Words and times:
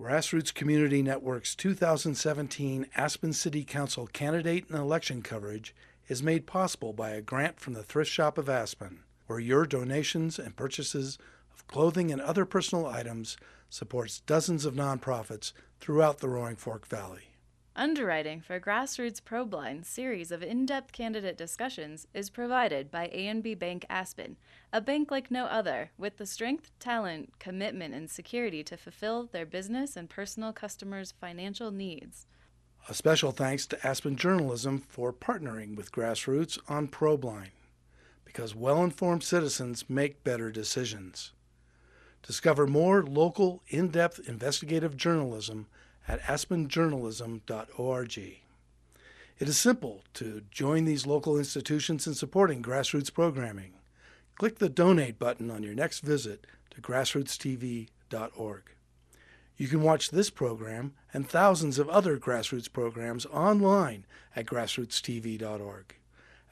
Grassroots 0.00 0.54
Community 0.54 1.02
Network's 1.02 1.56
2017 1.56 2.86
Aspen 2.94 3.32
City 3.32 3.64
Council 3.64 4.06
candidate 4.06 4.68
and 4.68 4.78
election 4.78 5.22
coverage 5.22 5.74
is 6.06 6.22
made 6.22 6.46
possible 6.46 6.92
by 6.92 7.10
a 7.10 7.20
grant 7.20 7.58
from 7.58 7.72
the 7.72 7.82
Thrift 7.82 8.08
Shop 8.08 8.38
of 8.38 8.48
Aspen, 8.48 9.00
where 9.26 9.40
your 9.40 9.66
donations 9.66 10.38
and 10.38 10.54
purchases 10.54 11.18
of 11.52 11.66
clothing 11.66 12.12
and 12.12 12.20
other 12.20 12.44
personal 12.44 12.86
items 12.86 13.36
supports 13.70 14.20
dozens 14.20 14.64
of 14.64 14.74
nonprofits 14.74 15.52
throughout 15.80 16.18
the 16.18 16.28
Roaring 16.28 16.54
Fork 16.54 16.86
Valley. 16.86 17.27
Underwriting 17.78 18.40
for 18.40 18.58
Grassroots 18.58 19.20
ProBlind 19.20 19.84
series 19.84 20.32
of 20.32 20.42
in-depth 20.42 20.90
candidate 20.90 21.38
discussions 21.38 22.08
is 22.12 22.28
provided 22.28 22.90
by 22.90 23.06
ANB 23.14 23.56
Bank 23.56 23.86
Aspen, 23.88 24.36
a 24.72 24.80
bank 24.80 25.12
like 25.12 25.30
no 25.30 25.44
other, 25.44 25.92
with 25.96 26.16
the 26.16 26.26
strength, 26.26 26.72
talent, 26.80 27.38
commitment, 27.38 27.94
and 27.94 28.10
security 28.10 28.64
to 28.64 28.76
fulfill 28.76 29.26
their 29.26 29.46
business 29.46 29.96
and 29.96 30.10
personal 30.10 30.52
customers' 30.52 31.14
financial 31.20 31.70
needs. 31.70 32.26
A 32.88 32.94
special 32.94 33.30
thanks 33.30 33.64
to 33.68 33.86
Aspen 33.86 34.16
Journalism 34.16 34.82
for 34.88 35.12
partnering 35.12 35.76
with 35.76 35.92
Grassroots 35.92 36.58
on 36.68 36.88
ProBlind, 36.88 37.50
because 38.24 38.56
well-informed 38.56 39.22
citizens 39.22 39.88
make 39.88 40.24
better 40.24 40.50
decisions. 40.50 41.30
Discover 42.24 42.66
more 42.66 43.04
local, 43.04 43.62
in-depth 43.68 44.28
investigative 44.28 44.96
journalism 44.96 45.68
at 46.08 46.22
aspenjournalism.org. 46.22 48.18
It 49.38 49.48
is 49.48 49.56
simple 49.58 50.02
to 50.14 50.42
join 50.50 50.84
these 50.84 51.06
local 51.06 51.38
institutions 51.38 52.06
in 52.06 52.14
supporting 52.14 52.62
grassroots 52.62 53.12
programming. 53.12 53.74
Click 54.36 54.58
the 54.58 54.68
donate 54.68 55.18
button 55.18 55.50
on 55.50 55.62
your 55.62 55.74
next 55.74 56.00
visit 56.00 56.46
to 56.70 56.80
grassrootstv.org. 56.80 58.62
You 59.56 59.68
can 59.68 59.82
watch 59.82 60.10
this 60.10 60.30
program 60.30 60.94
and 61.12 61.28
thousands 61.28 61.78
of 61.78 61.88
other 61.88 62.16
grassroots 62.18 62.72
programs 62.72 63.26
online 63.26 64.06
at 64.34 64.46
grassrootstv.org, 64.46 65.96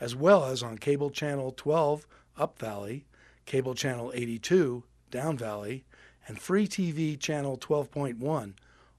as 0.01 0.15
well 0.15 0.45
as 0.45 0.63
on 0.63 0.79
cable 0.79 1.11
channel 1.11 1.53
12 1.57 2.07
Up 2.37 2.59
Valley, 2.59 3.07
cable 3.47 3.75
channel 3.75 4.13
82 4.15 4.83
Down 5.11 5.39
Valley, 5.39 5.85
and 6.29 6.41
free 6.41 6.67
TV 6.67 7.19
channel 7.19 7.57
12.1 7.57 8.55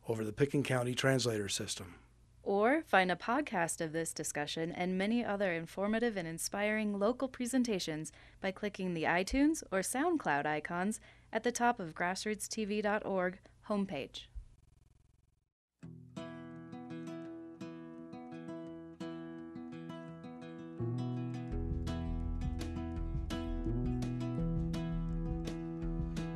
over 0.08 0.24
the 0.24 0.32
Pitkin 0.32 0.64
County 0.64 0.96
Translator 0.96 1.50
System. 1.50 1.96
Or 2.44 2.82
find 2.88 3.12
a 3.12 3.16
podcast 3.16 3.82
of 3.82 3.92
this 3.92 4.14
discussion 4.14 4.72
and 4.72 4.98
many 4.98 5.24
other 5.24 5.52
informative 5.52 6.16
and 6.16 6.26
inspiring 6.26 6.98
local 6.98 7.28
presentations 7.28 8.14
by 8.40 8.52
clicking 8.52 8.94
the 8.94 9.04
iTunes 9.04 9.64
or 9.70 9.80
SoundCloud 9.80 10.46
icons 10.46 11.02
at 11.34 11.44
the 11.44 11.52
top 11.52 11.80
of 11.80 11.94
grassrootstv.org 11.94 13.40
homepage. 13.68 14.28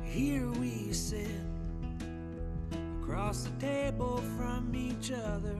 Here 0.04 0.46
we 0.50 0.92
sit 0.92 1.41
across 3.22 3.44
the 3.44 3.66
table 3.66 4.20
from 4.36 4.74
each 4.74 5.12
other. 5.12 5.56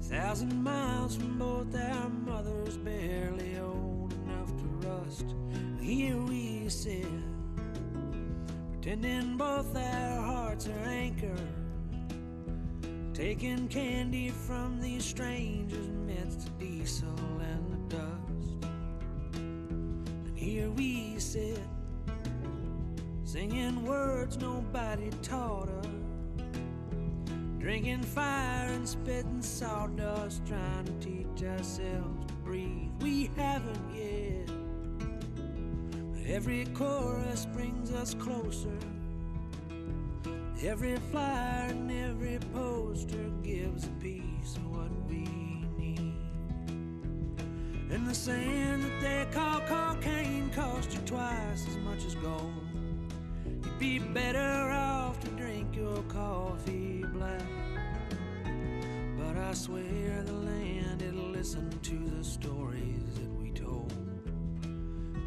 A 0.00 0.02
thousand 0.02 0.60
miles 0.60 1.14
from 1.14 1.38
both 1.38 1.72
our 1.76 2.08
mothers, 2.08 2.76
barely 2.78 3.58
old 3.58 4.12
enough 4.24 4.48
to 4.56 4.88
rust. 4.88 5.34
Here 5.80 6.16
we 6.16 6.68
sit, 6.68 7.06
pretending 8.72 9.36
both 9.36 9.76
our 9.76 10.20
hearts 10.20 10.66
are 10.66 10.88
anchored. 10.88 11.54
Taking 13.12 13.68
candy 13.68 14.30
from 14.30 14.80
these 14.80 15.04
strangers 15.04 15.86
amidst 15.86 16.46
the 16.58 16.64
diesel 16.64 17.40
and 17.40 17.72
the 17.72 17.96
dust. 17.96 18.66
And 19.34 20.36
here 20.36 20.70
we 20.70 21.20
sit 21.20 21.60
singing 23.34 23.84
words 23.84 24.36
nobody 24.36 25.10
taught 25.20 25.68
us, 25.68 25.86
drinking 27.58 28.00
fire 28.00 28.68
and 28.68 28.88
spitting 28.88 29.42
sawdust, 29.42 30.40
trying 30.46 30.84
to 30.84 30.92
teach 31.00 31.42
ourselves 31.42 32.26
to 32.28 32.34
breathe. 32.44 32.92
We 33.00 33.28
haven't 33.36 33.92
yet, 33.92 34.46
but 36.12 36.30
every 36.30 36.66
chorus 36.74 37.44
brings 37.52 37.90
us 37.90 38.14
closer. 38.14 38.78
Every 40.62 40.94
flyer 41.10 41.70
and 41.70 41.90
every 41.90 42.38
poster 42.52 43.30
gives 43.42 43.86
a 43.86 43.94
piece 44.00 44.54
of 44.58 44.70
what 44.70 44.92
we 45.08 45.24
need. 45.76 46.14
And 47.90 48.08
the 48.08 48.14
sand 48.14 48.84
that 48.84 49.00
they 49.00 49.26
call 49.36 49.58
cocaine 49.62 50.50
costs 50.50 50.94
you 50.94 51.00
twice 51.00 51.66
as 51.66 51.78
much 51.78 52.04
as 52.04 52.14
gold. 52.14 52.63
Be 53.78 53.98
better 53.98 54.70
off 54.70 55.18
to 55.20 55.28
drink 55.30 55.74
your 55.74 56.02
coffee 56.04 57.04
black. 57.12 57.42
But 59.18 59.36
I 59.36 59.52
swear 59.54 60.22
the 60.22 60.32
land 60.32 61.02
it'll 61.02 61.30
listen 61.30 61.70
to 61.82 62.16
the 62.16 62.24
stories 62.24 63.14
that 63.14 63.30
we 63.40 63.50
told. 63.50 63.92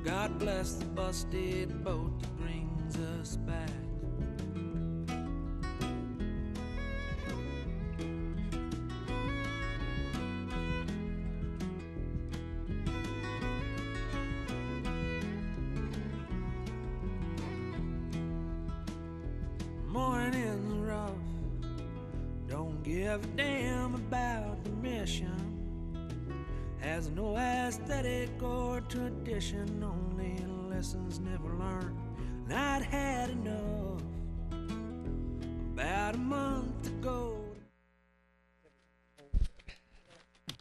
God 0.05 0.39
bless 0.39 0.73
the 0.75 0.85
busted 0.85 1.83
boat 1.83 2.21
that 2.21 2.37
brings 2.37 2.97
us 3.19 3.35
back. 3.35 3.86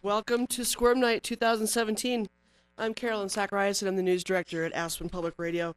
Welcome 0.06 0.46
to 0.46 0.64
Squirm 0.64 1.00
Night 1.00 1.24
2017. 1.24 2.28
I'm 2.78 2.94
Carolyn 2.94 3.26
Sackariason, 3.26 3.82
and 3.82 3.88
I'm 3.88 3.96
the 3.96 4.04
news 4.04 4.22
director 4.22 4.64
at 4.64 4.72
Aspen 4.72 5.08
Public 5.08 5.34
Radio. 5.36 5.74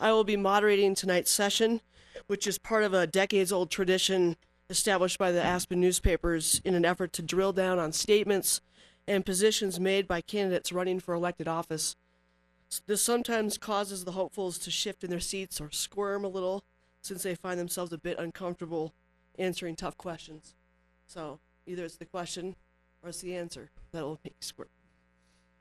I 0.00 0.10
will 0.10 0.24
be 0.24 0.36
moderating 0.36 0.96
tonight's 0.96 1.30
session, 1.30 1.80
which 2.26 2.48
is 2.48 2.58
part 2.58 2.82
of 2.82 2.92
a 2.92 3.06
decades 3.06 3.52
old 3.52 3.70
tradition 3.70 4.36
established 4.68 5.16
by 5.16 5.30
the 5.30 5.40
Aspen 5.40 5.80
newspapers 5.80 6.60
in 6.64 6.74
an 6.74 6.84
effort 6.84 7.12
to 7.12 7.22
drill 7.22 7.52
down 7.52 7.78
on 7.78 7.92
statements 7.92 8.60
and 9.06 9.24
positions 9.24 9.78
made 9.78 10.08
by 10.08 10.22
candidates 10.22 10.72
running 10.72 10.98
for 10.98 11.14
elected 11.14 11.46
office. 11.46 11.94
This 12.88 13.00
sometimes 13.00 13.58
causes 13.58 14.04
the 14.04 14.10
hopefuls 14.10 14.58
to 14.58 14.72
shift 14.72 15.04
in 15.04 15.10
their 15.10 15.20
seats 15.20 15.60
or 15.60 15.70
squirm 15.70 16.24
a 16.24 16.28
little 16.28 16.64
since 17.00 17.22
they 17.22 17.36
find 17.36 17.60
themselves 17.60 17.92
a 17.92 17.98
bit 17.98 18.18
uncomfortable 18.18 18.92
answering 19.38 19.76
tough 19.76 19.96
questions. 19.96 20.56
So 21.06 21.38
either 21.64 21.84
it's 21.84 21.94
the 21.94 22.06
question 22.06 22.56
it's 23.04 23.20
the 23.20 23.34
answer 23.34 23.70
that'll 23.92 24.20
make 24.24 24.34
you 24.40 24.46
squirm. 24.46 24.68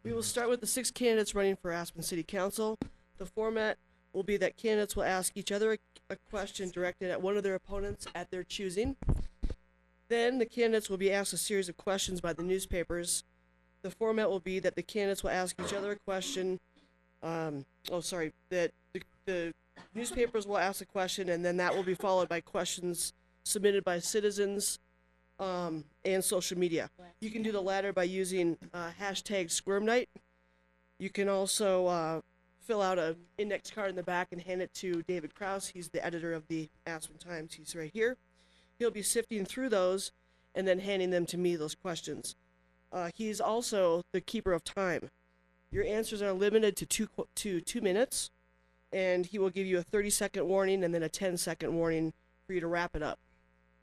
We 0.03 0.13
will 0.13 0.23
start 0.23 0.49
with 0.49 0.61
the 0.61 0.67
six 0.67 0.91
candidates 0.91 1.35
running 1.35 1.55
for 1.55 1.71
Aspen 1.71 2.01
City 2.01 2.23
Council. 2.23 2.77
The 3.17 3.25
format 3.25 3.77
will 4.13 4.23
be 4.23 4.37
that 4.37 4.57
candidates 4.57 4.95
will 4.95 5.03
ask 5.03 5.35
each 5.35 5.51
other 5.51 5.73
a, 5.73 5.77
a 6.09 6.17
question 6.29 6.69
directed 6.69 7.11
at 7.11 7.21
one 7.21 7.37
of 7.37 7.43
their 7.43 7.55
opponents 7.55 8.07
at 8.15 8.31
their 8.31 8.43
choosing. 8.43 8.95
Then 10.09 10.37
the 10.37 10.45
candidates 10.45 10.89
will 10.89 10.97
be 10.97 11.11
asked 11.11 11.33
a 11.33 11.37
series 11.37 11.67
of 11.67 11.77
questions 11.77 12.21
by 12.21 12.33
the 12.33 12.43
newspapers. 12.43 13.23
The 13.81 13.91
format 13.91 14.29
will 14.29 14.39
be 14.39 14.59
that 14.59 14.75
the 14.75 14.83
candidates 14.83 15.23
will 15.23 15.31
ask 15.31 15.55
each 15.63 15.73
other 15.73 15.91
a 15.91 15.95
question. 15.97 16.59
Um, 17.21 17.65
oh, 17.91 17.99
sorry, 17.99 18.33
that 18.49 18.71
the, 18.93 19.01
the 19.25 19.53
newspapers 19.93 20.47
will 20.47 20.57
ask 20.57 20.81
a 20.81 20.85
question, 20.85 21.29
and 21.29 21.43
then 21.43 21.57
that 21.57 21.75
will 21.75 21.83
be 21.83 21.93
followed 21.93 22.29
by 22.29 22.39
questions 22.39 23.13
submitted 23.43 23.83
by 23.83 23.99
citizens 23.99 24.79
um, 25.39 25.83
and 26.05 26.23
social 26.23 26.57
media. 26.57 26.89
You 27.19 27.29
can 27.29 27.43
do 27.43 27.51
the 27.51 27.61
latter 27.61 27.93
by 27.93 28.03
using 28.03 28.57
uh, 28.73 28.89
hashtag 28.99 29.51
Squirm 29.51 29.85
Night. 29.85 30.09
You 30.99 31.09
can 31.09 31.29
also 31.29 31.87
uh, 31.87 32.21
fill 32.61 32.81
out 32.81 32.97
a 32.97 33.15
index 33.37 33.69
card 33.69 33.89
in 33.89 33.95
the 33.95 34.03
back 34.03 34.29
and 34.31 34.41
hand 34.41 34.61
it 34.61 34.73
to 34.75 35.03
David 35.03 35.35
Krause. 35.35 35.67
He's 35.69 35.89
the 35.89 36.03
editor 36.05 36.33
of 36.33 36.47
the 36.47 36.69
Aspen 36.85 37.17
Times. 37.17 37.53
He's 37.53 37.75
right 37.75 37.91
here. 37.93 38.17
He'll 38.79 38.91
be 38.91 39.01
sifting 39.01 39.45
through 39.45 39.69
those 39.69 40.11
and 40.53 40.67
then 40.67 40.79
handing 40.79 41.11
them 41.11 41.25
to 41.27 41.37
me, 41.37 41.55
those 41.55 41.75
questions. 41.75 42.35
Uh, 42.91 43.09
he's 43.13 43.39
also 43.39 44.01
the 44.11 44.21
keeper 44.21 44.53
of 44.53 44.63
time. 44.63 45.09
Your 45.71 45.83
answers 45.83 46.21
are 46.21 46.31
limited 46.31 46.75
to 46.77 46.85
two, 46.85 47.09
to 47.35 47.61
two 47.61 47.81
minutes, 47.81 48.31
and 48.91 49.25
he 49.25 49.37
will 49.37 49.49
give 49.49 49.67
you 49.67 49.77
a 49.77 49.83
30 49.83 50.09
second 50.09 50.47
warning 50.47 50.83
and 50.83 50.93
then 50.93 51.03
a 51.03 51.09
10 51.09 51.37
second 51.37 51.75
warning 51.75 52.13
for 52.45 52.53
you 52.53 52.59
to 52.59 52.67
wrap 52.67 52.95
it 52.95 53.03
up. 53.03 53.19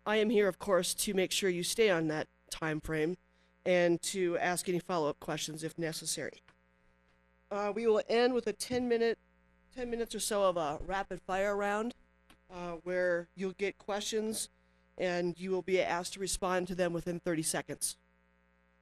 I 0.07 0.17
am 0.17 0.29
here, 0.29 0.49
of 0.49 0.59
course, 0.59 0.93
to 0.95 1.15
make 1.15 1.33
sure 1.33 1.49
you 1.49 1.63
stay 1.63 1.89
on 1.89 2.09
that 2.09 2.29
time 2.51 2.81
frame 2.81 3.17
and 3.65 4.01
to 4.03 4.37
ask 4.39 4.69
any 4.69 4.79
follow-up 4.79 5.19
questions 5.19 5.65
if 5.65 5.79
necessary. 5.79 6.43
Uh, 7.51 7.73
we 7.75 7.87
will 7.87 8.03
end 8.09 8.35
with 8.35 8.47
a 8.47 8.53
10 8.53 8.89
minute, 8.89 9.19
10 9.75 9.89
minutes 9.89 10.15
or 10.15 10.21
so 10.21 10.43
of 10.43 10.57
a 10.57 10.79
rapid 10.87 11.21
fire 11.23 11.57
round 11.57 11.95
uh, 12.53 12.73
where 12.83 13.29
you'll 13.35 13.53
get 13.53 13.79
questions 13.79 14.51
and 14.99 15.39
you 15.41 15.51
will 15.51 15.63
be 15.63 15.81
asked 15.81 16.13
to 16.15 16.21
respond 16.21 16.69
to 16.69 16.75
them 16.75 16.93
within 16.93 17.19
30 17.19 17.43
seconds. 17.43 17.97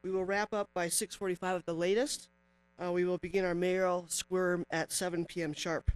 We 0.02 0.10
will 0.10 0.24
wrap 0.24 0.52
up 0.52 0.70
by 0.74 0.88
6:45 0.88 1.58
at 1.58 1.66
the 1.66 1.74
latest. 1.74 2.28
Uh, 2.82 2.90
we 2.90 3.04
will 3.04 3.18
begin 3.18 3.44
our 3.44 3.54
mayoral 3.54 4.06
squirm 4.08 4.64
at 4.70 4.90
7 4.90 5.24
p.m. 5.26 5.52
sharp. 5.52 5.92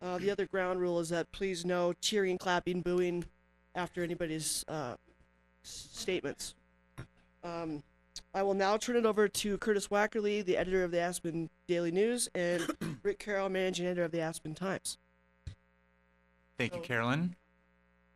Uh, 0.00 0.18
the 0.18 0.30
other 0.30 0.46
ground 0.46 0.80
rule 0.80 0.98
is 0.98 1.10
that 1.10 1.30
please 1.30 1.64
no 1.64 1.92
cheering, 1.92 2.38
clapping, 2.38 2.80
booing 2.80 3.24
after 3.74 4.02
anybody's 4.02 4.64
uh, 4.68 4.94
s- 5.64 5.88
statements. 5.92 6.54
Um, 7.42 7.82
I 8.32 8.42
will 8.42 8.54
now 8.54 8.76
turn 8.76 8.96
it 8.96 9.04
over 9.06 9.28
to 9.28 9.58
Curtis 9.58 9.88
Wackerle, 9.88 10.44
the 10.44 10.56
editor 10.56 10.84
of 10.84 10.90
the 10.90 11.00
Aspen 11.00 11.50
Daily 11.66 11.90
News, 11.90 12.28
and 12.34 12.66
Rick 13.02 13.18
Carroll, 13.18 13.48
managing 13.48 13.86
editor 13.86 14.04
of 14.04 14.12
the 14.12 14.20
Aspen 14.20 14.54
Times. 14.54 14.98
Thank 16.58 16.74
you, 16.74 16.80
Carolyn. 16.80 17.34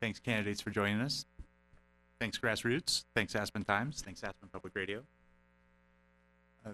Thanks, 0.01 0.21
candidates, 0.21 0.61
for 0.61 0.71
joining 0.71 1.01
us. 1.01 1.27
Thanks, 2.21 2.39
Grassroots. 2.39 3.05
Thanks, 3.15 3.35
Aspen 3.35 3.65
Times. 3.65 4.01
Thanks, 4.01 4.23
Aspen 4.23 4.49
Public 4.53 4.75
Radio. 4.77 5.03
Uh, 6.65 6.71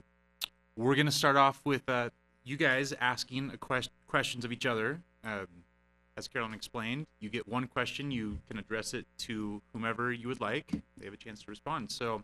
we're 0.77 0.95
going 0.95 1.07
to 1.07 1.13
start 1.13 1.37
off 1.37 1.61
with 1.65 1.89
uh, 1.89 2.11
you 2.45 2.57
guys 2.59 2.93
asking 3.01 3.51
a 3.53 3.57
quest- 3.57 3.91
questions 4.07 4.45
of 4.45 4.53
each 4.53 4.67
other. 4.67 5.01
Um, 5.25 5.47
as 6.17 6.29
Carolyn 6.29 6.55
explained, 6.55 7.07
you 7.19 7.29
get 7.29 7.49
one 7.49 7.67
question. 7.67 8.11
You 8.11 8.39
can 8.49 8.59
address 8.59 8.95
it 8.95 9.07
to 9.19 9.61
whomever 9.73 10.13
you 10.13 10.29
would 10.29 10.41
like. 10.41 10.71
They 10.97 11.05
have 11.05 11.15
a 11.15 11.19
chance 11.19 11.43
to 11.43 11.51
respond. 11.51 11.91
So, 11.91 12.23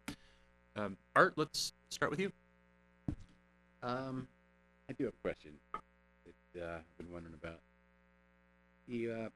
um, 0.76 0.96
Art, 1.16 1.34
let's 1.36 1.72
start 1.90 2.10
with 2.10 2.20
you. 2.20 2.30
Um, 3.82 4.28
I 4.88 4.92
do 4.92 5.04
have 5.04 5.14
a 5.14 5.22
question 5.22 5.52
that 6.54 6.62
uh, 6.62 6.76
I've 6.76 6.98
been 6.98 7.12
wondering 7.12 7.34
about. 7.34 7.60
The 8.86 9.10
uh, 9.10 9.28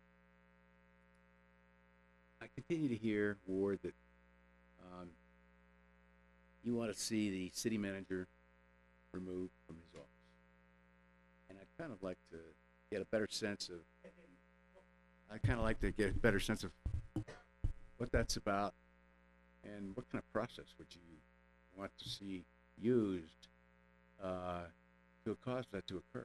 I 2.40 2.46
continue 2.54 2.88
to 2.88 2.96
hear 2.96 3.38
Ward 3.46 3.80
that 3.82 3.94
um, 4.80 5.08
you 6.62 6.74
want 6.74 6.92
to 6.92 6.98
see 6.98 7.30
the 7.30 7.50
city 7.54 7.78
manager 7.78 8.26
removed 9.12 9.52
from 9.66 9.76
his 9.76 9.94
office, 9.94 10.08
and 11.48 11.58
I'd 11.58 11.82
kind 11.82 11.92
of 11.92 12.02
like 12.02 12.18
to 12.30 12.38
get 12.92 13.00
a 13.00 13.06
better 13.06 13.28
sense 13.30 13.68
of. 13.68 13.78
I 15.34 15.38
kind 15.38 15.58
of 15.58 15.64
like 15.64 15.80
to 15.80 15.90
get 15.90 16.10
a 16.10 16.12
better 16.12 16.38
sense 16.38 16.62
of 16.62 16.70
what 17.98 18.12
that's 18.12 18.36
about, 18.36 18.72
and 19.64 19.90
what 19.96 20.08
kind 20.12 20.22
of 20.22 20.32
process 20.32 20.66
would 20.78 20.86
you 20.92 21.00
want 21.76 21.90
to 21.98 22.08
see 22.08 22.44
used 22.80 23.48
uh, 24.22 24.62
to 25.24 25.36
cause 25.44 25.64
that 25.72 25.88
to 25.88 25.96
occur. 25.96 26.24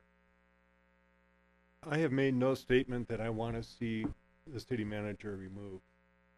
I 1.89 1.97
have 1.97 2.11
made 2.11 2.35
no 2.35 2.53
statement 2.53 3.07
that 3.07 3.19
I 3.19 3.29
want 3.29 3.55
to 3.55 3.63
see 3.63 4.05
the 4.45 4.59
city 4.59 4.83
manager 4.83 5.35
removed. 5.35 5.81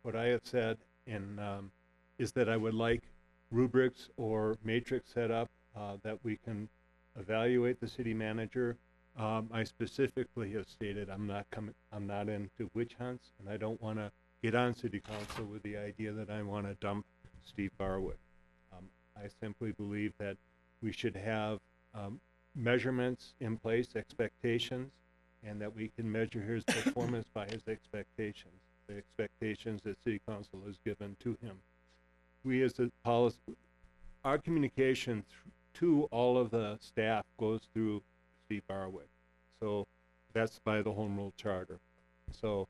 What 0.04 0.16
I 0.16 0.28
have 0.28 0.42
said 0.44 0.78
in, 1.08 1.40
um, 1.40 1.72
is 2.20 2.32
that 2.34 2.48
I 2.48 2.56
would 2.56 2.74
like 2.74 3.02
rubrics 3.52 4.10
or 4.16 4.56
matrix 4.64 5.12
set 5.14 5.30
up, 5.30 5.50
uh, 5.76 5.98
that 6.04 6.20
we 6.24 6.38
can 6.38 6.70
evaluate 7.20 7.82
the 7.82 7.88
city 7.88 8.14
manager. 8.14 8.78
Um, 9.18 9.50
I 9.52 9.64
specifically 9.64 10.52
have 10.54 10.68
stated 10.68 11.10
I'm 11.10 11.28
not 11.28 11.46
coming, 11.52 11.76
I'm 11.92 12.08
not 12.08 12.30
into 12.30 12.70
witch 12.74 12.96
hunts, 12.98 13.32
and 13.40 13.50
I 13.50 13.58
don't 13.58 13.82
want 13.82 13.98
to 13.98 14.12
get 14.42 14.56
on 14.56 14.74
city 14.74 15.02
council 15.02 15.46
with 15.46 15.64
the 15.64 15.78
idea 15.78 16.12
that 16.14 16.30
I 16.30 16.42
want 16.42 16.68
to 16.68 16.76
dump 16.76 17.06
Steve 17.46 17.72
Barwick. 17.78 18.18
Um, 18.72 18.86
I 19.18 19.28
simply 19.42 19.74
believe 19.74 20.14
that 20.20 20.38
we 20.82 20.92
should 20.92 21.16
have, 21.16 21.60
um, 21.94 22.20
measurements 22.56 23.34
in 23.40 23.58
place, 23.58 23.90
expectations, 23.96 24.92
and 25.44 25.62
that 25.62 25.76
we 25.76 25.92
can 25.96 26.12
measure 26.12 26.42
his 26.42 26.64
performance 26.68 27.28
by 27.34 27.46
his 27.46 27.68
expectations, 27.68 28.54
the 28.88 28.98
expectations 28.98 29.82
that 29.84 29.98
city 30.04 30.22
council 30.28 30.60
has 30.66 30.78
given 30.86 31.16
to 31.20 31.38
him. 31.42 31.58
We 32.44 32.64
as 32.64 32.80
a 32.80 32.90
policy, 33.04 33.38
our 34.24 34.38
communication 34.38 35.24
to 35.76 36.08
all 36.12 36.38
of 36.38 36.52
the 36.52 36.78
staff 36.82 37.26
goes 37.40 37.62
through 37.74 38.02
Steve 38.52 38.68
Barwick. 38.68 39.08
So 39.62 39.88
that's 40.34 40.60
by 40.60 40.82
the 40.82 40.92
home 40.92 41.16
rule 41.16 41.32
charter. 41.38 41.80
So 42.34 42.68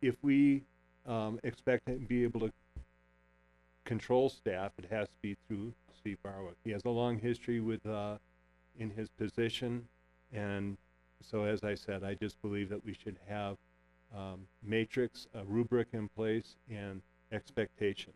if 0.00 0.14
we, 0.22 0.62
um, 1.04 1.40
expect 1.42 1.86
to 1.86 1.94
be 1.94 2.22
able 2.22 2.38
to 2.42 2.52
control 3.84 4.28
staff, 4.28 4.70
it 4.78 4.84
has 4.88 5.08
to 5.08 5.14
be 5.20 5.36
through 5.48 5.72
Steve 5.98 6.18
Barwick. 6.22 6.54
He 6.62 6.70
has 6.70 6.84
a 6.84 6.90
long 6.90 7.18
history 7.18 7.58
with, 7.58 7.84
uh, 7.86 8.18
in 8.78 8.90
his 8.90 9.08
position, 9.08 9.88
and 10.32 10.76
so 11.22 11.42
as 11.42 11.64
I 11.64 11.74
said, 11.74 12.04
I 12.04 12.14
just 12.14 12.40
believe 12.40 12.68
that 12.68 12.84
we 12.84 12.94
should 12.94 13.18
have 13.26 13.56
um, 14.16 14.46
matrix, 14.62 15.26
a 15.34 15.44
rubric 15.44 15.88
in 15.92 16.08
place, 16.10 16.54
and 16.70 17.02
expectations. 17.32 18.14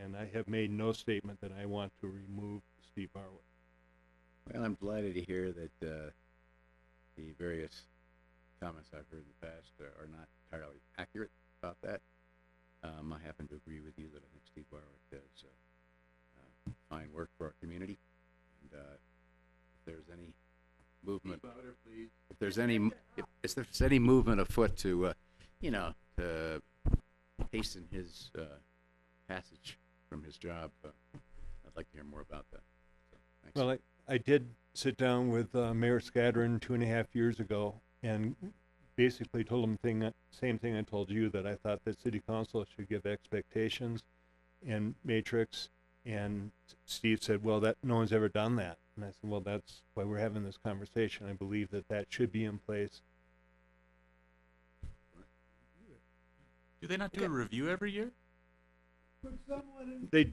And 0.00 0.14
I 0.16 0.28
have 0.32 0.46
made 0.46 0.70
no 0.70 0.92
statement 0.92 1.40
that 1.40 1.50
I 1.60 1.66
want 1.66 1.90
to 2.00 2.06
remove 2.06 2.62
Steve 2.92 3.12
Barwick. 3.12 3.42
Well, 4.52 4.64
I'm 4.64 4.74
delighted 4.74 5.14
to 5.14 5.22
hear 5.22 5.52
that 5.52 5.86
uh, 5.86 6.10
the 7.16 7.32
various 7.38 7.82
comments 8.60 8.90
I've 8.92 9.06
heard 9.10 9.24
in 9.24 9.32
the 9.40 9.46
past 9.46 9.72
are, 9.80 10.04
are 10.04 10.08
not 10.08 10.28
entirely 10.50 10.80
accurate 10.98 11.30
about 11.62 11.76
that. 11.82 12.00
Um, 12.84 13.12
I 13.12 13.24
happen 13.24 13.48
to 13.48 13.56
agree 13.56 13.80
with 13.80 13.94
you 13.98 14.06
that 14.12 14.18
I 14.18 14.28
think 14.32 14.42
Steve 14.46 14.64
Barwick 14.70 14.86
does 15.10 15.44
uh, 15.44 16.70
uh, 16.70 16.72
fine 16.88 17.08
work 17.12 17.30
for 17.36 17.46
our 17.46 17.54
community. 17.60 17.98
And 18.62 18.80
uh, 18.80 18.94
if 18.94 19.86
there's 19.86 20.06
any 20.12 20.32
movement, 21.04 21.42
if 22.30 22.38
there's 22.38 22.58
any, 22.58 22.76
if, 23.16 23.24
if 23.42 23.54
there's 23.54 23.82
any 23.82 23.98
movement 23.98 24.40
afoot 24.40 24.76
to, 24.78 25.06
uh, 25.06 25.12
you 25.60 25.70
know, 25.70 25.94
to 26.18 26.62
hasten 27.50 27.86
his 27.90 28.30
uh, 28.38 28.42
passage 29.28 29.78
from 30.08 30.22
his 30.22 30.36
job, 30.36 30.70
uh, 30.84 30.88
I'd 31.66 31.76
like 31.76 31.90
to 31.90 31.96
hear 31.96 32.04
more 32.04 32.20
about 32.20 32.46
that. 32.52 32.62
So, 33.10 33.16
thanks. 33.42 33.56
Well, 33.56 33.70
I, 33.70 33.78
I 34.08 34.18
did 34.18 34.48
sit 34.74 34.96
down 34.96 35.30
with 35.30 35.54
uh, 35.54 35.74
Mayor 35.74 36.00
Skadron 36.00 36.60
two 36.60 36.74
and 36.74 36.82
a 36.82 36.86
half 36.86 37.06
years 37.14 37.40
ago 37.40 37.74
and 38.02 38.36
basically 38.94 39.42
told 39.42 39.64
him 39.64 39.76
thing, 39.78 40.12
same 40.30 40.58
thing 40.58 40.76
I 40.76 40.82
told 40.82 41.10
you, 41.10 41.28
that 41.30 41.46
I 41.46 41.54
thought 41.54 41.84
that 41.84 42.00
city 42.00 42.22
council 42.26 42.64
should 42.64 42.88
give 42.88 43.04
expectations 43.04 44.04
and 44.66 44.94
matrix. 45.04 45.70
And 46.04 46.52
Steve 46.84 47.22
said, 47.22 47.42
well, 47.42 47.58
that, 47.60 47.76
no 47.82 47.96
one's 47.96 48.12
ever 48.12 48.28
done 48.28 48.56
that. 48.56 48.78
And 48.94 49.04
I 49.04 49.08
said, 49.08 49.28
well, 49.28 49.40
that's 49.40 49.82
why 49.94 50.04
we're 50.04 50.18
having 50.18 50.44
this 50.44 50.56
conversation. 50.56 51.26
I 51.28 51.32
believe 51.32 51.70
that 51.70 51.88
that 51.88 52.06
should 52.08 52.30
be 52.30 52.44
in 52.44 52.58
place. 52.58 53.02
Do 56.80 56.86
they 56.86 56.96
not 56.96 57.12
do 57.12 57.24
a 57.24 57.28
review 57.28 57.68
every 57.68 57.90
year? 57.90 58.12
They, 60.10 60.32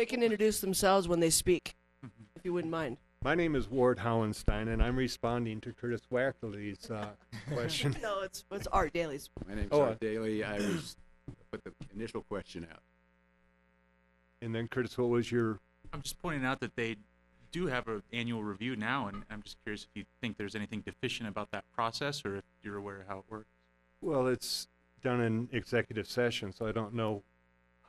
They 0.00 0.06
can 0.06 0.22
introduce 0.22 0.62
themselves 0.62 1.08
when 1.08 1.20
they 1.20 1.28
speak, 1.28 1.74
if 2.34 2.42
you 2.42 2.54
wouldn't 2.54 2.70
mind. 2.70 2.96
my 3.22 3.34
name 3.34 3.54
is 3.54 3.68
Ward 3.68 3.98
Hauenstein 3.98 4.72
and 4.72 4.82
I'm 4.82 4.96
responding 4.96 5.60
to 5.60 5.74
Curtis 5.74 6.00
Wackerle's, 6.10 6.90
uh, 6.90 7.08
question. 7.52 7.94
No, 8.02 8.22
it's 8.22 8.42
it's 8.50 8.66
Art 8.68 8.94
Daily's. 8.94 9.28
My 9.46 9.56
name's 9.56 9.68
Oh, 9.70 9.82
Art 9.82 9.90
uh, 9.90 9.96
Daily. 10.00 10.42
I 10.42 10.56
was 10.56 10.96
put 11.52 11.62
the 11.64 11.72
initial 11.94 12.22
question 12.22 12.66
out. 12.72 12.80
And 14.40 14.54
then 14.54 14.68
Curtis, 14.68 14.96
what 14.96 15.10
was 15.10 15.30
your 15.30 15.60
I'm 15.92 16.00
just 16.00 16.16
pointing 16.22 16.46
out 16.46 16.60
that 16.60 16.76
they 16.76 16.96
do 17.52 17.66
have 17.66 17.86
an 17.86 18.02
annual 18.10 18.42
review 18.42 18.76
now, 18.76 19.06
and 19.06 19.24
I'm 19.30 19.42
just 19.42 19.62
curious 19.64 19.82
if 19.82 19.90
you 19.94 20.06
think 20.22 20.38
there's 20.38 20.54
anything 20.54 20.80
deficient 20.80 21.28
about 21.28 21.50
that 21.50 21.64
process, 21.74 22.24
or 22.24 22.36
if 22.36 22.44
you're 22.62 22.78
aware 22.78 23.02
of 23.02 23.06
how 23.06 23.18
it 23.18 23.24
works. 23.28 23.50
Well, 24.00 24.28
it's 24.28 24.66
done 25.02 25.20
in 25.20 25.50
executive 25.52 26.08
session, 26.08 26.54
so 26.54 26.66
I 26.66 26.72
don't 26.72 26.94
know 26.94 27.22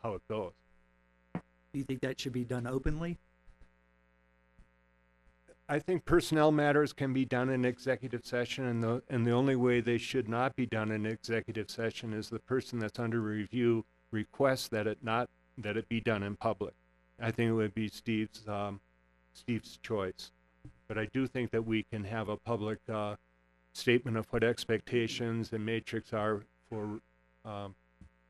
how 0.04 0.16
it 0.16 0.28
goes. 0.28 0.52
Do 1.74 1.80
you 1.80 1.86
think 1.86 2.02
that 2.02 2.20
should 2.20 2.34
be 2.34 2.44
done 2.44 2.68
openly? 2.68 3.18
I 5.70 5.80
think 5.80 6.04
personnel 6.04 6.52
matters 6.52 6.92
can 6.92 7.14
be 7.14 7.24
done 7.24 7.50
in 7.50 7.64
executive 7.64 8.26
session, 8.26 8.66
and 8.66 8.84
the, 8.84 9.02
and 9.10 9.26
the 9.26 9.32
only 9.32 9.56
way 9.56 9.80
they 9.80 9.98
should 9.98 10.28
not 10.28 10.54
be 10.58 10.66
done 10.66 10.92
in 10.92 11.06
executive 11.06 11.70
session 11.70 12.12
is 12.12 12.30
the 12.30 12.40
person 12.40 12.78
that's 12.78 13.00
under 13.00 13.22
review 13.22 13.86
requests 14.12 14.68
that 14.68 14.86
it 14.86 14.98
not, 15.02 15.30
that 15.58 15.78
it 15.78 15.88
be 15.88 16.02
done 16.02 16.24
in 16.24 16.36
public. 16.36 16.74
I 17.22 17.32
think 17.32 17.52
it 17.52 17.54
would 17.54 17.74
be 17.74 17.88
Steve's, 17.88 18.46
um, 18.50 18.82
Steve's 19.34 19.78
choice. 19.82 20.32
But 20.90 20.98
I 20.98 21.06
do 21.14 21.26
think 21.26 21.52
that 21.52 21.66
we 21.66 21.84
can 21.84 22.04
have 22.04 22.28
a 22.28 22.36
public, 22.36 22.80
uh, 22.92 23.16
statement 23.74 24.18
of 24.18 24.26
what 24.32 24.44
expectations 24.44 25.54
and 25.54 25.66
matrix 25.66 26.12
are 26.12 26.44
for, 26.70 27.00
um, 27.46 27.76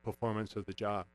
performance 0.04 0.56
of 0.56 0.68
the 0.68 0.74
job. 0.74 1.08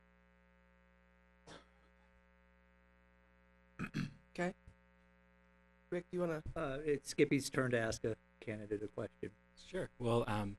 Rick, 5.90 6.04
do 6.10 6.16
you 6.16 6.20
want 6.20 6.44
to? 6.44 6.60
Uh, 6.60 6.78
it's 6.84 7.10
Skippy's 7.10 7.48
turn 7.48 7.70
to 7.70 7.78
ask 7.78 8.04
a 8.04 8.16
candidate 8.40 8.82
a 8.82 8.88
question. 8.88 9.30
Sure. 9.70 9.88
Well, 9.98 10.24
um, 10.26 10.56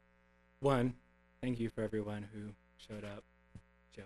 one, 0.61 0.95
thank 1.41 1.59
you 1.59 1.69
for 1.69 1.81
everyone 1.81 2.25
who 2.33 2.53
showed 2.77 3.03
up. 3.03 3.23
Joe, 3.95 4.01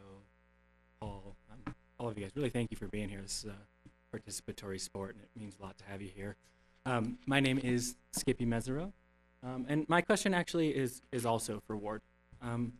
Paul, 0.99 1.35
um, 1.51 1.75
all 1.99 2.09
of 2.09 2.17
you 2.17 2.23
guys. 2.23 2.31
Really, 2.35 2.49
thank 2.49 2.71
you 2.71 2.77
for 2.77 2.87
being 2.87 3.07
here. 3.07 3.21
This 3.21 3.45
is 3.45 3.51
a 3.51 4.17
participatory 4.17 4.81
sport, 4.81 5.15
and 5.15 5.23
it 5.23 5.29
means 5.39 5.55
a 5.59 5.63
lot 5.63 5.77
to 5.77 5.85
have 5.85 6.01
you 6.01 6.09
here. 6.13 6.35
Um, 6.85 7.19
my 7.27 7.39
name 7.39 7.59
is 7.59 7.95
Skippy 8.13 8.45
Mesirow, 8.45 8.91
um, 9.43 9.65
and 9.69 9.87
my 9.87 10.01
question 10.01 10.33
actually 10.33 10.75
is 10.75 11.01
is 11.11 11.25
also 11.25 11.61
for 11.65 11.77
Ward. 11.77 12.01
Um, 12.41 12.73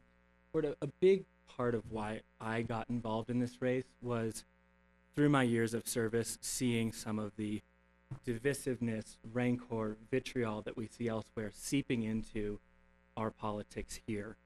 Ward, 0.52 0.66
a, 0.66 0.76
a 0.82 0.88
big 1.00 1.26
part 1.48 1.76
of 1.76 1.84
why 1.90 2.22
I 2.40 2.64
got 2.64 2.90
involved 2.90 3.30
in 3.30 3.40
this 3.40 3.62
race 3.62 3.86
was 4.02 4.44
through 5.16 5.30
my 5.30 5.44
years 5.44 5.74
of 5.74 5.88
service, 5.88 6.38
seeing 6.42 6.92
some 6.92 7.20
of 7.20 7.36
the 7.36 7.62
divisiveness, 8.26 9.18
rancor, 9.34 9.98
vitriol 10.10 10.62
that 10.62 10.78
we 10.78 10.88
see 10.88 11.08
elsewhere 11.08 11.52
seeping 11.54 12.04
into 12.04 12.60
our 13.18 13.32
politics 13.32 14.00
here. 14.06 14.38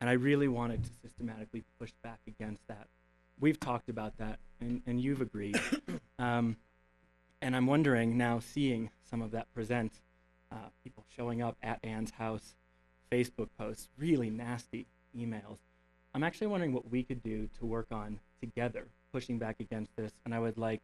And 0.00 0.08
I 0.08 0.14
really 0.14 0.48
wanted 0.48 0.84
to 0.84 0.90
systematically 1.02 1.64
push 1.78 1.92
back 2.02 2.20
against 2.26 2.66
that. 2.68 2.88
We've 3.38 3.60
talked 3.60 3.88
about 3.88 4.16
that, 4.18 4.38
and, 4.60 4.82
and 4.86 5.00
you've 5.00 5.20
agreed. 5.20 5.60
um, 6.18 6.56
and 7.42 7.56
I'm 7.56 7.66
wondering 7.66 8.16
now, 8.16 8.38
seeing 8.38 8.90
some 9.08 9.22
of 9.22 9.30
that 9.32 9.52
present, 9.54 9.92
uh, 10.52 10.68
people 10.84 11.04
showing 11.14 11.42
up 11.42 11.56
at 11.62 11.80
Ann's 11.82 12.12
house, 12.12 12.54
Facebook 13.10 13.48
posts, 13.58 13.88
really 13.98 14.30
nasty 14.30 14.86
emails. 15.16 15.58
I'm 16.14 16.22
actually 16.22 16.48
wondering 16.48 16.72
what 16.72 16.90
we 16.90 17.02
could 17.02 17.22
do 17.22 17.48
to 17.58 17.66
work 17.66 17.86
on 17.90 18.20
together, 18.40 18.88
pushing 19.12 19.38
back 19.38 19.56
against 19.60 19.94
this. 19.96 20.12
And 20.24 20.34
I 20.34 20.38
would 20.38 20.58
like 20.58 20.80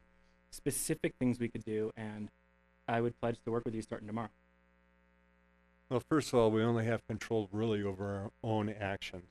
specific 0.50 1.14
things 1.18 1.38
we 1.38 1.48
could 1.48 1.64
do, 1.64 1.90
and 1.96 2.28
I 2.88 3.00
would 3.00 3.18
pledge 3.20 3.38
to 3.44 3.50
work 3.50 3.64
with 3.64 3.74
you 3.74 3.82
starting 3.82 4.06
tomorrow. 4.06 4.30
Well, 5.88 6.02
first 6.08 6.32
of 6.32 6.38
all, 6.38 6.50
we 6.50 6.62
only 6.62 6.84
have 6.84 7.06
control 7.06 7.48
really 7.52 7.82
over 7.82 8.04
our 8.04 8.30
own 8.42 8.68
actions. 8.68 9.28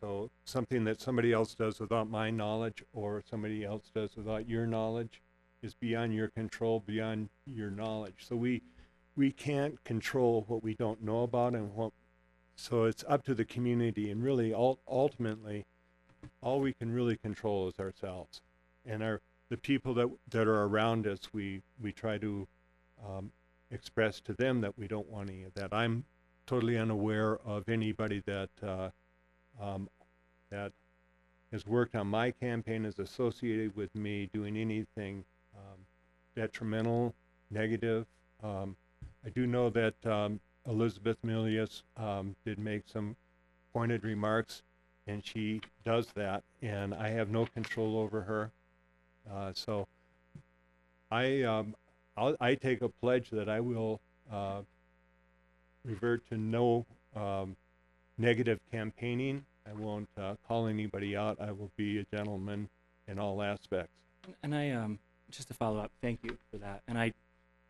So 0.00 0.30
something 0.44 0.84
that 0.84 1.00
somebody 1.00 1.32
else 1.32 1.54
does 1.54 1.80
without 1.80 2.08
my 2.08 2.30
knowledge 2.30 2.84
or 2.92 3.22
somebody 3.28 3.64
else 3.64 3.90
does 3.94 4.16
without 4.16 4.48
your 4.48 4.66
knowledge 4.66 5.20
is 5.62 5.74
beyond 5.74 6.14
your 6.14 6.28
control, 6.28 6.80
beyond 6.80 7.30
your 7.46 7.70
knowledge. 7.70 8.26
So 8.26 8.36
we 8.36 8.62
we 9.16 9.32
can't 9.32 9.82
control 9.82 10.44
what 10.46 10.62
we 10.62 10.74
don't 10.74 11.02
know 11.02 11.22
about 11.22 11.54
and 11.54 11.74
what 11.74 11.92
so 12.54 12.84
it's 12.84 13.04
up 13.08 13.24
to 13.24 13.34
the 13.34 13.44
community 13.44 14.10
and 14.10 14.22
really 14.22 14.54
ul- 14.54 14.80
ultimately 14.86 15.64
all 16.40 16.60
we 16.60 16.72
can 16.72 16.92
really 16.92 17.16
control 17.16 17.68
is 17.68 17.78
ourselves. 17.78 18.40
And 18.86 19.02
our 19.02 19.20
the 19.50 19.56
people 19.56 19.94
that 19.94 20.08
that 20.30 20.46
are 20.46 20.64
around 20.64 21.06
us 21.06 21.20
we 21.32 21.62
we 21.80 21.92
try 21.92 22.18
to 22.18 22.46
um, 23.06 23.32
express 23.70 24.20
to 24.20 24.32
them 24.34 24.60
that 24.60 24.78
we 24.78 24.88
don't 24.88 25.08
want 25.08 25.30
any 25.30 25.44
of 25.44 25.54
that. 25.54 25.72
I'm 25.72 26.04
totally 26.46 26.78
unaware 26.78 27.38
of 27.44 27.68
anybody 27.68 28.22
that 28.26 28.50
uh, 28.62 28.90
um, 29.60 29.88
that 30.50 30.72
has 31.52 31.66
worked 31.66 31.94
on 31.94 32.06
my 32.06 32.30
campaign 32.30 32.84
is 32.84 32.98
associated 32.98 33.74
with 33.74 33.94
me 33.94 34.28
doing 34.32 34.56
anything 34.56 35.24
um, 35.56 35.78
detrimental 36.36 37.14
negative. 37.50 38.06
Um, 38.42 38.76
i 39.24 39.30
do 39.30 39.46
know 39.46 39.68
that 39.70 39.94
um, 40.06 40.40
elizabeth 40.68 41.16
milias 41.22 41.82
um, 41.96 42.36
did 42.44 42.58
make 42.58 42.82
some 42.86 43.16
pointed 43.72 44.04
remarks 44.04 44.62
and 45.08 45.24
she 45.24 45.60
does 45.84 46.06
that, 46.14 46.44
and 46.62 46.94
I 46.94 47.08
have 47.08 47.30
no 47.30 47.46
control 47.46 47.98
over 47.98 48.20
her. 48.22 48.50
Uh, 49.30 49.52
so 49.54 49.88
I 51.10 51.42
um, 51.42 51.74
I'll, 52.16 52.36
I 52.40 52.54
take 52.54 52.82
a 52.82 52.88
pledge 52.88 53.30
that 53.30 53.48
I 53.48 53.60
will 53.60 54.00
uh, 54.30 54.60
revert 55.84 56.28
to 56.28 56.36
no 56.36 56.86
um, 57.16 57.56
negative 58.18 58.60
campaigning. 58.70 59.44
I 59.68 59.72
won't 59.72 60.08
uh, 60.20 60.34
call 60.46 60.66
anybody 60.66 61.16
out. 61.16 61.38
I 61.40 61.52
will 61.52 61.70
be 61.76 61.98
a 61.98 62.16
gentleman 62.16 62.68
in 63.06 63.18
all 63.18 63.42
aspects. 63.42 63.92
And- 64.42 64.54
I, 64.54 64.70
um, 64.70 64.98
just 65.30 65.48
to 65.48 65.54
follow 65.54 65.78
up, 65.78 65.90
thank 66.00 66.20
you 66.22 66.38
for 66.50 66.56
that. 66.58 66.82
And 66.88 66.98
I, 66.98 67.12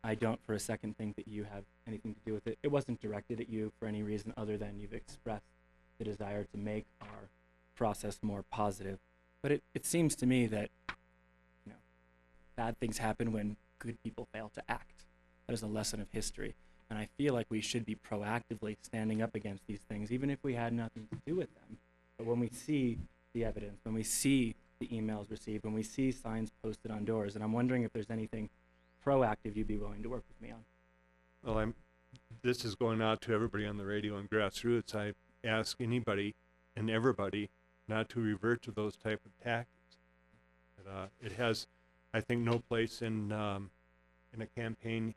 I 0.03 0.15
don't 0.15 0.39
for 0.45 0.53
a 0.53 0.59
second 0.59 0.97
think 0.97 1.17
that 1.17 1.27
you 1.27 1.43
have 1.43 1.63
anything 1.87 2.13
to 2.13 2.19
do 2.25 2.33
with 2.33 2.47
it. 2.47 2.57
It 2.63 2.69
wasn't 2.69 3.01
directed 3.01 3.41
at 3.41 3.49
you 3.49 3.71
for 3.79 3.85
any 3.85 4.01
reason 4.01 4.33
other 4.37 4.57
than 4.57 4.79
you've 4.79 4.93
expressed 4.93 5.43
the 5.99 6.05
desire 6.05 6.45
to 6.45 6.57
make 6.57 6.85
our 7.01 7.29
process 7.75 8.19
more 8.23 8.43
positive. 8.49 8.97
But 9.41 9.51
it, 9.51 9.63
it 9.73 9.85
seems 9.85 10.15
to 10.15 10.25
me 10.25 10.47
that, 10.47 10.69
you 11.65 11.71
know, 11.71 11.77
bad 12.55 12.79
things 12.79 12.97
happen 12.97 13.31
when 13.31 13.57
good 13.77 14.01
people 14.03 14.27
fail 14.33 14.51
to 14.55 14.63
act. 14.67 15.05
That 15.47 15.53
is 15.53 15.61
a 15.61 15.67
lesson 15.67 16.01
of 16.01 16.07
history. 16.11 16.55
And 16.89 16.97
I 16.97 17.07
feel 17.17 17.33
like 17.33 17.47
we 17.49 17.61
should 17.61 17.85
be 17.85 17.95
proactively 17.95 18.77
standing 18.81 19.21
up 19.21 19.35
against 19.35 19.67
these 19.67 19.79
things, 19.87 20.11
even 20.11 20.29
if 20.29 20.39
we 20.43 20.55
had 20.55 20.73
nothing 20.73 21.07
to 21.11 21.17
do 21.25 21.35
with 21.35 21.53
them. 21.53 21.77
But 22.17 22.25
when 22.25 22.39
we 22.39 22.49
see 22.49 22.97
the 23.33 23.45
evidence, 23.45 23.79
when 23.83 23.93
we 23.93 24.03
see 24.03 24.55
the 24.79 24.87
emails 24.87 25.29
received, 25.29 25.63
when 25.63 25.73
we 25.73 25.83
see 25.83 26.11
signs 26.11 26.51
posted 26.63 26.91
on 26.91 27.05
doors, 27.05 27.35
and 27.35 27.43
I'm 27.43 27.53
wondering 27.53 27.83
if 27.83 27.93
there's 27.93 28.09
anything 28.09 28.49
proactive 29.05 29.55
you'd 29.55 29.67
be 29.67 29.77
willing 29.77 30.03
to 30.03 30.09
work 30.09 30.23
with 30.27 30.41
me 30.41 30.51
on. 30.51 30.63
Well, 31.43 31.59
I'm. 31.59 31.75
This 32.41 32.65
is 32.65 32.75
going 32.75 33.01
out 33.01 33.21
to 33.21 33.33
everybody 33.33 33.65
on 33.65 33.77
the 33.77 33.85
radio 33.85 34.17
and 34.17 34.29
grassroots. 34.29 34.95
I 34.95 35.13
ask 35.43 35.77
anybody 35.79 36.35
and 36.75 36.89
everybody 36.89 37.49
not 37.87 38.09
to 38.09 38.19
revert 38.19 38.61
to 38.63 38.71
those 38.71 38.95
type 38.95 39.21
of 39.25 39.31
tactics. 39.43 39.97
It, 40.77 40.87
uh, 40.89 41.07
it 41.21 41.33
has, 41.33 41.67
I 42.13 42.21
think, 42.21 42.41
no 42.41 42.59
place 42.59 43.01
in 43.01 43.31
um, 43.31 43.71
in 44.33 44.41
a 44.41 44.45
campaign 44.45 45.15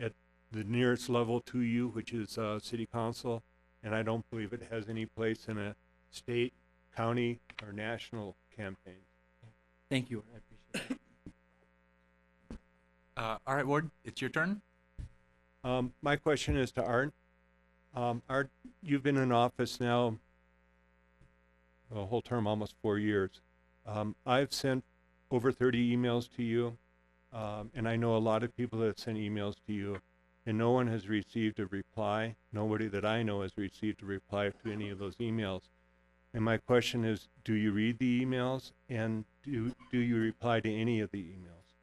at 0.00 0.12
the 0.50 0.64
nearest 0.64 1.08
level 1.08 1.40
to 1.40 1.60
you, 1.60 1.88
which 1.88 2.12
is 2.12 2.38
uh, 2.38 2.58
city 2.58 2.86
council, 2.86 3.42
and 3.82 3.94
I 3.94 4.02
don't 4.02 4.28
believe 4.30 4.52
it 4.52 4.62
has 4.70 4.88
any 4.88 5.06
place 5.06 5.46
in 5.48 5.58
a 5.58 5.76
state, 6.10 6.52
county, 6.96 7.40
or 7.62 7.72
national 7.72 8.36
campaign. 8.56 9.02
Thank 9.90 10.10
you. 10.10 10.22
I 10.32 10.38
appreciate 10.38 10.90
it. 10.90 10.98
Uh, 13.16 13.38
all 13.46 13.54
right, 13.54 13.66
Ward, 13.66 13.90
it's 14.04 14.20
your 14.20 14.30
turn. 14.30 14.60
Um, 15.62 15.92
my 16.02 16.16
question 16.16 16.56
is 16.56 16.72
to 16.72 16.82
Art. 16.84 17.12
Um, 17.94 18.22
you've 18.82 19.02
been 19.02 19.16
in 19.16 19.30
office 19.30 19.80
now 19.80 20.18
a 21.94 22.04
whole 22.04 22.22
term, 22.22 22.46
almost 22.46 22.74
four 22.82 22.98
years. 22.98 23.40
Um, 23.86 24.16
I've 24.26 24.52
sent 24.52 24.84
over 25.30 25.52
30 25.52 25.96
emails 25.96 26.28
to 26.36 26.42
you, 26.42 26.76
um, 27.32 27.70
and 27.74 27.88
I 27.88 27.96
know 27.96 28.16
a 28.16 28.18
lot 28.18 28.42
of 28.42 28.56
people 28.56 28.80
that 28.80 28.98
sent 28.98 29.18
emails 29.18 29.54
to 29.66 29.72
you, 29.72 29.98
and 30.46 30.58
no 30.58 30.72
one 30.72 30.88
has 30.88 31.08
received 31.08 31.60
a 31.60 31.66
reply. 31.66 32.34
Nobody 32.52 32.88
that 32.88 33.04
I 33.04 33.22
know 33.22 33.42
has 33.42 33.52
received 33.56 34.02
a 34.02 34.06
reply 34.06 34.50
to 34.50 34.72
any 34.72 34.90
of 34.90 34.98
those 34.98 35.16
emails. 35.16 35.62
And 36.32 36.42
my 36.42 36.56
question 36.56 37.04
is, 37.04 37.28
do 37.44 37.54
you 37.54 37.70
read 37.70 37.98
the 37.98 38.24
emails, 38.24 38.72
and 38.88 39.24
do 39.44 39.72
do 39.92 39.98
you 39.98 40.16
reply 40.16 40.58
to 40.60 40.72
any 40.72 40.98
of 41.00 41.12
the 41.12 41.22
emails? 41.22 41.74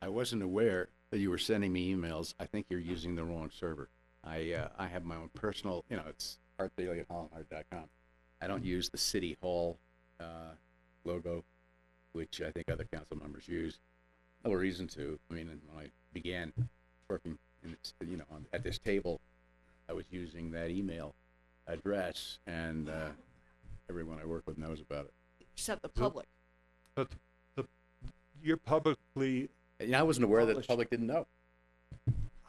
I 0.00 0.08
wasn't 0.08 0.42
aware 0.42 0.90
that 1.10 1.18
you 1.18 1.30
were 1.30 1.38
sending 1.38 1.72
me 1.72 1.92
emails. 1.92 2.34
I 2.38 2.46
think 2.46 2.66
you're 2.68 2.78
using 2.78 3.16
the 3.16 3.24
wrong 3.24 3.50
server. 3.52 3.88
I 4.26 4.52
uh, 4.52 4.68
I 4.78 4.86
have 4.86 5.04
my 5.04 5.16
own 5.16 5.30
personal, 5.34 5.84
you 5.88 5.96
know, 5.96 6.02
it's 6.08 6.38
artdaily 6.58 7.00
at 7.00 7.08
hollandhart.com. 7.08 7.84
I 8.40 8.46
don't 8.46 8.64
use 8.64 8.88
the 8.88 8.98
city 8.98 9.36
hall 9.40 9.78
uh, 10.20 10.54
logo, 11.04 11.44
which 12.12 12.42
I 12.42 12.50
think 12.50 12.70
other 12.70 12.84
council 12.84 13.16
members 13.16 13.48
use. 13.48 13.78
No 14.44 14.52
reason 14.52 14.86
to. 14.88 15.18
I 15.30 15.34
mean, 15.34 15.48
when 15.72 15.84
I 15.84 15.88
began 16.12 16.52
working, 17.08 17.38
in 17.64 17.70
this, 17.70 17.94
you 18.06 18.16
know, 18.16 18.24
on, 18.30 18.46
at 18.52 18.62
this 18.62 18.78
table, 18.78 19.20
I 19.88 19.92
was 19.92 20.04
using 20.10 20.50
that 20.52 20.70
email 20.70 21.14
address, 21.66 22.38
and 22.46 22.88
uh, 22.88 23.08
everyone 23.88 24.18
I 24.22 24.26
work 24.26 24.42
with 24.46 24.58
knows 24.58 24.80
about 24.80 25.06
it. 25.06 25.12
Except 25.54 25.82
the 25.82 25.88
public. 25.88 26.26
But 26.94 27.08
the, 27.56 27.64
you're 28.42 28.56
publicly 28.56 29.48
And 29.80 29.94
I 29.94 30.02
wasn't 30.02 30.24
aware 30.24 30.46
that 30.46 30.56
the 30.56 30.62
public 30.62 30.90
didn't 30.90 31.06
know. 31.06 31.26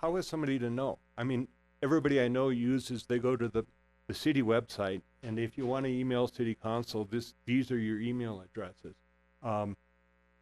how 0.02 0.16
is 0.18 0.28
somebody 0.28 0.60
to 0.60 0.70
know? 0.70 1.00
I 1.18 1.24
mean, 1.24 1.48
everybody 1.82 2.22
I 2.22 2.28
know 2.28 2.50
uses, 2.50 3.06
they 3.06 3.20
go 3.20 3.36
to 3.36 3.48
the, 3.48 3.66
the 4.08 4.14
city 4.14 4.42
website, 4.42 5.02
and 5.24 5.38
if 5.38 5.58
you 5.58 5.66
want 5.66 5.86
to 5.86 5.92
email 5.92 6.28
city 6.28 6.56
council, 6.56 7.06
this, 7.10 7.34
these 7.46 7.72
are 7.72 7.78
your 7.78 8.00
email 8.00 8.42
addresses. 8.42 8.96
Um, 9.44 9.76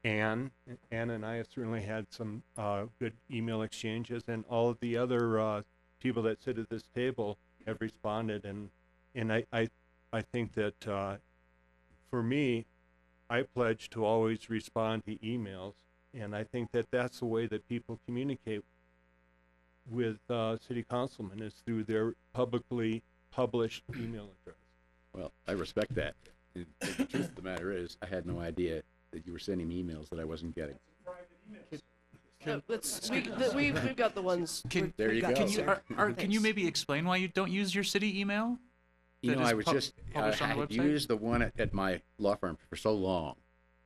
Ann, 0.04 0.52
Ann 0.92 1.10
and 1.10 1.26
I 1.26 1.36
have 1.38 1.48
certainly 1.54 1.82
had 1.82 2.06
some, 2.12 2.44
uh, 2.58 2.86
good 3.00 3.14
email 3.32 3.62
exchanges, 3.64 4.24
and 4.28 4.46
all 4.50 4.70
of 4.70 4.80
the 4.80 4.98
other, 4.98 5.40
uh, 5.40 5.62
people 6.00 6.22
that 6.24 6.42
sit 6.42 6.60
at 6.60 6.70
this 6.70 6.84
table 6.94 7.38
have 7.66 7.78
responded, 7.80 8.46
and, 8.46 8.70
and 9.16 9.34
I, 9.34 9.46
I, 9.52 9.68
I 10.14 10.22
think 10.22 10.54
that, 10.54 10.88
uh, 10.88 11.18
for 12.10 12.22
me, 12.22 12.66
I 13.30 13.42
pledge 13.42 13.90
to 13.90 14.06
always 14.06 14.50
respond 14.50 15.06
to 15.06 15.18
emails, 15.18 15.74
and 16.14 16.36
I 16.36 16.44
think 16.44 16.72
that 16.72 16.92
that's 16.92 17.20
the 17.20 17.26
way 17.26 17.48
that 17.48 17.68
people 17.68 18.00
communicate 18.06 18.64
with 19.90 20.18
uh, 20.30 20.58
city 20.68 20.84
councilmen 20.90 21.42
is 21.42 21.54
through 21.66 21.84
their 21.84 22.14
publicly 22.34 23.04
published 23.32 23.84
email 23.96 24.30
address. 24.42 24.58
Well, 25.14 25.32
I 25.48 25.52
respect 25.54 25.96
that. 25.96 26.16
And 26.56 26.66
The 26.80 27.06
truth 27.06 27.30
of 27.30 27.36
the 27.36 27.42
matter 27.42 27.72
is, 27.72 27.98
I 28.02 28.06
had 28.08 28.26
no 28.26 28.40
idea 28.40 28.82
that 29.12 29.26
you 29.26 29.34
were 29.34 29.40
sending 29.40 29.68
me 29.68 29.84
emails 29.84 30.10
that 30.10 30.20
I 30.20 30.24
wasn't 30.24 30.56
getting. 30.56 30.76
Uh, 32.48 32.60
let's, 32.68 33.10
we, 33.10 33.22
the, 33.22 33.52
we, 33.56 33.72
we've 33.72 33.96
got 33.96 34.14
the 34.14 34.22
ones. 34.22 34.64
Can- 34.70 34.94
There 34.98 35.12
you 35.12 35.22
got 35.22 35.32
go. 35.34 35.36
Can 35.42 35.50
you, 35.50 35.64
are, 35.64 35.82
are, 35.98 36.12
can 36.12 36.30
you 36.30 36.40
maybe 36.40 36.68
explain 36.68 37.06
why 37.06 37.18
you 37.18 37.28
don't 37.28 37.52
use 37.52 37.74
your 37.74 37.84
city 37.84 38.20
email? 38.20 38.60
You 39.22 39.32
that 39.32 39.40
know, 39.40 39.46
I 39.46 39.54
was 39.54 39.66
pub- 39.66 39.74
just, 39.74 39.94
I 40.16 40.32
published 40.32 40.40
had 40.42 40.72
used 40.72 41.08
the 41.08 41.16
one 41.16 41.42
at, 41.42 41.60
at 41.60 41.74
my 41.74 42.02
law 42.20 42.36
firm 42.36 42.58
for 42.70 42.76
so 42.76 42.94
long 42.94 43.36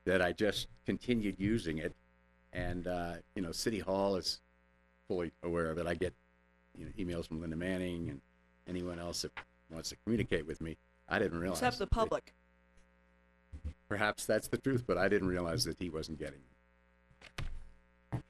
that 0.04 0.22
I 0.22 0.34
just 0.34 0.68
continued 0.86 1.36
using 1.38 1.78
it. 1.78 1.96
And, 2.52 2.88
uh, 2.88 3.14
you 3.36 3.42
know, 3.42 3.54
City 3.54 3.80
Hall 3.80 4.18
is 4.18 4.42
fully 5.10 5.32
aware 5.44 5.70
of 5.70 5.78
it. 5.78 5.88
I 5.88 5.96
get, 5.96 6.14
you 6.78 6.86
know, 6.86 6.92
emails 6.98 7.28
from 7.28 7.42
Linda 7.42 7.58
Manning 7.58 8.10
and 8.10 8.22
anyone 8.68 9.00
else 9.00 9.24
that 9.24 9.32
wants 9.70 9.90
to 9.90 9.98
communicate 10.06 10.48
with 10.48 10.62
me. 10.62 10.78
I 11.10 11.20
didn't 11.20 11.40
realize. 11.40 11.58
Except 11.60 11.80
the 11.80 11.88
public. 11.88 12.34
Perhaps 13.90 14.26
that's 14.26 14.48
the 14.48 14.58
truth, 14.58 14.84
but 14.88 14.98
I 14.98 15.10
didn't 15.10 15.28
realize 15.28 15.66
that 15.66 15.78
he 15.80 15.90
wasn't 15.90 16.20
getting 16.20 16.40
it. 18.14 18.22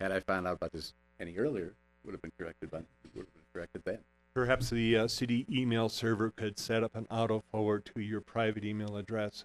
Had 0.00 0.12
I 0.12 0.20
found 0.20 0.46
out 0.46 0.54
about 0.54 0.72
this 0.72 0.92
any 1.20 1.36
earlier, 1.36 1.74
would 2.04 2.12
have 2.12 2.22
been 2.22 2.32
corrected, 2.38 2.70
but 2.70 2.84
would 3.14 3.26
have 3.26 3.34
been 3.34 3.42
corrected 3.54 3.82
then. 3.84 3.98
Perhaps 4.34 4.70
the 4.70 4.96
uh, 4.96 5.08
city 5.08 5.46
email 5.50 5.88
server 5.88 6.30
could 6.30 6.58
set 6.58 6.82
up 6.82 6.96
an 6.96 7.06
auto 7.10 7.42
forward 7.50 7.84
to 7.94 8.00
your 8.00 8.20
private 8.20 8.64
email 8.64 8.96
address. 8.96 9.44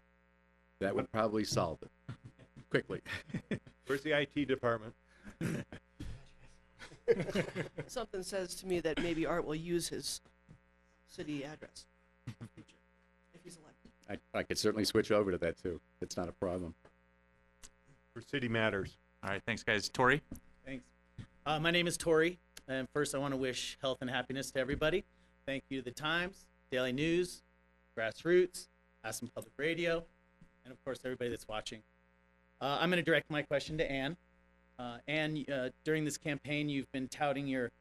That 0.79 0.95
would 0.95 1.11
probably 1.11 1.43
solve 1.43 1.79
it 1.83 2.15
quickly. 2.69 3.01
Where's 3.85 4.01
the 4.01 4.19
IT 4.19 4.47
department? 4.47 4.93
Something 7.87 8.23
says 8.23 8.55
to 8.55 8.67
me 8.67 8.79
that 8.81 9.01
maybe 9.01 9.25
Art 9.25 9.45
will 9.45 9.55
use 9.55 9.87
his 9.89 10.21
city 11.07 11.43
address. 11.43 11.85
in 12.27 12.33
the 12.39 12.47
future, 12.47 12.75
If 13.33 13.41
he's 13.43 13.57
elected. 13.57 14.21
I, 14.33 14.39
I 14.39 14.43
could 14.43 14.57
certainly 14.57 14.85
switch 14.85 15.11
over 15.11 15.31
to 15.31 15.37
that 15.39 15.61
too. 15.61 15.79
It's 16.01 16.17
not 16.17 16.29
a 16.29 16.31
problem. 16.33 16.73
For 18.13 18.21
city 18.21 18.47
matters. 18.47 18.97
All 19.23 19.29
right, 19.31 19.41
thanks, 19.45 19.63
guys. 19.63 19.89
Torre? 19.89 20.19
Thanks. 20.65 20.85
Uh, 21.45 21.59
my 21.59 21.71
name 21.71 21.87
is 21.87 21.97
Torre, 21.97 22.31
and 22.67 22.87
first 22.93 23.13
I 23.13 23.17
want 23.17 23.33
to 23.33 23.37
wish 23.37 23.77
health 23.81 23.99
and 24.01 24.09
happiness 24.09 24.51
to 24.51 24.59
everybody. 24.59 25.03
Thank 25.45 25.63
you 25.69 25.79
to 25.79 25.85
the 25.85 25.91
Times, 25.91 26.45
Daily 26.71 26.91
News, 26.91 27.43
Grassroots, 27.97 28.67
Aspen 29.03 29.29
Public 29.33 29.53
Radio, 29.57 30.03
and 30.63 30.71
of 30.71 30.83
course 30.83 30.99
everybody 31.05 31.29
that's 31.29 31.47
watching. 31.47 31.81
Uh, 32.61 32.77
I'm 32.79 32.89
going 32.89 32.97
to 32.97 33.03
direct 33.03 33.29
my 33.29 33.41
question 33.41 33.77
to 33.77 33.91
Ann. 33.91 34.17
Uh, 34.77 34.97
Ann, 35.07 35.45
uh, 35.51 35.69
during 35.83 36.03
this 36.03 36.17
campaign, 36.17 36.67
you've 36.69 36.91
been 36.91 37.07
touting 37.07 37.47
your 37.47 37.71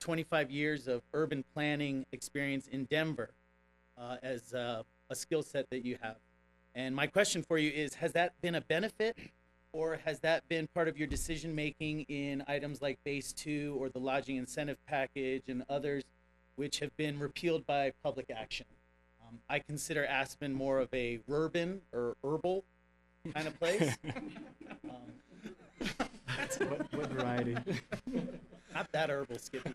25 0.00 0.50
years 0.50 0.86
of 0.86 1.02
urban 1.12 1.44
planning 1.54 2.06
experience 2.12 2.68
in 2.68 2.84
Denver 2.84 3.30
uh, 3.98 4.16
as 4.22 4.54
uh, 4.54 4.82
a 5.10 5.14
skill 5.14 5.42
set 5.42 5.68
that 5.70 5.84
you 5.84 5.98
have. 6.00 6.16
And 6.74 6.94
my 6.94 7.06
question 7.06 7.42
for 7.42 7.58
you 7.58 7.70
is 7.70 7.94
Has 7.94 8.12
that 8.12 8.32
been 8.40 8.54
a 8.54 8.60
benefit 8.60 9.16
or 9.74 9.98
has 10.04 10.20
that 10.20 10.48
been 10.48 10.68
part 10.68 10.88
of 10.88 10.96
your 10.96 11.08
decision 11.08 11.54
making 11.54 12.02
in 12.02 12.42
items 12.46 12.80
like 12.80 12.98
base 13.04 13.32
two 13.32 13.76
or 13.78 13.88
the 13.88 13.98
lodging 13.98 14.36
incentive 14.36 14.78
package 14.86 15.42
and 15.48 15.64
others 15.68 16.04
which 16.54 16.78
have 16.78 16.96
been 16.96 17.18
repealed 17.18 17.66
by 17.66 17.92
public 18.02 18.30
action 18.34 18.66
um, 19.26 19.38
i 19.50 19.58
consider 19.58 20.06
aspen 20.06 20.54
more 20.54 20.78
of 20.78 20.88
a 20.94 21.18
urban 21.28 21.80
or 21.92 22.16
herbal 22.22 22.64
kind 23.34 23.48
of 23.48 23.58
place 23.58 23.96
um, 24.88 25.12
What, 26.38 26.92
what 26.92 27.10
variety? 27.10 27.56
not 28.74 28.90
that 28.92 29.08
herbal 29.10 29.38
skippy 29.38 29.72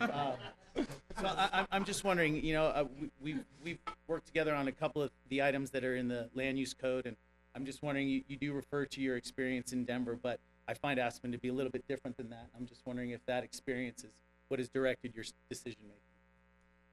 um, 0.00 0.34
so 1.20 1.26
I, 1.26 1.48
I'm- 1.52 1.66
I'm 1.72 1.84
just 1.84 2.04
wondering, 2.04 2.42
you 2.44 2.52
know, 2.54 2.66
uh, 2.66 2.84
we, 3.00 3.10
we've, 3.20 3.44
we've 3.64 3.78
worked 4.06 4.26
together 4.26 4.54
on 4.54 4.68
a 4.68 4.72
couple 4.72 5.02
of 5.02 5.10
the 5.28 5.42
items 5.42 5.70
that 5.70 5.84
are 5.84 5.96
in 5.96 6.06
the 6.08 6.28
land 6.34 6.58
use 6.58 6.72
code, 6.72 7.06
and 7.06 7.16
I'm 7.56 7.64
just 7.64 7.82
wondering, 7.82 8.08
you, 8.08 8.22
you 8.28 8.36
do 8.36 8.52
refer 8.52 8.84
to 8.86 9.00
your 9.00 9.16
experience 9.16 9.72
in 9.72 9.84
Denver, 9.84 10.16
but 10.20 10.38
I 10.68 10.74
find 10.74 11.00
Aspen 11.00 11.32
to 11.32 11.38
be 11.38 11.48
a 11.48 11.52
little 11.52 11.72
bit 11.72 11.86
different 11.88 12.16
than 12.16 12.30
that. 12.30 12.46
I'm 12.56 12.66
just 12.66 12.86
wondering 12.86 13.10
if 13.10 13.24
that 13.26 13.42
experience 13.42 14.04
is 14.04 14.10
what 14.48 14.60
has 14.60 14.68
directed 14.68 15.14
your 15.16 15.24
decision 15.48 15.80
making. 15.82 16.02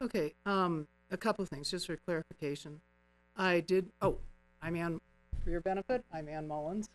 Okay, 0.01 0.33
um, 0.45 0.87
a 1.11 1.17
couple 1.17 1.43
of 1.43 1.49
things, 1.49 1.69
just 1.69 1.85
for 1.85 1.95
clarification. 1.97 2.81
I 3.37 3.59
did, 3.59 3.87
oh, 4.01 4.17
I'm 4.61 4.75
Ann, 4.75 4.99
for 5.43 5.51
your 5.51 5.61
benefit, 5.61 6.03
I'm 6.11 6.27
Ann 6.27 6.47
Mullins, 6.47 6.89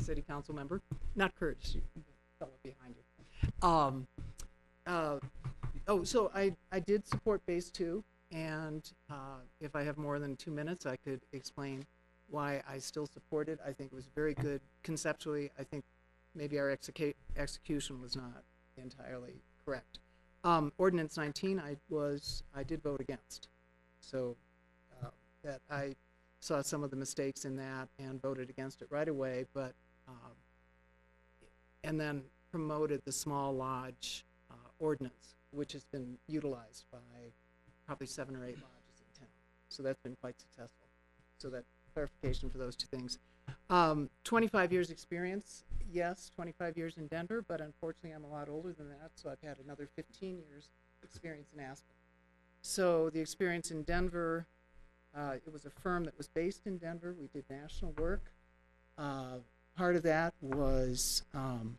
city 0.00 0.22
council 0.22 0.54
member, 0.54 0.80
not 1.16 1.34
Curtis, 1.38 1.76
fellow 2.38 2.52
behind 2.62 2.94
you. 2.96 3.68
Um, 3.68 4.06
uh, 4.86 5.18
oh, 5.86 6.04
so 6.04 6.30
I, 6.34 6.54
I 6.72 6.80
did 6.80 7.06
support 7.06 7.44
base 7.46 7.70
two, 7.70 8.02
and, 8.32 8.90
uh, 9.10 9.40
if 9.60 9.74
I 9.76 9.82
have 9.82 9.98
more 9.98 10.18
than 10.18 10.36
two 10.36 10.50
minutes, 10.50 10.86
I 10.86 10.96
could 10.96 11.20
explain 11.32 11.84
why 12.30 12.62
I 12.68 12.78
still 12.78 13.06
support 13.06 13.48
it. 13.48 13.58
I 13.64 13.72
think 13.72 13.92
it 13.92 13.94
was 13.94 14.08
very 14.14 14.34
good 14.34 14.60
conceptually. 14.82 15.50
I 15.58 15.64
think 15.64 15.84
maybe 16.34 16.58
our 16.58 16.66
execu- 16.74 17.14
execution 17.36 18.00
was 18.00 18.16
not 18.16 18.44
entirely 18.76 19.42
correct. 19.64 19.98
Um, 20.44 20.72
ordinance 20.78 21.16
nineteen, 21.16 21.58
I 21.58 21.76
was, 21.88 22.42
I 22.54 22.62
did 22.62 22.82
vote 22.82 23.00
against. 23.00 23.48
So, 24.00 24.36
uh, 25.02 25.08
that 25.42 25.60
I 25.70 25.94
saw 26.40 26.62
some 26.62 26.84
of 26.84 26.90
the 26.90 26.96
mistakes 26.96 27.44
in 27.44 27.56
that 27.56 27.88
and 27.98 28.22
voted 28.22 28.48
against 28.48 28.82
it 28.82 28.88
right 28.90 29.08
away, 29.08 29.46
but, 29.54 29.74
um, 30.08 30.32
and 31.84 32.00
then 32.00 32.22
promoted 32.50 33.02
the 33.04 33.12
small 33.12 33.54
lodge, 33.54 34.24
uh, 34.50 34.54
ordinance, 34.78 35.36
which 35.50 35.72
has 35.72 35.84
been 35.84 36.16
utilized 36.26 36.86
by 36.90 36.98
probably 37.86 38.06
seven 38.06 38.34
or 38.34 38.44
eight 38.44 38.56
lodges 38.56 39.00
in 39.00 39.20
town. 39.20 39.28
So 39.68 39.82
that's 39.82 40.00
been 40.02 40.16
quite 40.20 40.40
successful. 40.40 40.86
So 41.38 41.50
that 41.50 41.64
clarification 41.94 42.50
for 42.50 42.58
those 42.58 42.74
two 42.74 42.86
things. 42.86 43.18
Um, 43.70 44.10
twenty-five 44.24 44.72
years 44.72 44.90
experience, 44.90 45.64
yes, 45.90 46.30
twenty-five 46.34 46.76
years 46.76 46.96
in 46.96 47.06
Denver, 47.06 47.44
but 47.46 47.60
unfortunately 47.60 48.10
I'm 48.10 48.24
a 48.24 48.28
lot 48.28 48.48
older 48.48 48.72
than 48.72 48.88
that, 48.88 49.10
so 49.14 49.30
I've 49.30 49.46
had 49.46 49.58
another 49.64 49.88
fifteen 49.94 50.38
years 50.38 50.68
experience 51.02 51.48
in 51.54 51.60
Aspen. 51.60 51.94
So 52.60 53.08
the 53.08 53.20
experience 53.20 53.70
in 53.70 53.84
Denver, 53.84 54.46
uh, 55.16 55.34
it 55.46 55.52
was 55.52 55.64
a 55.64 55.70
firm 55.70 56.04
that 56.04 56.16
was 56.18 56.28
based 56.28 56.66
in 56.66 56.76
Denver. 56.76 57.14
We 57.18 57.28
did 57.28 57.44
national 57.48 57.92
work. 57.92 58.32
Uh, 58.98 59.38
part 59.78 59.94
of 59.94 60.02
that 60.02 60.34
was 60.40 61.22
um, 61.32 61.78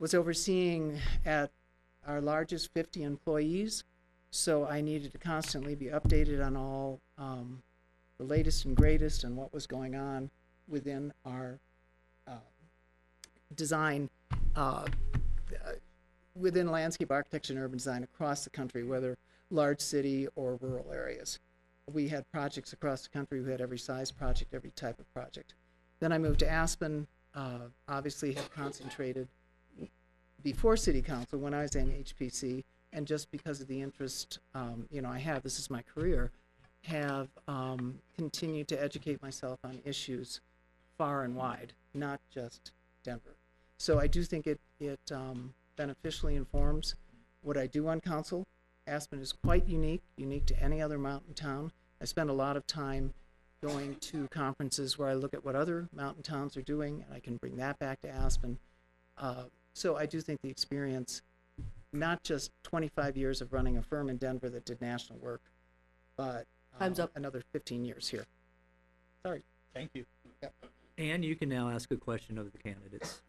was 0.00 0.12
overseeing 0.12 0.98
at 1.24 1.50
our 2.06 2.20
largest 2.20 2.74
50 2.74 3.04
employees. 3.04 3.84
So 4.30 4.66
I 4.66 4.80
needed 4.80 5.12
to 5.12 5.18
constantly 5.18 5.76
be 5.76 5.86
updated 5.86 6.44
on 6.44 6.56
all 6.56 7.00
um, 7.16 7.62
the 8.18 8.24
latest 8.24 8.64
and 8.64 8.76
greatest 8.76 9.22
and 9.22 9.36
what 9.36 9.54
was 9.54 9.68
going 9.68 9.94
on 9.94 10.28
within 10.68 11.12
our 11.24 11.60
uh, 12.26 12.32
design, 13.54 14.10
uh, 14.56 14.86
within 16.34 16.68
landscape 16.68 17.12
architecture 17.12 17.52
and 17.52 17.62
urban 17.62 17.78
design 17.78 18.02
across 18.02 18.42
the 18.42 18.50
country, 18.50 18.82
whether 18.82 19.16
large 19.50 19.80
city 19.80 20.26
or 20.34 20.58
rural 20.60 20.90
areas. 20.92 21.38
We 21.92 22.08
had 22.08 22.28
projects 22.32 22.72
across 22.72 23.02
the 23.02 23.10
country. 23.10 23.40
We 23.40 23.52
had 23.52 23.60
every 23.60 23.78
size 23.78 24.10
project, 24.10 24.52
every 24.52 24.72
type 24.72 24.98
of 24.98 25.12
project. 25.14 25.54
Then 26.04 26.12
I 26.12 26.18
moved 26.18 26.40
to 26.40 26.50
Aspen. 26.50 27.06
Uh, 27.34 27.60
obviously, 27.88 28.34
have 28.34 28.50
concentrated 28.50 29.26
before 30.42 30.76
City 30.76 31.00
Council 31.00 31.38
when 31.38 31.54
I 31.54 31.62
was 31.62 31.76
in 31.76 31.88
HPC, 31.88 32.62
and 32.92 33.06
just 33.06 33.30
because 33.30 33.62
of 33.62 33.68
the 33.68 33.80
interest, 33.80 34.38
um, 34.54 34.86
you 34.90 35.00
know, 35.00 35.08
I 35.08 35.18
have. 35.18 35.42
This 35.42 35.58
is 35.58 35.70
my 35.70 35.80
career. 35.80 36.30
Have 36.82 37.28
um, 37.48 38.00
continued 38.14 38.68
to 38.68 38.82
educate 38.82 39.22
myself 39.22 39.58
on 39.64 39.80
issues 39.86 40.42
far 40.98 41.22
and 41.22 41.34
wide, 41.34 41.72
not 41.94 42.20
just 42.30 42.72
Denver. 43.02 43.38
So 43.78 43.98
I 43.98 44.06
do 44.06 44.24
think 44.24 44.46
it 44.46 44.60
it 44.78 45.00
um, 45.10 45.54
beneficially 45.74 46.36
informs 46.36 46.96
what 47.40 47.56
I 47.56 47.66
do 47.66 47.88
on 47.88 48.02
council. 48.02 48.44
Aspen 48.86 49.20
is 49.20 49.32
quite 49.32 49.66
unique, 49.66 50.02
unique 50.18 50.44
to 50.48 50.62
any 50.62 50.82
other 50.82 50.98
mountain 50.98 51.32
town. 51.32 51.72
I 51.98 52.04
spend 52.04 52.28
a 52.28 52.34
lot 52.34 52.58
of 52.58 52.66
time 52.66 53.14
going 53.64 53.94
to 53.96 54.28
conferences 54.28 54.98
where 54.98 55.08
I 55.08 55.14
look 55.14 55.32
at 55.32 55.42
what 55.42 55.56
other 55.56 55.88
mountain 55.94 56.22
towns 56.22 56.54
are 56.56 56.62
doing, 56.62 57.02
and 57.02 57.14
I 57.14 57.18
can 57.18 57.36
bring 57.36 57.56
that 57.56 57.78
back 57.78 58.00
to 58.02 58.08
Aspen. 58.08 58.58
Uh, 59.16 59.44
so 59.72 59.96
I 59.96 60.04
do 60.04 60.20
think 60.20 60.42
the 60.42 60.50
experience, 60.50 61.22
not 61.92 62.22
just 62.22 62.50
25 62.64 63.16
years 63.16 63.40
of 63.40 63.54
running 63.54 63.78
a 63.78 63.82
firm 63.82 64.10
in 64.10 64.18
Denver 64.18 64.50
that 64.50 64.66
did 64.66 64.82
national 64.82 65.18
work, 65.18 65.40
but 66.18 66.44
Time's 66.78 67.00
um, 67.00 67.04
up. 67.04 67.12
another 67.16 67.42
15 67.52 67.86
years 67.86 68.06
here. 68.06 68.26
Sorry. 69.24 69.42
Thank 69.72 69.90
you. 69.94 70.04
And 70.98 71.24
you 71.24 71.34
can 71.34 71.48
now 71.48 71.70
ask 71.70 71.90
a 71.90 71.96
question 71.96 72.36
of 72.36 72.52
the 72.52 72.58
candidates. 72.58 73.22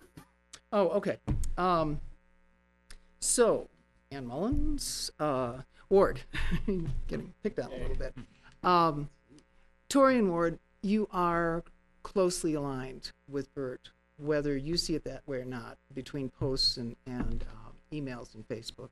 Oh, 0.73 0.89
okay. 0.89 1.17
Um, 1.57 2.01
so, 3.21 3.69
Ann 4.11 4.25
Mullins, 4.25 5.11
uh, 5.17 5.59
Ward, 5.89 6.19
getting 7.07 7.33
picked 7.41 7.59
on 7.59 7.71
a 7.71 7.77
little 7.77 7.95
bit. 7.95 8.13
Um, 8.63 9.09
And 9.95 10.29
Ward, 10.29 10.59
you 10.81 11.07
are 11.13 11.63
closely 12.03 12.53
aligned 12.53 13.13
with 13.29 13.53
Bert, 13.55 13.91
whether 14.17 14.57
you 14.57 14.75
see 14.75 14.93
it 14.93 15.05
that 15.05 15.25
way 15.25 15.37
or 15.37 15.45
not, 15.45 15.77
between 15.93 16.29
posts 16.29 16.75
and, 16.75 16.97
and 17.05 17.45
um, 17.49 17.73
emails 17.93 18.35
and 18.35 18.45
Facebook. 18.47 18.89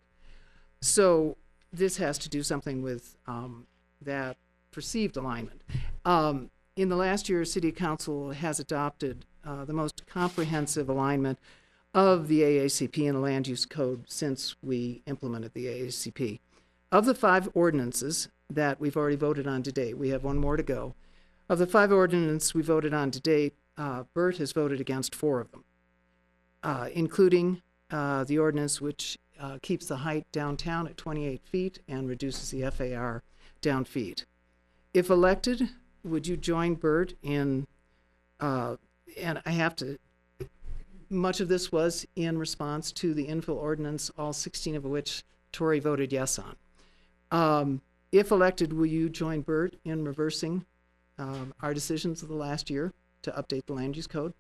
So, 0.82 1.36
this 1.74 1.98
has 1.98 2.18
to 2.20 2.30
do 2.30 2.42
something 2.42 2.82
with 2.82 3.18
um, 3.28 3.68
that 4.02 4.38
perceived 4.72 5.18
alignment. 5.18 5.62
Um, 6.06 6.50
in 6.78 6.88
the 6.88 6.96
last 6.96 7.28
year, 7.28 7.44
City 7.44 7.72
Council 7.74 8.32
has 8.32 8.60
adopted 8.60 9.26
uh, 9.46 9.66
the 9.66 9.74
most 9.74 10.08
comprehensive 10.08 10.88
alignment 10.88 11.38
of 11.94 12.30
the 12.30 12.42
AACP 12.42 13.06
and 13.08 13.18
the 13.18 13.22
Land 13.22 13.48
Use 13.48 13.66
Code 13.66 14.06
since 14.08 14.56
we 14.64 15.04
implemented 15.06 15.54
the 15.54 15.66
AACP. 15.66 16.40
Of 16.94 17.06
the 17.06 17.16
five 17.16 17.50
ordinances 17.54 18.30
that 18.56 18.80
we've 18.80 18.98
already 18.98 19.16
voted 19.16 19.48
on 19.48 19.64
today. 19.64 19.94
We 19.94 20.10
have 20.10 20.24
one 20.24 20.38
more 20.38 20.58
to 20.58 20.64
go. 20.64 20.96
Of 21.50 21.60
the 21.60 21.68
five 21.68 21.92
ordinances 21.92 22.54
we 22.54 22.62
voted 22.62 22.94
on 22.94 23.12
today, 23.12 23.52
uh, 23.78 24.04
Bert 24.14 24.38
has 24.38 24.52
voted 24.52 24.80
against 24.80 25.16
four 25.16 25.40
of 25.42 25.52
them, 25.52 25.64
uh, 26.64 26.90
including 26.94 27.62
uh, 27.92 28.24
the 28.24 28.40
ordinance 28.40 28.80
which 28.82 29.18
uh, 29.40 29.58
keeps 29.62 29.88
the 29.88 29.98
height 29.98 30.26
downtown 30.32 30.88
at 30.88 30.98
28 30.98 31.42
feet 31.46 31.80
and 31.88 32.08
reduces 32.08 32.52
the 32.52 32.70
FAR 32.72 33.24
down 33.62 33.86
feet. 33.86 34.26
If 34.94 35.10
elected, 35.10 35.70
would 36.04 36.28
you 36.28 36.38
join 36.38 36.76
Bert 36.76 37.14
in, 37.24 37.68
uh, 38.40 38.78
and 39.18 39.42
I 39.46 39.52
have 39.52 39.76
to, 39.78 39.98
much 41.10 41.40
of 41.40 41.48
this 41.48 41.72
was 41.72 42.06
in 42.16 42.38
response 42.38 42.92
to 42.94 43.14
the 43.14 43.28
infill 43.28 43.56
ordinance, 43.56 44.12
all 44.18 44.34
16 44.34 44.76
of 44.76 44.86
which 44.86 45.24
Torre 45.52 45.80
voted 45.80 46.12
yes 46.12 46.40
on. 46.40 46.56
Um, 47.32 47.82
if 48.14 48.30
elected, 48.32 48.72
will 48.72 48.86
you 48.86 49.10
join 49.10 49.42
Bert 49.42 49.76
in 49.84 50.06
reversing 50.06 50.66
um, 51.18 51.54
our 51.62 51.74
decisions 51.74 52.22
of 52.22 52.30
the 52.30 52.36
last 52.36 52.70
year 52.70 52.94
to 53.24 53.32
update 53.32 53.66
the 53.66 53.74
land 53.74 53.96
use 53.98 54.08
code? 54.08 54.34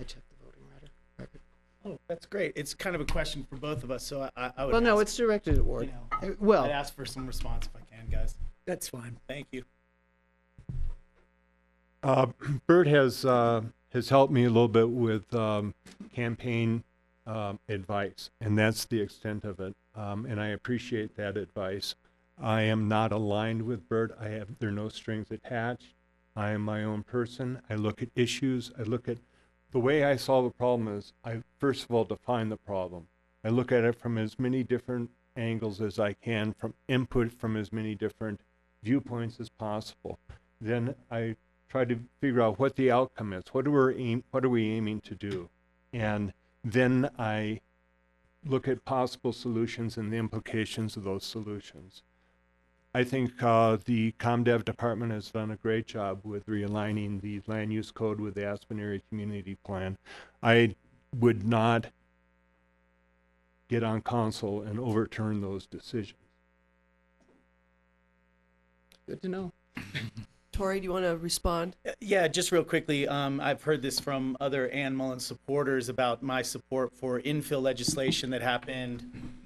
I 0.00 0.02
checked 0.02 0.28
the 0.28 0.44
voting 0.44 0.62
record- 0.74 0.90
record. 1.16 1.40
Oh, 1.86 1.98
that's 2.08 2.26
great. 2.26 2.52
It's 2.56 2.74
kind 2.74 2.96
of 2.96 3.00
a 3.00 3.04
question 3.04 3.46
for 3.48 3.56
both 3.56 3.84
of 3.84 3.90
us, 3.92 4.04
so 4.04 4.22
I- 4.22 4.30
I, 4.36 4.52
I 4.56 4.64
would. 4.64 4.72
Well, 4.72 4.80
no, 4.80 4.94
ask- 4.94 5.02
it's 5.02 5.16
directed 5.16 5.52
at 5.52 5.56
you 5.58 5.64
Ward. 5.64 5.88
know, 5.88 6.28
Uh, 6.28 6.32
Well, 6.40 6.64
I'd 6.64 6.70
ask 6.72 6.94
for 6.94 7.06
some 7.06 7.26
response 7.26 7.66
if 7.66 7.80
I 7.80 7.96
can, 7.96 8.08
guys. 8.10 8.34
That's 8.66 8.88
fine. 8.88 9.18
Thank 9.28 9.46
you. 9.52 9.62
Uh, 12.02 12.26
Bert 12.66 12.88
has, 12.88 13.24
uh, 13.24 13.62
has 13.92 14.08
helped 14.08 14.32
me 14.32 14.42
a 14.44 14.48
little 14.50 14.66
bit 14.68 14.90
with, 14.90 15.32
um, 15.34 15.74
campaign, 16.12 16.82
um, 17.28 17.60
advice, 17.68 18.30
and 18.40 18.58
that's 18.58 18.84
the 18.86 19.00
extent 19.00 19.44
of 19.44 19.60
it. 19.60 19.76
Um, 19.94 20.26
and 20.26 20.40
I 20.40 20.48
appreciate 20.48 21.16
that 21.16 21.36
advice. 21.36 21.94
I 22.40 22.62
am 22.62 22.88
not 22.88 23.12
aligned 23.12 23.62
with 23.62 23.88
Bert. 23.88 24.16
I 24.20 24.28
have, 24.28 24.58
there 24.58 24.68
are 24.68 24.72
no 24.72 24.88
strings 24.88 25.30
attached. 25.30 25.94
I 26.36 26.50
am 26.50 26.62
my 26.62 26.84
own 26.84 27.02
person. 27.02 27.60
I 27.68 27.74
look 27.74 28.00
at 28.00 28.10
issues. 28.14 28.70
I 28.78 28.82
look 28.82 29.08
at, 29.08 29.18
the 29.72 29.80
way 29.80 30.04
I 30.04 30.16
solve 30.16 30.44
a 30.44 30.50
problem 30.50 30.88
is 30.96 31.12
I 31.24 31.42
first 31.58 31.84
of 31.84 31.90
all 31.90 32.04
define 32.04 32.48
the 32.48 32.56
problem. 32.56 33.08
I 33.44 33.48
look 33.48 33.72
at 33.72 33.84
it 33.84 33.96
from 33.96 34.18
as 34.18 34.38
many 34.38 34.62
different 34.62 35.10
angles 35.36 35.80
as 35.80 35.98
I 35.98 36.12
can, 36.12 36.52
from 36.52 36.74
input 36.88 37.32
from 37.32 37.56
as 37.56 37.72
many 37.72 37.94
different 37.94 38.40
viewpoints 38.82 39.40
as 39.40 39.48
possible. 39.48 40.18
Then 40.60 40.94
I 41.10 41.36
try 41.68 41.84
to 41.84 41.98
figure 42.20 42.40
out 42.40 42.58
what 42.58 42.76
the 42.76 42.90
outcome 42.90 43.32
is. 43.32 43.44
What 43.52 43.66
are 43.66 43.70
we 43.70 43.96
aim, 43.96 44.24
what 44.30 44.44
are 44.44 44.48
we 44.48 44.70
aiming 44.70 45.00
to 45.02 45.14
do? 45.14 45.48
And 45.92 46.32
then 46.64 47.10
I 47.18 47.60
look 48.44 48.68
at 48.68 48.84
possible 48.84 49.32
solutions 49.32 49.96
and 49.96 50.12
the 50.12 50.16
implications 50.16 50.96
of 50.96 51.04
those 51.04 51.24
solutions. 51.24 52.02
I 52.98 53.04
think 53.04 53.40
uh, 53.44 53.76
the 53.84 54.10
ComDev 54.18 54.64
department 54.64 55.12
has 55.12 55.30
done 55.30 55.52
a 55.52 55.56
great 55.56 55.86
job 55.86 56.18
with 56.24 56.44
realigning 56.46 57.20
the 57.20 57.40
land 57.46 57.72
use 57.72 57.92
code 57.92 58.20
with 58.20 58.34
the 58.34 58.44
Aspen 58.44 58.80
Area 58.80 59.00
Community 59.08 59.56
Plan. 59.64 59.96
I 60.42 60.74
would 61.16 61.46
not 61.46 61.86
get 63.68 63.84
on 63.84 64.02
council 64.02 64.62
and 64.62 64.80
overturn 64.80 65.40
those 65.40 65.64
decisions. 65.64 66.18
good 69.06 69.22
to 69.22 69.28
know. 69.28 69.52
Torre, 70.50 70.74
do 70.74 70.82
you 70.82 70.92
want 70.92 71.04
to 71.04 71.16
respond? 71.18 71.76
Uh, 71.86 71.92
Yeah, 72.00 72.26
just 72.26 72.50
real 72.50 72.64
quickly, 72.64 73.06
um, 73.06 73.40
I've 73.40 73.62
heard 73.62 73.80
this 73.80 74.00
from 74.00 74.36
other 74.40 74.70
Ann 74.70 74.96
Mullen 74.96 75.20
supporters 75.20 75.88
about 75.88 76.24
my 76.24 76.42
support 76.42 76.92
for 76.92 77.20
infill 77.20 77.62
legislation 77.62 78.30
that 78.30 78.42
happened. 78.42 79.37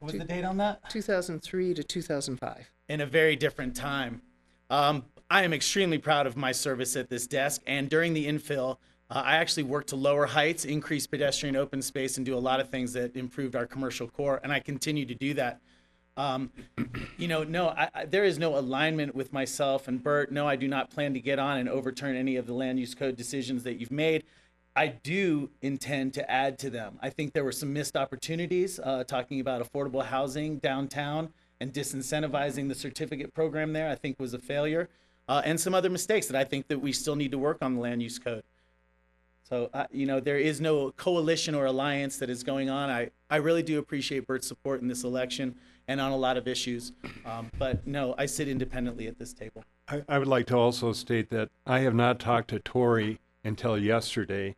What 0.00 0.12
was 0.12 0.18
the 0.18 0.26
date 0.26 0.44
on 0.44 0.56
that? 0.56 0.88
2003 0.88 1.74
to 1.74 1.84
2005. 1.84 2.70
in 2.88 3.00
a 3.02 3.06
very 3.06 3.36
different 3.36 3.76
time. 3.76 4.22
Um, 4.70 5.04
I 5.30 5.44
am 5.44 5.52
extremely 5.52 5.98
proud 5.98 6.26
of 6.26 6.36
my 6.36 6.52
service 6.52 6.96
at 6.96 7.10
this 7.10 7.26
desk, 7.26 7.60
and 7.66 7.88
during 7.88 8.14
the 8.14 8.26
infill, 8.26 8.78
uh, 9.10 9.22
I 9.24 9.36
actually 9.36 9.64
worked 9.64 9.90
to 9.90 9.96
lower 9.96 10.24
heights, 10.24 10.64
increase 10.64 11.06
pedestrian 11.06 11.54
open 11.54 11.82
space, 11.82 12.16
and 12.16 12.24
do 12.24 12.34
a 12.34 12.40
lot 12.40 12.60
of 12.60 12.70
things 12.70 12.94
that 12.94 13.14
improved 13.14 13.54
our 13.54 13.66
commercial 13.66 14.08
core, 14.08 14.40
and 14.42 14.52
I 14.52 14.60
continue 14.60 15.04
to 15.04 15.14
do 15.14 15.34
that. 15.34 15.60
Um, 16.16 16.50
you 17.18 17.28
know, 17.28 17.44
no, 17.44 17.68
I, 17.68 17.90
I, 17.94 18.04
there 18.06 18.24
is 18.24 18.38
no 18.38 18.56
alignment 18.58 19.14
with 19.14 19.32
myself 19.34 19.86
and 19.86 20.02
Bert. 20.02 20.32
No, 20.32 20.48
I 20.48 20.56
do 20.56 20.66
not 20.66 20.90
plan 20.90 21.12
to 21.14 21.20
get 21.20 21.38
on 21.38 21.58
and 21.58 21.68
overturn 21.68 22.16
any 22.16 22.36
of 22.36 22.46
the 22.46 22.54
land 22.54 22.80
use 22.80 22.94
code 22.94 23.16
decisions 23.16 23.64
that 23.64 23.74
you've 23.74 23.92
made. 23.92 24.24
I 24.80 24.86
do 24.86 25.50
intend 25.60 26.14
to 26.14 26.30
add 26.30 26.58
to 26.60 26.70
them. 26.70 26.98
I 27.02 27.10
think 27.10 27.34
there 27.34 27.44
were 27.44 27.52
some 27.52 27.70
missed 27.70 27.98
opportunities 27.98 28.80
uh, 28.82 29.04
talking 29.04 29.38
about 29.38 29.60
affordable 29.60 30.02
housing 30.02 30.56
downtown 30.56 31.34
and 31.60 31.70
disincentivizing 31.70 32.66
the 32.66 32.74
certificate 32.74 33.34
program 33.34 33.74
there. 33.74 33.90
I 33.90 33.94
think 33.94 34.18
was 34.18 34.32
a 34.32 34.38
failure, 34.38 34.88
uh, 35.28 35.42
and 35.44 35.60
some 35.60 35.74
other 35.74 35.90
mistakes 35.90 36.28
that 36.28 36.36
I 36.36 36.44
think 36.44 36.68
that 36.68 36.78
we 36.78 36.92
still 36.92 37.14
need 37.14 37.30
to 37.32 37.36
work 37.36 37.58
on 37.60 37.74
the 37.74 37.80
land 37.82 38.02
use 38.02 38.18
code. 38.18 38.42
So, 39.42 39.68
uh, 39.74 39.84
you 39.90 40.06
know, 40.06 40.18
there 40.18 40.38
is 40.38 40.62
no 40.62 40.92
coalition 40.92 41.54
or 41.54 41.66
alliance 41.66 42.16
that 42.16 42.30
is 42.30 42.42
going 42.42 42.70
on. 42.70 42.88
I, 42.88 43.10
I 43.28 43.36
really 43.36 43.62
do 43.62 43.80
appreciate 43.80 44.26
Bert's 44.26 44.46
support 44.46 44.80
in 44.80 44.88
this 44.88 45.04
election 45.04 45.56
and 45.88 46.00
on 46.00 46.10
a 46.10 46.16
lot 46.16 46.38
of 46.38 46.48
issues. 46.48 46.92
Um, 47.26 47.50
but 47.58 47.86
no, 47.86 48.14
I 48.16 48.24
sit 48.24 48.48
independently 48.48 49.08
at 49.08 49.18
this 49.18 49.34
table. 49.34 49.62
I, 49.88 50.02
I 50.08 50.18
would 50.18 50.26
like 50.26 50.46
to 50.46 50.56
also 50.56 50.94
state 50.94 51.28
that 51.28 51.50
I 51.66 51.80
have 51.80 51.94
not 51.94 52.18
talked 52.18 52.48
to 52.48 52.58
Torre 52.60 53.18
until 53.44 53.76
yesterday. 53.76 54.56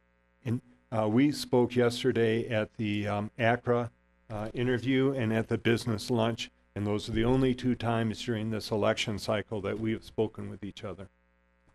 And 0.92 1.00
uh, 1.00 1.08
we 1.08 1.32
spoke 1.32 1.74
yesterday 1.74 2.46
at 2.48 2.74
the 2.76 3.08
um, 3.08 3.30
ACRA 3.38 3.90
uh, 4.30 4.48
interview 4.52 5.12
and 5.12 5.32
at 5.32 5.48
the 5.48 5.56
business 5.56 6.10
lunch, 6.10 6.50
and 6.76 6.86
those 6.86 7.08
are 7.08 7.12
the 7.12 7.24
only 7.24 7.54
two 7.54 7.74
times 7.74 8.22
during 8.22 8.50
this 8.50 8.70
election 8.70 9.18
cycle 9.18 9.62
that 9.62 9.80
we 9.80 9.92
have 9.92 10.04
spoken 10.04 10.50
with 10.50 10.62
each 10.62 10.84
other. 10.84 11.08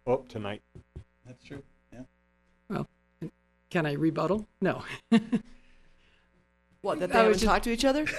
Oh, 0.06 0.24
tonight. 0.30 0.62
That's 1.26 1.44
true. 1.44 1.64
Yeah. 1.92 2.02
Well, 2.70 2.88
can 3.72 3.88
I 3.88 3.94
rebuttal? 3.94 4.48
No. 4.62 4.84
What, 6.82 7.00
that 7.00 7.10
I 7.10 7.14
they 7.14 7.18
haven't 7.18 7.30
was 7.30 7.38
just- 7.42 7.46
talked 7.46 7.64
to 7.64 7.72
each 7.72 7.86
other? 7.86 8.06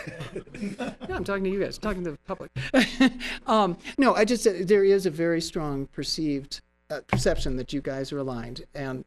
No, 1.08 1.14
I'm 1.14 1.24
talking 1.24 1.44
to 1.44 1.50
you 1.50 1.60
guys, 1.60 1.78
talking 1.78 2.04
to 2.04 2.10
the 2.10 2.18
public. 2.26 2.50
um, 3.46 3.78
no, 3.96 4.14
I 4.14 4.24
just, 4.24 4.46
there 4.66 4.84
is 4.84 5.06
a 5.06 5.10
very 5.10 5.40
strong 5.40 5.86
perceived 5.86 6.60
uh, 6.90 7.00
perception 7.06 7.56
that 7.56 7.72
you 7.72 7.80
guys 7.80 8.12
are 8.12 8.18
aligned, 8.18 8.64
and 8.74 9.04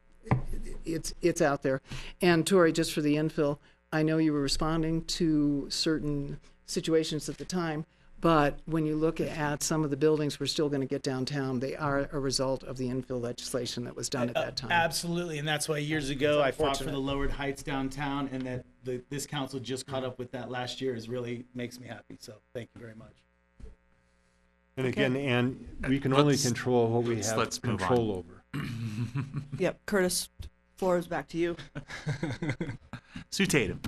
it's, 0.85 1.13
it's 1.21 1.41
out 1.41 1.61
there. 1.63 1.81
And 2.21 2.45
Torre, 2.45 2.71
just 2.71 2.93
for 2.93 3.01
the 3.01 3.15
infill, 3.15 3.59
I 3.91 4.03
know 4.03 4.17
you 4.17 4.33
were 4.33 4.41
responding 4.41 5.03
to 5.05 5.67
certain 5.69 6.39
situations 6.65 7.27
at 7.27 7.37
the 7.37 7.45
time, 7.45 7.85
but 8.21 8.59
when 8.65 8.85
you 8.85 8.95
look 8.95 9.19
at 9.19 9.63
some 9.63 9.83
of 9.83 9.89
the 9.89 9.97
buildings 9.97 10.39
we're 10.39 10.45
still 10.45 10.69
going 10.69 10.81
to 10.81 10.87
get 10.87 11.01
downtown, 11.01 11.59
they 11.59 11.75
are 11.75 12.07
a 12.13 12.19
result 12.19 12.63
of 12.63 12.77
the 12.77 12.87
infill 12.87 13.19
legislation 13.19 13.83
that 13.85 13.95
was 13.95 14.09
done 14.09 14.29
at 14.29 14.37
uh, 14.37 14.41
that 14.45 14.55
time. 14.55 14.71
Absolutely, 14.71 15.39
and 15.39 15.47
that's 15.47 15.67
why 15.67 15.79
years 15.79 16.09
ago 16.09 16.41
I 16.41 16.51
fought 16.51 16.77
for 16.77 16.85
the 16.85 16.97
lowered 16.99 17.31
heights 17.31 17.63
downtown, 17.63 18.29
and 18.31 18.43
that 18.43 18.63
the, 18.83 19.01
this 19.09 19.25
council 19.25 19.59
just 19.59 19.87
caught 19.87 20.03
up 20.03 20.19
with 20.19 20.31
that 20.31 20.51
last 20.51 20.81
year 20.81 20.95
is 20.95 21.09
really 21.09 21.45
makes 21.55 21.79
me 21.79 21.87
happy. 21.87 22.17
So 22.19 22.35
thank 22.53 22.69
you 22.75 22.81
very 22.81 22.95
much. 22.95 23.15
And 24.77 24.87
again, 24.87 25.15
Ann, 25.17 25.67
we 25.87 25.99
can 25.99 26.13
only 26.13 26.33
Let's- 26.33 26.45
control 26.45 26.87
what 26.87 27.03
we 27.03 27.15
let's- 27.15 27.29
have 27.29 27.37
let's 27.39 27.59
control 27.59 28.11
over. 28.11 28.43
Yep, 29.57 29.79
Curtis, 29.85 30.29
floor 30.81 30.97
is 30.97 31.07
back 31.07 31.27
to 31.27 31.37
you. 31.37 31.55
Sue 33.29 33.45
Tatum. 33.45 33.79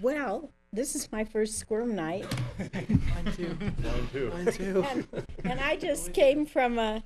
Well, 0.00 0.52
this 0.72 0.94
is 0.94 1.10
my 1.10 1.24
first 1.24 1.58
squirm 1.58 1.96
night, 1.96 2.24
Mine 2.56 3.32
too. 3.34 3.58
Mine 3.82 4.08
too. 4.12 4.30
Mine 4.32 4.52
too. 4.52 4.86
and, 4.88 5.08
and 5.42 5.58
I 5.58 5.74
just 5.74 6.12
came 6.12 6.46
from 6.46 6.78
uh, 6.78 7.00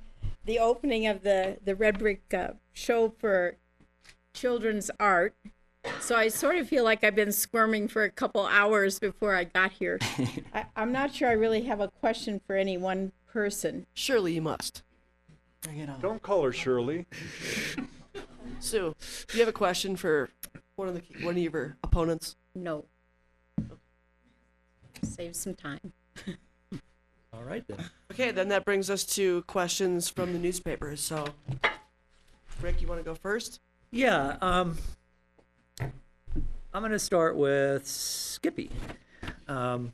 the 0.45 0.59
opening 0.59 1.07
of 1.07 1.23
the 1.23 1.57
the 1.65 1.75
Red 1.75 1.97
Brick 1.97 2.21
uh, 2.35 2.49
show 2.71 3.09
for 3.17 3.55
children's 4.35 4.91
art. 4.99 5.33
So 5.99 6.15
I 6.15 6.27
sort 6.27 6.57
of 6.57 6.67
feel 6.69 6.83
like 6.83 7.03
I've 7.03 7.15
been 7.15 7.31
squirming 7.31 7.87
for 7.87 8.03
a 8.03 8.11
couple 8.11 8.45
hours 8.45 8.99
before 8.99 9.35
I 9.35 9.45
got 9.45 9.71
here. 9.71 9.97
I, 10.53 10.65
I'm 10.75 10.91
not 10.91 11.15
sure 11.15 11.29
I 11.29 11.33
really 11.33 11.63
have 11.63 11.79
a 11.79 11.87
question 11.87 12.39
for 12.45 12.55
any 12.55 12.77
one 12.77 13.11
person. 13.25 13.87
Surely 13.95 14.33
you 14.33 14.43
must. 14.43 14.83
Bring 15.63 15.79
it 15.79 15.89
on. 15.89 15.99
Don't 15.99 16.21
call 16.21 16.43
her 16.43 16.53
Shirley. 16.53 17.07
Sue, 18.61 18.95
do 19.27 19.37
you 19.37 19.39
have 19.39 19.49
a 19.49 19.53
question 19.53 19.95
for 19.95 20.29
one 20.75 20.87
of 20.87 20.95
the 20.95 21.25
one 21.25 21.35
of 21.35 21.41
your 21.41 21.77
opponents? 21.83 22.35
No. 22.53 22.85
Save 25.03 25.35
some 25.35 25.55
time. 25.55 25.93
All 27.33 27.43
right 27.43 27.65
then. 27.67 27.85
Okay, 28.11 28.31
then 28.31 28.49
that 28.49 28.65
brings 28.65 28.89
us 28.89 29.03
to 29.15 29.41
questions 29.43 30.09
from 30.09 30.33
the 30.33 30.39
newspapers. 30.39 31.01
So, 31.01 31.25
Rick, 32.61 32.81
you 32.81 32.87
want 32.87 32.99
to 32.99 33.05
go 33.05 33.15
first? 33.15 33.61
Yeah, 33.89 34.37
um, 34.41 34.77
I'm 35.79 36.81
going 36.81 36.91
to 36.91 36.99
start 36.99 37.35
with 37.35 37.87
Skippy. 37.87 38.69
Um, 39.47 39.91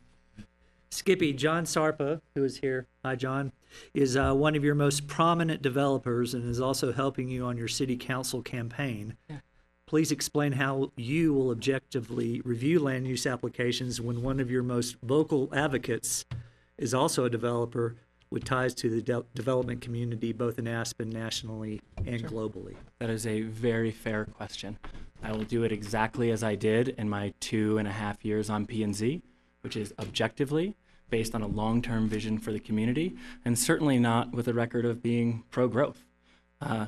Skippy, 0.97 1.31
John 1.31 1.65
Sarpa, 1.65 2.21
who 2.33 2.43
is 2.43 2.57
here, 2.57 2.87
hi 3.05 3.15
John, 3.15 3.51
is 3.93 4.17
uh, 4.17 4.33
one 4.33 4.55
of 4.55 4.63
your 4.63 4.73
most 4.73 5.05
prominent 5.05 5.61
developers 5.61 6.33
and 6.33 6.49
is 6.49 6.59
also 6.59 6.91
helping 6.91 7.29
you 7.29 7.45
on 7.45 7.55
your 7.55 7.67
city 7.67 7.95
council 7.95 8.41
campaign. 8.41 9.15
Please 9.85 10.11
explain 10.11 10.53
how 10.53 10.91
you 10.95 11.35
will 11.35 11.51
objectively 11.51 12.41
review 12.43 12.79
land 12.79 13.07
use 13.07 13.27
applications 13.27 14.01
when 14.01 14.23
one 14.23 14.39
of 14.39 14.49
your 14.49 14.63
most 14.63 14.95
vocal 15.03 15.49
advocates 15.53 16.25
is 16.79 16.95
also 16.95 17.25
a 17.25 17.29
developer 17.29 17.95
with 18.31 18.43
ties 18.43 18.73
to 18.73 18.89
the 18.89 19.03
de- 19.03 19.23
development 19.35 19.81
community, 19.81 20.33
both 20.33 20.57
in 20.57 20.67
Aspen 20.67 21.11
nationally 21.11 21.79
and 22.07 22.23
globally? 22.25 22.75
That 22.97 23.11
is 23.11 23.27
a 23.27 23.41
very 23.43 23.91
fair 23.91 24.25
question. 24.25 24.79
I 25.21 25.31
will 25.31 25.43
do 25.43 25.61
it 25.61 25.71
exactly 25.71 26.31
as 26.31 26.41
I 26.41 26.55
did 26.55 26.89
in 26.97 27.07
my 27.07 27.35
two 27.39 27.77
and 27.77 27.87
a 27.87 27.91
half 27.91 28.25
years 28.25 28.49
on 28.49 28.65
P&Z, 28.65 29.21
which 29.61 29.77
is 29.77 29.93
objectively 29.99 30.75
based 31.09 31.33
on 31.33 31.41
a 31.41 31.47
long-term 31.47 32.09
vision 32.09 32.37
for 32.37 32.51
the 32.51 32.59
community, 32.59 33.15
and 33.45 33.57
certainly 33.57 33.97
not 33.97 34.33
with 34.33 34.47
a 34.47 34.53
record 34.53 34.85
of 34.85 35.01
being 35.01 35.43
pro-growth. 35.51 36.03
Uh, 36.61 36.87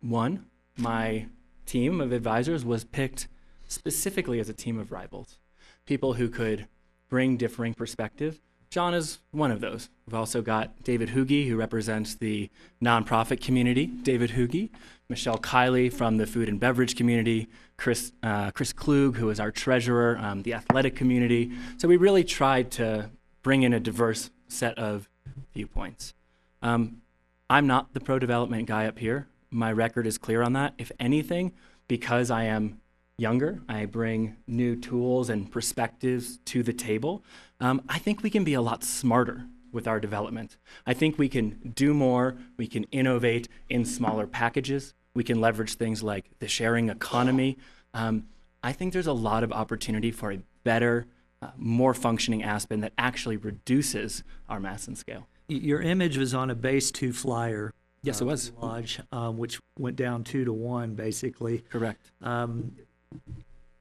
one, 0.00 0.46
my 0.76 1.26
team 1.66 2.00
of 2.00 2.12
advisors 2.12 2.64
was 2.64 2.84
picked 2.84 3.28
specifically 3.68 4.38
as 4.40 4.48
a 4.48 4.54
team 4.54 4.78
of 4.78 4.92
rivals, 4.92 5.38
people 5.86 6.14
who 6.14 6.28
could 6.28 6.66
bring 7.08 7.36
differing 7.36 7.74
perspective. 7.74 8.40
John 8.70 8.94
is 8.94 9.18
one 9.32 9.50
of 9.50 9.60
those. 9.60 9.90
We've 10.06 10.14
also 10.14 10.40
got 10.40 10.82
David 10.82 11.10
Hugie, 11.10 11.46
who 11.46 11.56
represents 11.56 12.14
the 12.14 12.48
nonprofit 12.82 13.42
community. 13.42 13.86
David 13.86 14.30
Hugie, 14.30 14.70
Michelle 15.10 15.36
Kiley 15.38 15.92
from 15.92 16.16
the 16.16 16.26
food 16.26 16.48
and 16.48 16.58
beverage 16.58 16.96
community, 16.96 17.48
Chris 17.76 18.12
uh, 18.22 18.50
Chris 18.52 18.72
Klug, 18.72 19.16
who 19.16 19.28
is 19.28 19.38
our 19.38 19.50
treasurer, 19.50 20.16
um, 20.18 20.42
the 20.42 20.54
athletic 20.54 20.96
community. 20.96 21.52
So 21.76 21.86
we 21.86 21.98
really 21.98 22.24
tried 22.24 22.70
to 22.72 23.10
bring 23.42 23.62
in 23.62 23.72
a 23.72 23.80
diverse 23.80 24.30
set 24.48 24.78
of 24.78 25.08
viewpoints. 25.54 26.14
Um, 26.62 27.02
I'm 27.50 27.66
not 27.66 27.92
the 27.92 28.00
pro 28.00 28.18
development 28.18 28.66
guy 28.66 28.86
up 28.86 28.98
here. 28.98 29.28
My 29.50 29.72
record 29.72 30.06
is 30.06 30.16
clear 30.18 30.42
on 30.42 30.54
that. 30.54 30.74
If 30.78 30.90
anything, 30.98 31.52
because 31.88 32.30
I 32.30 32.44
am 32.44 32.80
younger, 33.18 33.60
I 33.68 33.84
bring 33.84 34.36
new 34.46 34.76
tools 34.76 35.28
and 35.28 35.50
perspectives 35.50 36.38
to 36.46 36.62
the 36.62 36.72
table. 36.72 37.22
Um, 37.60 37.82
I 37.88 37.98
think 37.98 38.22
we 38.22 38.30
can 38.30 38.44
be 38.44 38.54
a 38.54 38.62
lot 38.62 38.82
smarter 38.82 39.46
with 39.70 39.86
our 39.86 40.00
development. 40.00 40.56
I 40.86 40.94
think 40.94 41.18
we 41.18 41.28
can 41.28 41.72
do 41.74 41.94
more, 41.94 42.36
we 42.56 42.66
can 42.66 42.84
innovate 42.84 43.48
in 43.68 43.84
smaller 43.84 44.26
packages, 44.26 44.94
we 45.14 45.24
can 45.24 45.40
leverage 45.40 45.74
things 45.74 46.02
like 46.02 46.30
the 46.38 46.48
sharing 46.48 46.88
economy. 46.88 47.58
Um, 47.94 48.28
I 48.62 48.72
think 48.72 48.92
there's 48.92 49.06
a 49.06 49.12
lot 49.12 49.42
of 49.42 49.52
opportunity 49.52 50.10
for 50.10 50.32
a 50.32 50.40
better, 50.64 51.06
uh, 51.42 51.50
more 51.56 51.92
functioning 51.92 52.42
Aspen 52.42 52.80
that 52.80 52.92
actually 52.96 53.36
reduces 53.36 54.22
our 54.48 54.60
mass 54.60 54.86
and 54.86 54.96
scale. 54.96 55.26
Your 55.48 55.82
image 55.82 56.16
was 56.16 56.32
on 56.32 56.50
a 56.50 56.54
base 56.54 56.90
two 56.90 57.12
flyer. 57.12 57.72
Yes, 58.02 58.20
it 58.20 58.24
uh, 58.24 58.28
was. 58.28 58.52
Lodge, 58.60 59.00
um, 59.10 59.38
which 59.38 59.58
went 59.78 59.96
down 59.96 60.24
two 60.24 60.44
to 60.44 60.52
one, 60.52 60.94
basically. 60.94 61.58
Correct. 61.68 62.10
Um, 62.22 62.72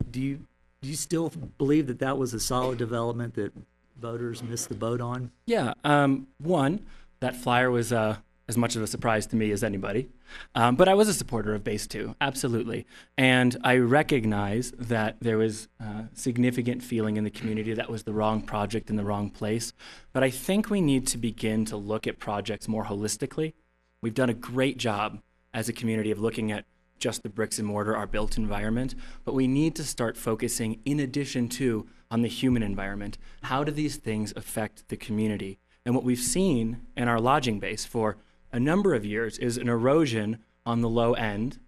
do 0.09 0.19
you 0.19 0.45
do 0.81 0.89
you 0.89 0.95
still 0.95 1.31
believe 1.57 1.87
that 1.87 1.99
that 1.99 2.17
was 2.17 2.33
a 2.33 2.39
solid 2.39 2.79
development 2.79 3.35
that 3.35 3.53
voters 3.99 4.41
missed 4.41 4.69
the 4.69 4.75
boat 4.75 4.99
on? 4.99 5.31
Yeah. 5.45 5.73
Um, 5.83 6.27
one, 6.39 6.85
that 7.19 7.35
flyer 7.35 7.69
was 7.69 7.93
uh, 7.93 8.17
as 8.51 8.57
much 8.57 8.75
of 8.75 8.83
a 8.83 8.87
surprise 8.87 9.25
to 9.25 9.37
me 9.37 9.49
as 9.51 9.63
anybody. 9.63 10.09
Um, 10.55 10.75
but 10.75 10.89
I 10.89 10.93
was 10.93 11.07
a 11.07 11.13
supporter 11.13 11.55
of 11.55 11.63
Base 11.63 11.87
2, 11.87 12.17
absolutely. 12.19 12.85
And 13.17 13.55
I 13.63 13.77
recognize 13.77 14.71
that 14.71 15.15
there 15.21 15.37
was 15.37 15.69
uh, 15.79 16.03
significant 16.13 16.83
feeling 16.83 17.15
in 17.15 17.23
the 17.23 17.29
community 17.29 17.73
that 17.73 17.89
was 17.89 18.03
the 18.03 18.11
wrong 18.11 18.41
project 18.41 18.89
in 18.89 18.97
the 18.97 19.05
wrong 19.05 19.29
place. 19.29 19.71
But 20.11 20.21
I 20.21 20.29
think 20.29 20.69
we 20.69 20.81
need 20.81 21.07
to 21.07 21.17
begin 21.17 21.63
to 21.65 21.77
look 21.77 22.07
at 22.07 22.19
projects 22.19 22.67
more 22.67 22.83
holistically. 22.83 23.53
We've 24.01 24.13
done 24.13 24.29
a 24.29 24.33
great 24.33 24.77
job 24.77 25.21
as 25.53 25.69
a 25.69 25.73
community 25.73 26.11
of 26.11 26.19
looking 26.19 26.51
at 26.51 26.65
just 26.99 27.23
the 27.23 27.29
bricks 27.29 27.57
and 27.57 27.67
mortar, 27.67 27.95
our 27.95 28.05
built 28.05 28.37
environment, 28.37 28.95
but 29.23 29.33
we 29.33 29.47
need 29.47 29.75
to 29.75 29.83
start 29.85 30.17
focusing, 30.17 30.81
in 30.83 30.99
addition 30.99 31.47
to, 31.47 31.87
on 32.11 32.21
the 32.21 32.27
human 32.27 32.63
environment. 32.63 33.17
How 33.43 33.63
do 33.63 33.71
these 33.71 33.95
things 33.95 34.33
affect 34.35 34.89
the 34.89 34.97
community? 34.97 35.57
And 35.85 35.95
what 35.95 36.03
we've 36.03 36.19
seen 36.19 36.81
in 36.95 37.07
our 37.07 37.19
lodging 37.19 37.59
base 37.59 37.85
for 37.85 38.17
a 38.51 38.59
number 38.59 38.93
of 38.93 39.05
years 39.05 39.37
is 39.37 39.57
an 39.57 39.69
erosion 39.69 40.39
on 40.65 40.81
the 40.81 40.89
low 40.89 41.13
end 41.13 41.59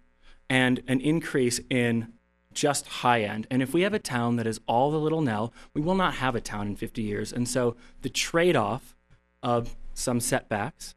and 0.48 0.82
an 0.86 1.00
increase 1.00 1.60
in 1.70 2.12
just 2.52 2.86
high 2.86 3.22
end. 3.22 3.46
And 3.50 3.62
if 3.62 3.74
we 3.74 3.82
have 3.82 3.94
a 3.94 3.98
town 3.98 4.36
that 4.36 4.46
is 4.46 4.60
all 4.66 4.90
the 4.90 4.98
little 4.98 5.20
Nell, 5.20 5.52
we 5.74 5.80
will 5.80 5.94
not 5.94 6.14
have 6.14 6.34
a 6.34 6.40
town 6.40 6.68
in 6.68 6.76
50 6.76 7.02
years. 7.02 7.32
And 7.32 7.48
so 7.48 7.76
the 8.02 8.08
trade 8.08 8.56
off 8.56 8.96
of 9.42 9.76
some 9.92 10.20
setbacks 10.20 10.94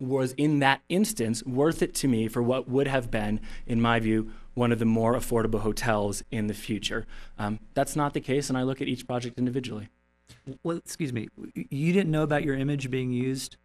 was 0.00 0.32
in 0.32 0.58
that 0.58 0.82
instance 0.88 1.44
worth 1.44 1.80
it 1.82 1.94
to 1.94 2.08
me 2.08 2.28
for 2.28 2.42
what 2.42 2.68
would 2.68 2.88
have 2.88 3.10
been, 3.10 3.40
in 3.66 3.80
my 3.80 4.00
view, 4.00 4.30
one 4.54 4.72
of 4.72 4.78
the 4.78 4.84
more 4.84 5.14
affordable 5.14 5.60
hotels 5.60 6.22
in 6.30 6.46
the 6.48 6.54
future. 6.54 7.06
Um, 7.38 7.60
that's 7.74 7.96
not 7.96 8.12
the 8.12 8.20
case, 8.20 8.48
and 8.48 8.58
I 8.58 8.62
look 8.62 8.82
at 8.82 8.88
each 8.88 9.06
project 9.06 9.38
individually. 9.38 9.88
Well, 10.62 10.76
excuse 10.76 11.12
me, 11.12 11.28
you 11.54 11.92
didn't 11.92 12.10
know 12.10 12.22
about 12.22 12.44
your 12.44 12.56
image 12.56 12.90
being 12.90 13.12
used 13.12 13.56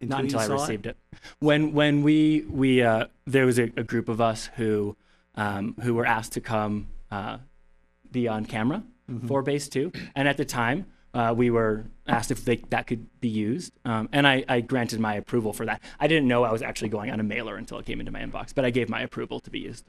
until 0.00 0.16
not 0.16 0.18
you 0.24 0.24
until 0.38 0.40
I 0.40 0.46
saw 0.46 0.62
received 0.62 0.86
it. 0.86 0.96
When 1.38 1.72
when 1.72 2.02
we 2.02 2.44
we 2.48 2.82
uh, 2.82 3.06
there 3.26 3.46
was 3.46 3.58
a, 3.58 3.64
a 3.76 3.84
group 3.84 4.08
of 4.08 4.20
us 4.20 4.48
who 4.56 4.96
um, 5.34 5.74
who 5.82 5.94
were 5.94 6.06
asked 6.06 6.32
to 6.32 6.40
come 6.40 6.88
uh, 7.10 7.38
be 8.10 8.28
on 8.28 8.44
camera 8.44 8.82
Mhm. 9.10 9.26
for 9.26 9.42
Base 9.42 9.68
Two, 9.68 9.90
and 10.14 10.28
at 10.28 10.36
the 10.36 10.44
time 10.44 10.86
uh, 11.14 11.34
we 11.36 11.50
were 11.50 11.84
asked 12.06 12.30
if 12.30 12.44
they, 12.44 12.56
that 12.70 12.86
could 12.86 13.06
be 13.20 13.28
used, 13.28 13.72
um, 13.84 14.08
and 14.12 14.24
I, 14.26 14.44
I 14.48 14.60
granted 14.60 15.00
my 15.00 15.14
approval 15.14 15.52
for 15.52 15.66
that. 15.66 15.82
I 15.98 16.06
didn't 16.06 16.28
know 16.28 16.44
I 16.44 16.52
was 16.52 16.62
actually 16.62 16.90
going 16.90 17.10
on 17.10 17.18
a 17.18 17.24
mailer 17.24 17.56
until 17.56 17.78
it 17.78 17.86
came 17.86 17.98
into 17.98 18.12
my 18.12 18.20
inbox, 18.20 18.54
but 18.54 18.64
I 18.64 18.70
gave 18.70 18.88
my 18.88 19.00
approval 19.00 19.40
to 19.40 19.50
be 19.50 19.58
used. 19.58 19.84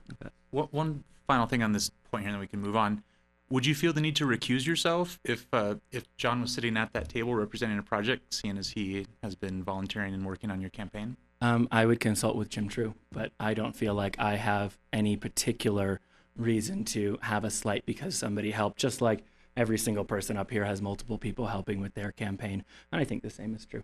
One, 0.50 0.68
one 0.72 1.04
final 1.28 1.46
thing 1.46 1.62
on 1.62 1.72
this 1.74 1.92
point 2.12 2.24
here, 2.24 2.30
and 2.30 2.34
then 2.34 2.40
we 2.40 2.48
can 2.48 2.60
move 2.62 2.76
on. 2.76 3.04
Would 3.52 3.66
you 3.66 3.76
feel 3.76 3.92
the 3.92 4.00
need 4.00 4.16
to 4.16 4.26
recuse 4.26 4.66
yourself 4.66 5.20
if 5.26 5.46
uh, 5.52 5.76
if 5.92 6.06
John 6.16 6.40
was 6.40 6.54
sitting 6.54 6.78
at 6.78 6.94
that 6.94 7.10
table 7.10 7.36
representing 7.36 7.78
a 7.78 7.84
project, 7.84 8.34
seeing 8.34 8.58
as 8.58 8.70
he 8.70 9.06
has 9.22 9.36
been 9.36 9.62
volunteering 9.62 10.14
and 10.14 10.26
working 10.26 10.50
on 10.50 10.62
your 10.62 10.70
campaign? 10.70 11.18
Um, 11.42 11.68
I 11.70 11.86
would 11.86 12.00
consult 12.00 12.38
with 12.38 12.48
Jim 12.48 12.70
True, 12.70 12.96
but 13.12 13.34
I 13.42 13.54
don't 13.54 13.76
feel 13.76 13.94
like 13.94 14.18
I 14.18 14.38
have 14.38 14.78
any 14.94 15.18
particular 15.18 16.00
reason 16.38 16.86
to 16.86 17.18
have 17.24 17.44
a 17.44 17.50
slight 17.50 17.86
because 17.86 18.16
somebody 18.16 18.52
helped. 18.52 18.80
Just 18.80 19.02
like 19.02 19.26
every 19.58 19.78
single 19.78 20.06
person 20.06 20.38
up 20.38 20.50
here 20.50 20.64
has 20.64 20.82
multiple 20.82 21.18
people 21.18 21.48
helping 21.48 21.82
with 21.82 21.94
their 21.94 22.14
campaign, 22.14 22.64
and 22.90 23.02
I 23.02 23.04
think 23.04 23.22
the 23.22 23.30
same 23.30 23.54
is 23.54 23.66
true. 23.66 23.84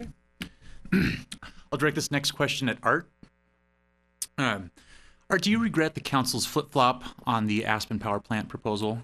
Okay. 0.00 0.10
I'll 1.70 1.78
direct 1.78 1.96
this 1.96 2.10
next 2.10 2.30
question 2.30 2.70
at 2.70 2.78
Art. 2.82 3.10
Um, 4.38 4.70
Art, 5.30 5.42
do 5.42 5.50
you 5.50 5.58
regret 5.58 5.94
the 5.94 6.00
council's 6.00 6.46
flip 6.46 6.70
flop 6.70 7.04
on 7.26 7.46
the 7.46 7.64
Aspen 7.66 7.98
Power 7.98 8.18
Plant 8.18 8.48
proposal? 8.48 9.02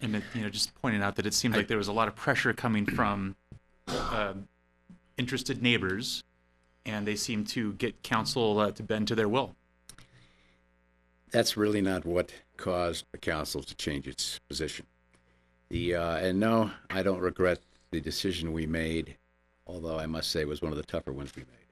And 0.00 0.16
it, 0.16 0.24
you 0.34 0.42
know, 0.42 0.48
just 0.50 0.74
pointing 0.74 1.02
out 1.02 1.14
that 1.16 1.26
it 1.26 1.34
seems 1.34 1.56
like 1.56 1.68
there 1.68 1.78
was 1.78 1.88
a 1.88 1.92
lot 1.92 2.08
of 2.08 2.16
pressure 2.16 2.52
coming 2.52 2.86
from 2.86 3.36
um 4.10 4.48
interested 5.16 5.62
neighbors, 5.62 6.22
and 6.84 7.06
they 7.06 7.16
seemed 7.16 7.48
to 7.48 7.72
get 7.74 8.02
council 8.02 8.58
uh, 8.58 8.70
to 8.72 8.82
bend 8.82 9.08
to 9.08 9.14
their 9.14 9.28
will. 9.28 9.54
that's 11.30 11.56
really 11.56 11.80
not 11.80 12.04
what 12.04 12.32
caused 12.56 13.04
the 13.12 13.18
council 13.18 13.62
to 13.62 13.74
change 13.76 14.06
its 14.06 14.38
position. 14.48 14.86
The 15.70 15.94
uh, 15.94 16.16
and 16.16 16.38
no, 16.40 16.70
I 16.90 17.02
don't 17.02 17.20
regret 17.20 17.60
the 17.90 18.00
decision 18.00 18.52
we 18.52 18.66
made, 18.66 19.16
although 19.66 19.98
I 19.98 20.06
must 20.06 20.30
say 20.30 20.40
it 20.42 20.48
was 20.48 20.62
one 20.62 20.72
of 20.72 20.78
the 20.78 20.84
tougher 20.84 21.12
ones 21.12 21.32
we 21.34 21.42
made, 21.42 21.68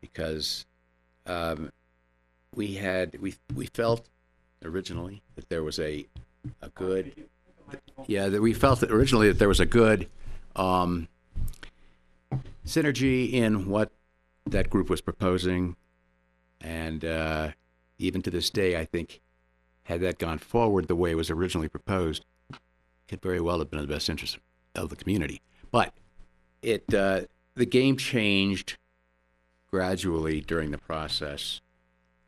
because 0.00 0.64
um, 1.26 1.70
we 2.56 2.74
had 2.74 3.20
we 3.20 3.34
we 3.54 3.66
felt 3.66 4.08
originally 4.64 5.22
that 5.34 5.48
there 5.48 5.62
was 5.62 5.78
a 5.78 6.06
a 6.62 6.68
good 6.70 7.26
yeah 8.06 8.28
that 8.28 8.40
we 8.40 8.52
felt 8.52 8.80
that 8.80 8.90
originally 8.90 9.28
that 9.28 9.38
there 9.38 9.48
was 9.48 9.60
a 9.60 9.66
good 9.66 10.08
um, 10.56 11.08
synergy 12.66 13.32
in 13.32 13.68
what 13.68 13.90
that 14.46 14.70
group 14.70 14.90
was 14.90 15.00
proposing, 15.00 15.76
and 16.60 17.04
uh, 17.04 17.50
even 17.98 18.22
to 18.22 18.30
this 18.30 18.50
day, 18.50 18.78
I 18.78 18.84
think, 18.84 19.20
had 19.84 20.00
that 20.02 20.18
gone 20.18 20.38
forward 20.38 20.88
the 20.88 20.96
way 20.96 21.12
it 21.12 21.16
was 21.16 21.30
originally 21.30 21.68
proposed, 21.68 22.24
it 22.50 22.58
could 23.08 23.22
very 23.22 23.40
well 23.40 23.58
have 23.58 23.70
been 23.70 23.80
in 23.80 23.86
the 23.86 23.92
best 23.92 24.08
interest 24.08 24.38
of 24.74 24.90
the 24.90 24.96
community. 24.96 25.40
But 25.70 25.94
it 26.62 26.92
uh, 26.92 27.22
the 27.54 27.66
game 27.66 27.96
changed 27.96 28.76
gradually 29.70 30.40
during 30.40 30.70
the 30.70 30.78
process, 30.78 31.60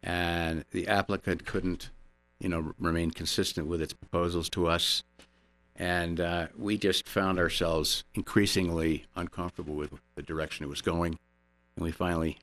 and 0.06 0.64
the 0.70 0.86
applicant 0.86 1.44
couldn't, 1.44 1.90
you 2.38 2.48
know, 2.48 2.72
remain 2.78 3.10
consistent 3.10 3.66
with 3.66 3.82
its 3.82 3.92
proposals 3.92 4.48
to 4.50 4.68
us, 4.68 5.02
and 5.74 6.20
uh, 6.20 6.46
we 6.56 6.78
just 6.78 7.08
found 7.08 7.40
ourselves 7.40 8.04
increasingly 8.14 9.04
uncomfortable 9.16 9.74
with 9.74 9.90
the 10.14 10.22
direction 10.22 10.64
it 10.64 10.68
was 10.68 10.80
going, 10.80 11.18
and 11.74 11.84
we 11.84 11.90
finally 11.90 12.38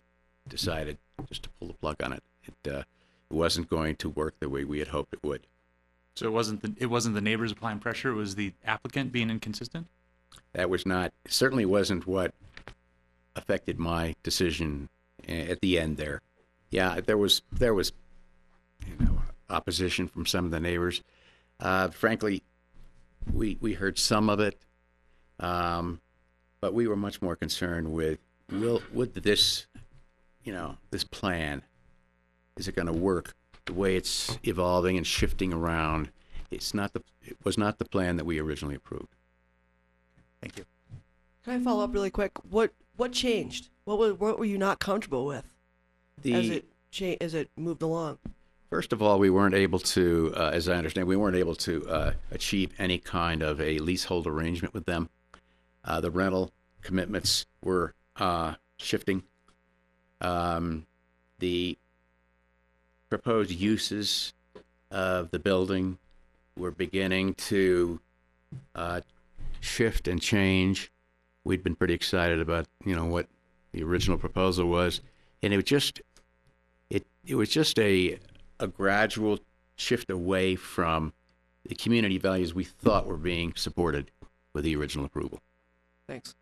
decided 0.48 0.98
just 1.30 1.44
to 1.44 1.50
pull 1.58 1.70
the 1.70 1.74
plug 1.76 2.04
on 2.04 2.12
it. 2.12 2.24
It 2.44 2.72
uh, 2.72 2.84
it 3.32 3.34
wasn't 3.34 3.70
going 3.70 3.96
to 3.96 4.10
work 4.10 4.36
the 4.40 4.50
way 4.50 4.66
we 4.66 4.80
had 4.80 4.90
hoped 4.90 5.14
it 5.14 5.24
would. 5.24 5.48
So 6.16 6.28
it 6.28 6.34
wasn't 6.34 6.62
the 6.62 6.76
it 6.78 6.88
wasn't 6.88 7.16
the 7.16 7.22
neighbors 7.22 7.54
applying 7.54 7.80
pressure; 7.80 8.10
it 8.10 8.16
was 8.16 8.36
the 8.36 8.52
applicant 8.66 9.14
being 9.14 9.30
inconsistent. 9.30 9.88
That 10.52 10.70
was 10.70 10.86
not 10.86 11.14
certainly 11.30 11.66
wasn't 11.66 12.06
what 12.06 12.34
affected 13.38 13.80
my 13.80 14.16
decision 14.22 14.90
at 15.30 15.62
the 15.62 15.80
end 15.80 15.96
there. 15.96 16.22
Yeah, 16.74 17.02
there 17.02 17.20
was 17.20 17.44
there 17.52 17.76
was 17.76 17.92
you 18.88 18.96
know 19.06 19.22
opposition 19.48 20.08
from 20.08 20.26
some 20.26 20.44
of 20.44 20.50
the 20.50 20.60
neighbors. 20.60 21.04
Uh, 21.60 21.90
frankly, 21.90 22.42
we, 23.32 23.60
we 23.62 23.74
heard 23.74 24.00
some 24.00 24.28
of 24.28 24.40
it, 24.40 24.60
um, 25.40 26.02
but 26.62 26.74
we 26.74 26.88
were 26.88 26.96
much 26.96 27.22
more 27.22 27.36
concerned 27.36 27.94
with, 27.94 28.18
will, 28.52 28.82
would 28.92 29.14
this, 29.14 29.68
you 30.44 30.52
know, 30.52 30.78
this 30.90 31.04
plan, 31.04 31.62
is 32.58 32.68
it 32.68 32.76
gonna 32.76 32.92
work 32.92 33.36
the 33.66 33.74
way 33.74 33.96
it's 33.96 34.40
evolving 34.44 34.98
and 34.98 35.06
shifting 35.06 35.54
around? 35.54 36.10
It's 36.50 36.74
not 36.74 36.94
the, 36.94 37.04
it 37.22 37.38
was 37.44 37.56
not 37.56 37.78
the 37.78 37.86
plan 37.86 38.18
that 38.18 38.26
we 38.26 38.40
originally 38.40 38.76
approved. 38.76 39.14
Thank 40.42 40.58
you. 40.58 40.66
Can 41.44 41.54
I 41.54 41.64
follow 41.64 41.84
up 41.84 41.94
really 41.94 42.10
quick? 42.10 42.32
What 42.50 42.72
what 42.96 43.12
changed? 43.12 43.70
What 43.86 44.00
was 44.00 44.14
what 44.14 44.40
were 44.40 44.46
you 44.46 44.58
not 44.58 44.80
comfortable 44.80 45.26
with 45.26 45.53
as 46.26 46.50
it 46.50 46.66
cha- 46.92 47.18
as 47.22 47.34
it 47.34 47.50
moved 47.56 47.82
along? 47.82 48.20
First 48.70 48.92
of 48.92 49.02
all, 49.02 49.20
we 49.20 49.30
weren't 49.30 49.54
able 49.54 49.80
to, 49.80 50.34
uh, 50.36 50.50
as 50.52 50.68
I 50.68 50.76
understand, 50.76 51.08
we 51.08 51.16
weren't 51.16 51.36
able 51.36 51.56
to 51.56 51.88
uh, 51.88 52.14
achieve 52.32 52.72
any 52.80 52.98
kind 52.98 53.44
of 53.44 53.62
a 53.62 53.78
leasehold 53.80 54.26
arrangement 54.26 54.74
with 54.74 54.86
them. 54.86 55.10
Uh, 55.86 56.02
the 56.02 56.10
rental 56.10 56.52
commitments 56.82 57.46
were 57.64 57.94
uh, 58.18 58.56
shifting. 58.78 59.24
Um, 60.22 60.88
the 61.40 61.78
proposed 63.10 63.52
uses 63.52 64.34
of 64.90 65.30
the 65.30 65.38
building 65.38 66.00
were 66.58 66.72
beginning 66.72 67.36
to 67.36 68.00
uh, 68.74 69.02
shift 69.60 70.08
and 70.08 70.22
change. 70.22 70.92
We'd 71.44 71.64
been 71.64 71.76
pretty 71.76 71.94
excited 71.94 72.40
about, 72.40 72.66
you 72.86 72.96
know, 72.96 73.06
what 73.06 73.28
the 73.72 73.84
original 73.84 74.18
proposal 74.18 74.68
was, 74.68 75.02
and 75.42 75.54
it 75.54 75.66
just, 75.66 76.02
it 76.94 77.06
it 77.26 77.36
was 77.36 77.50
just 77.50 77.78
a 77.80 78.20
a 78.60 78.68
gradual 78.68 79.40
shift 79.76 80.10
away 80.10 80.56
from 80.56 81.12
the 81.66 81.76
community 81.76 82.18
values 82.18 82.54
we 82.54 82.64
thought 82.64 83.08
were 83.08 83.18
being 83.18 83.54
supported 83.56 84.12
with 84.54 84.64
the 84.64 84.76
original 84.76 85.06
approval. 85.06 85.40
Thanks. 86.08 86.36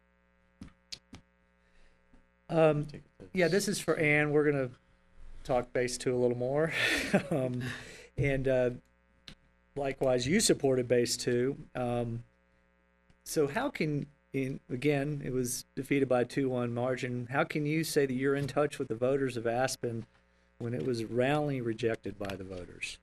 Um, 2.50 2.88
yeah, 3.34 3.48
this 3.48 3.68
is 3.68 3.80
for 3.80 3.96
Ann. 3.98 4.32
We're 4.32 4.52
gonna 4.52 4.70
talk 5.44 5.72
base 5.72 5.98
two 5.98 6.14
a 6.14 6.20
little 6.20 6.38
more, 6.38 6.74
um, 7.32 7.64
and 8.18 8.48
uh, 8.48 8.70
likewise, 9.78 10.28
you 10.28 10.42
supported 10.42 10.88
base 10.88 11.16
two. 11.16 11.58
Um, 11.76 12.24
so 13.24 13.48
how 13.48 13.70
can, 13.70 14.08
in 14.34 14.60
again, 14.70 15.22
it 15.24 15.32
was 15.32 15.64
defeated 15.76 16.10
by 16.10 16.22
a 16.22 16.26
two-one 16.26 16.74
margin. 16.74 17.30
How 17.32 17.46
can 17.46 17.66
you 17.66 17.86
say 17.86 18.06
that 18.06 18.14
you're 18.14 18.36
in 18.36 18.48
touch 18.48 18.80
with 18.80 18.90
the 18.90 18.96
voters 18.96 19.38
of 19.38 19.48
Aspen 19.48 20.06
when 20.62 20.74
it 20.74 20.86
was 20.86 21.04
roundly 21.04 21.62
rejected 21.62 22.18
by 22.18 22.36
the 22.36 22.44
voters? 22.44 22.98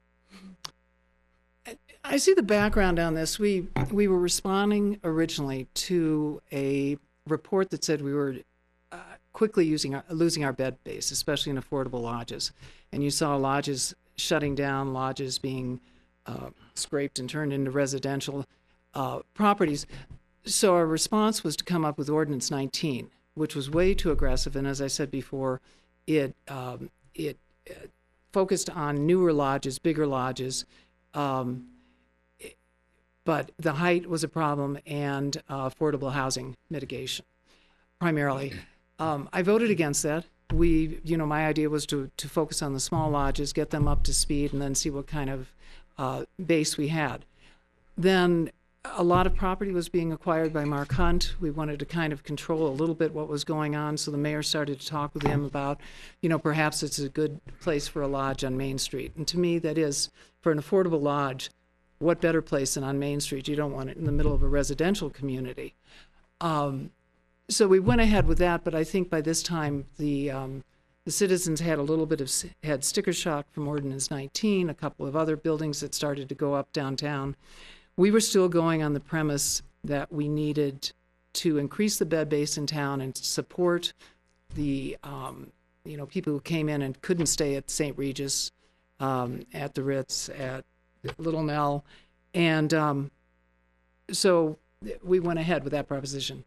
I 2.04 2.16
see 2.16 2.32
the 2.32 2.42
background 2.42 2.98
on 2.98 3.14
this. 3.14 3.38
We 3.38 3.68
we 3.90 4.08
were 4.08 4.18
responding 4.18 4.98
originally 5.04 5.66
to 5.74 6.40
a 6.52 6.96
report 7.26 7.70
that 7.70 7.84
said 7.84 8.00
we 8.00 8.14
were 8.14 8.36
uh, 8.90 8.96
quickly 9.32 9.66
using 9.66 9.94
our, 9.94 10.04
losing 10.08 10.44
our 10.44 10.52
bed 10.52 10.82
base, 10.84 11.10
especially 11.10 11.50
in 11.50 11.60
affordable 11.60 12.00
lodges. 12.00 12.52
And 12.92 13.04
you 13.04 13.10
saw 13.10 13.36
lodges 13.36 13.94
shutting 14.16 14.54
down, 14.54 14.94
lodges 14.94 15.38
being 15.38 15.80
uh, 16.26 16.50
scraped 16.74 17.18
and 17.18 17.28
turned 17.28 17.52
into 17.52 17.70
residential 17.70 18.46
uh, 18.94 19.20
properties. 19.34 19.86
So 20.44 20.74
our 20.74 20.86
response 20.86 21.44
was 21.44 21.56
to 21.56 21.64
come 21.64 21.84
up 21.84 21.98
with 21.98 22.08
Ordinance 22.08 22.50
19, 22.50 23.10
which 23.34 23.54
was 23.54 23.68
way 23.68 23.92
too 23.92 24.10
aggressive. 24.10 24.56
And 24.56 24.66
as 24.66 24.80
I 24.80 24.86
said 24.86 25.10
before, 25.10 25.60
it 26.06 26.34
um, 26.48 26.90
it 27.14 27.36
focused 28.32 28.70
on 28.70 29.06
newer 29.06 29.32
lodges, 29.32 29.78
bigger 29.78 30.06
lodges. 30.06 30.64
Um, 31.14 31.68
but 33.24 33.50
the 33.58 33.74
height 33.74 34.08
was 34.08 34.24
a 34.24 34.28
problem 34.28 34.78
and 34.86 35.36
uh, 35.48 35.68
affordable 35.68 36.12
housing 36.12 36.56
mitigation 36.70 37.26
primarily. 37.98 38.54
Um, 38.98 39.28
I 39.32 39.42
voted 39.42 39.70
against 39.70 40.02
that. 40.04 40.24
We, 40.52 41.00
you 41.04 41.16
know, 41.16 41.26
my 41.26 41.46
idea 41.46 41.68
was 41.68 41.84
to, 41.86 42.10
to 42.16 42.28
focus 42.28 42.62
on 42.62 42.72
the 42.72 42.80
small 42.80 43.10
lodges, 43.10 43.52
get 43.52 43.70
them 43.70 43.86
up 43.86 44.02
to 44.04 44.14
speed, 44.14 44.52
and 44.52 44.62
then 44.62 44.74
see 44.74 44.88
what 44.88 45.06
kind 45.06 45.28
of 45.28 45.52
uh, 45.98 46.24
base 46.44 46.78
we 46.78 46.88
had. 46.88 47.24
Then 47.96 48.50
a 48.84 49.02
lot 49.02 49.26
of 49.26 49.34
property 49.34 49.72
was 49.72 49.88
being 49.88 50.12
acquired 50.12 50.52
by 50.52 50.64
Mark 50.64 50.92
Hunt. 50.92 51.34
We 51.40 51.50
wanted 51.50 51.78
to 51.80 51.86
kind 51.86 52.12
of 52.12 52.22
control 52.22 52.68
a 52.68 52.70
little 52.70 52.94
bit 52.94 53.12
what 53.12 53.28
was 53.28 53.44
going 53.44 53.76
on, 53.76 53.96
so 53.96 54.10
the 54.10 54.18
mayor 54.18 54.42
started 54.42 54.80
to 54.80 54.86
talk 54.86 55.14
with 55.14 55.24
him 55.24 55.44
about, 55.44 55.80
you 56.20 56.28
know, 56.28 56.38
perhaps 56.38 56.82
it's 56.82 56.98
a 56.98 57.08
good 57.08 57.40
place 57.60 57.88
for 57.88 58.02
a 58.02 58.08
lodge 58.08 58.44
on 58.44 58.56
Main 58.56 58.78
Street. 58.78 59.12
And 59.16 59.26
to 59.28 59.38
me, 59.38 59.58
that 59.58 59.78
is, 59.78 60.10
for 60.40 60.52
an 60.52 60.60
affordable 60.60 61.02
lodge, 61.02 61.50
what 61.98 62.20
better 62.20 62.42
place 62.42 62.74
than 62.74 62.84
on 62.84 62.98
Main 62.98 63.20
Street? 63.20 63.48
You 63.48 63.56
don't 63.56 63.72
want 63.72 63.90
it 63.90 63.96
in 63.96 64.04
the 64.04 64.12
middle 64.12 64.32
of 64.32 64.42
a 64.42 64.48
residential 64.48 65.10
community. 65.10 65.74
Um, 66.40 66.90
so 67.48 67.66
we 67.66 67.80
went 67.80 68.00
ahead 68.00 68.26
with 68.26 68.38
that, 68.38 68.62
but 68.62 68.74
I 68.74 68.84
think 68.84 69.10
by 69.10 69.20
this 69.20 69.42
time 69.42 69.86
the 69.96 70.30
um, 70.30 70.64
the 71.04 71.10
citizens 71.10 71.60
had 71.60 71.78
a 71.78 71.82
little 71.82 72.04
bit 72.04 72.20
of 72.20 72.30
had 72.62 72.84
sticker 72.84 73.14
shock 73.14 73.50
from 73.50 73.66
Ordinance 73.66 74.10
19, 74.10 74.68
a 74.68 74.74
couple 74.74 75.06
of 75.06 75.16
other 75.16 75.36
buildings 75.36 75.80
that 75.80 75.94
started 75.94 76.28
to 76.28 76.34
go 76.34 76.52
up 76.52 76.70
downtown. 76.72 77.34
We 77.98 78.12
were 78.12 78.20
still 78.20 78.48
going 78.48 78.84
on 78.84 78.92
the 78.92 79.00
premise 79.00 79.60
that 79.82 80.12
we 80.12 80.28
needed 80.28 80.92
to 81.32 81.58
increase 81.58 81.98
the 81.98 82.06
bed 82.06 82.28
base 82.28 82.56
in 82.56 82.64
town 82.64 83.00
and 83.00 83.16
support 83.16 83.92
the 84.54 84.96
um, 85.02 85.50
you 85.84 85.96
know 85.96 86.06
people 86.06 86.32
who 86.32 86.40
came 86.40 86.68
in 86.68 86.80
and 86.82 87.02
couldn't 87.02 87.26
stay 87.26 87.56
at 87.56 87.68
St. 87.68 87.98
Regis, 87.98 88.52
um, 89.00 89.40
at 89.52 89.74
the 89.74 89.82
Ritz, 89.82 90.28
at 90.28 90.64
Little 91.18 91.42
Nell, 91.42 91.84
and 92.34 92.72
um, 92.72 93.10
so 94.12 94.58
we 95.02 95.18
went 95.18 95.40
ahead 95.40 95.64
with 95.64 95.72
that 95.72 95.88
proposition. 95.88 96.44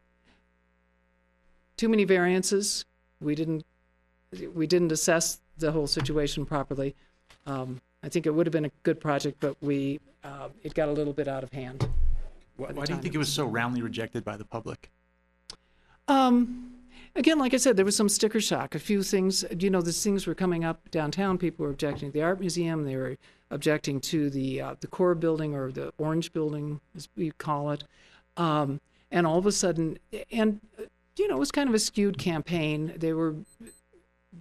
Too 1.76 1.90
many 1.90 2.06
variances. 2.06 2.86
We 3.20 3.36
didn't 3.36 3.66
we 4.54 4.68
didn't 4.68 4.94
assess 4.94 5.42
the 5.58 5.74
whole 5.74 5.88
situation 5.88 6.46
properly. 6.46 6.96
Um, 7.46 7.82
I 8.04 8.10
think 8.10 8.26
it 8.26 8.32
would 8.32 8.46
have 8.46 8.52
been 8.52 8.66
a 8.66 8.72
good 8.84 9.00
project, 9.00 9.38
but 9.40 9.56
we 9.62 10.00
uh, 10.24 10.50
it 10.64 10.74
got 10.74 10.90
a 10.90 10.92
little 10.92 11.14
bit 11.14 11.28
out 11.28 11.44
of 11.44 11.52
hand. 11.52 11.88
Why, 12.58 12.68
the 12.68 12.74
why 12.74 12.86
do 12.86 12.92
you 12.92 12.96
time 12.96 13.04
think 13.04 13.16
it 13.16 13.20
was 13.20 13.32
so 13.32 13.46
roundly 13.46 13.82
rejected 13.82 14.24
by 14.24 14.38
the 14.38 14.46
public? 14.46 14.92
Um, 16.08 16.74
again, 17.16 17.40
like 17.40 17.54
I 17.54 17.58
said, 17.58 17.78
there 17.78 17.86
was 17.86 17.96
some 17.96 18.10
sticker 18.10 18.42
shock. 18.42 18.76
A 18.76 18.80
few 18.80 19.04
things, 19.04 19.46
you 19.58 19.70
know, 19.70 19.82
these 19.82 20.04
things 20.04 20.28
were 20.28 20.36
coming 20.36 20.66
up 20.66 20.90
downtown. 20.92 21.38
People 21.38 21.66
were 21.66 21.72
objecting 21.72 22.10
to 22.10 22.14
the 22.14 22.24
art 22.24 22.40
museum. 22.40 22.86
They 22.86 22.96
were 22.96 23.18
objecting 23.50 24.00
to 24.02 24.30
the 24.30 24.62
uh, 24.62 24.76
the 24.80 24.88
core 24.88 25.16
building 25.16 25.56
or 25.56 25.72
the 25.72 25.94
orange 25.98 26.34
building, 26.34 26.82
as 26.96 27.08
we 27.16 27.32
call 27.32 27.72
it. 27.72 27.84
Um, 28.38 28.82
and 29.12 29.28
all 29.28 29.38
of 29.38 29.46
a 29.46 29.52
sudden, 29.52 30.00
and 30.32 30.60
you 31.18 31.28
know, 31.28 31.36
it 31.36 31.40
was 31.40 31.52
kind 31.52 31.70
of 31.70 31.76
a 31.76 31.80
skewed 31.80 32.18
campaign. 32.18 32.94
They 32.98 33.14
were 33.14 33.36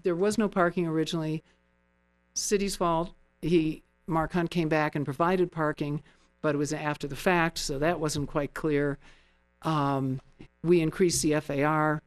there 0.03 0.15
was 0.15 0.39
no 0.39 0.49
parking 0.49 0.87
originally. 0.87 1.43
City's 2.35 2.77
fault. 2.77 3.13
He 3.43 3.83
Mark 4.07 4.33
Hunt 4.33 4.51
came 4.51 4.69
back 4.69 4.95
and 4.95 5.05
provided 5.05 5.53
parking, 5.53 6.03
but 6.43 6.55
it 6.55 6.59
was 6.59 6.73
after 6.73 7.07
the 7.07 7.17
fact, 7.17 7.59
so 7.59 7.79
that 7.79 8.01
wasn't 8.01 8.29
quite 8.29 8.55
clear. 8.55 8.99
Um, 9.63 10.21
we 10.63 10.81
increased 10.81 11.23
the 11.23 11.41
FAR 11.41 12.03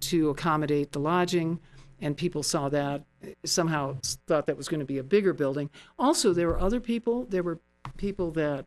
to 0.00 0.30
accommodate 0.30 0.92
the 0.92 0.98
lodging, 0.98 1.60
and 2.00 2.16
people 2.16 2.42
saw 2.42 2.68
that 2.70 3.02
somehow 3.44 3.96
thought 4.26 4.46
that 4.46 4.56
was 4.56 4.68
going 4.68 4.80
to 4.80 4.86
be 4.86 4.98
a 4.98 5.02
bigger 5.02 5.32
building. 5.32 5.70
Also, 5.98 6.32
there 6.32 6.48
were 6.48 6.60
other 6.60 6.80
people. 6.80 7.24
There 7.24 7.42
were 7.42 7.58
people 7.96 8.30
that 8.32 8.66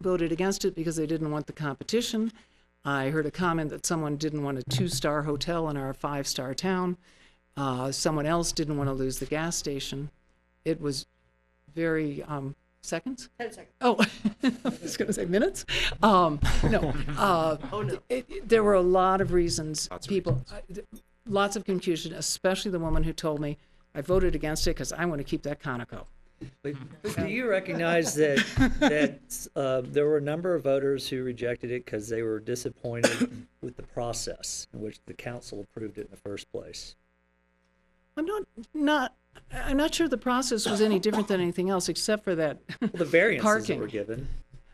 voted 0.00 0.32
against 0.32 0.64
it 0.64 0.74
because 0.74 0.96
they 0.96 1.06
didn't 1.06 1.30
want 1.30 1.46
the 1.46 1.52
competition. 1.52 2.32
I 2.84 3.08
heard 3.08 3.24
a 3.24 3.30
comment 3.30 3.70
that 3.70 3.86
someone 3.86 4.16
didn't 4.16 4.42
want 4.42 4.58
a 4.58 4.62
two-star 4.64 5.22
hotel 5.22 5.70
in 5.70 5.76
our 5.76 5.94
five-star 5.94 6.54
town. 6.54 6.98
Uh, 7.56 7.90
someone 7.90 8.26
else 8.26 8.52
didn't 8.52 8.76
want 8.76 8.88
to 8.88 8.94
lose 8.94 9.18
the 9.18 9.26
gas 9.26 9.56
station. 9.56 10.10
It 10.64 10.80
was 10.80 11.06
very 11.74 12.22
um, 12.24 12.54
seconds. 12.82 13.28
Ten 13.38 13.52
seconds. 13.52 13.74
Oh, 13.80 13.96
I 14.42 14.52
was 14.82 14.96
going 14.96 15.08
to 15.08 15.12
say 15.12 15.24
minutes. 15.26 15.64
Um, 16.02 16.40
no. 16.70 16.92
Uh, 17.18 17.56
Oh, 17.72 17.82
no. 17.82 17.98
it, 18.08 18.26
it- 18.28 18.48
there 18.48 18.62
were 18.62 18.74
a 18.74 18.80
lot 18.80 19.20
of 19.20 19.32
reasons. 19.32 19.88
Lots 19.90 20.06
of 20.06 20.10
people, 20.10 20.44
uh, 20.52 20.60
th- 20.72 20.86
lots 21.28 21.56
of 21.56 21.64
confusion, 21.64 22.12
especially 22.14 22.70
the 22.70 22.78
woman 22.78 23.02
who 23.02 23.12
told 23.12 23.40
me 23.40 23.58
I 23.94 24.00
voted 24.00 24.34
against 24.34 24.66
it 24.66 24.70
because 24.70 24.92
I 24.92 25.04
want 25.04 25.20
to 25.20 25.24
keep 25.24 25.42
that 25.42 25.62
Conoco. 25.62 26.06
But, 26.62 26.74
but 27.02 27.16
do 27.16 27.28
you 27.28 27.48
recognize 27.48 28.14
that 28.16 28.44
that 28.80 29.48
uh, 29.56 29.82
there 29.84 30.04
were 30.06 30.18
a 30.18 30.20
number 30.20 30.54
of 30.54 30.64
voters 30.64 31.08
who 31.08 31.22
rejected 31.22 31.70
it 31.70 31.84
because 31.86 32.08
they 32.08 32.22
were 32.22 32.38
disappointed 32.40 33.46
with 33.62 33.76
the 33.76 33.82
process 33.84 34.66
in 34.74 34.80
which 34.80 34.98
the 35.06 35.14
council 35.14 35.60
approved 35.60 35.96
it 35.96 36.02
in 36.02 36.10
the 36.10 36.16
first 36.18 36.50
place? 36.50 36.96
I'm 38.16 38.26
not 38.26 38.42
not. 38.74 39.14
I'm 39.52 39.76
not 39.76 39.94
sure 39.94 40.08
the 40.08 40.18
process 40.18 40.68
was 40.68 40.80
any 40.80 40.98
different 40.98 41.28
than 41.28 41.40
anything 41.40 41.70
else, 41.70 41.88
except 41.88 42.24
for 42.24 42.34
that. 42.34 42.58
Well, 42.80 42.90
the 42.94 43.04
variances 43.04 43.44
that 43.44 43.58
Parking. 43.58 43.80
were 43.80 43.86
given. 43.86 44.28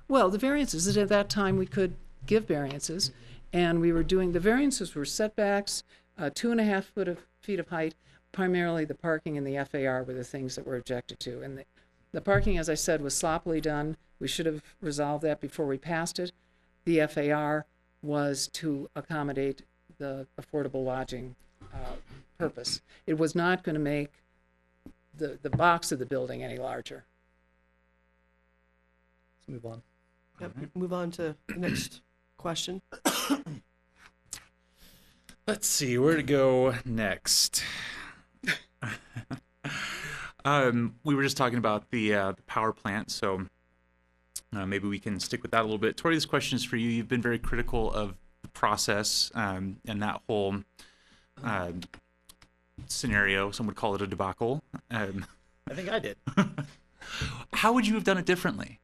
Well, 0.09 0.31
the 0.31 0.39
variances, 0.39 0.87
that 0.87 0.97
at 0.97 1.09
that 1.09 1.29
time, 1.29 1.57
we 1.57 1.67
could 1.67 1.95
give 2.27 2.47
variances, 2.47 3.13
and 3.53 3.81
we 3.81 3.93
were 3.93 4.03
doing, 4.03 4.33
the 4.33 4.41
variances 4.41 4.95
were 4.95 5.05
setbacks, 5.05 5.85
uh, 6.19 6.31
two 6.35 6.51
and 6.51 6.61
a 6.61 6.65
half 6.65 6.87
foot 6.87 7.09
of, 7.09 7.19
feet 7.41 7.61
of 7.61 7.69
height, 7.69 7.95
primarily 8.33 8.85
the 8.85 8.95
parking 8.95 9.37
and 9.37 9.47
the 9.47 9.65
FAR 9.65 10.03
were 10.03 10.15
the 10.15 10.25
things 10.25 10.57
that 10.57 10.67
were 10.67 10.77
objected 10.77 11.21
to, 11.21 11.43
and 11.43 11.59
the, 11.59 11.65
The 12.13 12.21
parking, 12.21 12.59
as 12.59 12.69
I 12.69 12.75
said, 12.75 13.03
was 13.03 13.17
sloppily 13.17 13.61
done. 13.61 13.97
We 14.19 14.29
should 14.29 14.47
have 14.47 14.63
resolved 14.81 15.23
that 15.25 15.41
before 15.41 15.67
we 15.67 15.79
passed 15.79 16.19
it. 16.19 16.33
The 16.85 17.07
FAR 17.07 17.67
was 18.03 18.49
to 18.55 18.91
accommodate 18.97 19.63
the 19.99 20.27
affordable 20.41 20.85
lodging 20.85 21.37
uh, 21.73 21.97
purpose. 22.39 22.81
It 23.07 23.19
was 23.19 23.35
not 23.35 23.63
going 23.63 23.75
to 23.75 23.81
make 23.81 24.13
the, 25.21 25.39
the 25.43 25.51
box 25.51 25.93
of 25.93 26.01
the 26.01 26.07
building 26.07 26.43
any 26.43 26.59
larger. 26.59 27.05
Let's 29.39 29.49
move 29.49 29.73
on. 29.73 29.83
Yep, 30.41 30.53
Move 30.75 30.93
on 30.93 31.11
to 31.13 31.37
the 31.47 31.55
next 31.57 32.01
question. 32.39 32.81
Let's 35.47 35.67
see 35.67 35.99
where 35.99 36.17
to 36.17 36.23
go 36.23 36.75
next. 36.85 37.63
um, 40.45 40.95
we 41.05 41.15
were 41.15 41.23
just 41.23 41.37
talking 41.37 41.59
about 41.59 41.91
the 41.91 42.15
uh, 42.15 42.33
the 42.33 42.43
power 42.43 42.73
plant, 42.73 43.11
so 43.11 43.47
uh, 44.55 44.65
maybe 44.65 44.89
we 44.89 44.99
can 44.99 45.21
stick 45.21 45.43
with 45.43 45.51
that 45.51 45.61
a 45.61 45.65
little 45.65 45.79
bit. 45.79 45.97
Torre, 45.99 46.15
this 46.15 46.25
question 46.25 46.57
is 46.57 46.65
for 46.65 46.77
you. 46.77 46.89
You've 46.89 47.09
been 47.09 47.21
very 47.21 47.39
critical 47.39 47.93
of 47.93 48.15
the 48.43 48.49
process 48.49 49.31
um, 49.35 49.77
and 49.87 50.03
that 50.03 50.23
whole 50.27 50.63
uh, 51.45 51.73
scenario. 52.89 53.51
Some 53.51 53.67
would 53.67 53.77
call 53.77 53.95
it 53.95 54.03
a 54.03 54.07
debacle. 54.07 54.63
Um, 54.91 55.25
I 55.71 55.75
think 55.75 55.89
I 55.89 55.99
did. 55.99 56.17
how 57.53 57.73
would 57.73 57.87
you 57.87 57.95
have 57.95 58.05
done 58.05 58.19
it 58.19 58.27
differently? 58.27 58.81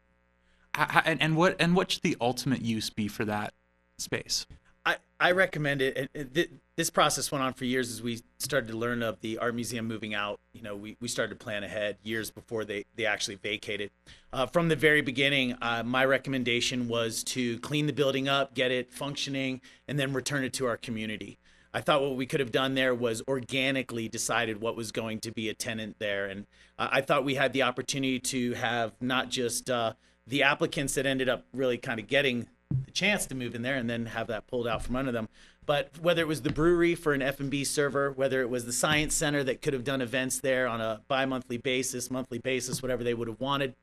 H- 0.79 0.89
h- 0.95 1.03
and, 1.07 1.21
and 1.23 1.37
what 1.37 1.57
and 1.61 1.75
what 1.75 1.91
should 1.91 2.03
the 2.03 2.17
ultimate 2.21 2.63
use 2.63 2.91
be 2.91 3.09
for 3.09 3.25
that 3.25 3.53
space? 3.99 4.47
I, 4.85 4.97
I 5.19 5.33
recommend 5.33 5.83
it. 5.83 5.97
and 5.97 6.09
it- 6.15 6.35
th- 6.35 6.51
This 6.77 6.91
process 6.91 7.33
went 7.33 7.43
on 7.43 7.55
for 7.55 7.65
years 7.65 7.91
as 7.91 8.03
we 8.03 8.21
started 8.39 8.69
to 8.69 8.77
learn 8.77 9.03
of 9.03 9.21
the 9.21 9.39
art 9.39 9.55
museum 9.55 9.87
moving 9.87 10.15
out. 10.15 10.39
You 10.53 10.63
know, 10.63 10.77
we, 10.77 10.97
we 11.01 11.09
started 11.09 11.39
to 11.39 11.45
plan 11.45 11.65
ahead 11.65 11.97
years 12.05 12.31
before 12.31 12.65
they, 12.65 12.85
they 12.95 13.05
actually 13.07 13.35
vacated. 13.37 13.91
Uh, 14.33 14.47
from 14.47 14.69
the 14.69 14.77
very 14.77 15.01
beginning, 15.01 15.57
uh, 15.61 15.83
my 15.83 16.05
recommendation 16.05 16.87
was 16.87 17.25
to 17.25 17.59
clean 17.61 17.87
the 17.87 17.93
building 17.93 18.29
up, 18.29 18.55
get 18.55 18.71
it 18.71 18.93
functioning, 18.93 19.61
and 19.89 19.99
then 19.99 20.13
return 20.13 20.45
it 20.45 20.53
to 20.53 20.67
our 20.67 20.77
community. 20.77 21.39
I 21.75 21.81
thought 21.81 22.03
what 22.03 22.17
we 22.17 22.27
could 22.27 22.41
have 22.41 22.53
done 22.53 22.75
there 22.75 22.95
was 22.95 23.23
organically 23.29 24.09
decided 24.09 24.61
what 24.61 24.77
was 24.77 24.93
going 24.93 25.21
to 25.21 25.31
be 25.31 25.49
a 25.49 25.55
tenant 25.55 25.97
there. 25.99 26.27
And 26.27 26.47
I 26.79 27.01
thought 27.01 27.25
we 27.25 27.35
had 27.35 27.53
the 27.53 27.63
opportunity 27.63 28.19
to 28.21 28.55
have 28.55 28.93
not 29.01 29.29
just 29.29 29.71
uh, 29.71 29.93
the 30.27 30.43
applicants 30.43 30.95
that 30.95 31.07
ended 31.07 31.29
up 31.29 31.45
really 31.53 31.79
kind 31.79 32.01
of 32.01 32.07
getting 32.07 32.49
the 32.85 32.91
chance 32.91 33.27
to 33.27 33.35
move 33.35 33.55
in 33.55 33.63
there 33.63 33.77
and 33.77 33.89
then 33.89 34.07
have 34.07 34.27
that 34.29 34.47
pulled 34.47 34.67
out 34.67 34.83
from 34.83 34.97
under 34.97 35.13
them. 35.13 35.29
But 35.67 35.91
whether 36.01 36.23
it 36.23 36.29
was 36.29 36.43
the 36.43 36.53
brewery 36.53 36.95
for 36.95 37.13
an 37.13 37.23
F&B 37.23 37.65
server, 37.65 38.13
whether 38.13 38.41
it 38.41 38.49
was 38.49 38.65
the 38.65 38.73
science 38.73 39.15
center 39.15 39.43
that 39.45 39.63
could 39.63 39.73
have 39.73 39.85
done 39.85 40.01
events 40.01 40.39
there 40.39 40.69
on 40.69 40.81
a 40.81 41.03
bi-monthly 41.09 41.59
basis, 41.59 42.11
monthly 42.11 42.39
basis, 42.39 42.83
whatever 42.83 43.03
they 43.03 43.15
would 43.15 43.29
have 43.29 43.41
wanted, 43.41 43.75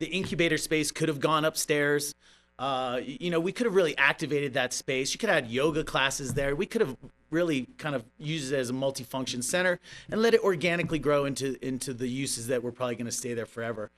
the 0.00 0.06
incubator 0.06 0.58
space 0.58 0.90
could 0.90 1.08
have 1.08 1.20
gone 1.20 1.44
upstairs. 1.44 2.14
Uh, 2.60 3.00
you 3.02 3.30
know, 3.30 3.40
we 3.40 3.52
could 3.52 3.64
have 3.64 3.74
really 3.74 3.96
activated 3.96 4.52
that 4.52 4.74
space. 4.74 5.14
You 5.14 5.18
could 5.18 5.30
have 5.30 5.50
yoga 5.50 5.82
classes 5.82 6.34
there. 6.34 6.54
We 6.54 6.66
could 6.66 6.82
have 6.82 6.94
really 7.30 7.66
kind 7.78 7.94
of 7.94 8.04
used 8.18 8.52
it 8.52 8.56
as 8.56 8.68
a 8.68 8.74
multifunction 8.74 9.42
center 9.42 9.80
and 10.10 10.20
let 10.20 10.34
it 10.34 10.42
organically 10.44 10.98
grow 10.98 11.24
into 11.24 11.56
into 11.66 11.94
the 11.94 12.06
uses 12.06 12.48
that 12.48 12.62
were 12.62 12.70
probably 12.70 12.96
going 12.96 13.06
to 13.06 13.12
stay 13.12 13.32
there 13.32 13.46
forever. 13.46 13.90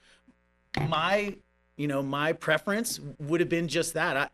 My, 0.88 1.34
you 1.76 1.88
know, 1.88 2.04
my 2.04 2.32
preference 2.34 3.00
would 3.18 3.40
have 3.40 3.48
been 3.48 3.66
just 3.66 3.94
that. 3.94 4.16
I, 4.16 4.28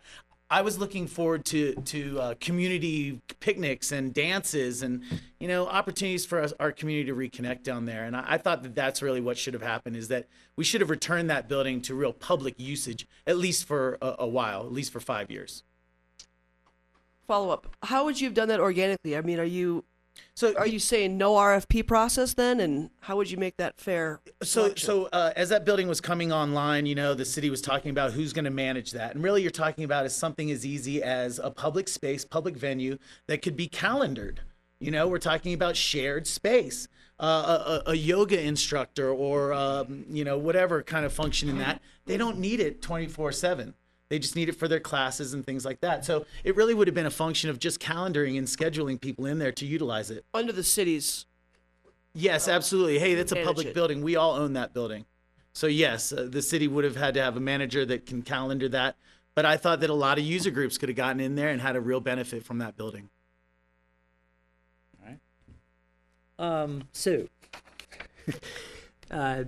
I 0.50 0.62
was 0.62 0.78
looking 0.78 1.06
forward 1.06 1.44
to 1.46 1.74
to 1.74 2.20
uh, 2.20 2.34
community 2.40 3.20
picnics 3.40 3.92
and 3.92 4.14
dances 4.14 4.82
and 4.82 5.02
you 5.38 5.46
know 5.46 5.66
opportunities 5.66 6.24
for 6.24 6.40
us, 6.40 6.54
our 6.58 6.72
community 6.72 7.10
to 7.10 7.16
reconnect 7.16 7.62
down 7.62 7.84
there. 7.84 8.04
And 8.04 8.16
I, 8.16 8.24
I 8.26 8.38
thought 8.38 8.62
that 8.62 8.74
that's 8.74 9.02
really 9.02 9.20
what 9.20 9.36
should 9.36 9.52
have 9.54 9.62
happened 9.62 9.96
is 9.96 10.08
that 10.08 10.26
we 10.56 10.64
should 10.64 10.80
have 10.80 10.90
returned 10.90 11.28
that 11.28 11.48
building 11.48 11.82
to 11.82 11.94
real 11.94 12.12
public 12.12 12.58
usage 12.58 13.06
at 13.26 13.36
least 13.36 13.66
for 13.66 13.98
a, 14.00 14.16
a 14.20 14.26
while, 14.26 14.60
at 14.60 14.72
least 14.72 14.90
for 14.90 15.00
five 15.00 15.30
years. 15.30 15.64
Follow 17.26 17.50
up. 17.50 17.66
How 17.82 18.06
would 18.06 18.18
you 18.18 18.26
have 18.26 18.34
done 18.34 18.48
that 18.48 18.58
organically? 18.58 19.16
I 19.16 19.20
mean, 19.20 19.38
are 19.38 19.44
you 19.44 19.84
so 20.34 20.54
are 20.56 20.66
you 20.66 20.78
saying 20.78 21.18
no 21.18 21.34
RFP 21.34 21.86
process 21.86 22.34
then, 22.34 22.60
and 22.60 22.90
how 23.00 23.16
would 23.16 23.30
you 23.30 23.38
make 23.38 23.56
that 23.56 23.78
fair? 23.78 24.20
so 24.42 24.62
selection? 24.62 24.86
so 24.86 25.08
uh, 25.12 25.32
as 25.36 25.48
that 25.48 25.64
building 25.64 25.88
was 25.88 26.00
coming 26.00 26.32
online 26.32 26.86
you 26.86 26.94
know 26.94 27.14
the 27.14 27.24
city 27.24 27.50
was 27.50 27.60
talking 27.60 27.90
about 27.90 28.12
who's 28.12 28.32
going 28.32 28.44
to 28.44 28.50
manage 28.50 28.92
that 28.92 29.14
and 29.14 29.24
really 29.24 29.42
you're 29.42 29.50
talking 29.50 29.84
about 29.84 30.06
is 30.06 30.14
something 30.14 30.50
as 30.50 30.64
easy 30.64 31.02
as 31.02 31.38
a 31.38 31.50
public 31.50 31.88
space 31.88 32.24
public 32.24 32.56
venue 32.56 32.98
that 33.26 33.42
could 33.42 33.56
be 33.56 33.66
calendared 33.66 34.40
you 34.78 34.90
know 34.90 35.08
we're 35.08 35.18
talking 35.18 35.52
about 35.52 35.76
shared 35.76 36.26
space 36.26 36.88
uh, 37.20 37.82
a, 37.86 37.90
a, 37.90 37.92
a 37.92 37.94
yoga 37.94 38.40
instructor 38.40 39.10
or 39.10 39.52
um, 39.52 40.04
you 40.08 40.24
know 40.24 40.38
whatever 40.38 40.82
kind 40.82 41.04
of 41.04 41.12
function 41.12 41.48
in 41.48 41.58
that 41.58 41.82
they 42.06 42.16
don't 42.16 42.38
need 42.38 42.60
it 42.60 42.80
24 42.80 43.32
7 43.32 43.74
they 44.08 44.18
just 44.18 44.36
need 44.36 44.48
it 44.48 44.56
for 44.56 44.68
their 44.68 44.80
classes 44.80 45.34
and 45.34 45.44
things 45.44 45.64
like 45.64 45.80
that 45.80 46.04
so 46.04 46.26
it 46.44 46.56
really 46.56 46.74
would 46.74 46.88
have 46.88 46.94
been 46.94 47.06
a 47.06 47.10
function 47.10 47.50
of 47.50 47.58
just 47.58 47.80
calendaring 47.80 48.38
and 48.38 48.46
scheduling 48.46 49.00
people 49.00 49.26
in 49.26 49.38
there 49.38 49.52
to 49.52 49.66
utilize 49.66 50.10
it 50.10 50.24
under 50.34 50.52
the 50.52 50.64
city's 50.64 51.26
Yes, 52.14 52.48
absolutely. 52.48 52.98
Hey, 52.98 53.14
that's 53.14 53.30
a 53.30 53.36
manage 53.36 53.46
public 53.46 53.66
it. 53.68 53.74
building. 53.74 54.02
We 54.02 54.16
all 54.16 54.34
own 54.34 54.54
that 54.54 54.74
building. 54.74 55.04
So 55.52 55.68
yes, 55.68 56.12
uh, 56.12 56.26
the 56.28 56.42
city 56.42 56.66
would 56.66 56.84
have 56.84 56.96
had 56.96 57.14
to 57.14 57.22
have 57.22 57.36
a 57.36 57.40
manager 57.40 57.84
that 57.86 58.06
can 58.06 58.22
calendar 58.22 58.68
that. 58.70 58.96
But 59.36 59.46
I 59.46 59.56
thought 59.56 59.80
that 59.80 59.90
a 59.90 59.94
lot 59.94 60.18
of 60.18 60.24
user 60.24 60.50
groups 60.50 60.78
could 60.78 60.88
have 60.88 60.96
gotten 60.96 61.20
in 61.20 61.36
there 61.36 61.48
and 61.48 61.60
had 61.60 61.76
a 61.76 61.80
real 61.80 62.00
benefit 62.00 62.44
from 62.44 62.58
that 62.58 62.76
building. 62.76 63.08
Um, 66.40 66.84
Sue, 66.92 67.28
uh, 69.10 69.42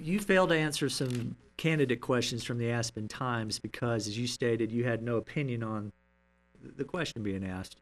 you 0.00 0.18
failed 0.18 0.48
to 0.48 0.56
answer 0.56 0.88
some 0.88 1.36
candidate 1.62 2.00
questions 2.00 2.42
from 2.42 2.58
the 2.58 2.68
Aspen 2.68 3.06
Times 3.06 3.60
because, 3.60 4.08
as 4.08 4.18
you 4.18 4.26
stated, 4.26 4.72
you 4.72 4.82
had 4.82 5.00
no 5.00 5.14
opinion 5.14 5.62
on 5.62 5.92
the 6.60 6.82
question 6.82 7.22
being 7.22 7.46
asked. 7.46 7.76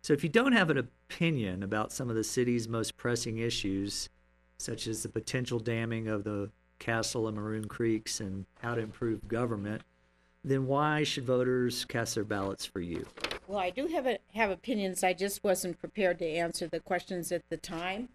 So, 0.00 0.14
if 0.14 0.22
you 0.22 0.30
don't 0.30 0.52
have 0.52 0.70
an 0.70 0.78
opinion 0.78 1.62
about 1.62 1.92
some 1.92 2.08
of 2.08 2.16
the 2.16 2.24
city's 2.24 2.66
most 2.66 2.96
pressing 2.96 3.36
issues, 3.36 4.08
such 4.56 4.86
as 4.86 5.02
the 5.02 5.10
potential 5.10 5.58
damming 5.58 6.08
of 6.08 6.24
the 6.24 6.50
Castle 6.78 7.28
and 7.28 7.36
Maroon 7.36 7.66
Creeks 7.66 8.20
and 8.20 8.46
how 8.62 8.74
to 8.74 8.80
improve 8.80 9.28
government, 9.28 9.82
then 10.42 10.66
why 10.66 11.02
should 11.02 11.26
voters 11.26 11.84
cast 11.84 12.14
their 12.14 12.24
ballots 12.24 12.64
for 12.64 12.80
you? 12.80 13.04
Well, 13.46 13.58
I 13.58 13.68
do 13.68 13.86
have 13.88 14.06
a, 14.06 14.16
have 14.32 14.50
opinions. 14.50 15.04
I 15.04 15.12
just 15.12 15.44
wasn't 15.44 15.78
prepared 15.78 16.20
to 16.20 16.26
answer 16.26 16.68
the 16.68 16.80
questions 16.80 17.32
at 17.32 17.42
the 17.50 17.58
time, 17.58 18.08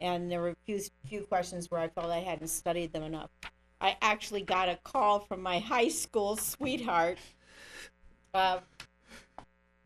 and 0.00 0.28
there 0.28 0.40
were 0.40 0.48
a 0.48 0.56
few 0.66 0.80
few 1.06 1.20
questions 1.20 1.70
where 1.70 1.80
I 1.80 1.86
felt 1.86 2.10
I 2.10 2.18
hadn't 2.18 2.48
studied 2.48 2.92
them 2.92 3.04
enough. 3.04 3.30
I 3.80 3.96
actually 4.02 4.42
got 4.42 4.68
a 4.68 4.76
call 4.82 5.20
from 5.20 5.42
my 5.42 5.58
high 5.58 5.88
school 5.88 6.36
sweetheart, 6.36 7.18
uh, 8.34 8.58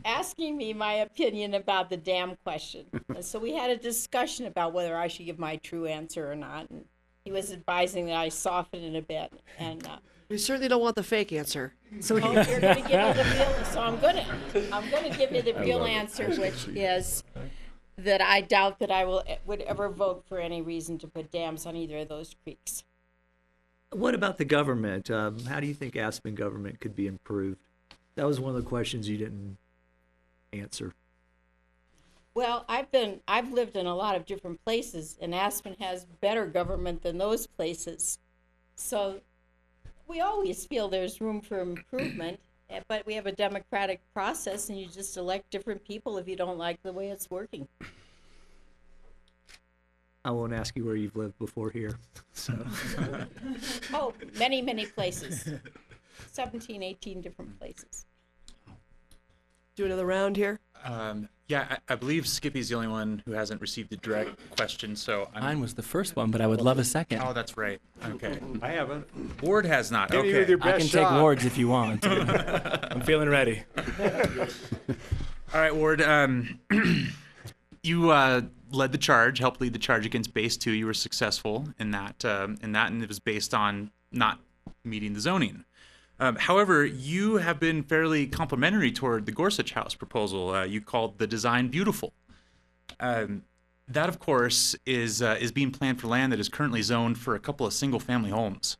asking 0.04 0.56
me 0.56 0.72
my 0.72 0.94
opinion 0.94 1.54
about 1.54 1.90
the 1.90 1.96
dam 1.96 2.36
question. 2.42 2.86
And 3.14 3.24
so 3.24 3.38
we 3.38 3.54
had 3.54 3.70
a 3.70 3.76
discussion 3.76 4.46
about 4.46 4.72
whether 4.72 4.96
I 4.96 5.08
should 5.08 5.26
give 5.26 5.38
my 5.38 5.56
true 5.56 5.86
answer 5.86 6.30
or 6.30 6.34
not. 6.34 6.70
And 6.70 6.84
he 7.24 7.30
was 7.30 7.52
advising 7.52 8.06
that 8.06 8.16
I 8.16 8.30
soften 8.30 8.82
it 8.82 8.96
a 8.98 9.02
bit. 9.02 9.32
And 9.58 9.86
uh, 9.86 9.98
we 10.28 10.38
certainly 10.38 10.68
don't 10.68 10.80
want 10.80 10.96
the 10.96 11.02
fake 11.02 11.32
answer. 11.32 11.74
So 12.00 12.16
you're 12.16 12.22
gonna 12.22 12.44
give 12.44 12.62
me 12.62 12.82
the 12.82 13.26
real, 13.34 13.64
so 13.66 13.80
I'm 13.80 14.00
gonna, 14.00 14.24
I'm 14.72 14.90
gonna 14.90 15.10
give 15.10 15.30
you 15.32 15.42
the 15.42 15.54
real 15.60 15.84
answer, 15.84 16.30
which 16.30 16.68
is 16.68 17.22
that 17.98 18.22
I 18.22 18.40
doubt 18.40 18.78
that 18.78 18.90
I 18.90 19.04
will, 19.04 19.22
would 19.44 19.60
ever 19.60 19.90
vote 19.90 20.24
for 20.26 20.38
any 20.38 20.62
reason 20.62 20.96
to 20.98 21.06
put 21.06 21.30
dams 21.30 21.66
on 21.66 21.76
either 21.76 21.98
of 21.98 22.08
those 22.08 22.34
creeks. 22.42 22.84
What 23.92 24.14
about 24.14 24.38
the 24.38 24.44
government? 24.44 25.10
Um, 25.10 25.38
how 25.44 25.60
do 25.60 25.66
you 25.66 25.74
think 25.74 25.96
Aspen 25.96 26.34
government 26.34 26.80
could 26.80 26.96
be 26.96 27.06
improved? 27.06 27.58
That 28.14 28.26
was 28.26 28.40
one 28.40 28.54
of 28.54 28.62
the 28.62 28.68
questions 28.68 29.08
you 29.08 29.18
didn't 29.18 29.58
answer. 30.52 30.94
Well, 32.34 32.64
I've 32.68 32.90
been, 32.90 33.20
I've 33.28 33.52
lived 33.52 33.76
in 33.76 33.84
a 33.84 33.94
lot 33.94 34.16
of 34.16 34.24
different 34.24 34.64
places, 34.64 35.18
and 35.20 35.34
Aspen 35.34 35.76
has 35.80 36.06
better 36.22 36.46
government 36.46 37.02
than 37.02 37.18
those 37.18 37.46
places. 37.46 38.18
So 38.74 39.20
we 40.08 40.20
always 40.20 40.64
feel 40.64 40.88
there's 40.88 41.20
room 41.20 41.42
for 41.42 41.60
improvement, 41.60 42.40
eh, 42.70 42.80
but 42.88 43.04
we 43.04 43.12
have 43.14 43.26
a 43.26 43.32
democratic 43.32 44.00
process, 44.14 44.70
and 44.70 44.80
you 44.80 44.86
just 44.86 45.18
elect 45.18 45.50
different 45.50 45.84
people 45.84 46.16
if 46.16 46.26
you 46.26 46.36
don't 46.36 46.56
like 46.56 46.82
the 46.82 46.92
way 46.92 47.08
it's 47.08 47.30
working. 47.30 47.68
I 50.24 50.30
won't 50.30 50.52
ask 50.52 50.76
you 50.76 50.84
where 50.84 50.94
you've 50.94 51.16
lived 51.16 51.38
before 51.38 51.70
here. 51.70 51.98
So, 52.32 52.54
Oh, 53.92 54.14
many, 54.38 54.62
many 54.62 54.86
places. 54.86 55.48
17, 56.32 56.82
18 56.82 57.20
different 57.20 57.58
places. 57.58 58.06
Do 59.74 59.84
another 59.84 60.06
round 60.06 60.36
here. 60.36 60.60
Um, 60.84 61.28
yeah, 61.48 61.66
I, 61.88 61.92
I 61.92 61.96
believe 61.96 62.26
Skippy's 62.26 62.68
the 62.68 62.76
only 62.76 62.88
one 62.88 63.22
who 63.26 63.32
hasn't 63.32 63.60
received 63.60 63.92
a 63.92 63.96
direct 63.96 64.38
question. 64.56 64.94
So 64.94 65.28
I'm, 65.34 65.42
Mine 65.42 65.60
was 65.60 65.74
the 65.74 65.82
first 65.82 66.14
one, 66.14 66.30
but 66.30 66.40
I 66.40 66.46
would 66.46 66.60
love 66.60 66.78
a 66.78 66.84
second. 66.84 67.20
Oh, 67.24 67.32
that's 67.32 67.56
right. 67.56 67.80
Okay. 68.04 68.38
I 68.62 68.68
haven't. 68.70 69.06
Ward 69.42 69.66
has 69.66 69.90
not. 69.90 70.12
Hit 70.12 70.22
me 70.22 70.28
Okay. 70.30 70.38
with 70.40 70.48
your 70.50 70.58
I 70.62 70.72
best 70.72 70.78
can 70.78 70.88
shot. 70.88 71.10
take 71.12 71.20
wards 71.20 71.44
if 71.44 71.58
you 71.58 71.68
want. 71.68 72.04
I'm 72.06 73.00
feeling 73.02 73.28
ready. 73.28 73.62
All 73.76 75.60
right, 75.60 75.74
Ward. 75.74 76.00
Um, 76.00 76.60
you 77.82 78.10
uh, 78.10 78.42
led 78.74 78.92
the 78.92 78.98
charge, 78.98 79.38
helped 79.38 79.60
lead 79.60 79.72
the 79.72 79.78
charge 79.78 80.06
against 80.06 80.34
Base 80.34 80.56
Two. 80.56 80.72
You 80.72 80.86
were 80.86 80.94
successful 80.94 81.68
in 81.78 81.90
that, 81.92 82.24
um, 82.24 82.56
in 82.62 82.72
that, 82.72 82.90
and 82.90 83.02
it 83.02 83.08
was 83.08 83.20
based 83.20 83.54
on 83.54 83.90
not 84.10 84.40
meeting 84.84 85.14
the 85.14 85.20
zoning. 85.20 85.64
Um, 86.20 86.36
however, 86.36 86.84
you 86.84 87.38
have 87.38 87.58
been 87.58 87.82
fairly 87.82 88.26
complimentary 88.26 88.92
toward 88.92 89.26
the 89.26 89.32
Gorsuch 89.32 89.72
House 89.72 89.94
proposal. 89.94 90.54
Uh, 90.54 90.64
you 90.64 90.80
called 90.80 91.18
the 91.18 91.26
design 91.26 91.68
beautiful. 91.68 92.12
Um, 93.00 93.42
that, 93.88 94.08
of 94.08 94.18
course, 94.18 94.76
is 94.86 95.20
uh, 95.20 95.36
is 95.40 95.50
being 95.50 95.70
planned 95.70 96.00
for 96.00 96.06
land 96.06 96.32
that 96.32 96.38
is 96.40 96.48
currently 96.48 96.82
zoned 96.82 97.18
for 97.18 97.34
a 97.34 97.40
couple 97.40 97.66
of 97.66 97.72
single-family 97.72 98.30
homes. 98.30 98.76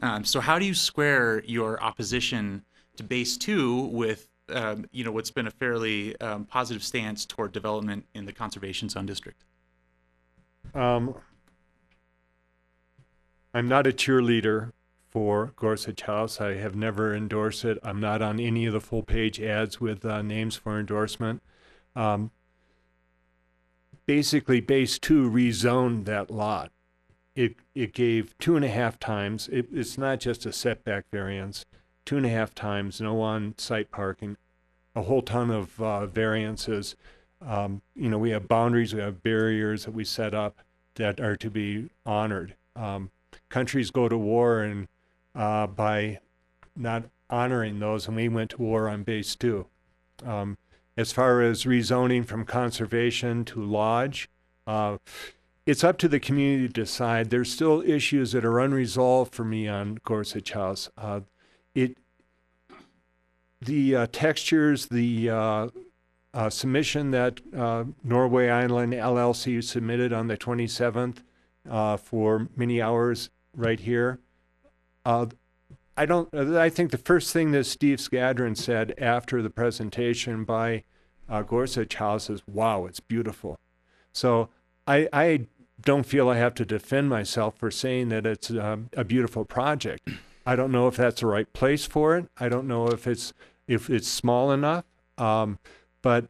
Um, 0.00 0.24
so, 0.24 0.40
how 0.40 0.58
do 0.58 0.64
you 0.64 0.74
square 0.74 1.42
your 1.44 1.82
opposition 1.82 2.64
to 2.96 3.02
Base 3.02 3.36
Two 3.36 3.80
with, 3.86 4.28
um, 4.48 4.86
you 4.92 5.04
know, 5.04 5.12
what's 5.12 5.30
been 5.30 5.46
a 5.46 5.50
fairly 5.50 6.18
um, 6.20 6.44
positive 6.44 6.82
stance 6.82 7.26
toward 7.26 7.52
development 7.52 8.06
in 8.14 8.26
the 8.26 8.32
conservation 8.32 8.88
zone 8.88 9.06
district? 9.06 9.44
Um, 10.74 11.14
I'm 13.54 13.68
not 13.68 13.86
a 13.86 13.92
cheerleader 13.92 14.72
for 15.08 15.52
Gorsuch 15.56 16.02
House. 16.02 16.40
I 16.40 16.54
have 16.54 16.76
never 16.76 17.14
endorsed 17.14 17.64
it. 17.64 17.78
I'm 17.82 18.00
not 18.00 18.20
on 18.20 18.38
any 18.38 18.66
of 18.66 18.72
the 18.72 18.80
full 18.80 19.02
page 19.02 19.40
ads 19.40 19.80
with 19.80 20.04
uh, 20.04 20.22
names 20.22 20.56
for 20.56 20.78
endorsement. 20.78 21.42
Um, 21.94 22.30
basically, 24.04 24.60
Base 24.60 24.98
2 24.98 25.30
rezoned 25.30 26.04
that 26.04 26.30
lot. 26.30 26.70
It, 27.34 27.56
it 27.74 27.92
gave 27.92 28.36
two 28.38 28.56
and 28.56 28.64
a 28.64 28.68
half 28.68 28.98
times, 28.98 29.48
it, 29.48 29.68
it's 29.72 29.98
not 29.98 30.20
just 30.20 30.46
a 30.46 30.52
setback 30.52 31.04
variance, 31.12 31.66
two 32.06 32.16
and 32.16 32.24
a 32.24 32.30
half 32.30 32.54
times 32.54 33.00
no 33.00 33.20
on 33.20 33.54
site 33.58 33.90
parking, 33.90 34.38
a 34.94 35.02
whole 35.02 35.22
ton 35.22 35.50
of 35.50 35.80
uh, 35.82 36.06
variances. 36.06 36.96
Um, 37.46 37.82
you 37.94 38.08
know, 38.08 38.16
we 38.16 38.30
have 38.30 38.48
boundaries, 38.48 38.94
we 38.94 39.00
have 39.00 39.22
barriers 39.22 39.84
that 39.84 39.90
we 39.90 40.04
set 40.04 40.32
up 40.32 40.62
that 40.94 41.20
are 41.20 41.36
to 41.36 41.50
be 41.50 41.90
honored. 42.06 42.54
Um, 42.74 43.10
countries 43.50 43.90
go 43.90 44.08
to 44.08 44.16
war 44.16 44.62
and 44.62 44.88
uh, 45.34 45.66
by 45.66 46.20
not 46.74 47.04
honoring 47.28 47.80
those, 47.80 48.06
and 48.06 48.16
we 48.16 48.28
went 48.28 48.50
to 48.50 48.62
war 48.62 48.88
on 48.88 49.02
base 49.02 49.34
two. 49.34 49.66
Um, 50.24 50.56
as 50.96 51.12
far 51.12 51.42
as 51.42 51.64
rezoning 51.64 52.24
from 52.24 52.46
conservation 52.46 53.44
to 53.46 53.62
lodge, 53.62 54.30
uh, 54.66 54.96
it's 55.66 55.84
up 55.84 55.98
to 55.98 56.08
the 56.08 56.20
community 56.20 56.68
to 56.68 56.72
decide. 56.72 57.28
There's 57.28 57.52
still 57.52 57.82
issues 57.82 58.32
that 58.32 58.44
are 58.44 58.60
unresolved 58.60 59.34
for 59.34 59.44
me 59.44 59.68
on 59.68 59.98
Gorsuch 60.04 60.52
House. 60.52 60.88
Uh, 60.96 61.20
the 63.60 63.96
uh, 63.96 64.06
textures, 64.12 64.86
the 64.86 65.30
uh, 65.30 65.68
uh, 66.34 66.50
submission 66.50 67.10
that 67.12 67.40
uh, 67.56 67.84
Norway 68.04 68.48
Island 68.48 68.92
LLC 68.92 69.62
submitted 69.62 70.12
on 70.12 70.26
the 70.26 70.36
27th 70.36 71.18
uh, 71.68 71.96
for 71.96 72.48
many 72.56 72.80
hours 72.80 73.30
right 73.54 73.80
here. 73.80 74.20
Uh, 75.04 75.26
I 75.96 76.04
don't. 76.04 76.32
I 76.34 76.68
think 76.68 76.90
the 76.90 76.98
first 76.98 77.32
thing 77.32 77.52
that 77.52 77.64
Steve 77.64 77.98
Skadron 77.98 78.54
said 78.54 78.92
after 78.98 79.40
the 79.40 79.48
presentation 79.48 80.44
by 80.44 80.84
Gorsuch 81.46 81.94
House 81.94 82.28
is, 82.28 82.42
"Wow, 82.46 82.84
it's 82.84 83.00
beautiful." 83.00 83.58
So 84.12 84.50
I, 84.86 85.08
I 85.12 85.46
don't 85.80 86.04
feel 86.04 86.28
I 86.28 86.36
have 86.36 86.54
to 86.54 86.64
defend 86.64 87.08
myself 87.08 87.58
for 87.58 87.70
saying 87.70 88.08
that 88.10 88.26
it's 88.26 88.50
um, 88.50 88.90
a 88.96 89.04
beautiful 89.04 89.44
project. 89.44 90.08
I 90.46 90.54
don't 90.54 90.70
know 90.70 90.86
if 90.86 90.96
that's 90.96 91.20
the 91.20 91.26
right 91.26 91.52
place 91.52 91.84
for 91.84 92.16
it. 92.16 92.28
I 92.38 92.48
don't 92.48 92.68
know 92.68 92.86
if 92.86 93.06
it's 93.06 93.32
if 93.66 93.90
it's 93.90 94.06
small 94.06 94.52
enough. 94.52 94.84
Um, 95.18 95.58
but 96.02 96.26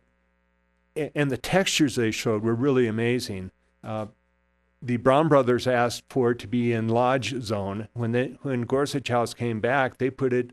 and 1.14 1.30
the 1.30 1.36
textures 1.36 1.96
they 1.96 2.10
showed 2.10 2.42
were 2.42 2.54
really 2.54 2.86
amazing. 2.86 3.50
Uh, 3.84 4.06
the 4.80 4.96
Brown 4.96 5.28
brothers 5.28 5.66
asked 5.66 6.04
for 6.08 6.30
it 6.30 6.38
to 6.38 6.48
be 6.48 6.72
in 6.72 6.88
lodge 6.88 7.40
zone. 7.42 7.88
When 7.92 8.12
they 8.12 8.38
when 8.42 8.62
Gorsuch 8.62 9.08
House 9.08 9.34
came 9.34 9.60
back, 9.60 9.98
they 9.98 10.08
put 10.08 10.32
it 10.32 10.52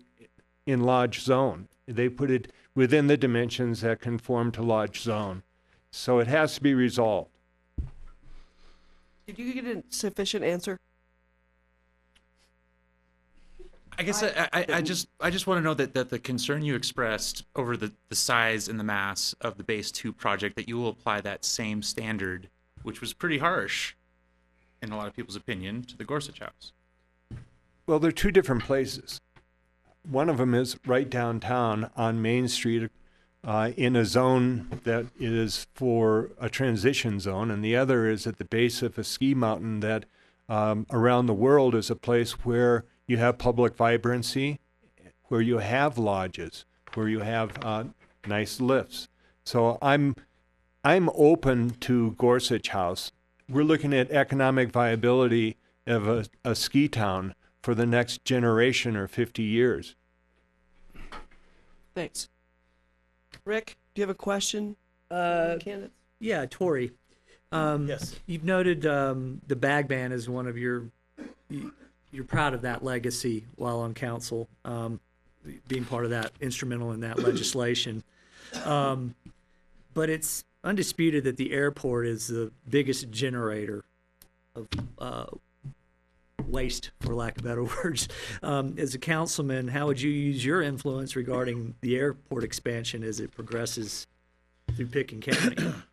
in 0.66 0.82
lodge 0.82 1.22
zone. 1.22 1.70
They 1.88 2.10
put 2.10 2.32
it 2.32 2.52
within 2.76 3.08
the 3.08 3.18
dimensions 3.18 3.82
that 3.82 4.02
conform 4.02 4.52
to 4.54 4.62
lodge 4.62 5.02
zone. 5.02 5.44
So 5.92 6.20
it 6.20 6.28
has 6.28 6.56
to 6.56 6.62
be 6.62 6.74
resolved. 6.74 7.30
Did 9.28 9.40
you 9.40 9.54
get 9.54 9.66
a 9.66 9.84
sufficient 9.90 10.44
answer? 10.44 10.78
I 13.98 14.04
guess 14.04 14.24
I, 14.24 14.50
I, 14.52 14.66
I 14.74 14.82
just 14.82 15.08
I 15.20 15.30
just 15.30 15.48
want 15.48 15.60
to 15.60 15.64
know 15.64 15.74
that, 15.74 15.94
that 15.94 16.10
the 16.10 16.20
concern 16.20 16.64
you 16.64 16.76
expressed 16.76 17.46
over 17.56 17.78
the, 17.78 17.92
the 18.10 18.16
size 18.16 18.68
and 18.68 18.80
the 18.80 18.84
mass 18.84 19.34
of 19.42 19.58
the 19.58 19.64
base 19.64 19.92
two 19.92 20.14
project 20.14 20.56
that 20.56 20.68
you 20.68 20.78
will 20.78 20.90
apply 20.90 21.22
that 21.22 21.46
same 21.46 21.82
standard, 21.82 22.50
which 22.84 23.02
was 23.02 23.14
pretty 23.14 23.38
harsh, 23.38 23.96
in 24.82 24.92
a 24.92 24.98
lot 24.98 25.08
of 25.08 25.16
people's 25.16 25.36
opinion, 25.36 25.84
to 25.84 25.98
the 25.98 26.04
Gorsuch 26.04 26.40
House. 26.40 26.74
Well, 27.86 28.00
they're 28.00 28.12
two 28.12 28.32
different 28.32 28.64
places. 28.64 29.20
One 30.10 30.30
of 30.30 30.38
them 30.38 30.54
is 30.54 30.78
right 30.86 31.10
downtown 31.10 31.90
on 31.96 32.22
Main 32.22 32.48
Street 32.48 32.90
uh, 33.44 33.72
in 33.76 33.96
a 33.96 34.06
zone 34.06 34.80
that 34.84 35.08
is 35.20 35.68
for 35.74 36.32
a 36.40 36.50
transition 36.50 37.20
zone, 37.20 37.52
and 37.52 37.64
the 37.64 37.76
other 37.76 38.10
is 38.10 38.26
at 38.26 38.38
the 38.38 38.46
base 38.46 38.82
of 38.82 38.98
a 38.98 39.04
ski 39.04 39.34
mountain 39.34 39.82
that 39.82 40.06
um, 40.50 40.86
around 40.92 41.26
the 41.26 41.34
world 41.34 41.76
is 41.76 41.90
a 41.90 41.96
place 41.96 42.32
where 42.46 42.86
you 43.08 43.18
have 43.18 43.38
public 43.38 43.76
vibrancy, 43.76 44.60
where 45.26 45.42
you 45.42 45.60
have 45.60 45.98
lodges, 45.98 46.66
where 46.94 47.08
you 47.08 47.20
have 47.20 47.58
uh, 47.64 47.86
nice 48.28 48.62
lifts. 48.62 49.08
So 49.44 49.78
I'm 49.82 50.16
I'm 50.84 51.10
open 51.16 51.72
to 51.82 52.12
Gorsuch 52.12 52.70
House. 52.70 53.12
We're 53.50 53.64
looking 53.64 53.94
at 53.94 54.12
economic 54.12 54.72
viability 54.72 55.58
of 55.86 56.08
a, 56.08 56.26
a 56.46 56.56
ski 56.56 56.88
town 56.88 57.36
for 57.62 57.76
the 57.76 57.86
next 57.86 58.24
generation 58.26 58.96
or 58.96 59.08
50 59.08 59.44
years. 59.44 59.96
Thanks. 61.96 62.30
Rick, 63.46 63.78
do 63.94 64.02
you 64.02 64.04
have 64.04 64.10
a 64.16 64.18
question? 64.18 64.76
Uh, 65.12 65.58
Candidates? 65.60 65.94
yeah, 66.20 66.46
Torre. 66.50 66.88
Um, 67.52 67.88
Yes. 67.88 68.20
You've 68.26 68.44
noted 68.44 68.86
um, 68.86 69.42
the 69.48 69.56
bag 69.56 69.88
ban 69.88 70.12
as 70.12 70.28
one 70.28 70.48
of 70.48 70.58
your. 70.58 70.86
You, 72.14 72.18
you're 72.18 72.26
proud 72.26 72.54
of 72.54 72.62
that 72.62 72.84
legacy 72.84 73.46
while 73.56 73.80
on 73.80 73.94
council, 73.94 74.48
um, 74.66 75.00
being 75.68 75.86
part 75.86 76.06
of 76.06 76.12
that, 76.12 76.32
instrumental 76.40 76.92
in 76.92 77.02
that 77.02 77.20
legislation. 77.20 78.04
Um, 78.66 79.16
but 79.94 80.10
it's 80.10 80.46
undisputed 80.64 81.24
that 81.26 81.38
the 81.38 81.52
airport 81.52 82.08
is 82.08 82.28
the 82.28 82.52
biggest 82.70 83.12
generator 83.12 83.84
of 84.56 84.68
uh, 85.00 85.26
waste, 86.48 86.92
for 87.02 87.16
lack 87.16 87.38
of 87.38 87.44
better 87.44 87.64
words. 87.84 88.08
Um, 88.42 88.76
as 88.78 88.96
a 88.96 89.00
councilman, 89.00 89.68
how 89.68 89.88
would 89.88 90.02
you 90.02 90.12
use 90.12 90.46
your 90.46 90.62
influence 90.62 91.16
regarding 91.16 91.76
the 91.82 91.98
airport 91.98 92.44
expansion 92.44 93.04
as 93.04 93.20
it 93.20 93.32
progresses 93.32 94.08
through 94.76 94.88
Pitkin 94.88 95.22
County? 95.22 95.74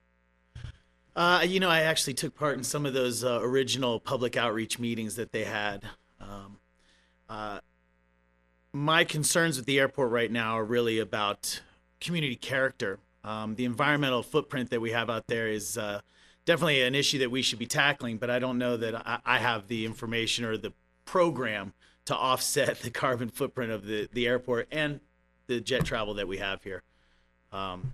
Uh, 1.17 1.43
you 1.47 1.59
know, 1.59 1.69
I 1.69 1.81
actually 1.81 2.15
took 2.15 2.37
part 2.37 2.57
in 2.57 2.63
some 2.63 2.87
of 2.87 2.95
those 2.95 3.25
uh, 3.25 3.41
original 3.43 3.99
public 3.99 4.37
outreach 4.37 4.79
meetings 4.79 5.17
that 5.17 5.33
they 5.33 5.45
had. 5.45 5.83
Um, 6.21 6.59
uh, 7.29 7.61
my 8.73 9.05
concerns 9.05 9.57
with 9.57 9.67
the 9.67 9.79
airport 9.79 10.11
right 10.11 10.31
now 10.31 10.59
are 10.59 10.65
really 10.65 10.99
about 10.99 11.61
community 12.01 12.37
character. 12.37 12.99
Um, 13.25 13.55
the 13.57 13.65
environmental 13.65 14.23
footprint 14.23 14.71
that 14.71 14.81
we 14.81 14.93
have 14.93 15.11
out 15.11 15.27
there 15.27 15.49
is 15.49 15.77
uh, 15.77 16.01
definitely 16.45 16.83
an 16.83 16.95
issue 16.95 17.19
that 17.19 17.31
we 17.31 17.43
should 17.43 17.59
be 17.59 17.67
tackling, 17.67 18.17
but 18.17 18.31
I 18.31 18.39
don't 18.39 18.59
know 18.59 18.77
that 18.77 18.95
I, 18.95 19.19
I 19.25 19.39
have 19.39 19.69
the 19.69 19.85
information 19.85 20.45
or 20.45 20.57
the 20.57 20.73
program 21.05 21.75
to 22.07 22.17
offset 22.17 22.81
the 22.81 22.91
carbon 22.91 23.29
footprint 23.29 23.73
of 23.73 23.87
the, 23.87 24.09
the 24.13 24.27
airport 24.27 24.69
and 24.71 25.01
the 25.47 25.61
jet 25.61 25.85
travel 25.85 26.15
that 26.15 26.29
we 26.29 26.39
have 26.39 26.63
here. 26.63 26.83
Um, 27.53 27.93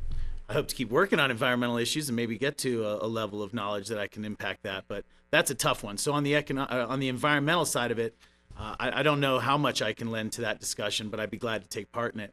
I 0.49 0.53
hope 0.53 0.69
to 0.69 0.75
keep 0.75 0.91
working 0.91 1.19
on 1.19 1.31
environmental 1.31 1.77
issues 1.77 2.09
and 2.09 2.15
maybe 2.15 2.39
get 2.39 2.57
to 2.59 2.85
a, 2.85 3.05
a 3.05 3.09
level 3.09 3.43
of 3.43 3.53
knowledge 3.53 3.89
that 3.89 3.99
I 3.99 4.07
can 4.07 4.25
impact 4.25 4.63
that. 4.63 4.85
But 4.87 5.05
that's 5.31 5.51
a 5.51 5.55
tough 5.55 5.83
one. 5.83 5.99
So 5.99 6.13
on 6.13 6.23
the 6.23 6.35
econo- 6.35 6.71
uh, 6.71 6.87
on 6.89 7.01
the 7.01 7.09
environmental 7.09 7.65
side 7.65 7.91
of 7.91 7.99
it, 7.99 8.17
uh, 8.59 8.77
I, 8.79 9.01
I 9.01 9.03
don't 9.03 9.21
know 9.21 9.39
how 9.39 9.59
much 9.59 9.83
I 9.83 9.93
can 9.93 10.11
lend 10.11 10.33
to 10.33 10.43
that 10.43 10.61
discussion, 10.61 11.09
but 11.09 11.19
I'd 11.19 11.31
be 11.31 11.37
glad 11.37 11.63
to 11.63 11.69
take 11.69 11.91
part 11.91 12.15
in 12.15 12.21
it. 12.21 12.33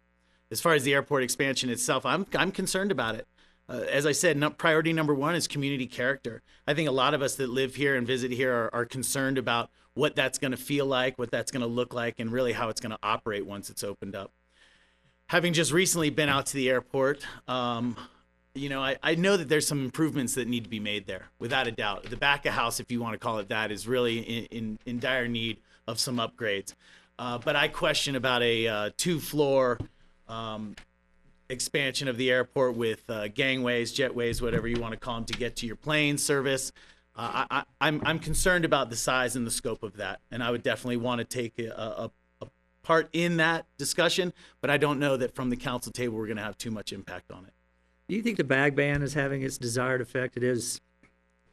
As 0.52 0.62
far 0.62 0.74
as 0.74 0.84
the 0.84 0.94
airport 0.94 1.24
expansion 1.24 1.70
itself, 1.70 2.06
I'm 2.06 2.28
I'm 2.36 2.52
concerned 2.52 2.92
about 2.92 3.16
it. 3.16 3.28
Uh, 3.68 3.86
as 3.90 4.06
I 4.06 4.12
said, 4.12 4.38
no, 4.38 4.52
priority 4.52 4.94
number 4.94 5.16
one 5.16 5.36
is 5.36 5.48
community 5.48 5.88
character. 5.88 6.44
I 6.68 6.74
think 6.74 6.88
a 6.88 6.92
lot 6.92 7.14
of 7.14 7.22
us 7.22 7.36
that 7.36 7.50
live 7.50 7.76
here 7.76 7.96
and 7.96 8.06
visit 8.06 8.32
here 8.32 8.54
are, 8.54 8.70
are 8.76 8.86
concerned 8.86 9.38
about 9.38 9.72
what 9.96 10.16
that's 10.16 10.38
going 10.38 10.52
to 10.52 10.58
feel 10.58 10.86
like, 10.86 11.18
what 11.18 11.32
that's 11.32 11.52
going 11.52 11.62
to 11.62 11.68
look 11.68 11.94
like, 11.94 12.20
and 12.20 12.32
really 12.32 12.52
how 12.52 12.70
it's 12.70 12.82
going 12.82 12.92
to 12.92 13.00
operate 13.02 13.46
once 13.46 13.70
it's 13.70 13.84
opened 13.84 14.16
up 14.16 14.32
having 15.34 15.52
just 15.52 15.72
recently 15.72 16.12
been 16.12 16.30
out 16.30 16.46
to 16.46 16.54
the 16.54 16.70
airport, 16.70 17.26
um, 17.48 17.98
you 18.54 18.70
know, 18.70 18.84
I, 18.84 18.98
I 19.02 19.16
know 19.16 19.36
that 19.36 19.50
there's 19.50 19.66
some 19.66 19.84
improvements 19.84 20.36
that 20.36 20.48
need 20.48 20.64
to 20.64 20.70
be 20.70 20.80
made 20.80 21.08
there, 21.08 21.26
without 21.40 21.66
a 21.66 21.72
doubt. 21.72 22.04
The 22.04 22.18
back 22.18 22.46
of 22.46 22.54
house, 22.54 22.80
if 22.80 22.92
you 22.92 23.02
want 23.02 23.14
to 23.14 23.18
call 23.18 23.40
it 23.40 23.50
that, 23.50 23.72
is 23.72 23.88
really 23.88 24.20
in, 24.20 24.46
in, 24.46 24.80
in 24.86 25.00
dire 25.00 25.28
need 25.28 25.58
of 25.88 26.00
some 26.00 26.18
upgrades. 26.18 26.76
Uh, 27.18 27.40
but 27.40 27.56
I 27.56 27.68
question 27.68 28.16
about 28.16 28.44
a 28.44 28.68
uh, 28.68 28.90
two 28.96 29.20
floor 29.20 29.80
um, 30.28 30.76
expansion 31.50 32.08
of 32.08 32.18
the 32.18 32.30
airport 32.30 32.76
with 32.76 33.04
uh, 33.10 33.28
gangways, 33.30 33.92
jetways, 33.92 34.40
whatever 34.40 34.68
you 34.68 34.80
want 34.80 34.94
to 34.94 35.00
call 35.00 35.16
them, 35.16 35.26
to 35.26 35.34
get 35.34 35.56
to 35.58 35.66
your 35.66 35.76
plane 35.76 36.20
service. 36.20 36.72
Uh, 37.16 37.46
I, 37.50 37.58
I, 37.58 37.64
I'm 37.82 38.04
I'm 38.06 38.20
concerned 38.20 38.66
about 38.66 38.92
the 38.92 38.96
size 38.96 39.36
and 39.36 39.48
the 39.48 39.52
scope 39.52 39.82
of 39.82 39.98
that, 39.98 40.20
and 40.30 40.44
I 40.44 40.52
would 40.52 40.62
definitely 40.62 40.98
want 40.98 41.20
to 41.20 41.26
take 41.26 41.58
a, 41.58 41.72
a 41.72 42.12
part 42.84 43.10
in 43.14 43.38
that 43.38 43.66
discussion. 43.78 44.34
But 44.62 44.70
I 44.70 44.78
don't 44.78 45.00
know 45.00 45.18
that 45.18 45.34
from 45.34 45.50
the 45.50 45.56
council 45.58 45.92
table 45.92 46.18
we're 46.18 46.28
going 46.28 46.38
to 46.38 46.44
have 46.44 46.58
too 46.58 46.72
much 46.72 46.94
impact 46.94 47.32
on 47.32 47.46
it. 47.46 47.54
Do 48.08 48.16
you 48.16 48.22
think 48.22 48.38
the 48.38 48.44
bag 48.44 48.76
ban 48.76 49.02
is 49.02 49.14
having 49.14 49.42
its 49.42 49.58
desired 49.58 50.02
effect? 50.02 50.38
It 50.38 50.44
is, 50.44 50.82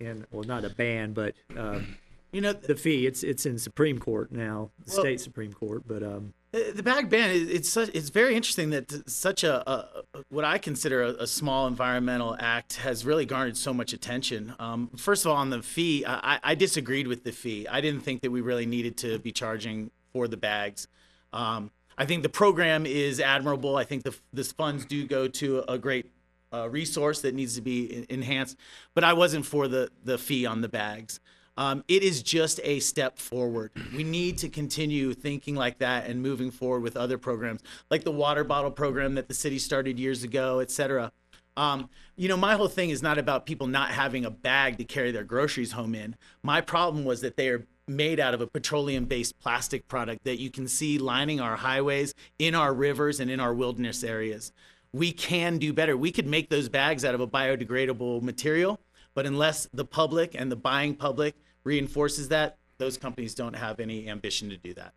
in 0.00 0.26
well, 0.30 0.44
not 0.44 0.64
a 0.64 0.70
ban, 0.70 1.12
but 1.12 1.34
um, 1.56 1.96
You 2.32 2.40
know, 2.40 2.52
the 2.52 2.74
fee. 2.76 3.06
It's 3.06 3.22
it's 3.22 3.46
in 3.46 3.58
Supreme 3.58 3.98
Court 3.98 4.30
now, 4.32 4.70
the 4.84 4.92
Well- 4.92 5.00
state 5.02 5.20
Supreme 5.20 5.52
Court. 5.52 5.82
But 5.86 6.02
um, 6.02 6.34
The 6.52 6.82
bag 6.82 7.08
ban 7.08 7.30
it's 7.30 7.68
such, 7.68 7.90
it's 7.94 8.08
very 8.10 8.34
interesting 8.34 8.70
that 8.70 9.08
such 9.08 9.44
a, 9.44 9.68
a 9.70 10.04
what 10.28 10.44
I 10.44 10.58
consider 10.58 11.02
a, 11.02 11.10
a 11.22 11.26
small 11.28 11.68
environmental 11.68 12.36
act 12.40 12.76
has 12.78 13.04
really 13.06 13.24
garnered 13.26 13.56
so 13.56 13.72
much 13.72 13.92
attention. 13.92 14.54
Um, 14.58 14.90
first 14.96 15.24
of 15.24 15.30
all, 15.30 15.36
on 15.38 15.50
the 15.50 15.62
fee, 15.62 16.04
I- 16.06 16.40
I 16.42 16.54
disagreed 16.56 17.06
with 17.06 17.22
the 17.22 17.32
fee. 17.32 17.68
I 17.68 17.80
didn't 17.80 18.00
think 18.02 18.22
that 18.22 18.32
we 18.32 18.40
really 18.40 18.66
needed 18.66 18.96
to 18.98 19.20
be 19.20 19.30
charging 19.30 19.92
for 20.12 20.26
the 20.26 20.36
bags. 20.36 20.88
Um, 21.32 21.70
I 21.98 22.06
think 22.06 22.22
the 22.22 22.28
program 22.28 22.86
is 22.86 23.20
admirable. 23.20 23.76
I 23.76 23.84
think 23.84 24.04
the 24.04 24.14
this 24.32 24.52
funds 24.52 24.84
do 24.84 25.06
go 25.06 25.28
to 25.28 25.64
a 25.68 25.78
great 25.78 26.10
uh, 26.52 26.68
resource 26.68 27.20
that 27.22 27.34
needs 27.34 27.54
to 27.56 27.60
be 27.60 28.06
enhanced, 28.08 28.56
but 28.94 29.04
I 29.04 29.12
wasn't 29.12 29.46
for 29.46 29.68
the 29.68 29.90
the 30.04 30.18
fee 30.18 30.46
on 30.46 30.60
the 30.60 30.68
bags. 30.68 31.20
Um, 31.56 31.84
it 31.88 32.02
is 32.02 32.22
just 32.22 32.58
a 32.64 32.80
step 32.80 33.18
forward. 33.18 33.72
We 33.94 34.02
need 34.02 34.38
to 34.38 34.48
continue 34.48 35.12
thinking 35.12 35.56
like 35.56 35.78
that 35.78 36.06
and 36.06 36.22
moving 36.22 36.50
forward 36.50 36.82
with 36.82 36.96
other 36.96 37.18
programs, 37.18 37.60
like 37.90 38.02
the 38.02 38.12
water 38.12 38.44
bottle 38.44 38.70
program 38.70 39.14
that 39.16 39.28
the 39.28 39.34
city 39.34 39.58
started 39.58 39.98
years 39.98 40.22
ago, 40.22 40.60
et 40.60 40.70
cetera. 40.70 41.12
Um, 41.58 41.90
you 42.16 42.28
know, 42.28 42.36
my 42.36 42.54
whole 42.54 42.68
thing 42.68 42.88
is 42.88 43.02
not 43.02 43.18
about 43.18 43.44
people 43.44 43.66
not 43.66 43.90
having 43.90 44.24
a 44.24 44.30
bag 44.30 44.78
to 44.78 44.84
carry 44.84 45.10
their 45.10 45.24
groceries 45.24 45.72
home 45.72 45.94
in. 45.94 46.16
My 46.42 46.62
problem 46.62 47.04
was 47.04 47.20
that 47.20 47.36
they 47.36 47.48
are 47.48 47.66
made 47.90 48.20
out 48.20 48.32
of 48.32 48.40
a 48.40 48.46
petroleum 48.46 49.04
based 49.04 49.38
plastic 49.38 49.86
product 49.88 50.24
that 50.24 50.38
you 50.38 50.50
can 50.50 50.66
see 50.66 50.98
lining 50.98 51.40
our 51.40 51.56
highways, 51.56 52.14
in 52.38 52.54
our 52.54 52.72
rivers, 52.72 53.20
and 53.20 53.30
in 53.30 53.40
our 53.40 53.52
wilderness 53.52 54.02
areas. 54.02 54.52
We 54.92 55.12
can 55.12 55.58
do 55.58 55.72
better. 55.72 55.96
We 55.96 56.12
could 56.12 56.26
make 56.26 56.48
those 56.48 56.68
bags 56.68 57.04
out 57.04 57.14
of 57.14 57.20
a 57.20 57.26
biodegradable 57.26 58.22
material, 58.22 58.80
but 59.14 59.26
unless 59.26 59.68
the 59.72 59.84
public 59.84 60.34
and 60.34 60.50
the 60.50 60.56
buying 60.56 60.94
public 60.94 61.34
reinforces 61.64 62.28
that, 62.28 62.56
those 62.78 62.96
companies 62.96 63.34
don't 63.34 63.54
have 63.54 63.78
any 63.78 64.08
ambition 64.08 64.48
to 64.50 64.56
do 64.56 64.72
that. 64.74 64.94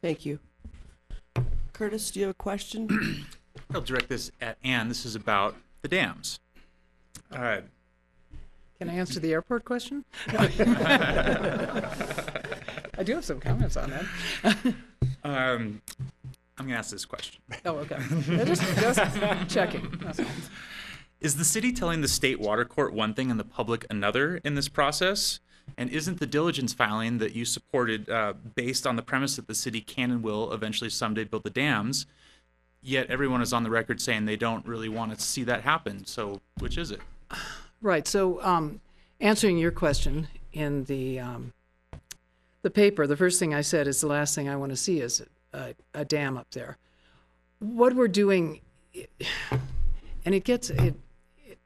Thank 0.00 0.24
you. 0.24 0.38
Curtis, 1.72 2.10
do 2.10 2.20
you 2.20 2.26
have 2.26 2.30
a 2.30 2.34
question? 2.34 3.26
I'll 3.74 3.80
direct 3.80 4.08
this 4.08 4.30
at 4.40 4.56
Ann. 4.62 4.88
This 4.88 5.04
is 5.04 5.14
about 5.14 5.56
the 5.82 5.88
dams. 5.88 6.40
Uh, 7.30 7.60
Can 8.78 8.90
I 8.90 8.94
answer 8.94 9.18
the 9.18 9.32
airport 9.32 9.64
question? 9.64 10.04
I 10.28 10.46
do 13.04 13.14
have 13.14 13.24
some 13.24 13.40
comments 13.40 13.76
on 13.76 13.90
that. 13.90 14.04
um, 15.24 15.82
I'm 16.58 16.66
going 16.66 16.70
to 16.70 16.78
ask 16.78 16.90
this 16.90 17.04
question. 17.04 17.40
Oh, 17.64 17.76
okay. 17.76 17.96
Just, 18.44 18.62
just 18.80 19.48
checking. 19.48 19.88
That's. 20.02 20.20
Is 21.20 21.36
the 21.36 21.44
city 21.44 21.72
telling 21.72 22.00
the 22.00 22.08
state 22.08 22.40
water 22.40 22.64
court 22.64 22.92
one 22.92 23.14
thing 23.14 23.30
and 23.30 23.38
the 23.38 23.44
public 23.44 23.86
another 23.90 24.40
in 24.44 24.54
this 24.54 24.68
process? 24.68 25.40
And 25.76 25.90
isn't 25.90 26.18
the 26.18 26.26
diligence 26.26 26.72
filing 26.72 27.18
that 27.18 27.34
you 27.34 27.44
supported 27.44 28.08
uh, 28.08 28.34
based 28.54 28.86
on 28.86 28.96
the 28.96 29.02
premise 29.02 29.36
that 29.36 29.46
the 29.46 29.54
city 29.54 29.80
can 29.80 30.10
and 30.10 30.22
will 30.22 30.52
eventually 30.52 30.90
someday 30.90 31.24
build 31.24 31.44
the 31.44 31.50
dams? 31.50 32.06
Yet 32.80 33.10
everyone 33.10 33.42
is 33.42 33.52
on 33.52 33.64
the 33.64 33.70
record 33.70 34.00
saying 34.00 34.24
they 34.24 34.36
don't 34.36 34.66
really 34.66 34.88
want 34.88 35.16
to 35.16 35.20
see 35.20 35.44
that 35.44 35.62
happen. 35.62 36.06
So 36.06 36.40
which 36.58 36.78
is 36.78 36.90
it? 36.90 37.00
Right. 37.80 38.06
So, 38.06 38.42
um, 38.42 38.80
answering 39.20 39.58
your 39.58 39.70
question 39.70 40.28
in 40.52 40.84
the 40.84 41.20
um, 41.20 41.52
the 42.62 42.70
paper, 42.70 43.06
the 43.06 43.16
first 43.16 43.38
thing 43.38 43.54
I 43.54 43.60
said 43.60 43.86
is 43.86 44.00
the 44.00 44.08
last 44.08 44.34
thing 44.34 44.48
I 44.48 44.56
want 44.56 44.70
to 44.70 44.76
see 44.76 45.00
is 45.00 45.22
a, 45.52 45.74
a 45.94 46.04
dam 46.04 46.36
up 46.36 46.50
there. 46.50 46.76
What 47.60 47.94
we're 47.94 48.08
doing, 48.08 48.60
and 50.24 50.34
it 50.34 50.44
gets 50.44 50.70
it, 50.70 50.94
it. 51.46 51.58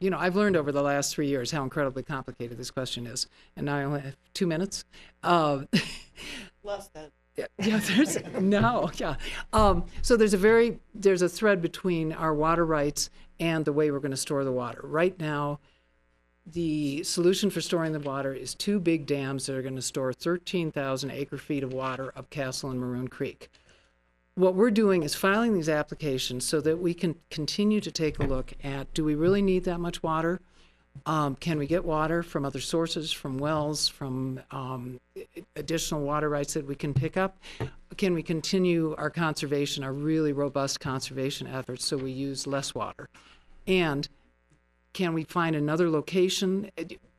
You 0.00 0.10
know, 0.10 0.18
I've 0.18 0.36
learned 0.36 0.56
over 0.56 0.70
the 0.70 0.82
last 0.82 1.14
three 1.14 1.28
years 1.28 1.50
how 1.50 1.62
incredibly 1.62 2.02
complicated 2.02 2.58
this 2.58 2.70
question 2.70 3.06
is, 3.06 3.26
and 3.56 3.66
now 3.66 3.76
I 3.76 3.84
only 3.84 4.00
have 4.00 4.16
two 4.34 4.46
minutes. 4.46 4.84
Uh, 5.22 5.64
Less 6.62 6.88
than. 6.88 7.10
yeah, 7.58 7.78
there's 7.78 8.18
no, 8.40 8.90
yeah. 8.96 9.16
Um, 9.52 9.84
so 10.02 10.16
there's 10.16 10.34
a 10.34 10.38
very 10.38 10.78
there's 10.94 11.22
a 11.22 11.28
thread 11.28 11.60
between 11.60 12.12
our 12.12 12.32
water 12.34 12.64
rights 12.64 13.10
and 13.40 13.64
the 13.64 13.72
way 13.72 13.90
we're 13.90 13.98
going 13.98 14.12
to 14.12 14.16
store 14.16 14.44
the 14.44 14.52
water. 14.52 14.80
Right 14.84 15.18
now, 15.18 15.58
the 16.46 17.02
solution 17.02 17.50
for 17.50 17.60
storing 17.60 17.92
the 17.92 18.00
water 18.00 18.32
is 18.32 18.54
two 18.54 18.78
big 18.78 19.06
dams 19.06 19.46
that 19.46 19.56
are 19.56 19.62
going 19.62 19.76
to 19.76 19.82
store 19.82 20.12
13,000 20.12 21.10
acre 21.10 21.38
feet 21.38 21.64
of 21.64 21.72
water 21.72 22.12
up 22.16 22.30
Castle 22.30 22.70
and 22.70 22.78
Maroon 22.78 23.08
Creek. 23.08 23.50
What 24.36 24.54
we're 24.54 24.70
doing 24.70 25.02
is 25.02 25.14
filing 25.14 25.54
these 25.54 25.68
applications 25.68 26.44
so 26.44 26.60
that 26.60 26.78
we 26.78 26.92
can 26.92 27.16
continue 27.30 27.80
to 27.80 27.90
take 27.90 28.18
a 28.18 28.24
look 28.24 28.52
at 28.62 28.92
do 28.92 29.04
we 29.04 29.14
really 29.14 29.42
need 29.42 29.64
that 29.64 29.80
much 29.80 30.02
water? 30.02 30.40
Um, 31.06 31.36
can 31.36 31.58
we 31.58 31.66
get 31.66 31.84
water 31.84 32.22
from 32.22 32.44
other 32.44 32.60
sources, 32.60 33.12
from 33.12 33.36
wells, 33.38 33.88
from 33.88 34.40
um, 34.50 35.00
additional 35.56 36.00
water 36.02 36.28
rights 36.30 36.54
that 36.54 36.66
we 36.66 36.74
can 36.74 36.94
pick 36.94 37.16
up? 37.16 37.36
Can 37.98 38.14
we 38.14 38.22
continue 38.22 38.94
our 38.96 39.10
conservation, 39.10 39.84
our 39.84 39.92
really 39.92 40.32
robust 40.32 40.80
conservation 40.80 41.46
efforts 41.46 41.84
so 41.84 41.96
we 41.96 42.10
use 42.10 42.46
less 42.46 42.74
water? 42.74 43.08
And 43.66 44.08
can 44.94 45.12
we 45.12 45.24
find 45.24 45.54
another 45.54 45.90
location? 45.90 46.70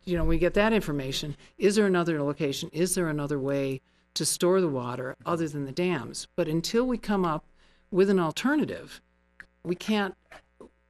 You 0.04 0.18
know, 0.18 0.24
we 0.24 0.40
get 0.40 0.56
that 0.56 0.74
information. 0.74 1.36
Is 1.58 1.76
there 1.76 1.86
another 1.86 2.22
location? 2.24 2.70
Is 2.74 2.96
there 2.96 3.08
another 3.08 3.40
way 3.40 3.82
to 4.16 4.26
store 4.26 4.62
the 4.62 4.70
water 4.70 5.16
other 5.26 5.48
than 5.48 5.66
the 5.66 5.72
dams? 5.72 6.28
But 6.36 6.48
until 6.48 6.88
we 6.88 6.98
come 6.98 7.26
up 7.26 7.46
with 7.92 8.10
an 8.10 8.20
alternative, 8.20 9.02
we 9.64 9.76
can't 9.76 10.16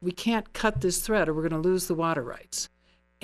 we 0.01 0.11
can't 0.11 0.53
cut 0.53 0.81
this 0.81 0.99
thread 0.99 1.27
or 1.27 1.33
we're 1.33 1.47
going 1.47 1.61
to 1.61 1.69
lose 1.69 1.87
the 1.87 1.95
water 1.95 2.21
rights. 2.21 2.69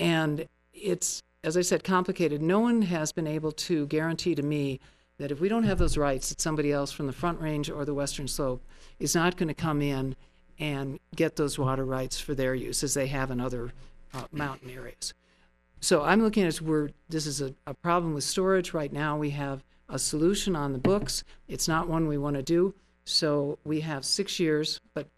And 0.02 0.48
it's, 0.72 1.22
as 1.44 1.56
I 1.56 1.62
said, 1.62 1.84
complicated. 1.84 2.42
No 2.42 2.60
one 2.60 2.82
has 2.82 3.12
been 3.12 3.26
able 3.26 3.52
to 3.52 3.86
guarantee 3.86 4.34
to 4.34 4.42
me 4.42 4.80
that 5.18 5.30
if 5.30 5.40
we 5.40 5.48
don't 5.48 5.64
have 5.64 5.78
those 5.78 5.96
rights, 5.96 6.28
that 6.30 6.40
somebody 6.40 6.72
else 6.72 6.90
from 6.90 7.06
the 7.06 7.12
Front 7.12 7.40
Range 7.40 7.70
or 7.70 7.84
the 7.84 7.94
Western 7.94 8.26
Slope 8.26 8.62
is 8.98 9.14
not 9.14 9.36
going 9.36 9.48
to 9.48 9.54
come 9.54 9.80
in 9.80 10.16
and 10.58 10.98
get 11.14 11.36
those 11.36 11.58
water 11.58 11.84
rights 11.84 12.20
for 12.20 12.34
their 12.34 12.54
use 12.54 12.82
as 12.82 12.94
they 12.94 13.06
have 13.06 13.30
in 13.30 13.40
other 13.40 13.72
uh, 14.14 14.24
mountain 14.32 14.70
areas. 14.70 15.14
So 15.80 16.02
I'm 16.02 16.22
looking 16.22 16.44
at 16.44 16.60
we're 16.60 16.90
this 17.08 17.26
is 17.26 17.40
a, 17.40 17.54
a 17.66 17.74
problem 17.74 18.14
with 18.14 18.24
storage 18.24 18.72
right 18.72 18.92
now. 18.92 19.16
We 19.16 19.30
have 19.30 19.64
a 19.88 19.98
solution 19.98 20.54
on 20.54 20.72
the 20.72 20.78
books. 20.78 21.24
It's 21.48 21.66
not 21.66 21.88
one 21.88 22.06
we 22.06 22.18
want 22.18 22.36
to 22.36 22.42
do. 22.42 22.74
So 23.04 23.58
we 23.64 23.80
have 23.80 24.04
six 24.04 24.38
years, 24.38 24.80
but 24.94 25.08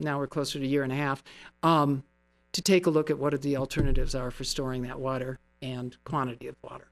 now 0.00 0.18
we're 0.18 0.26
closer 0.26 0.58
to 0.58 0.64
a 0.64 0.68
year 0.68 0.82
and 0.82 0.92
a 0.92 0.96
half, 0.96 1.22
um, 1.62 2.02
to 2.54 2.62
take 2.62 2.86
a 2.86 2.90
look 2.90 3.10
at 3.10 3.18
what 3.18 3.42
the 3.42 3.56
alternatives 3.56 4.14
are 4.14 4.30
for 4.30 4.44
storing 4.44 4.82
that 4.82 4.98
water 4.98 5.38
and 5.60 5.96
quantity 6.04 6.46
of 6.46 6.56
water. 6.62 6.88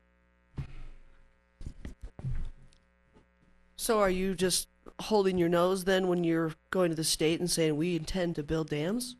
So 3.76 4.00
are 4.00 4.10
you 4.10 4.34
just 4.34 4.68
holding 5.00 5.38
your 5.38 5.48
nose 5.48 5.84
then 5.84 6.08
when 6.08 6.24
you're 6.24 6.52
going 6.70 6.90
to 6.90 6.96
the 6.96 7.04
state 7.04 7.40
and 7.40 7.50
saying 7.50 7.76
we 7.76 7.96
intend 7.96 8.34
to 8.36 8.42
build 8.42 8.70
dams? 8.70 9.16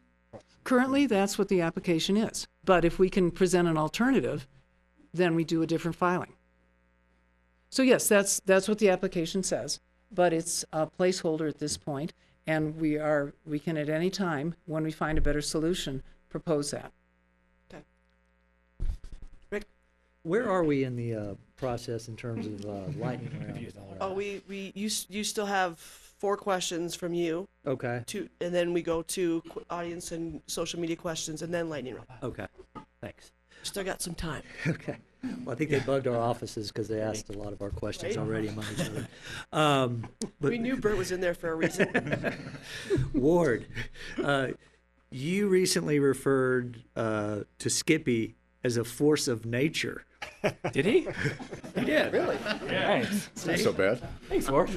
Currently, 0.64 1.06
that's 1.06 1.38
what 1.38 1.48
the 1.48 1.60
application 1.60 2.16
is. 2.16 2.46
But 2.64 2.84
if 2.84 2.98
we 2.98 3.08
can 3.08 3.30
present 3.30 3.68
an 3.68 3.76
alternative, 3.76 4.46
then 5.14 5.34
we 5.34 5.44
do 5.44 5.62
a 5.62 5.66
different 5.66 5.96
filing. 5.96 6.34
So 7.70 7.82
yes, 7.82 8.08
that's, 8.08 8.40
that's 8.44 8.68
what 8.68 8.78
the 8.78 8.90
application 8.90 9.42
says, 9.42 9.80
but 10.10 10.32
it's 10.32 10.64
a 10.72 10.86
placeholder 10.86 11.48
at 11.48 11.58
this 11.58 11.76
point, 11.76 12.12
and 12.46 12.76
we 12.76 12.98
are, 12.98 13.32
we 13.46 13.58
can 13.58 13.76
at 13.76 13.88
any 13.88 14.10
time, 14.10 14.54
when 14.66 14.82
we 14.82 14.90
find 14.90 15.16
a 15.18 15.22
better 15.22 15.40
solution, 15.40 16.02
propose 16.32 16.70
that. 16.72 16.90
where 20.24 20.48
are 20.48 20.62
we 20.62 20.84
in 20.84 20.94
the 20.94 21.12
uh, 21.16 21.34
process 21.56 22.06
in 22.06 22.14
terms 22.14 22.46
of 22.46 22.64
uh, 22.64 22.96
lightning 22.96 23.32
round? 23.40 23.56
and 23.58 23.72
all 23.76 23.88
that? 23.90 23.98
Oh, 24.00 24.12
we, 24.14 24.40
we 24.48 24.70
you, 24.76 24.86
s- 24.86 25.04
you 25.10 25.24
still 25.24 25.46
have 25.46 25.80
four 25.80 26.36
questions 26.36 26.94
from 26.94 27.12
you, 27.12 27.48
Okay. 27.66 28.04
to, 28.06 28.28
and 28.40 28.54
then 28.54 28.72
we 28.72 28.82
go 28.82 29.02
to 29.02 29.42
qu- 29.50 29.64
audience 29.68 30.12
and 30.12 30.40
social 30.46 30.78
media 30.78 30.94
questions, 30.94 31.42
and 31.42 31.52
then 31.52 31.68
lightning 31.68 31.94
round. 31.96 32.06
Okay. 32.22 32.46
Thanks. 33.00 33.32
Still 33.64 33.82
got 33.84 34.00
some 34.00 34.14
time. 34.14 34.42
Okay. 34.68 34.96
Well, 35.44 35.54
I 35.54 35.58
think 35.58 35.70
they 35.70 35.78
bugged 35.80 36.06
our 36.08 36.16
offices 36.16 36.68
because 36.68 36.86
they 36.88 37.00
asked 37.00 37.28
a 37.30 37.38
lot 37.38 37.52
of 37.52 37.60
our 37.62 37.70
questions 37.70 38.16
Right. 38.16 38.24
already 38.24 38.48
among 38.48 38.64
each 38.74 38.86
other. 38.86 39.06
Um, 39.52 40.06
but 40.40 40.50
We 40.52 40.58
knew 40.58 40.76
Bert 40.76 40.96
was 40.96 41.10
in 41.12 41.20
there 41.20 41.34
for 41.34 41.50
a 41.50 41.54
reason. 41.56 41.88
Ward, 43.12 43.66
uh, 44.22 44.48
you 45.12 45.48
recently 45.48 45.98
referred 45.98 46.82
uh, 46.96 47.40
to 47.58 47.70
Skippy 47.70 48.36
as 48.64 48.76
a 48.76 48.84
force 48.84 49.28
of 49.28 49.44
nature. 49.44 50.04
Did 50.72 50.86
he? 50.86 51.08
He 51.74 51.84
did. 51.84 52.12
Really? 52.12 52.36
Thanks. 52.36 53.46
Not 53.46 53.58
so 53.58 53.72
bad. 53.72 54.00
Thanks, 54.28 54.48
Ward. 54.48 54.70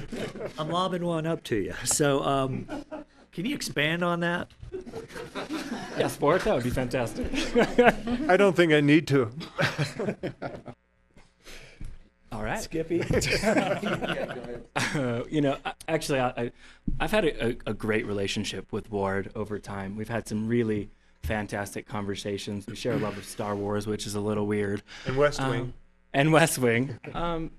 I'm 0.58 0.70
lobbing 0.70 1.06
one 1.06 1.26
up 1.28 1.44
to 1.46 1.56
you. 1.56 1.74
So, 1.84 2.24
um, 2.24 2.68
Can 3.32 3.46
you 3.46 3.54
expand 3.54 4.04
on 4.04 4.22
that? 4.22 4.48
Yeah, 5.98 6.08
sport. 6.08 6.44
That 6.44 6.56
would 6.56 6.64
be 6.64 6.70
fantastic. 6.70 7.28
I 8.30 8.38
don't 8.38 8.56
think 8.56 8.74
I 8.74 8.82
need 8.82 9.08
to. 9.08 9.32
All 12.36 12.44
right. 12.44 12.62
Skippy. 12.62 13.02
Uh, 14.94 15.24
you 15.30 15.40
know, 15.42 15.58
actually, 15.88 16.20
I, 16.20 16.28
I, 16.30 16.52
I've 17.00 17.12
had 17.12 17.26
a, 17.26 17.48
a, 17.48 17.58
a 17.68 17.74
great 17.74 18.06
relationship 18.06 18.72
with 18.74 18.90
Ward 18.92 19.32
over 19.36 19.58
time. 19.60 19.96
We've 19.96 20.10
had 20.10 20.28
some 20.28 20.48
really 20.48 20.90
fantastic 21.24 21.86
conversations. 21.88 22.66
We 22.68 22.76
share 22.76 22.94
a 22.94 22.98
love 22.98 23.18
of 23.18 23.24
Star 23.26 23.56
Wars, 23.56 23.88
which 23.88 24.06
is 24.06 24.16
a 24.16 24.20
little 24.20 24.46
weird. 24.48 24.84
And 25.06 25.16
West 25.18 25.40
Um, 25.42 25.50
Wing. 25.50 25.74
and 26.14 26.32
West 26.34 26.58
Wing. 26.60 27.00
Um, 27.14 27.52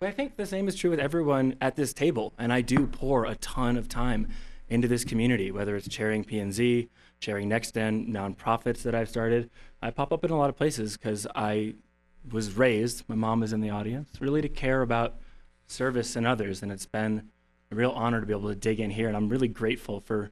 but 0.00 0.08
I 0.08 0.12
think 0.12 0.36
the 0.36 0.46
same 0.46 0.68
is 0.68 0.76
true 0.76 0.90
with 0.90 1.00
everyone 1.00 1.56
at 1.62 1.76
this 1.76 1.92
table. 1.94 2.34
And 2.38 2.52
I 2.52 2.60
do 2.60 2.86
pour 2.86 3.24
a 3.24 3.34
ton 3.36 3.76
of 3.76 3.88
time 3.88 4.28
into 4.68 4.86
this 4.88 5.04
community, 5.04 5.50
whether 5.50 5.76
it's 5.76 5.88
chairing 5.88 6.24
P&Z, 6.24 6.88
chairing 7.20 7.48
NextGen, 7.48 8.08
nonprofits 8.08 8.82
that 8.82 8.94
I've 8.94 9.08
started. 9.08 9.50
I 9.82 9.90
pop 9.90 10.12
up 10.12 10.24
in 10.24 10.30
a 10.30 10.36
lot 10.38 10.50
of 10.50 10.56
places 10.56 10.96
because 10.96 11.26
I 11.34 11.74
was 12.32 12.56
raised, 12.56 13.04
my 13.08 13.14
mom 13.14 13.42
is 13.42 13.52
in 13.52 13.60
the 13.60 13.70
audience, 13.70 14.10
really 14.20 14.42
to 14.42 14.48
care 14.48 14.82
about 14.82 15.16
service 15.66 16.16
and 16.16 16.26
others. 16.26 16.62
And 16.62 16.72
it's 16.72 16.86
been 16.86 17.28
a 17.70 17.74
real 17.74 17.90
honor 17.90 18.20
to 18.20 18.26
be 18.26 18.32
able 18.32 18.48
to 18.48 18.54
dig 18.54 18.80
in 18.80 18.90
here. 18.90 19.08
And 19.08 19.16
I'm 19.16 19.28
really 19.28 19.48
grateful 19.48 20.00
for 20.00 20.30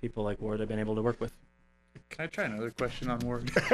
people 0.00 0.24
like 0.24 0.40
Ward 0.40 0.60
I've 0.60 0.68
been 0.68 0.78
able 0.78 0.94
to 0.96 1.02
work 1.02 1.20
with. 1.20 1.32
Can 2.10 2.24
I 2.24 2.26
try 2.26 2.44
another 2.44 2.70
question 2.70 3.10
on 3.10 3.18
Ward? 3.20 3.50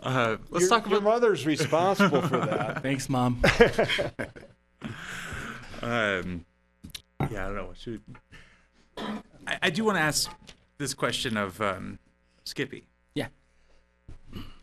uh, 0.00 0.36
let's 0.50 0.62
your, 0.62 0.68
talk 0.68 0.88
your 0.88 0.98
about. 0.98 1.02
mother's 1.02 1.46
responsible 1.46 2.22
for 2.22 2.38
that. 2.38 2.82
Thanks, 2.82 3.08
Mom. 3.08 3.42
Um, 5.82 6.44
yeah, 7.30 7.44
I 7.44 7.46
don't 7.48 7.56
know. 7.56 7.72
Should 7.78 8.00
I, 8.98 9.58
I 9.62 9.70
do 9.70 9.84
want 9.84 9.98
to 9.98 10.02
ask 10.02 10.30
this 10.78 10.94
question 10.94 11.36
of 11.36 11.60
um, 11.60 11.98
Skippy. 12.44 12.86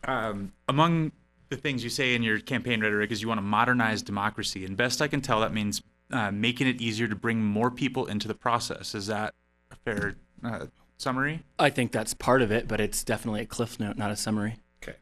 Um, 0.04 0.52
among 0.68 1.12
the 1.48 1.56
things 1.56 1.84
you 1.84 1.90
say 1.90 2.14
in 2.14 2.22
your 2.22 2.40
campaign 2.40 2.80
rhetoric 2.80 3.10
is 3.12 3.22
you 3.22 3.28
want 3.28 3.38
to 3.38 3.42
modernize 3.42 4.02
democracy, 4.02 4.64
and 4.64 4.76
best 4.76 5.00
I 5.02 5.08
can 5.08 5.20
tell, 5.20 5.40
that 5.40 5.52
means 5.52 5.82
uh, 6.10 6.30
making 6.30 6.66
it 6.66 6.80
easier 6.80 7.08
to 7.08 7.16
bring 7.16 7.42
more 7.44 7.70
people 7.70 8.06
into 8.06 8.28
the 8.28 8.34
process. 8.34 8.94
Is 8.94 9.06
that 9.06 9.34
a 9.70 9.76
fair 9.76 10.16
uh, 10.44 10.66
summary? 10.96 11.42
I 11.58 11.70
think 11.70 11.92
that's 11.92 12.14
part 12.14 12.42
of 12.42 12.50
it, 12.50 12.68
but 12.68 12.80
it's 12.80 13.04
definitely 13.04 13.42
a 13.42 13.46
cliff 13.46 13.78
note, 13.80 13.96
not 13.96 14.10
a 14.10 14.16
summary. 14.16 14.56
Okay. 14.82 14.96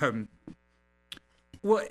Um, 0.00 0.28
well, 1.62 1.84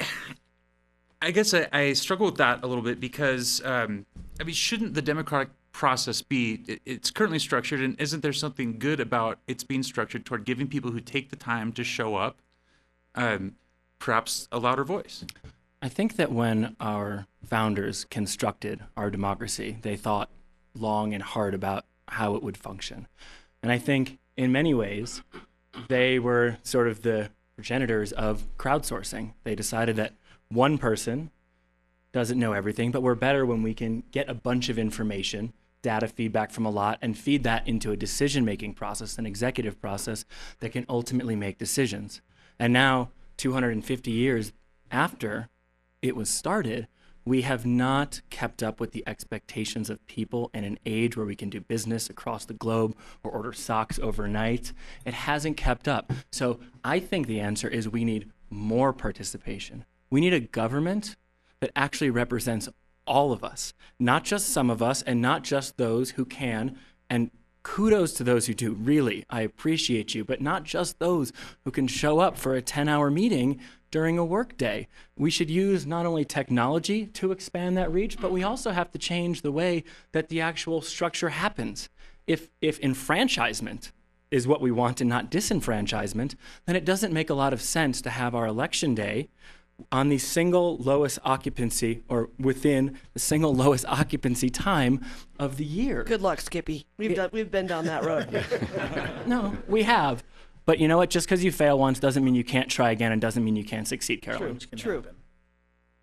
I 1.21 1.31
guess 1.31 1.53
I, 1.53 1.67
I 1.71 1.93
struggle 1.93 2.25
with 2.25 2.37
that 2.37 2.63
a 2.63 2.67
little 2.67 2.83
bit 2.83 2.99
because, 2.99 3.61
um, 3.65 4.05
I 4.39 4.43
mean, 4.43 4.55
shouldn't 4.55 4.93
the 4.93 5.01
democratic 5.01 5.49
process 5.73 6.21
be? 6.21 6.63
It, 6.67 6.81
it's 6.85 7.11
currently 7.11 7.39
structured, 7.39 7.81
and 7.81 7.99
isn't 7.99 8.21
there 8.21 8.31
something 8.31 8.79
good 8.79 9.01
about 9.01 9.39
it's 9.47 9.65
being 9.65 9.83
structured 9.83 10.25
toward 10.25 10.45
giving 10.45 10.67
people 10.67 10.91
who 10.91 11.01
take 11.01 11.29
the 11.29 11.35
time 11.35 11.73
to 11.73 11.83
show 11.83 12.15
up, 12.15 12.37
um, 13.15 13.55
perhaps 13.99 14.47
a 14.51 14.59
louder 14.59 14.85
voice? 14.85 15.25
I 15.81 15.89
think 15.89 16.15
that 16.15 16.31
when 16.31 16.77
our 16.79 17.27
founders 17.45 18.05
constructed 18.05 18.81
our 18.95 19.09
democracy, 19.09 19.77
they 19.81 19.97
thought 19.97 20.29
long 20.73 21.13
and 21.13 21.21
hard 21.21 21.53
about 21.53 21.85
how 22.07 22.35
it 22.35 22.43
would 22.43 22.55
function. 22.55 23.07
And 23.61 23.71
I 23.71 23.77
think 23.77 24.17
in 24.37 24.51
many 24.51 24.73
ways, 24.73 25.21
they 25.89 26.19
were 26.19 26.57
sort 26.63 26.87
of 26.87 27.01
the 27.01 27.31
progenitors 27.55 28.11
of 28.13 28.45
crowdsourcing. 28.57 29.33
They 29.43 29.55
decided 29.55 29.95
that 29.97 30.13
one 30.47 30.77
person 30.77 31.31
doesn't 32.11 32.39
know 32.39 32.53
everything, 32.53 32.91
but 32.91 33.01
we're 33.01 33.15
better 33.15 33.45
when 33.45 33.63
we 33.63 33.73
can 33.73 34.03
get 34.11 34.29
a 34.29 34.33
bunch 34.33 34.69
of 34.69 34.77
information, 34.79 35.51
data 35.83 36.07
feedback 36.07 36.49
from 36.49 36.65
a 36.65 36.71
lot, 36.71 36.97
and 37.01 37.15
feed 37.15 37.43
that 37.43 37.67
into 37.67 37.91
a 37.91 37.97
decision 37.97 38.43
making 38.43 38.73
process, 38.73 39.19
an 39.19 39.27
executive 39.27 39.79
process 39.79 40.25
that 40.59 40.71
can 40.71 40.85
ultimately 40.89 41.35
make 41.35 41.59
decisions. 41.59 42.21
And 42.57 42.73
now, 42.73 43.11
250 43.37 44.09
years 44.09 44.53
after 44.89 45.49
it 46.01 46.15
was 46.15 46.29
started, 46.29 46.87
we 47.25 47.43
have 47.43 47.65
not 47.65 48.21
kept 48.29 48.61
up 48.61 48.79
with 48.79 48.91
the 48.91 49.03
expectations 49.07 49.89
of 49.89 50.05
people 50.07 50.49
in 50.53 50.63
an 50.63 50.77
age 50.85 51.15
where 51.15 51.25
we 51.25 51.35
can 51.35 51.49
do 51.49 51.61
business 51.61 52.09
across 52.09 52.45
the 52.45 52.53
globe 52.53 52.95
or 53.23 53.31
order 53.31 53.53
socks 53.53 53.97
overnight. 53.99 54.73
It 55.05 55.13
hasn't 55.13 55.55
kept 55.55 55.87
up. 55.87 56.11
So 56.31 56.59
I 56.83 56.99
think 56.99 57.27
the 57.27 57.39
answer 57.39 57.67
is 57.67 57.87
we 57.87 58.03
need 58.03 58.29
more 58.49 58.91
participation. 58.91 59.85
We 60.09 60.19
need 60.19 60.33
a 60.33 60.41
government 60.41 61.15
that 61.61 61.71
actually 61.75 62.09
represents 62.09 62.67
all 63.05 63.31
of 63.31 63.43
us, 63.43 63.73
not 63.99 64.23
just 64.23 64.49
some 64.49 64.69
of 64.69 64.81
us, 64.81 65.01
and 65.01 65.21
not 65.21 65.43
just 65.43 65.77
those 65.77 66.11
who 66.11 66.25
can. 66.25 66.77
And 67.09 67.31
kudos 67.63 68.13
to 68.13 68.23
those 68.23 68.47
who 68.47 68.53
do, 68.53 68.73
really. 68.73 69.25
I 69.29 69.41
appreciate 69.41 70.13
you, 70.13 70.23
but 70.23 70.41
not 70.41 70.63
just 70.63 70.99
those 70.99 71.31
who 71.63 71.71
can 71.71 71.87
show 71.87 72.19
up 72.19 72.37
for 72.37 72.55
a 72.55 72.61
10 72.61 72.87
hour 72.87 73.09
meeting 73.09 73.59
during 73.91 74.17
a 74.17 74.25
workday. 74.25 74.87
We 75.17 75.29
should 75.29 75.49
use 75.49 75.85
not 75.85 76.05
only 76.05 76.25
technology 76.25 77.05
to 77.07 77.31
expand 77.31 77.77
that 77.77 77.91
reach, 77.91 78.19
but 78.19 78.31
we 78.31 78.43
also 78.43 78.71
have 78.71 78.91
to 78.91 78.97
change 78.97 79.41
the 79.41 79.51
way 79.51 79.83
that 80.11 80.29
the 80.29 80.41
actual 80.41 80.81
structure 80.81 81.29
happens. 81.29 81.89
If, 82.25 82.49
if 82.61 82.79
enfranchisement 82.79 83.91
is 84.31 84.47
what 84.47 84.61
we 84.61 84.71
want 84.71 84.99
and 84.99 85.09
not 85.09 85.29
disenfranchisement, 85.29 86.35
then 86.65 86.75
it 86.75 86.85
doesn't 86.85 87.13
make 87.13 87.29
a 87.29 87.35
lot 87.35 87.53
of 87.53 87.61
sense 87.61 88.01
to 88.01 88.09
have 88.09 88.33
our 88.33 88.47
election 88.47 88.95
day 88.95 89.29
on 89.91 90.09
the 90.09 90.17
single 90.17 90.77
lowest 90.77 91.19
occupancy 91.23 92.03
or 92.07 92.29
within 92.39 92.97
the 93.13 93.19
single 93.19 93.53
lowest 93.53 93.85
occupancy 93.85 94.49
time 94.49 95.03
of 95.39 95.57
the 95.57 95.65
year. 95.65 96.03
Good 96.03 96.21
luck, 96.21 96.41
Skippy. 96.41 96.85
We've 96.97 97.15
done, 97.15 97.29
we've 97.33 97.51
been 97.51 97.67
down 97.67 97.85
that 97.85 98.05
road. 98.05 98.45
No, 99.25 99.55
we 99.67 99.83
have. 99.83 100.23
But 100.65 100.79
you 100.79 100.87
know 100.87 100.97
what? 100.97 101.09
Just 101.09 101.27
because 101.27 101.43
you 101.43 101.51
fail 101.51 101.77
once 101.77 101.99
doesn't 101.99 102.23
mean 102.23 102.35
you 102.35 102.43
can't 102.43 102.69
try 102.69 102.91
again 102.91 103.11
and 103.11 103.21
doesn't 103.21 103.43
mean 103.43 103.55
you 103.55 103.63
can't 103.63 103.87
succeed, 103.87 104.21
Carolyn. 104.21 104.59
True. 104.59 104.77
True. 104.77 105.03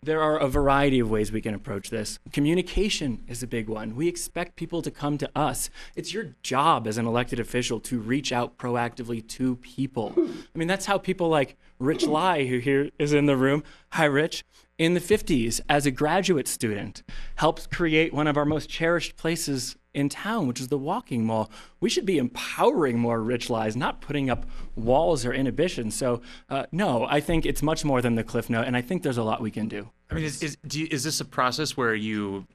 There 0.03 0.23
are 0.23 0.39
a 0.39 0.47
variety 0.47 0.97
of 0.97 1.11
ways 1.11 1.31
we 1.31 1.41
can 1.41 1.53
approach 1.53 1.91
this. 1.91 2.17
Communication 2.33 3.23
is 3.27 3.43
a 3.43 3.47
big 3.47 3.69
one. 3.69 3.95
We 3.95 4.07
expect 4.07 4.55
people 4.55 4.81
to 4.81 4.89
come 4.89 5.19
to 5.19 5.29
us. 5.35 5.69
It's 5.95 6.11
your 6.11 6.33
job 6.41 6.87
as 6.87 6.97
an 6.97 7.05
elected 7.05 7.39
official 7.39 7.79
to 7.81 7.99
reach 7.99 8.31
out 8.31 8.57
proactively 8.57 9.27
to 9.27 9.57
people. 9.57 10.13
I 10.17 10.57
mean, 10.57 10.67
that's 10.67 10.87
how 10.87 10.97
people 10.97 11.29
like 11.29 11.55
Rich 11.77 12.07
Lai, 12.07 12.47
who 12.47 12.57
here 12.57 12.89
is 12.97 13.13
in 13.13 13.27
the 13.27 13.37
room, 13.37 13.63
hi, 13.91 14.05
Rich, 14.05 14.43
in 14.79 14.95
the 14.95 14.99
50s 14.99 15.61
as 15.69 15.85
a 15.85 15.91
graduate 15.91 16.47
student, 16.47 17.03
helped 17.35 17.69
create 17.69 18.11
one 18.11 18.25
of 18.25 18.37
our 18.37 18.45
most 18.45 18.71
cherished 18.71 19.17
places 19.17 19.75
in 19.93 20.09
town, 20.09 20.47
which 20.47 20.59
is 20.59 20.69
the 20.69 20.77
walking 20.77 21.25
mall. 21.25 21.49
We 21.79 21.89
should 21.89 22.05
be 22.05 22.17
empowering 22.17 22.97
more 22.97 23.21
Rich 23.21 23.49
Lies, 23.49 23.75
not 23.75 24.01
putting 24.01 24.29
up 24.29 24.45
walls 24.75 25.25
or 25.25 25.33
inhibitions. 25.33 25.95
So, 25.95 26.21
uh, 26.49 26.65
no, 26.71 27.05
I 27.05 27.19
think 27.19 27.45
it's 27.45 27.61
much 27.61 27.83
more 27.83 28.01
than 28.01 28.15
the 28.15 28.23
cliff 28.23 28.49
note, 28.49 28.65
and 28.65 28.77
I 28.77 28.81
think 28.81 29.03
there's 29.03 29.17
a 29.17 29.23
lot 29.23 29.41
we 29.41 29.51
can 29.51 29.67
do. 29.67 29.89
I 30.09 30.15
mean, 30.15 30.23
is 30.23 30.41
is, 30.41 30.57
do 30.65 30.79
you, 30.79 30.87
is 30.91 31.03
this 31.03 31.19
a 31.19 31.25
process 31.25 31.75
where 31.75 31.95
you 31.95 32.47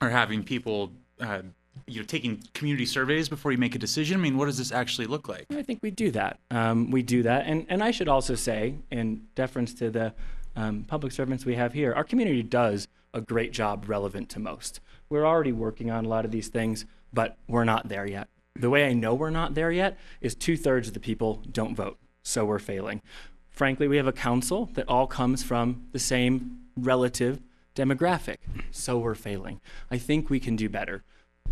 are 0.00 0.10
having 0.10 0.42
people, 0.42 0.92
uh, 1.20 1.42
you 1.86 2.00
know, 2.00 2.06
taking 2.06 2.42
community 2.54 2.86
surveys 2.86 3.28
before 3.28 3.52
you 3.52 3.58
make 3.58 3.74
a 3.74 3.78
decision? 3.78 4.16
I 4.16 4.20
mean, 4.20 4.36
what 4.36 4.46
does 4.46 4.58
this 4.58 4.72
actually 4.72 5.06
look 5.06 5.28
like? 5.28 5.46
I 5.50 5.62
think 5.62 5.80
we 5.82 5.90
do 5.90 6.10
that. 6.12 6.38
Um, 6.50 6.90
we 6.90 7.02
do 7.02 7.22
that, 7.22 7.46
and 7.46 7.66
and 7.68 7.82
I 7.82 7.90
should 7.92 8.08
also 8.08 8.34
say, 8.34 8.74
in 8.90 9.26
deference 9.34 9.74
to 9.74 9.90
the 9.90 10.14
um, 10.56 10.84
public 10.84 11.12
servants 11.12 11.44
we 11.44 11.54
have 11.54 11.72
here, 11.72 11.92
our 11.92 12.04
community 12.04 12.42
does 12.42 12.88
a 13.14 13.20
great 13.20 13.52
job 13.52 13.88
relevant 13.88 14.28
to 14.30 14.40
most. 14.40 14.80
We're 15.10 15.26
already 15.26 15.52
working 15.52 15.90
on 15.90 16.04
a 16.04 16.08
lot 16.08 16.24
of 16.24 16.30
these 16.30 16.48
things, 16.48 16.84
but 17.12 17.36
we're 17.48 17.64
not 17.64 17.88
there 17.88 18.06
yet. 18.06 18.28
The 18.54 18.70
way 18.70 18.86
I 18.86 18.92
know 18.92 19.14
we're 19.14 19.30
not 19.30 19.54
there 19.54 19.70
yet 19.70 19.96
is 20.20 20.34
two 20.34 20.56
thirds 20.56 20.88
of 20.88 20.94
the 20.94 21.00
people 21.00 21.42
don't 21.50 21.74
vote, 21.74 21.98
so 22.22 22.44
we're 22.44 22.58
failing. 22.58 23.00
Frankly, 23.48 23.88
we 23.88 23.96
have 23.96 24.06
a 24.06 24.12
council 24.12 24.68
that 24.74 24.88
all 24.88 25.06
comes 25.06 25.42
from 25.42 25.86
the 25.92 25.98
same 25.98 26.58
relative 26.76 27.40
demographic, 27.74 28.38
so 28.70 28.98
we're 28.98 29.14
failing. 29.14 29.60
I 29.90 29.98
think 29.98 30.28
we 30.28 30.40
can 30.40 30.56
do 30.56 30.68
better. 30.68 31.04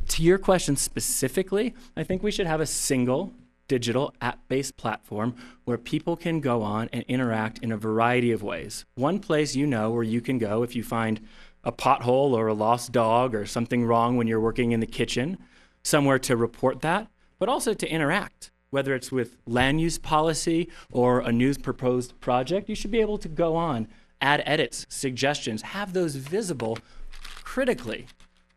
To 0.08 0.22
your 0.22 0.38
question 0.38 0.76
specifically, 0.76 1.74
I 1.96 2.04
think 2.04 2.22
we 2.22 2.30
should 2.30 2.46
have 2.46 2.60
a 2.60 2.66
single 2.66 3.32
digital 3.68 4.14
app 4.20 4.46
based 4.48 4.76
platform 4.76 5.34
where 5.64 5.78
people 5.78 6.16
can 6.16 6.40
go 6.40 6.62
on 6.62 6.88
and 6.92 7.04
interact 7.08 7.58
in 7.58 7.72
a 7.72 7.76
variety 7.76 8.30
of 8.30 8.42
ways. 8.42 8.84
One 8.94 9.18
place 9.18 9.56
you 9.56 9.66
know 9.66 9.90
where 9.90 10.02
you 10.02 10.20
can 10.20 10.38
go 10.38 10.62
if 10.62 10.76
you 10.76 10.84
find 10.84 11.20
a 11.66 11.72
pothole 11.72 12.32
or 12.32 12.46
a 12.46 12.54
lost 12.54 12.92
dog 12.92 13.34
or 13.34 13.44
something 13.44 13.84
wrong 13.84 14.16
when 14.16 14.28
you're 14.28 14.40
working 14.40 14.70
in 14.70 14.78
the 14.78 14.86
kitchen, 14.86 15.36
somewhere 15.82 16.18
to 16.20 16.36
report 16.36 16.80
that, 16.80 17.08
but 17.40 17.48
also 17.48 17.74
to 17.74 17.90
interact. 17.90 18.52
Whether 18.70 18.94
it's 18.94 19.10
with 19.10 19.36
land 19.46 19.80
use 19.80 19.98
policy 19.98 20.70
or 20.92 21.20
a 21.20 21.32
new 21.32 21.52
proposed 21.54 22.18
project, 22.20 22.68
you 22.68 22.76
should 22.76 22.92
be 22.92 23.00
able 23.00 23.18
to 23.18 23.28
go 23.28 23.56
on, 23.56 23.88
add 24.20 24.44
edits, 24.46 24.86
suggestions, 24.88 25.62
have 25.62 25.92
those 25.92 26.14
visible 26.14 26.78
critically, 27.42 28.06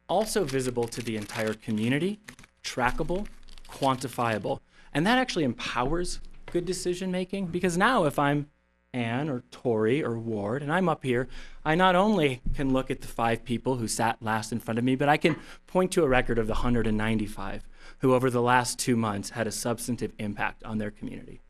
also 0.07 0.43
visible 0.43 0.87
to 0.87 1.01
the 1.01 1.17
entire 1.17 1.53
community, 1.53 2.19
trackable, 2.63 3.25
quantifiable. 3.67 4.59
And 4.93 5.05
that 5.07 5.17
actually 5.17 5.45
empowers 5.45 6.19
good 6.51 6.65
decision 6.65 7.11
making 7.11 7.47
because 7.47 7.75
now 7.77 8.05
if 8.05 8.19
I'm 8.19 8.47
Ann 8.93 9.29
or 9.29 9.43
Torre 9.51 10.03
or 10.03 10.17
Ward, 10.17 10.61
and 10.63 10.71
I'm 10.71 10.89
up 10.89 11.03
here, 11.03 11.27
I 11.63 11.75
not 11.75 11.95
only 11.95 12.41
can 12.55 12.73
look 12.73 12.89
at 12.89 13.01
the 13.01 13.07
five 13.07 13.43
people 13.43 13.75
who 13.75 13.87
sat 13.87 14.21
last 14.21 14.51
in 14.51 14.59
front 14.59 14.77
of 14.77 14.83
me, 14.83 14.95
but 14.95 15.09
I 15.09 15.17
can 15.17 15.35
point 15.67 15.91
to 15.91 16.03
a 16.03 16.07
record 16.07 16.39
of 16.39 16.47
the 16.47 16.53
195 16.53 17.63
who, 17.99 18.13
over 18.13 18.29
the 18.29 18.41
last 18.41 18.79
two 18.79 18.95
months, 18.95 19.31
had 19.31 19.47
a 19.47 19.51
substantive 19.51 20.13
impact 20.17 20.63
on 20.63 20.77
their 20.77 20.91
community. 20.91 21.41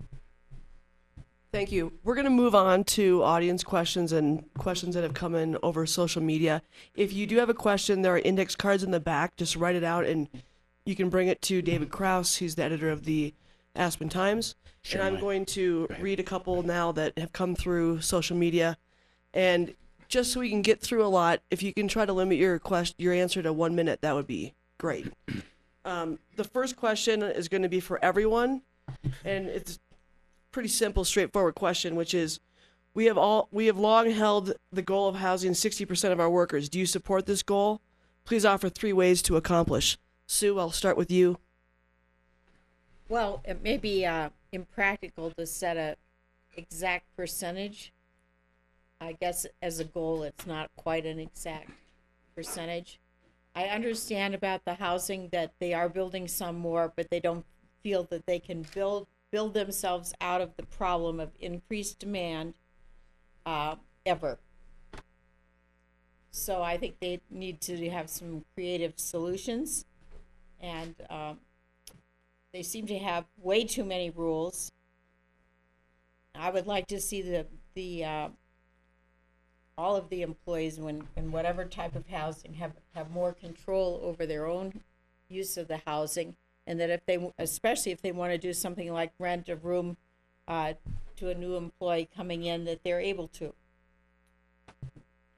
Thank 1.52 1.72
you. 1.72 1.94
We're 2.04 2.14
going 2.14 2.26
to 2.26 2.32
move 2.32 2.54
on 2.54 2.84
to 2.86 3.24
audience 3.24 3.64
questions 3.64 4.12
and 4.12 4.44
questions 4.56 4.94
that 4.94 5.02
have 5.02 5.16
come 5.16 5.34
in 5.34 5.58
over 5.64 5.86
social 5.88 6.22
media. 6.22 6.62
If 6.96 7.12
you 7.12 7.26
do 7.26 7.38
have 7.38 7.50
a 7.50 7.56
question, 7.56 8.02
there 8.02 8.14
are 8.14 8.20
index 8.20 8.56
cards 8.56 8.84
in 8.84 8.92
the 8.92 9.00
back. 9.00 9.36
Just 9.36 9.56
write 9.56 9.76
it 9.76 9.84
out 9.84 10.06
and 10.06 10.28
you 10.86 10.96
can 10.96 11.10
bring 11.10 11.28
it 11.28 11.42
to 11.44 11.62
David 11.64 11.90
Krause, 11.90 12.38
who's 12.38 12.54
the 12.54 12.64
editor 12.64 12.90
of 12.90 13.06
the 13.06 13.34
Aspen 13.76 14.10
Times. 14.10 14.56
Sure, 14.90 15.02
and 15.02 15.08
I'm 15.08 15.14
Mike. 15.14 15.22
going 15.22 15.46
to 15.46 15.88
read 16.00 16.20
a 16.20 16.24
couple 16.24 16.64
now 16.64 16.92
that 16.94 17.18
have 17.18 17.32
come 17.32 17.56
through 17.56 18.02
social 18.02 18.36
media. 18.36 18.76
And 19.36 19.76
just 20.08 20.34
so 20.34 20.40
we 20.40 20.50
can 20.50 20.64
get 20.64 20.82
through 20.82 21.06
a 21.06 21.08
lot, 21.08 21.42
if 21.52 21.62
you 21.62 21.72
can 21.74 21.88
try 21.88 22.08
to 22.08 22.14
limit 22.14 22.40
your 22.40 22.58
question, 22.58 22.96
your 22.98 23.14
answer 23.14 23.44
to 23.44 23.54
one 23.54 23.76
minute, 23.76 24.02
that 24.02 24.16
would 24.16 24.26
be 24.26 24.56
great. 24.78 25.12
Um, 25.86 26.20
the 26.36 26.44
first 26.44 26.76
question 26.76 27.24
is 27.24 27.48
going 27.48 27.62
to 27.62 27.70
be 27.70 27.80
for 27.80 28.04
everyone, 28.04 28.64
and 29.24 29.48
it's 29.48 29.80
pretty 30.52 30.68
simple, 30.68 31.06
straightforward 31.06 31.56
question, 31.56 31.96
which 31.96 32.14
is, 32.14 32.42
we 32.94 33.06
have 33.06 33.18
all 33.18 33.48
we 33.50 33.68
have 33.68 33.78
long 33.78 34.12
held 34.12 34.54
the 34.74 34.82
goal 34.82 35.08
of 35.08 35.16
housing 35.16 35.54
60% 35.54 36.12
of 36.12 36.20
our 36.20 36.30
workers. 36.30 36.68
Do 36.68 36.80
you 36.80 36.86
support 36.86 37.26
this 37.26 37.42
goal? 37.42 37.82
Please 38.26 38.46
offer 38.46 38.68
three 38.68 38.92
ways 38.92 39.22
to 39.24 39.38
accomplish. 39.38 39.98
Sue, 40.28 40.60
I'll 40.60 40.70
start 40.70 40.98
with 40.98 41.10
you. 41.10 41.40
Well, 43.08 43.42
it 43.46 43.64
may 43.64 43.78
be 43.78 44.06
uh, 44.06 44.30
impractical 44.52 45.32
to 45.32 45.46
set 45.46 45.78
a 45.78 45.96
exact 46.56 47.16
percentage. 47.16 47.94
I 49.02 49.14
guess 49.14 49.46
as 49.62 49.80
a 49.80 49.86
goal, 49.86 50.24
it's 50.24 50.46
not 50.46 50.70
quite 50.76 51.06
an 51.06 51.20
exact 51.20 51.72
percentage. 52.36 53.00
I 53.56 53.66
understand 53.66 54.36
about 54.36 54.66
the 54.66 54.76
housing 54.76 55.30
that 55.32 55.54
they 55.60 55.74
are 55.74 55.90
building 55.90 56.28
some 56.28 56.58
more, 56.58 56.92
but 56.96 57.10
they 57.10 57.20
don't 57.20 57.46
feel 57.82 58.04
that 58.06 58.26
they 58.26 58.40
can 58.40 58.66
build 58.74 59.08
build 59.32 59.54
themselves 59.54 60.14
out 60.20 60.42
of 60.42 60.56
the 60.58 60.64
problem 60.64 61.20
of 61.20 61.30
increased 61.40 62.00
demand 62.00 62.56
uh, 63.46 63.76
ever. 64.06 64.40
So 66.32 66.64
I 66.64 66.78
think 66.78 66.96
they 67.00 67.22
need 67.30 67.62
to 67.62 67.90
have 67.90 68.10
some 68.10 68.46
creative 68.56 68.94
solutions, 68.98 69.86
and 70.60 70.96
um, 71.10 71.40
they 72.54 72.64
seem 72.64 72.88
to 72.88 72.98
have 72.98 73.26
way 73.38 73.64
too 73.64 73.84
many 73.84 74.10
rules. 74.10 74.72
I 76.36 76.50
would 76.50 76.68
like 76.68 76.88
to 76.88 77.00
see 77.00 77.22
the 77.22 77.46
the 77.74 78.06
uh, 78.06 78.30
all 79.78 79.96
of 79.96 80.10
the 80.10 80.22
employees 80.22 80.80
when 80.80 81.08
in 81.16 81.32
whatever 81.32 81.66
type 81.66 81.96
of 81.96 82.08
housing 82.08 82.54
have 82.56 82.74
have 82.94 83.12
more 83.12 83.34
control 83.34 84.00
over 84.04 84.26
their 84.26 84.46
own 84.46 84.82
use 85.28 85.58
of 85.58 85.68
the 85.68 85.82
housing, 85.86 86.36
and 86.66 86.80
that 86.80 86.90
if 86.90 87.06
they 87.06 87.32
especially 87.38 87.92
if 87.92 88.02
they 88.02 88.12
want 88.12 88.32
to 88.32 88.38
do 88.38 88.54
something 88.54 88.92
like 88.92 89.12
rent 89.20 89.50
a 89.50 89.56
room 89.56 89.98
uh, 90.48 90.74
to 91.18 91.30
a 91.30 91.36
new 91.36 91.56
employee 91.56 92.10
coming 92.16 92.44
in, 92.44 92.66
that 92.66 92.84
they're 92.84 93.02
able 93.02 93.28
to. 93.28 93.54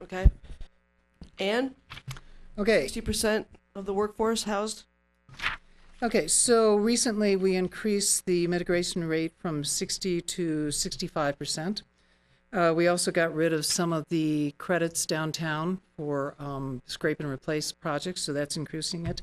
Okay. 0.02 0.30
Ann, 1.38 1.74
Okay. 2.58 2.84
60% 2.84 3.46
of 3.74 3.86
the 3.86 3.94
workforce 3.94 4.44
housed. 4.44 4.84
Okay, 6.02 6.26
so 6.26 6.74
recently 6.74 7.36
we 7.36 7.54
increased 7.54 8.26
the 8.26 8.48
mitigation 8.48 9.04
rate 9.04 9.32
from 9.38 9.62
60 9.62 10.20
to 10.20 10.72
65 10.72 11.38
percent. 11.38 11.82
Uh, 12.52 12.72
we 12.74 12.88
also 12.88 13.12
got 13.12 13.32
rid 13.32 13.52
of 13.52 13.64
some 13.64 13.92
of 13.92 14.04
the 14.08 14.52
credits 14.58 15.06
downtown 15.06 15.80
for 15.96 16.34
um, 16.40 16.82
scrape 16.86 17.20
and 17.20 17.28
replace 17.30 17.70
projects, 17.70 18.20
so 18.20 18.32
that's 18.32 18.56
increasing 18.56 19.06
it. 19.06 19.22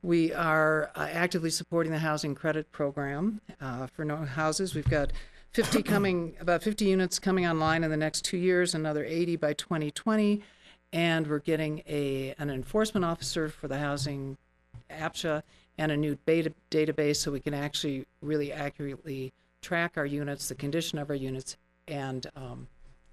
We 0.00 0.32
are 0.32 0.92
uh, 0.94 1.08
actively 1.10 1.50
supporting 1.50 1.90
the 1.90 1.98
housing 1.98 2.36
credit 2.36 2.70
program 2.70 3.40
uh, 3.60 3.88
for 3.88 4.04
no 4.04 4.18
houses. 4.18 4.76
We've 4.76 4.88
got 4.88 5.12
50 5.54 5.82
coming, 5.82 6.36
about 6.38 6.62
50 6.62 6.84
units 6.84 7.18
coming 7.18 7.48
online 7.48 7.82
in 7.82 7.90
the 7.90 7.96
next 7.96 8.24
two 8.24 8.38
years, 8.38 8.76
another 8.76 9.04
80 9.04 9.36
by 9.36 9.54
2020, 9.54 10.40
and 10.92 11.26
we're 11.26 11.40
getting 11.40 11.82
a 11.88 12.32
an 12.38 12.48
enforcement 12.48 13.04
officer 13.04 13.48
for 13.48 13.66
the 13.66 13.78
housing 13.78 14.38
APCHA 14.88 15.42
and 15.82 15.90
a 15.90 15.96
new 15.96 16.16
beta 16.26 16.52
database 16.70 17.16
so 17.16 17.32
we 17.32 17.40
can 17.40 17.54
actually 17.54 18.06
really 18.20 18.52
accurately 18.52 19.32
track 19.62 19.94
our 19.96 20.06
units, 20.06 20.48
the 20.48 20.54
condition 20.54 20.96
of 20.96 21.10
our 21.10 21.16
units, 21.16 21.56
and 21.88 22.28
um, 22.36 22.68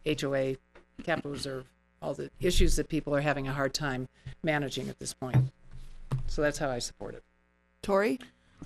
HOA, 0.05 0.55
capital 1.03 1.31
reserve, 1.31 1.65
all 1.99 2.13
the 2.13 2.29
issues 2.39 2.75
that 2.75 2.87
people 2.87 3.15
are 3.15 3.21
having 3.21 3.47
a 3.47 3.53
hard 3.53 3.73
time 3.73 4.07
managing 4.43 4.87
at 4.87 4.99
this 4.99 5.15
point. 5.15 5.51
So 6.27 6.43
that's 6.43 6.59
how 6.59 6.69
I 6.69 6.77
support 6.77 7.15
it. 7.15 7.23
Torre? 7.81 8.17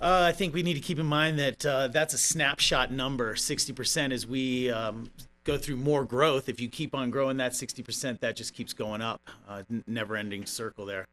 Uh, 0.02 0.24
I 0.28 0.32
think 0.32 0.52
we 0.52 0.62
need 0.62 0.74
to 0.74 0.80
keep 0.80 0.98
in 0.98 1.06
mind 1.06 1.38
that 1.38 1.64
uh, 1.64 1.88
that's 1.88 2.12
a 2.12 2.18
snapshot 2.18 2.92
number. 2.92 3.34
60% 3.34 4.12
as 4.12 4.26
we 4.26 4.70
um, 4.70 5.08
go 5.44 5.56
through 5.56 5.76
more 5.76 6.04
growth. 6.04 6.50
If 6.50 6.60
you 6.60 6.68
keep 6.68 6.94
on 6.94 7.10
growing 7.10 7.38
that 7.38 7.52
60%, 7.52 8.20
that 8.20 8.36
just 8.36 8.52
keeps 8.52 8.74
going 8.74 9.00
up. 9.00 9.22
Uh, 9.48 9.62
n- 9.70 9.82
never 9.86 10.14
ending 10.14 10.44
circle 10.44 10.84
there. 10.84 11.06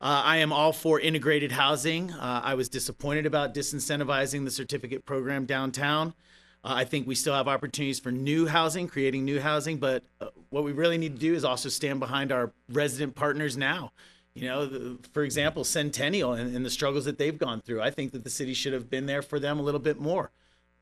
Uh, 0.00 0.22
I 0.24 0.36
am 0.38 0.52
all 0.52 0.72
for 0.72 1.00
integrated 1.00 1.50
housing. 1.50 2.12
Uh, 2.12 2.40
I 2.44 2.54
was 2.54 2.68
disappointed 2.68 3.26
about 3.26 3.52
disincentivizing 3.52 4.44
the 4.44 4.50
certificate 4.50 5.04
program 5.04 5.44
downtown. 5.44 6.14
Uh, 6.62 6.74
I 6.76 6.84
think 6.84 7.06
we 7.08 7.16
still 7.16 7.34
have 7.34 7.48
opportunities 7.48 7.98
for 7.98 8.12
new 8.12 8.46
housing, 8.46 8.86
creating 8.86 9.24
new 9.24 9.40
housing, 9.40 9.78
but 9.78 10.04
uh, 10.20 10.28
what 10.50 10.62
we 10.62 10.70
really 10.70 10.98
need 10.98 11.14
to 11.14 11.20
do 11.20 11.34
is 11.34 11.44
also 11.44 11.68
stand 11.68 11.98
behind 11.98 12.30
our 12.30 12.52
resident 12.68 13.16
partners 13.16 13.56
now. 13.56 13.92
You 14.34 14.48
know, 14.48 14.66
the, 14.66 14.98
for 15.12 15.24
example, 15.24 15.64
Centennial 15.64 16.32
and, 16.32 16.54
and 16.54 16.64
the 16.64 16.70
struggles 16.70 17.04
that 17.06 17.18
they've 17.18 17.36
gone 17.36 17.60
through. 17.60 17.82
I 17.82 17.90
think 17.90 18.12
that 18.12 18.22
the 18.22 18.30
city 18.30 18.54
should 18.54 18.72
have 18.72 18.88
been 18.88 19.06
there 19.06 19.22
for 19.22 19.40
them 19.40 19.58
a 19.58 19.62
little 19.62 19.80
bit 19.80 19.98
more. 19.98 20.30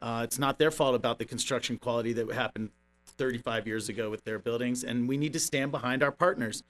Uh, 0.02 0.20
it's 0.24 0.38
not 0.38 0.58
their 0.58 0.70
fault 0.70 0.94
about 0.94 1.18
the 1.18 1.24
construction 1.24 1.78
quality 1.78 2.12
that 2.12 2.30
happened 2.32 2.68
35 3.06 3.66
years 3.66 3.88
ago 3.88 4.10
with 4.10 4.24
their 4.24 4.38
buildings, 4.38 4.84
and 4.84 5.08
we 5.08 5.16
need 5.16 5.32
to 5.32 5.40
stand 5.40 5.72
behind 5.72 6.02
our 6.02 6.12
partners. 6.12 6.62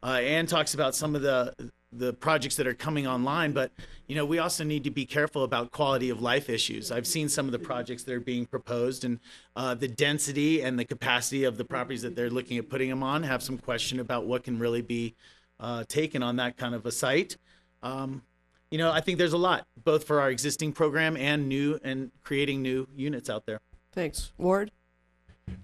Uh, 0.00 0.20
Ann 0.22 0.46
talks 0.46 0.74
about 0.74 0.94
some 0.94 1.16
of 1.16 1.22
the 1.22 1.54
the 1.92 2.12
projects 2.12 2.56
that 2.56 2.66
are 2.66 2.74
coming 2.74 3.06
online, 3.06 3.52
but 3.52 3.72
you 4.06 4.14
know 4.14 4.24
we 4.24 4.38
also 4.38 4.64
need 4.64 4.84
to 4.84 4.90
be 4.90 5.06
careful 5.06 5.44
about 5.44 5.70
quality 5.70 6.10
of 6.10 6.20
life 6.20 6.50
issues. 6.50 6.92
I've 6.92 7.06
seen 7.06 7.28
some 7.28 7.46
of 7.46 7.52
the 7.52 7.58
projects 7.58 8.02
that 8.04 8.14
are 8.14 8.20
being 8.20 8.46
proposed, 8.46 9.04
and 9.04 9.18
uh, 9.56 9.74
the 9.74 9.88
density 9.88 10.62
and 10.62 10.78
the 10.78 10.84
capacity 10.84 11.44
of 11.44 11.56
the 11.56 11.64
properties 11.64 12.02
that 12.02 12.14
they're 12.14 12.30
looking 12.30 12.58
at 12.58 12.68
putting 12.68 12.90
them 12.90 13.02
on 13.02 13.22
have 13.22 13.42
some 13.42 13.58
question 13.58 14.00
about 14.00 14.26
what 14.26 14.44
can 14.44 14.58
really 14.58 14.82
be 14.82 15.14
uh, 15.60 15.84
taken 15.88 16.22
on 16.22 16.36
that 16.36 16.56
kind 16.56 16.74
of 16.74 16.84
a 16.86 16.92
site. 16.92 17.36
Um, 17.82 18.22
you 18.70 18.76
know, 18.76 18.92
I 18.92 19.00
think 19.00 19.18
there's 19.18 19.32
a 19.32 19.38
lot 19.38 19.66
both 19.82 20.04
for 20.04 20.20
our 20.20 20.30
existing 20.30 20.72
program 20.72 21.16
and 21.16 21.48
new 21.48 21.78
and 21.82 22.10
creating 22.22 22.60
new 22.60 22.86
units 22.94 23.30
out 23.30 23.46
there. 23.46 23.60
Thanks. 23.92 24.32
Ward? 24.36 24.70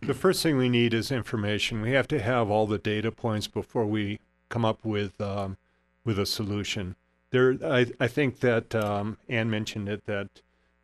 The 0.01 0.15
first 0.15 0.43
thing 0.43 0.57
we 0.57 0.71
need 0.71 0.95
is 0.95 1.13
information. 1.13 1.83
We 1.83 1.93
have 1.93 2.09
to 2.09 2.19
have 2.19 2.51
all 2.51 2.67
the 2.67 2.79
data 2.79 3.13
points 3.13 3.47
before 3.47 3.85
we 3.85 4.21
come 4.49 4.65
up 4.65 4.85
with 4.85 5.21
um, 5.21 5.59
with 6.05 6.19
a 6.19 6.27
solution. 6.27 6.97
There, 7.31 7.57
I, 7.65 7.87
I 7.99 8.07
think 8.07 8.41
that 8.41 8.75
um, 8.75 9.19
Ann 9.29 9.51
mentioned 9.51 9.89
it 9.89 10.07
that 10.07 10.29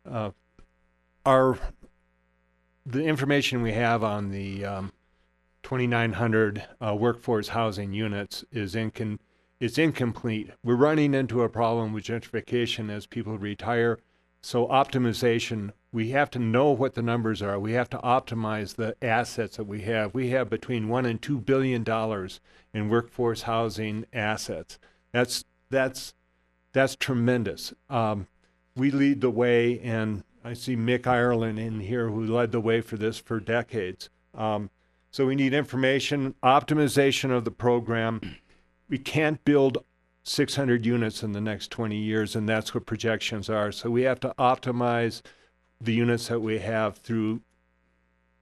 uh, 0.09 0.31
our 1.25 1.57
the 2.85 3.03
information 3.03 3.61
we 3.61 3.73
have 3.73 4.03
on 4.03 4.31
the 4.31 4.65
um, 4.65 4.91
2,900 5.63 6.65
uh, 6.81 6.95
workforce 6.95 7.49
housing 7.49 7.93
units 7.93 8.43
is 8.51 8.75
incon 8.75 9.19
is 9.59 9.77
incomplete. 9.77 10.49
We're 10.63 10.75
running 10.75 11.13
into 11.13 11.43
a 11.43 11.49
problem 11.49 11.93
with 11.93 12.05
gentrification 12.05 12.89
as 12.89 13.05
people 13.05 13.37
retire. 13.37 13.99
So 14.41 14.65
optimization, 14.67 15.71
we 15.91 16.09
have 16.09 16.31
to 16.31 16.39
know 16.39 16.71
what 16.71 16.95
the 16.95 17.03
numbers 17.03 17.43
are. 17.43 17.59
We 17.59 17.73
have 17.73 17.89
to 17.91 17.99
optimize 17.99 18.75
the 18.75 18.95
assets 19.03 19.57
that 19.57 19.65
we 19.65 19.81
have. 19.81 20.15
We 20.15 20.29
have 20.31 20.49
between 20.49 20.89
one 20.89 21.05
and 21.05 21.21
two 21.21 21.39
billion 21.39 21.83
dollars 21.83 22.39
in 22.73 22.89
workforce 22.89 23.43
housing 23.43 24.05
assets. 24.11 24.79
That's 25.11 25.45
that's 25.69 26.13
that's 26.73 26.95
tremendous. 26.95 27.73
Um, 27.89 28.27
we 28.75 28.91
lead 28.91 29.21
the 29.21 29.29
way, 29.29 29.79
and 29.79 30.23
I 30.43 30.53
see 30.53 30.75
Mick 30.75 31.05
Ireland 31.05 31.59
in 31.59 31.81
here 31.81 32.09
who 32.09 32.25
led 32.25 32.51
the 32.51 32.61
way 32.61 32.81
for 32.81 32.97
this 32.97 33.17
for 33.17 33.39
decades. 33.39 34.09
Um, 34.33 34.69
so 35.11 35.25
we 35.25 35.35
need 35.35 35.53
information, 35.53 36.35
optimization 36.41 37.31
of 37.31 37.43
the 37.43 37.51
program. 37.51 38.37
We 38.87 38.97
can't 38.97 39.43
build 39.43 39.83
600 40.23 40.85
units 40.85 41.23
in 41.23 41.33
the 41.33 41.41
next 41.41 41.69
20 41.71 41.97
years, 41.97 42.35
and 42.35 42.47
that's 42.47 42.73
what 42.73 42.85
projections 42.85 43.49
are. 43.49 43.71
So 43.71 43.89
we 43.89 44.03
have 44.03 44.19
to 44.21 44.33
optimize 44.39 45.21
the 45.81 45.93
units 45.93 46.27
that 46.27 46.39
we 46.39 46.59
have 46.59 46.97
through 46.97 47.41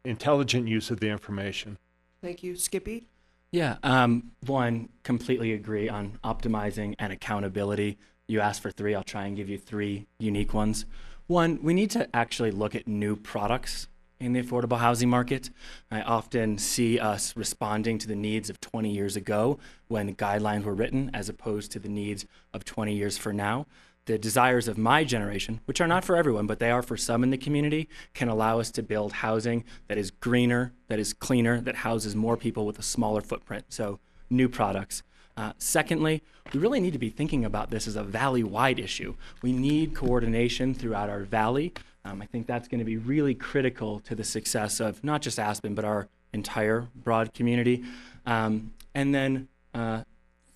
intelligent 0.03 0.67
use 0.67 0.91
of 0.91 0.99
the 0.99 1.09
information. 1.09 1.77
Thank 2.21 2.43
you. 2.43 2.55
Skippy? 2.55 3.07
Yeah, 3.51 3.77
um, 3.81 4.31
one, 4.45 4.89
completely 5.03 5.53
agree 5.53 5.89
on 5.89 6.19
optimizing 6.23 6.93
and 6.99 7.11
accountability. 7.11 7.97
You 8.27 8.41
asked 8.41 8.61
for 8.61 8.69
three, 8.69 8.93
I'll 8.93 9.03
try 9.03 9.25
and 9.25 9.35
give 9.35 9.49
you 9.49 9.57
three 9.57 10.05
unique 10.19 10.53
ones. 10.53 10.85
One, 11.25 11.59
we 11.63 11.73
need 11.73 11.89
to 11.91 12.07
actually 12.15 12.51
look 12.51 12.75
at 12.75 12.87
new 12.87 13.15
products 13.15 13.87
in 14.19 14.33
the 14.33 14.43
affordable 14.43 14.77
housing 14.77 15.09
market. 15.09 15.49
I 15.89 16.01
often 16.01 16.59
see 16.59 16.99
us 16.99 17.35
responding 17.35 17.97
to 17.99 18.07
the 18.07 18.15
needs 18.15 18.51
of 18.51 18.59
20 18.61 18.91
years 18.91 19.15
ago 19.15 19.57
when 19.87 20.13
guidelines 20.15 20.63
were 20.63 20.75
written 20.75 21.09
as 21.13 21.27
opposed 21.27 21.71
to 21.71 21.79
the 21.79 21.89
needs 21.89 22.25
of 22.53 22.65
20 22.65 22.93
years 22.93 23.17
for 23.17 23.33
now. 23.33 23.65
The 24.09 24.17
desires 24.17 24.67
of 24.67 24.75
my 24.75 25.03
generation, 25.03 25.61
which 25.65 25.79
are 25.79 25.87
not 25.87 26.03
for 26.03 26.15
everyone, 26.15 26.47
but 26.47 26.57
they 26.57 26.71
are 26.71 26.81
for 26.81 26.97
some 26.97 27.21
in 27.21 27.29
the 27.29 27.37
community, 27.37 27.87
can 28.15 28.27
allow 28.27 28.59
us 28.59 28.71
to 28.71 28.81
build 28.81 29.13
housing 29.13 29.63
that 29.87 29.99
is 29.99 30.09
greener, 30.09 30.73
that 30.87 30.97
is 30.97 31.13
cleaner, 31.13 31.61
that 31.61 31.75
houses 31.75 32.15
more 32.15 32.35
people 32.35 32.65
with 32.65 32.79
a 32.79 32.81
smaller 32.81 33.21
footprint. 33.21 33.65
So, 33.69 33.99
new 34.27 34.49
products. 34.49 35.03
Uh, 35.37 35.53
secondly, 35.59 36.23
we 36.51 36.59
really 36.59 36.79
need 36.79 36.93
to 36.93 36.97
be 36.97 37.11
thinking 37.11 37.45
about 37.45 37.69
this 37.69 37.85
as 37.85 37.95
a 37.95 38.01
valley 38.01 38.41
wide 38.43 38.79
issue. 38.79 39.13
We 39.43 39.51
need 39.51 39.93
coordination 39.93 40.73
throughout 40.73 41.11
our 41.11 41.21
valley. 41.21 41.71
Um, 42.03 42.19
I 42.19 42.25
think 42.25 42.47
that's 42.47 42.67
going 42.67 42.79
to 42.79 42.85
be 42.85 42.97
really 42.97 43.35
critical 43.35 43.99
to 43.99 44.15
the 44.15 44.23
success 44.23 44.79
of 44.79 45.03
not 45.03 45.21
just 45.21 45.37
Aspen, 45.37 45.75
but 45.75 45.85
our 45.85 46.07
entire 46.33 46.87
broad 46.95 47.35
community. 47.35 47.83
Um, 48.25 48.73
and 48.95 49.13
then, 49.13 49.49
uh, 49.75 50.01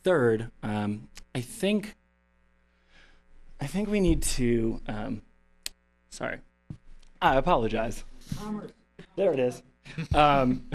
third, 0.03 0.49
um, 0.63 1.07
I 1.35 1.41
think. 1.41 1.93
I 3.63 3.67
think 3.67 3.87
we 3.87 4.01
need 4.01 4.21
to. 4.23 4.81
Um, 4.89 5.21
sorry, 6.09 6.39
I 7.21 7.37
apologize. 7.37 8.03
There 9.15 9.31
it 9.31 9.39
is. 9.39 9.63
Um, 10.13 10.65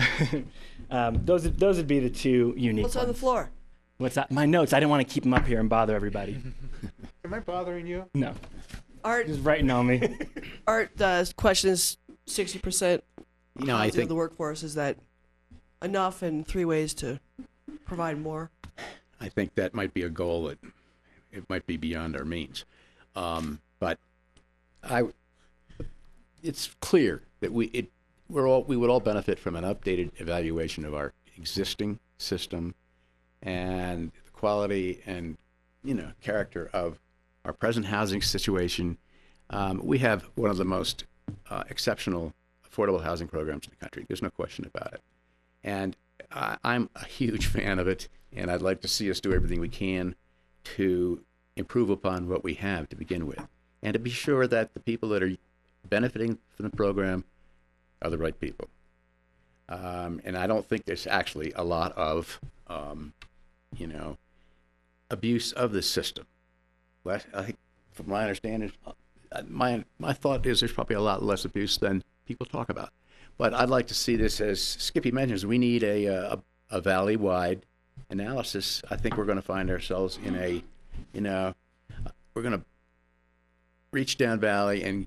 um, 0.91 1.20
those 1.26 1.53
those 1.53 1.76
would 1.76 1.86
be 1.86 2.01
the 2.01 2.09
two 2.09 2.55
unique. 2.57 2.84
What's 2.84 2.97
on 2.97 3.03
the 3.03 3.09
ones. 3.09 3.20
floor? 3.20 3.51
What's 3.99 4.14
that? 4.14 4.30
My 4.30 4.47
notes. 4.47 4.72
I 4.72 4.80
didn't 4.80 4.89
want 4.89 5.07
to 5.07 5.12
keep 5.12 5.24
them 5.24 5.34
up 5.34 5.45
here 5.45 5.61
and 5.61 5.68
bother 5.68 5.95
everybody. 5.95 6.41
Am 7.26 7.34
I 7.34 7.41
bothering 7.41 7.86
you? 7.86 8.07
No, 8.14 8.32
Art, 9.05 9.26
just 9.26 9.45
writing 9.45 9.70
on 9.70 9.86
me. 9.86 10.16
Art, 10.66 10.93
the 10.97 11.30
question 11.36 11.68
is 11.68 11.99
60% 12.26 13.03
You 13.59 13.66
know, 13.66 13.76
I 13.76 13.80
housing 13.80 13.89
of 13.89 13.95
think 13.97 14.09
the 14.09 14.14
workforce. 14.14 14.62
Is 14.62 14.76
that 14.76 14.97
enough 15.82 16.22
and 16.22 16.47
three 16.47 16.64
ways 16.64 16.95
to 16.95 17.20
provide 17.84 18.18
more? 18.18 18.51
I 19.20 19.28
think 19.28 19.57
that 19.57 19.74
might 19.74 19.93
be 19.93 20.05
a 20.05 20.09
goal 20.09 20.47
that 20.47 20.59
it 21.30 21.45
might 21.51 21.66
be 21.66 21.76
beyond 21.76 22.16
our 22.16 22.24
means. 22.24 22.64
Um, 23.17 23.61
but 23.81 23.99
I, 24.83 25.05
it's 26.43 26.75
clear 26.81 27.23
that 27.41 27.53
we 27.53 27.67
it 27.67 27.91
we're 28.29 28.49
all 28.49 28.65
we 28.65 28.77
would 28.77 28.91
all 28.91 29.01
benefit 29.01 29.39
from 29.39 29.57
an 29.57 29.65
updated 29.65 30.11
evaluation 30.17 30.85
of 30.85 30.95
our 30.95 31.13
existing 31.37 31.99
system 32.19 32.75
and 33.43 34.11
the 34.25 34.31
quality 34.33 35.01
and 35.07 35.37
you 35.83 35.95
know 35.95 36.13
character 36.21 36.71
of 36.73 36.99
our 37.45 37.53
present 37.53 37.87
housing 37.87 38.23
situation. 38.23 38.99
Um, 39.51 39.81
we 39.83 39.99
have 39.99 40.29
one 40.35 40.51
of 40.51 40.59
the 40.59 40.65
most 40.65 41.05
uh, 41.49 41.65
exceptional 41.71 42.35
affordable 42.71 43.03
housing 43.03 43.29
programs 43.29 43.65
in 43.65 43.71
the 43.71 43.77
country. 43.77 44.05
There's 44.07 44.23
no 44.23 44.31
question 44.31 44.67
about 44.67 44.93
it. 44.93 45.01
And 45.65 45.97
I, 46.31 46.59
I'm 46.63 46.91
a 46.95 47.05
huge 47.05 47.47
fan 47.55 47.79
of 47.79 47.89
it, 47.89 48.09
and 48.35 48.51
I'd 48.51 48.63
like 48.63 48.83
to 48.83 48.89
see 48.89 49.11
us 49.11 49.21
do 49.21 49.33
everything 49.33 49.61
we 49.61 49.69
can 49.69 50.15
to 50.77 51.23
improve 51.59 51.91
upon 51.91 52.29
what 52.29 52.43
we 52.43 52.55
have 52.55 52.89
to 52.89 52.97
begin 52.97 53.27
with, 53.27 53.47
and 53.83 53.93
to 53.95 53.99
be 53.99 54.11
sure 54.11 54.47
that 54.47 54.73
the 54.75 54.81
people 54.81 55.09
that 55.11 55.23
are 55.23 55.37
benefiting 55.89 56.39
from 56.55 56.65
the 56.65 56.77
program 56.77 57.25
are 58.03 58.11
the 58.11 58.19
right 58.19 58.39
people. 58.41 58.69
Um, 59.69 60.21
and 60.25 60.37
I 60.37 60.47
don't 60.47 60.67
think 60.67 60.87
there's 60.87 61.07
actually 61.07 61.53
a 61.53 61.63
lot 61.63 61.93
of, 61.93 62.41
um, 62.69 63.13
you 63.77 63.87
know, 63.87 64.17
abuse 65.11 65.53
of 65.53 65.73
the 65.73 65.83
system. 65.83 66.27
Less, 67.05 67.27
I 67.35 67.43
think, 67.43 67.59
from 67.93 68.09
my 68.09 68.23
understanding, 68.23 68.73
uh, 68.87 69.43
my 69.47 69.85
my 69.99 70.13
thought 70.13 70.47
is 70.47 70.61
there's 70.61 70.73
probably 70.73 70.97
a 70.97 71.01
lot 71.01 71.23
less 71.23 71.45
abuse 71.45 71.77
than 71.77 72.03
people 72.25 72.47
talk 72.47 72.71
about. 72.71 72.91
But 73.37 73.53
I'd 73.53 73.69
like 73.69 73.87
to 73.89 73.95
see 73.95 74.17
this 74.17 74.41
as 74.41 74.61
Skippy 74.61 75.13
mentions. 75.13 75.45
We 75.45 75.59
need 75.59 75.83
a 75.83 76.09
uh, 76.09 76.37
a, 76.71 76.77
a 76.79 76.81
valley-wide 76.81 77.67
analysis. 78.11 78.83
I 78.91 78.97
think 78.97 79.17
we're 79.17 79.27
going 79.27 79.37
to 79.37 79.43
find 79.43 79.71
ourselves 79.71 80.19
in 80.25 80.35
a, 80.37 80.65
you 81.13 81.21
know, 81.21 81.55
we're 82.35 82.43
going 82.43 82.59
to 82.59 82.65
reach 83.93 84.17
down 84.19 84.39
valley 84.41 84.83
and 84.83 85.07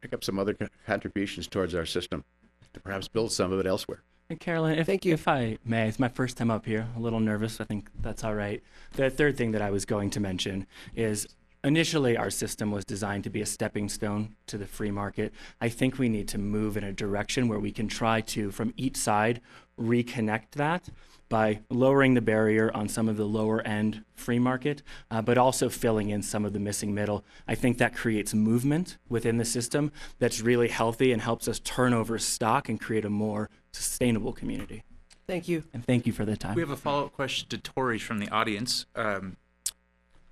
pick 0.00 0.12
up 0.12 0.24
some 0.24 0.38
other 0.38 0.54
co- 0.54 0.68
contributions 0.86 1.46
towards 1.46 1.74
our 1.74 1.86
system 1.86 2.24
to 2.72 2.80
perhaps 2.80 3.08
build 3.08 3.32
some 3.32 3.52
of 3.52 3.58
it 3.58 3.66
elsewhere. 3.66 4.02
And 4.28 4.38
Carolyn, 4.38 4.78
if, 4.78 4.86
Thank 4.86 5.04
you. 5.04 5.14
if 5.14 5.26
I 5.26 5.58
may, 5.64 5.88
it's 5.88 5.98
my 5.98 6.08
first 6.08 6.36
time 6.36 6.50
up 6.50 6.64
here, 6.64 6.86
a 6.96 7.00
little 7.00 7.18
nervous. 7.18 7.60
I 7.60 7.64
think 7.64 7.90
that's 8.00 8.22
all 8.22 8.34
right. 8.34 8.62
The 8.92 9.10
third 9.10 9.36
thing 9.36 9.50
that 9.52 9.62
I 9.62 9.70
was 9.70 9.84
going 9.84 10.10
to 10.10 10.20
mention 10.20 10.66
is 10.94 11.26
initially 11.64 12.16
our 12.16 12.30
system 12.30 12.70
was 12.70 12.84
designed 12.84 13.24
to 13.24 13.30
be 13.30 13.40
a 13.40 13.46
stepping 13.46 13.88
stone 13.88 14.36
to 14.46 14.56
the 14.56 14.66
free 14.66 14.92
market. 14.92 15.32
I 15.60 15.68
think 15.68 15.98
we 15.98 16.08
need 16.08 16.28
to 16.28 16.38
move 16.38 16.76
in 16.76 16.84
a 16.84 16.92
direction 16.92 17.48
where 17.48 17.58
we 17.58 17.72
can 17.72 17.88
try 17.88 18.20
to, 18.20 18.52
from 18.52 18.72
each 18.76 18.96
side, 18.96 19.40
reconnect 19.80 20.52
that 20.52 20.88
by 21.28 21.60
lowering 21.70 22.14
the 22.14 22.20
barrier 22.20 22.70
on 22.74 22.88
some 22.88 23.08
of 23.08 23.16
the 23.16 23.24
lower 23.24 23.62
end 23.62 24.04
free 24.14 24.38
market, 24.38 24.82
uh, 25.10 25.22
but 25.22 25.38
also 25.38 25.68
filling 25.68 26.10
in 26.10 26.22
some 26.22 26.44
of 26.44 26.52
the 26.52 26.58
missing 26.58 26.92
middle. 26.92 27.24
I 27.46 27.54
think 27.54 27.78
that 27.78 27.94
creates 27.94 28.34
movement 28.34 28.98
within 29.08 29.38
the 29.38 29.44
system 29.44 29.92
that's 30.18 30.40
really 30.40 30.68
healthy 30.68 31.12
and 31.12 31.22
helps 31.22 31.46
us 31.46 31.60
turn 31.60 31.94
over 31.94 32.18
stock 32.18 32.68
and 32.68 32.80
create 32.80 33.04
a 33.04 33.10
more 33.10 33.48
sustainable 33.72 34.32
community. 34.32 34.82
Thank 35.28 35.46
you. 35.46 35.62
And 35.72 35.84
thank 35.84 36.06
you 36.06 36.12
for 36.12 36.24
the 36.24 36.36
time. 36.36 36.56
We 36.56 36.62
have 36.62 36.70
a 36.70 36.76
follow-up 36.76 37.12
question 37.12 37.48
to 37.50 37.58
Torre 37.58 37.98
from 38.00 38.18
the 38.18 38.28
audience. 38.30 38.86
Um, 38.96 39.36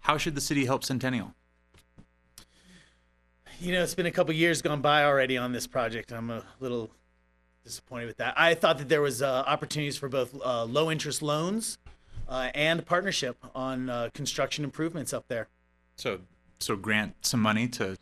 how 0.01 0.18
should 0.18 0.34
the 0.34 0.40
city 0.40 0.64
help 0.64 0.82
Centennial? 0.82 1.34
You 3.61 3.72
know, 3.72 3.82
it's 3.84 3.94
been 3.94 4.07
a 4.07 4.11
couple 4.11 4.34
years 4.34 4.62
gone 4.62 4.80
by 4.80 5.05
already 5.05 5.36
on 5.36 5.53
this 5.53 5.68
project. 5.68 6.12
I'm 6.12 6.30
a 6.30 6.42
little 6.59 6.90
disappointed 7.69 8.07
with 8.07 8.16
that. 8.16 8.35
I 8.37 8.55
thought 8.55 8.79
that 8.79 8.89
there 8.89 9.03
was 9.03 9.23
uh, 9.23 9.45
opportunities 9.47 9.97
for 9.97 10.09
both 10.09 10.35
uh, 10.45 10.64
low 10.64 10.91
interest 10.91 11.23
loans 11.23 11.79
uh, 12.29 12.51
and 12.55 12.85
partnership 12.85 13.37
on 13.55 13.89
uh, 13.91 14.09
construction 14.14 14.64
improvements 14.64 15.12
up 15.12 15.27
there. 15.29 15.49
So, 15.97 16.21
so 16.59 16.77
grant 16.77 17.14
some 17.27 17.41
money 17.41 17.69
to 17.69 17.97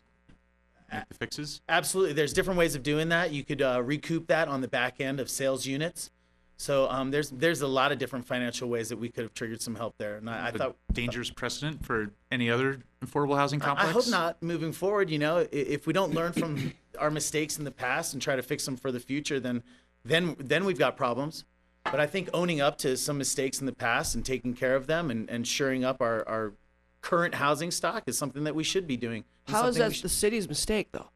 make 0.92 1.08
the 1.08 1.14
fixes. 1.14 1.60
Absolutely, 1.68 2.12
there's 2.14 2.32
different 2.32 2.58
ways 2.58 2.74
of 2.74 2.82
doing 2.82 3.08
that. 3.10 3.32
You 3.32 3.44
could 3.44 3.60
uh, 3.60 3.82
recoup 3.84 4.28
that 4.28 4.48
on 4.48 4.60
the 4.60 4.68
back 4.68 5.00
end 5.00 5.18
of 5.20 5.28
sales 5.28 5.66
units. 5.66 6.10
So 6.58 6.88
um, 6.88 7.10
there's 7.10 7.28
there's 7.28 7.60
a 7.60 7.66
lot 7.66 7.92
of 7.92 7.98
different 7.98 8.26
financial 8.26 8.66
ways 8.70 8.88
that 8.88 8.96
we 8.96 9.10
could 9.10 9.24
have 9.24 9.34
triggered 9.34 9.60
some 9.60 9.74
help 9.74 9.94
there. 9.98 10.16
And 10.16 10.30
I, 10.30 10.46
I 10.46 10.48
A 10.48 10.52
thought 10.52 10.76
dangerous 10.90 11.28
precedent 11.28 11.84
for 11.84 12.10
any 12.32 12.48
other 12.48 12.78
affordable 13.04 13.36
housing 13.36 13.60
I- 13.60 13.66
complex. 13.66 13.88
I 13.90 13.92
hope 13.92 14.08
not 14.08 14.42
moving 14.42 14.72
forward. 14.72 15.10
You 15.10 15.18
know, 15.18 15.38
i- 15.40 15.48
if 15.52 15.86
we 15.86 15.92
don't 15.92 16.14
learn 16.14 16.32
from 16.32 16.72
our 16.98 17.10
mistakes 17.10 17.58
in 17.58 17.64
the 17.64 17.70
past 17.70 18.12
and 18.12 18.22
try 18.22 18.36
to 18.36 18.42
fix 18.42 18.64
them 18.64 18.76
for 18.76 18.90
the 18.92 19.00
future, 19.00 19.38
then 19.40 19.62
then 20.04 20.36
then 20.38 20.64
we've 20.64 20.78
got 20.78 20.96
problems. 20.96 21.44
But 21.84 22.00
I 22.00 22.06
think 22.06 22.28
owning 22.34 22.60
up 22.60 22.78
to 22.78 22.96
some 22.96 23.16
mistakes 23.18 23.60
in 23.60 23.66
the 23.66 23.72
past 23.74 24.14
and 24.16 24.24
taking 24.24 24.54
care 24.54 24.74
of 24.74 24.86
them 24.88 25.10
and, 25.10 25.30
and 25.30 25.46
shoring 25.46 25.84
up 25.84 26.00
our, 26.02 26.26
our 26.28 26.52
current 27.00 27.36
housing 27.36 27.70
stock 27.70 28.02
is 28.06 28.18
something 28.18 28.42
that 28.42 28.56
we 28.56 28.64
should 28.64 28.88
be 28.88 28.96
doing. 28.96 29.22
How 29.46 29.66
is 29.68 29.76
that 29.76 29.94
should- 29.94 30.04
the 30.04 30.08
city's 30.08 30.48
mistake, 30.48 30.88
though? 30.92 31.10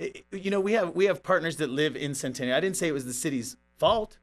I- 0.00 0.12
I- 0.32 0.36
you 0.36 0.50
know, 0.52 0.60
we 0.60 0.72
have 0.72 0.94
we 0.94 1.06
have 1.06 1.22
partners 1.22 1.56
that 1.56 1.70
live 1.70 1.96
in 1.96 2.14
Centennial. 2.14 2.56
I 2.56 2.60
didn't 2.60 2.76
say 2.76 2.86
it 2.88 2.92
was 2.92 3.06
the 3.06 3.12
city's 3.12 3.56
fault. 3.78 4.18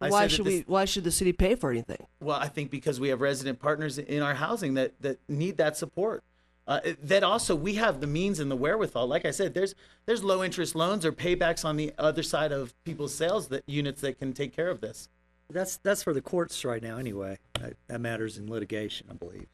I 0.00 0.08
Why 0.10 0.26
should 0.26 0.44
this- 0.46 0.60
we? 0.60 0.64
Why 0.66 0.84
should 0.84 1.04
the 1.04 1.12
city 1.12 1.32
pay 1.32 1.54
for 1.54 1.70
anything? 1.70 2.04
well, 2.20 2.38
I 2.40 2.48
think 2.48 2.72
because 2.72 2.98
we 2.98 3.08
have 3.10 3.20
resident 3.20 3.60
partners 3.60 3.98
in 3.98 4.20
our 4.22 4.34
housing 4.34 4.74
that 4.74 5.00
that 5.00 5.18
need 5.28 5.56
that 5.58 5.76
support. 5.76 6.24
Uh, 6.66 6.80
that 7.02 7.24
also 7.24 7.56
we 7.56 7.74
have 7.74 8.00
the 8.00 8.06
means 8.06 8.38
and 8.38 8.50
the 8.50 8.56
wherewithal. 8.56 9.06
Like 9.06 9.24
I 9.24 9.32
said, 9.32 9.52
there's 9.52 9.74
there's 10.06 10.22
low 10.22 10.44
interest 10.44 10.74
loans 10.74 11.04
or 11.04 11.10
paybacks 11.10 11.64
on 11.64 11.76
the 11.76 11.92
other 11.98 12.22
side 12.22 12.52
of 12.52 12.72
people's 12.84 13.14
sales 13.14 13.48
that 13.48 13.64
units 13.66 14.00
that 14.02 14.18
can 14.18 14.32
take 14.32 14.54
care 14.54 14.70
of 14.70 14.80
this. 14.80 15.08
That's 15.50 15.76
that's 15.78 16.02
for 16.02 16.14
the 16.14 16.22
courts 16.22 16.64
right 16.64 16.82
now, 16.82 16.98
anyway. 16.98 17.38
That, 17.60 17.74
that 17.88 18.00
matters 18.00 18.38
in 18.38 18.48
litigation, 18.48 19.08
I 19.10 19.14
believe. 19.14 19.46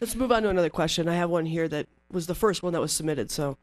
Let's 0.00 0.14
move 0.14 0.32
on 0.32 0.42
to 0.44 0.48
another 0.48 0.70
question. 0.70 1.08
I 1.08 1.14
have 1.14 1.30
one 1.30 1.46
here 1.46 1.68
that 1.68 1.86
was 2.10 2.26
the 2.26 2.34
first 2.34 2.62
one 2.62 2.72
that 2.72 2.80
was 2.80 2.92
submitted. 2.92 3.30
So, 3.30 3.58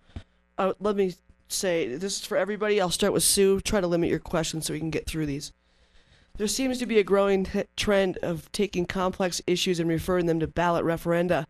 uh, 0.57 0.73
let 0.79 0.95
me 0.95 1.15
say 1.47 1.95
this 1.95 2.19
is 2.19 2.25
for 2.25 2.37
everybody. 2.37 2.79
I'll 2.81 2.89
start 2.89 3.13
with 3.13 3.23
Sue. 3.23 3.61
Try 3.61 3.81
to 3.81 3.87
limit 3.87 4.09
your 4.09 4.19
questions 4.19 4.65
so 4.65 4.73
we 4.73 4.79
can 4.79 4.89
get 4.89 5.05
through 5.07 5.25
these. 5.25 5.51
There 6.41 6.47
seems 6.47 6.79
to 6.79 6.87
be 6.87 6.97
a 6.97 7.03
growing 7.03 7.43
t- 7.43 7.65
trend 7.77 8.17
of 8.23 8.51
taking 8.51 8.87
complex 8.87 9.43
issues 9.45 9.79
and 9.79 9.87
referring 9.87 10.25
them 10.25 10.39
to 10.39 10.47
ballot 10.47 10.83
referenda, 10.83 11.45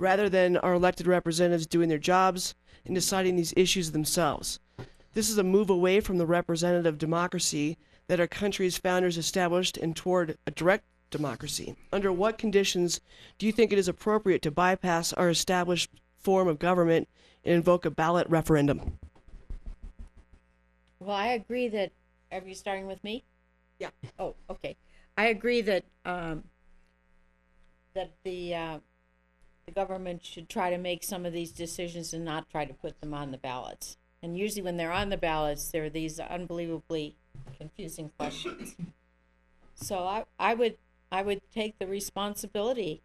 rather 0.00 0.28
than 0.28 0.56
our 0.56 0.74
elected 0.74 1.06
representatives 1.06 1.68
doing 1.68 1.88
their 1.88 1.98
jobs 1.98 2.56
and 2.84 2.96
deciding 2.96 3.36
these 3.36 3.54
issues 3.56 3.92
themselves. 3.92 4.58
This 5.12 5.30
is 5.30 5.38
a 5.38 5.44
move 5.44 5.70
away 5.70 6.00
from 6.00 6.18
the 6.18 6.26
representative 6.26 6.98
democracy 6.98 7.78
that 8.08 8.18
our 8.18 8.26
country's 8.26 8.76
founders 8.76 9.16
established 9.16 9.76
and 9.76 9.94
toward 9.94 10.36
a 10.48 10.50
direct 10.50 10.82
democracy. 11.10 11.76
Under 11.92 12.10
what 12.10 12.36
conditions 12.36 13.00
do 13.38 13.46
you 13.46 13.52
think 13.52 13.72
it 13.72 13.78
is 13.78 13.86
appropriate 13.86 14.42
to 14.42 14.50
bypass 14.50 15.12
our 15.12 15.30
established 15.30 15.92
form 16.18 16.48
of 16.48 16.58
government 16.58 17.08
and 17.44 17.54
invoke 17.54 17.84
a 17.84 17.90
ballot 17.90 18.28
referendum? 18.28 18.98
Well, 20.98 21.14
I 21.14 21.28
agree 21.28 21.68
that, 21.68 21.92
are 22.32 22.42
you 22.44 22.56
starting 22.56 22.88
with 22.88 23.04
me? 23.04 23.22
Yeah. 23.78 23.90
Oh, 24.18 24.34
okay. 24.48 24.76
I 25.16 25.26
agree 25.26 25.60
that, 25.62 25.84
um, 26.04 26.44
that 27.94 28.12
the, 28.24 28.54
uh, 28.54 28.78
the 29.66 29.72
government 29.72 30.24
should 30.24 30.48
try 30.48 30.70
to 30.70 30.78
make 30.78 31.02
some 31.02 31.24
of 31.24 31.32
these 31.32 31.52
decisions 31.52 32.12
and 32.12 32.24
not 32.24 32.50
try 32.50 32.64
to 32.64 32.74
put 32.74 33.00
them 33.00 33.14
on 33.14 33.30
the 33.30 33.38
ballots. 33.38 33.96
And 34.22 34.36
usually 34.38 34.62
when 34.62 34.76
they're 34.76 34.92
on 34.92 35.10
the 35.10 35.16
ballots, 35.16 35.70
there 35.70 35.84
are 35.84 35.90
these 35.90 36.18
unbelievably 36.18 37.16
confusing 37.58 38.10
questions. 38.18 38.76
So 39.74 39.98
I, 39.98 40.24
I 40.38 40.54
would, 40.54 40.76
I 41.10 41.22
would 41.22 41.40
take 41.52 41.78
the 41.78 41.86
responsibility 41.86 43.02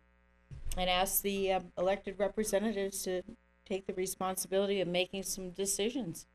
and 0.77 0.89
ask 0.89 1.21
the 1.21 1.53
uh, 1.53 1.59
elected 1.77 2.15
representatives 2.17 3.03
to 3.03 3.21
take 3.65 3.85
the 3.85 3.93
responsibility 3.93 4.81
of 4.81 4.87
making 4.87 5.23
some 5.23 5.51
decisions. 5.51 6.25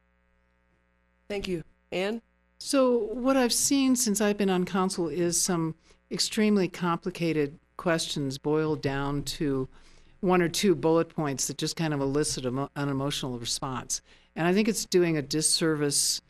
Thank 1.29 1.49
you. 1.49 1.65
Ann? 1.91 2.21
So, 2.67 3.11
what 3.13 3.37
I've 3.37 3.53
seen 3.53 3.95
since 3.95 4.23
I've 4.23 4.39
been 4.39 4.49
on 4.49 4.65
council 4.65 5.11
is 5.11 5.39
some 5.39 5.75
extremely 6.11 6.67
complicated 6.67 7.59
questions 7.77 8.39
boiled 8.39 8.81
down 8.81 9.23
to 9.25 9.69
one 10.21 10.41
or 10.41 10.49
two 10.49 10.75
bullet 10.75 11.11
points 11.11 11.47
that 11.47 11.59
just 11.59 11.77
kind 11.77 11.93
of 11.93 12.01
elicit 12.01 12.47
an 12.47 12.69
emotional 12.75 13.39
response. 13.39 14.01
And 14.35 14.47
I 14.49 14.55
think 14.55 14.67
it's 14.67 14.87
doing 14.87 15.19
a 15.19 15.21
disservice 15.21 16.23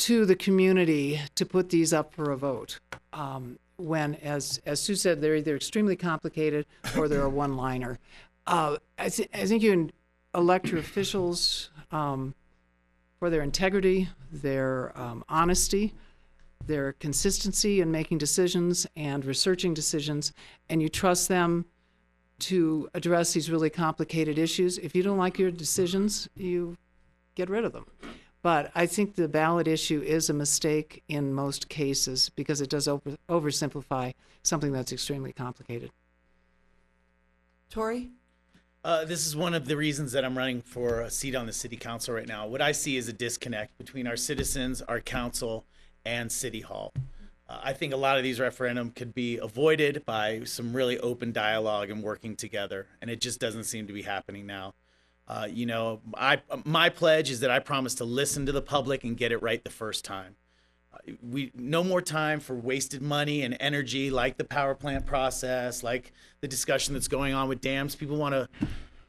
to 0.00 0.26
the 0.26 0.36
community 0.36 1.18
to 1.34 1.46
put 1.46 1.70
these 1.70 1.94
up 1.94 2.12
for 2.12 2.30
a 2.30 2.36
vote. 2.36 2.78
Um, 3.14 3.58
when, 3.76 4.16
as 4.16 4.60
as 4.66 4.82
Sue 4.82 4.94
said, 4.94 5.22
they're 5.22 5.36
either 5.36 5.56
extremely 5.56 5.96
complicated 5.96 6.66
or 6.94 7.08
they're 7.08 7.22
a 7.22 7.30
one-liner. 7.30 7.98
Uh, 8.46 8.76
I, 8.98 9.08
th- 9.08 9.30
I 9.32 9.46
think 9.46 9.62
you 9.62 9.88
elect 10.34 10.68
your 10.68 10.80
officials 10.80 11.70
um, 11.90 12.34
for 13.24 13.30
their 13.30 13.40
integrity, 13.40 14.06
their 14.30 14.92
um, 15.00 15.24
honesty, 15.30 15.94
their 16.66 16.92
consistency 16.92 17.80
in 17.80 17.90
making 17.90 18.18
decisions 18.18 18.86
and 18.96 19.24
researching 19.24 19.72
decisions, 19.72 20.34
and 20.68 20.82
you 20.82 20.90
trust 20.90 21.26
them 21.28 21.64
to 22.38 22.86
address 22.92 23.32
these 23.32 23.50
really 23.50 23.70
complicated 23.70 24.38
issues. 24.38 24.76
If 24.76 24.94
you 24.94 25.02
don't 25.02 25.16
like 25.16 25.38
your 25.38 25.50
decisions, 25.50 26.28
you 26.36 26.76
get 27.34 27.48
rid 27.48 27.64
of 27.64 27.72
them. 27.72 27.86
But 28.42 28.70
I 28.74 28.84
think 28.84 29.14
the 29.14 29.26
ballot 29.26 29.68
issue 29.68 30.02
is 30.02 30.28
a 30.28 30.34
mistake 30.34 31.02
in 31.08 31.32
most 31.32 31.70
cases 31.70 32.28
because 32.28 32.60
it 32.60 32.68
does 32.68 32.86
over, 32.86 33.16
oversimplify 33.30 34.12
something 34.42 34.70
that's 34.70 34.92
extremely 34.92 35.32
complicated. 35.32 35.90
Torre? 37.70 38.02
Uh, 38.84 39.02
this 39.02 39.26
is 39.26 39.34
one 39.34 39.54
of 39.54 39.64
the 39.64 39.78
reasons 39.78 40.12
that 40.12 40.26
I'm 40.26 40.36
running 40.36 40.60
for 40.60 41.00
a 41.00 41.10
seat 41.10 41.34
on 41.34 41.46
the 41.46 41.54
city 41.54 41.76
council 41.76 42.14
right 42.14 42.28
now. 42.28 42.46
What 42.46 42.60
I 42.60 42.72
see 42.72 42.98
is 42.98 43.08
a 43.08 43.14
disconnect 43.14 43.78
between 43.78 44.06
our 44.06 44.16
citizens, 44.16 44.82
our 44.82 45.00
council, 45.00 45.64
and 46.04 46.30
city 46.30 46.60
hall. 46.60 46.92
Uh, 47.48 47.60
I 47.64 47.72
think 47.72 47.94
a 47.94 47.96
lot 47.96 48.18
of 48.18 48.22
these 48.22 48.38
referendum 48.38 48.90
could 48.90 49.14
be 49.14 49.38
avoided 49.38 50.04
by 50.04 50.42
some 50.44 50.76
really 50.76 50.98
open 50.98 51.32
dialogue 51.32 51.88
and 51.88 52.02
working 52.02 52.36
together, 52.36 52.86
and 53.00 53.10
it 53.10 53.22
just 53.22 53.40
doesn't 53.40 53.64
seem 53.64 53.86
to 53.86 53.94
be 53.94 54.02
happening 54.02 54.44
now. 54.44 54.74
Uh, 55.26 55.48
you 55.50 55.64
know, 55.64 56.02
I 56.14 56.42
my 56.64 56.90
pledge 56.90 57.30
is 57.30 57.40
that 57.40 57.50
I 57.50 57.60
promise 57.60 57.94
to 57.96 58.04
listen 58.04 58.44
to 58.44 58.52
the 58.52 58.60
public 58.60 59.02
and 59.02 59.16
get 59.16 59.32
it 59.32 59.40
right 59.40 59.64
the 59.64 59.70
first 59.70 60.04
time. 60.04 60.36
We 61.22 61.52
no 61.54 61.84
more 61.84 62.00
time 62.00 62.40
for 62.40 62.54
wasted 62.54 63.02
money 63.02 63.42
and 63.42 63.56
energy 63.60 64.10
like 64.10 64.36
the 64.36 64.44
power 64.44 64.74
plant 64.74 65.04
process, 65.06 65.82
like 65.82 66.12
the 66.40 66.48
discussion 66.48 66.94
that's 66.94 67.08
going 67.08 67.34
on 67.34 67.48
with 67.48 67.60
dams. 67.60 67.94
People 67.94 68.16
want 68.16 68.34
to 68.34 68.48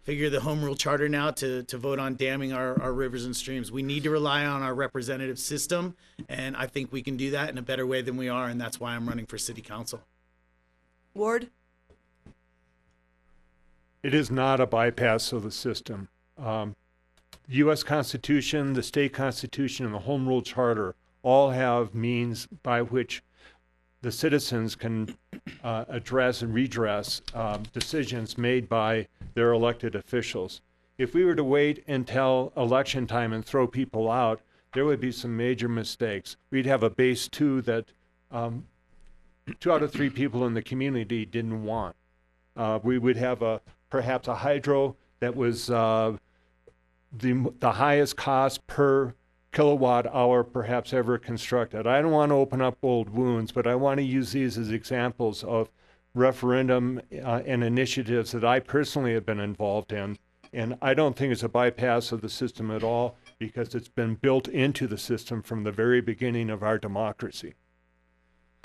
figure 0.05 0.29
the 0.29 0.39
home 0.39 0.63
rule 0.63 0.75
charter 0.75 1.09
now 1.09 1.31
to, 1.31 1.63
to 1.63 1.77
vote 1.77 1.97
on 1.97 2.15
damming 2.15 2.53
our, 2.53 2.79
our 2.81 2.93
rivers 2.93 3.25
and 3.25 3.35
streams. 3.35 3.71
We 3.71 3.81
need 3.81 4.03
to 4.03 4.11
rely 4.11 4.45
on 4.45 4.61
our 4.61 4.73
representative 4.75 5.39
system, 5.39 5.95
and 6.29 6.55
I 6.55 6.67
think 6.67 6.91
we 6.91 7.01
can 7.01 7.17
do 7.17 7.31
that 7.31 7.49
in 7.49 7.57
a 7.57 7.63
better 7.63 7.87
way 7.87 8.03
than 8.03 8.15
we 8.15 8.29
are, 8.29 8.47
and 8.47 8.61
that's 8.61 8.79
why 8.79 8.95
I'm 8.95 9.07
running 9.09 9.25
for 9.25 9.39
city 9.39 9.63
council. 9.63 10.01
Ward? 11.15 11.49
It 14.03 14.13
is 14.13 14.29
not 14.29 14.59
a 14.59 14.67
bypass 14.67 15.31
of 15.33 15.41
the 15.41 15.51
system. 15.51 16.09
Um, 16.37 16.75
the 17.47 17.55
U.S. 17.55 17.81
Constitution, 17.81 18.73
the 18.73 18.83
state 18.83 19.13
constitution, 19.13 19.85
and 19.85 19.95
the 19.95 19.99
Home 19.99 20.27
Rule 20.27 20.43
Charter 20.43 20.93
all 21.25 21.49
have 21.49 21.95
means 21.95 22.47
by 22.61 22.83
which 22.83 23.23
the 24.03 24.11
citizens 24.11 24.75
can 24.75 25.17
uh, 25.63 25.83
address 25.89 26.43
and 26.43 26.53
redress 26.53 27.19
um, 27.33 27.63
decisions 27.73 28.37
made 28.37 28.69
by 28.69 29.07
their 29.33 29.51
elected 29.51 29.95
officials. 29.95 30.61
If 30.99 31.15
we 31.15 31.25
were 31.25 31.33
to 31.33 31.43
wait 31.43 31.83
until 31.87 32.53
election 32.55 33.07
time 33.07 33.33
and 33.33 33.43
throw 33.43 33.65
people 33.65 34.09
out, 34.11 34.39
there 34.75 34.85
would 34.85 34.99
be 34.99 35.11
some 35.11 35.35
major 35.35 35.67
mistakes. 35.67 36.37
We'd 36.51 36.67
have 36.67 36.83
a 36.83 36.91
base 36.91 37.27
two 37.27 37.63
that 37.63 37.85
um, 38.31 38.67
two 39.59 39.71
out 39.71 39.81
of 39.81 39.91
three 39.91 40.11
people 40.11 40.45
in 40.45 40.53
the 40.53 40.61
community 40.61 41.25
didn't 41.25 41.63
want. 41.63 41.95
Uh, 42.55 42.79
we 42.83 42.99
would 42.99 43.17
have 43.17 43.41
a 43.41 43.61
perhaps 43.89 44.27
a 44.27 44.35
hydro 44.35 44.95
that 45.21 45.35
was 45.35 45.71
uh, 45.71 46.15
the 47.11 47.51
the 47.59 47.71
highest 47.71 48.15
cost 48.15 48.65
per 48.67 49.15
kilowatt 49.55 50.05
hour 50.13 50.43
perhaps 50.43 50.93
ever 50.93 51.17
constructed. 51.17 51.87
I 51.87 52.01
don't 52.01 52.11
want 52.11 52.29
to 52.29 52.35
open 52.35 52.61
up 52.61 52.77
old 52.83 53.09
wounds, 53.09 53.53
but 53.53 53.65
I 53.65 53.73
want 53.75 53.99
to 53.99 54.03
use 54.03 54.33
these 54.33 54.57
as 54.57 54.69
examples 54.69 55.45
of 55.45 55.71
referendum 56.13 57.01
uh, 57.23 57.41
and 57.45 57.63
initiatives 57.63 58.33
that 58.33 58.43
I 58.43 58.59
personally 58.59 59.13
have 59.13 59.25
been 59.25 59.39
involved 59.39 59.93
in. 59.93 60.17
And 60.51 60.77
I 60.81 60.93
don't 60.93 61.15
think 61.15 61.31
it's 61.31 61.43
a 61.43 61.49
bypass 61.49 62.11
of 62.11 62.19
the 62.19 62.29
system 62.29 62.69
at 62.69 62.83
all 62.83 63.17
because 63.39 63.73
it's 63.73 63.87
been 63.87 64.15
built 64.15 64.49
into 64.49 64.87
the 64.87 64.97
system 64.97 65.41
from 65.41 65.63
the 65.63 65.71
very 65.71 66.01
beginning 66.01 66.49
of 66.49 66.61
our 66.61 66.77
democracy. 66.77 67.53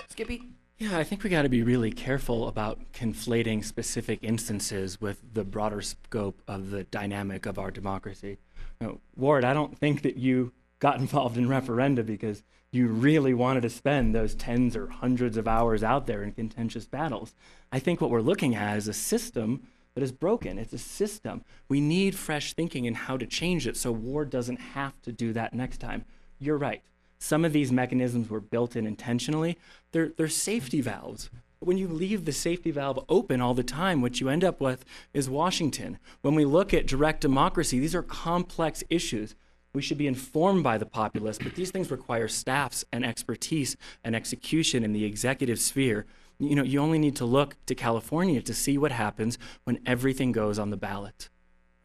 Skippy? 0.09 0.43
Yeah, 0.77 0.97
I 0.97 1.05
think 1.05 1.23
we 1.23 1.29
got 1.29 1.43
to 1.43 1.49
be 1.49 1.63
really 1.63 1.91
careful 1.91 2.47
about 2.47 2.79
conflating 2.91 3.63
specific 3.63 4.19
instances 4.23 4.99
with 4.99 5.21
the 5.33 5.45
broader 5.45 5.81
scope 5.81 6.41
of 6.47 6.71
the 6.71 6.83
dynamic 6.85 7.45
of 7.45 7.57
our 7.59 7.71
democracy. 7.71 8.39
You 8.81 8.87
know, 8.87 9.01
Ward, 9.15 9.45
I 9.45 9.53
don't 9.53 9.77
think 9.77 10.01
that 10.01 10.17
you 10.17 10.51
got 10.81 10.99
involved 10.99 11.37
in 11.37 11.47
referenda 11.47 12.05
because 12.05 12.43
you 12.73 12.87
really 12.87 13.33
wanted 13.33 13.61
to 13.61 13.69
spend 13.69 14.13
those 14.13 14.35
tens 14.35 14.75
or 14.75 14.87
hundreds 14.87 15.37
of 15.37 15.47
hours 15.47 15.83
out 15.83 16.07
there 16.07 16.23
in 16.23 16.33
contentious 16.33 16.85
battles. 16.85 17.33
I 17.71 17.79
think 17.79 18.01
what 18.01 18.09
we're 18.09 18.21
looking 18.21 18.55
at 18.55 18.77
is 18.77 18.89
a 18.89 18.93
system 18.93 19.67
that 19.93 20.03
is 20.03 20.11
broken. 20.11 20.57
It's 20.57 20.73
a 20.73 20.77
system. 20.77 21.43
We 21.67 21.81
need 21.81 22.15
fresh 22.15 22.53
thinking 22.53 22.85
in 22.85 22.93
how 22.93 23.17
to 23.17 23.25
change 23.25 23.67
it 23.67 23.75
so 23.75 23.91
war 23.91 24.23
doesn't 24.25 24.59
have 24.59 25.01
to 25.01 25.11
do 25.11 25.33
that 25.33 25.53
next 25.53 25.79
time. 25.79 26.05
You're 26.39 26.57
right. 26.57 26.81
Some 27.19 27.45
of 27.45 27.53
these 27.53 27.71
mechanisms 27.71 28.29
were 28.29 28.39
built 28.39 28.75
in 28.75 28.87
intentionally. 28.87 29.57
They're, 29.91 30.11
they're 30.17 30.27
safety 30.27 30.81
valves. 30.81 31.29
When 31.59 31.77
you 31.77 31.87
leave 31.87 32.25
the 32.25 32.31
safety 32.31 32.71
valve 32.71 33.05
open 33.07 33.41
all 33.41 33.53
the 33.53 33.63
time, 33.63 34.01
what 34.01 34.19
you 34.19 34.29
end 34.29 34.43
up 34.43 34.59
with 34.59 34.83
is 35.13 35.29
Washington. 35.29 35.99
When 36.21 36.33
we 36.33 36.45
look 36.45 36.73
at 36.73 36.87
direct 36.87 37.21
democracy, 37.21 37.79
these 37.79 37.93
are 37.93 38.01
complex 38.01 38.83
issues. 38.89 39.35
We 39.73 39.81
should 39.81 39.97
be 39.97 40.07
informed 40.07 40.63
by 40.63 40.77
the 40.77 40.85
populace, 40.85 41.37
but 41.37 41.55
these 41.55 41.71
things 41.71 41.91
require 41.91 42.27
staffs 42.27 42.83
and 42.91 43.05
expertise 43.05 43.77
and 44.03 44.15
execution 44.15 44.83
in 44.83 44.91
the 44.91 45.05
executive 45.05 45.59
sphere. 45.59 46.05
You 46.39 46.55
know, 46.55 46.63
you 46.63 46.79
only 46.79 46.99
need 46.99 47.15
to 47.17 47.25
look 47.25 47.55
to 47.67 47.75
California 47.75 48.41
to 48.41 48.53
see 48.53 48.77
what 48.77 48.91
happens 48.91 49.37
when 49.63 49.79
everything 49.85 50.31
goes 50.31 50.59
on 50.59 50.71
the 50.71 50.77
ballot, 50.77 51.29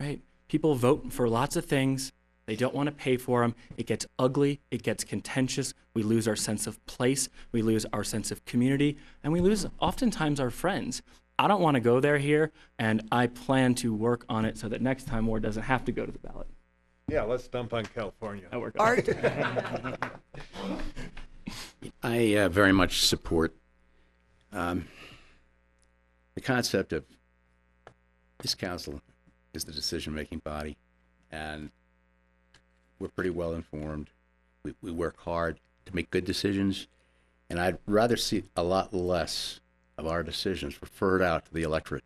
right? 0.00 0.20
People 0.48 0.74
vote 0.74 1.12
for 1.12 1.28
lots 1.28 1.56
of 1.56 1.66
things. 1.66 2.12
They 2.46 2.56
don't 2.56 2.74
want 2.74 2.86
to 2.86 2.92
pay 2.92 3.16
for 3.16 3.42
them. 3.42 3.54
It 3.76 3.86
gets 3.86 4.06
ugly. 4.18 4.60
It 4.70 4.82
gets 4.82 5.04
contentious. 5.04 5.74
We 5.94 6.02
lose 6.02 6.26
our 6.26 6.36
sense 6.36 6.66
of 6.66 6.84
place. 6.86 7.28
We 7.52 7.60
lose 7.62 7.84
our 7.92 8.04
sense 8.04 8.30
of 8.30 8.44
community. 8.44 8.96
And 9.22 9.32
we 9.32 9.40
lose 9.40 9.66
oftentimes 9.80 10.40
our 10.40 10.50
friends. 10.50 11.02
I 11.38 11.48
don't 11.48 11.60
want 11.60 11.74
to 11.74 11.80
go 11.80 12.00
there 12.00 12.18
here, 12.18 12.50
and 12.78 13.06
I 13.12 13.26
plan 13.26 13.74
to 13.76 13.92
work 13.92 14.24
on 14.28 14.44
it 14.44 14.56
so 14.56 14.68
that 14.68 14.80
next 14.80 15.06
time 15.06 15.26
Ward 15.26 15.42
doesn't 15.42 15.64
have 15.64 15.84
to 15.84 15.92
go 15.92 16.06
to 16.06 16.12
the 16.12 16.18
ballot. 16.18 16.46
Yeah, 17.08 17.22
let's 17.22 17.46
dump 17.46 17.72
on 17.72 17.84
California. 17.86 18.46
That 18.50 18.60
worked. 18.60 18.78
Art? 18.80 19.08
I 22.02 22.34
uh, 22.36 22.48
very 22.48 22.72
much 22.72 23.06
support 23.06 23.54
um, 24.52 24.88
the 26.34 26.40
concept 26.40 26.92
of 26.92 27.04
this 28.38 28.56
council 28.56 29.00
is 29.54 29.64
the 29.64 29.72
decision-making 29.72 30.40
body, 30.40 30.76
and 31.30 31.70
we're 32.98 33.08
pretty 33.08 33.30
well 33.30 33.54
informed. 33.54 34.10
We, 34.64 34.74
we 34.82 34.90
work 34.90 35.16
hard 35.20 35.60
to 35.84 35.94
make 35.94 36.10
good 36.10 36.24
decisions, 36.24 36.88
and 37.48 37.60
I'd 37.60 37.78
rather 37.86 38.16
see 38.16 38.42
a 38.56 38.64
lot 38.64 38.92
less 38.92 39.60
of 39.96 40.08
our 40.08 40.24
decisions 40.24 40.82
referred 40.82 41.22
out 41.22 41.44
to 41.46 41.54
the 41.54 41.62
electorate. 41.62 42.04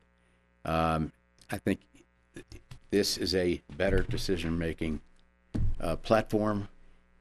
Um, 0.67 1.13
I 1.51 1.57
think 1.57 1.81
this 2.91 3.17
is 3.17 3.35
a 3.35 3.63
better 3.77 4.03
decision-making 4.03 5.01
uh, 5.81 5.97
platform. 5.97 6.69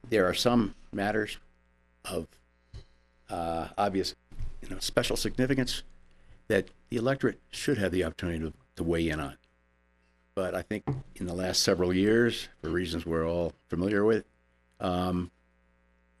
There 0.08 0.26
are 0.26 0.34
some 0.34 0.74
matters 0.92 1.38
of 2.04 2.26
uh, 3.28 3.68
obvious, 3.78 4.14
you 4.62 4.68
know, 4.68 4.78
special 4.80 5.16
significance 5.16 5.82
that 6.48 6.68
the 6.88 6.96
electorate 6.96 7.38
should 7.50 7.78
have 7.78 7.92
the 7.92 8.04
opportunity 8.04 8.40
to, 8.40 8.52
to 8.76 8.84
weigh 8.84 9.08
in 9.08 9.20
on. 9.20 9.36
But 10.34 10.54
I 10.54 10.62
think 10.62 10.84
in 11.16 11.26
the 11.26 11.34
last 11.34 11.62
several 11.62 11.92
years, 11.92 12.48
for 12.60 12.70
reasons 12.70 13.06
we're 13.06 13.28
all 13.28 13.52
familiar 13.68 14.04
with, 14.04 14.24
um, 14.80 15.30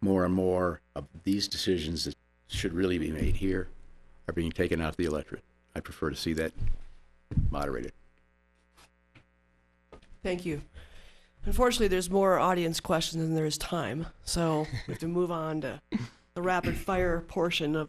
more 0.00 0.24
and 0.24 0.34
more 0.34 0.80
of 0.94 1.06
these 1.24 1.48
decisions 1.48 2.04
that 2.04 2.14
should 2.48 2.72
really 2.72 2.98
be 2.98 3.10
made 3.10 3.36
here 3.36 3.68
are 4.28 4.32
being 4.32 4.52
taken 4.52 4.80
out 4.80 4.92
to 4.92 4.98
the 4.98 5.04
electorate. 5.04 5.44
I 5.74 5.80
prefer 5.80 6.10
to 6.10 6.16
see 6.16 6.32
that 6.34 6.52
moderated. 7.50 7.92
Thank 10.22 10.44
you. 10.44 10.62
Unfortunately, 11.44 11.88
there's 11.88 12.10
more 12.10 12.38
audience 12.38 12.80
questions 12.80 13.22
than 13.22 13.34
there 13.34 13.46
is 13.46 13.56
time, 13.56 14.06
so 14.24 14.66
we 14.86 14.92
have 14.92 15.00
to 15.00 15.08
move 15.08 15.30
on 15.30 15.62
to 15.62 15.80
the 16.34 16.42
rapid 16.42 16.76
fire 16.76 17.22
portion 17.22 17.74
of 17.74 17.88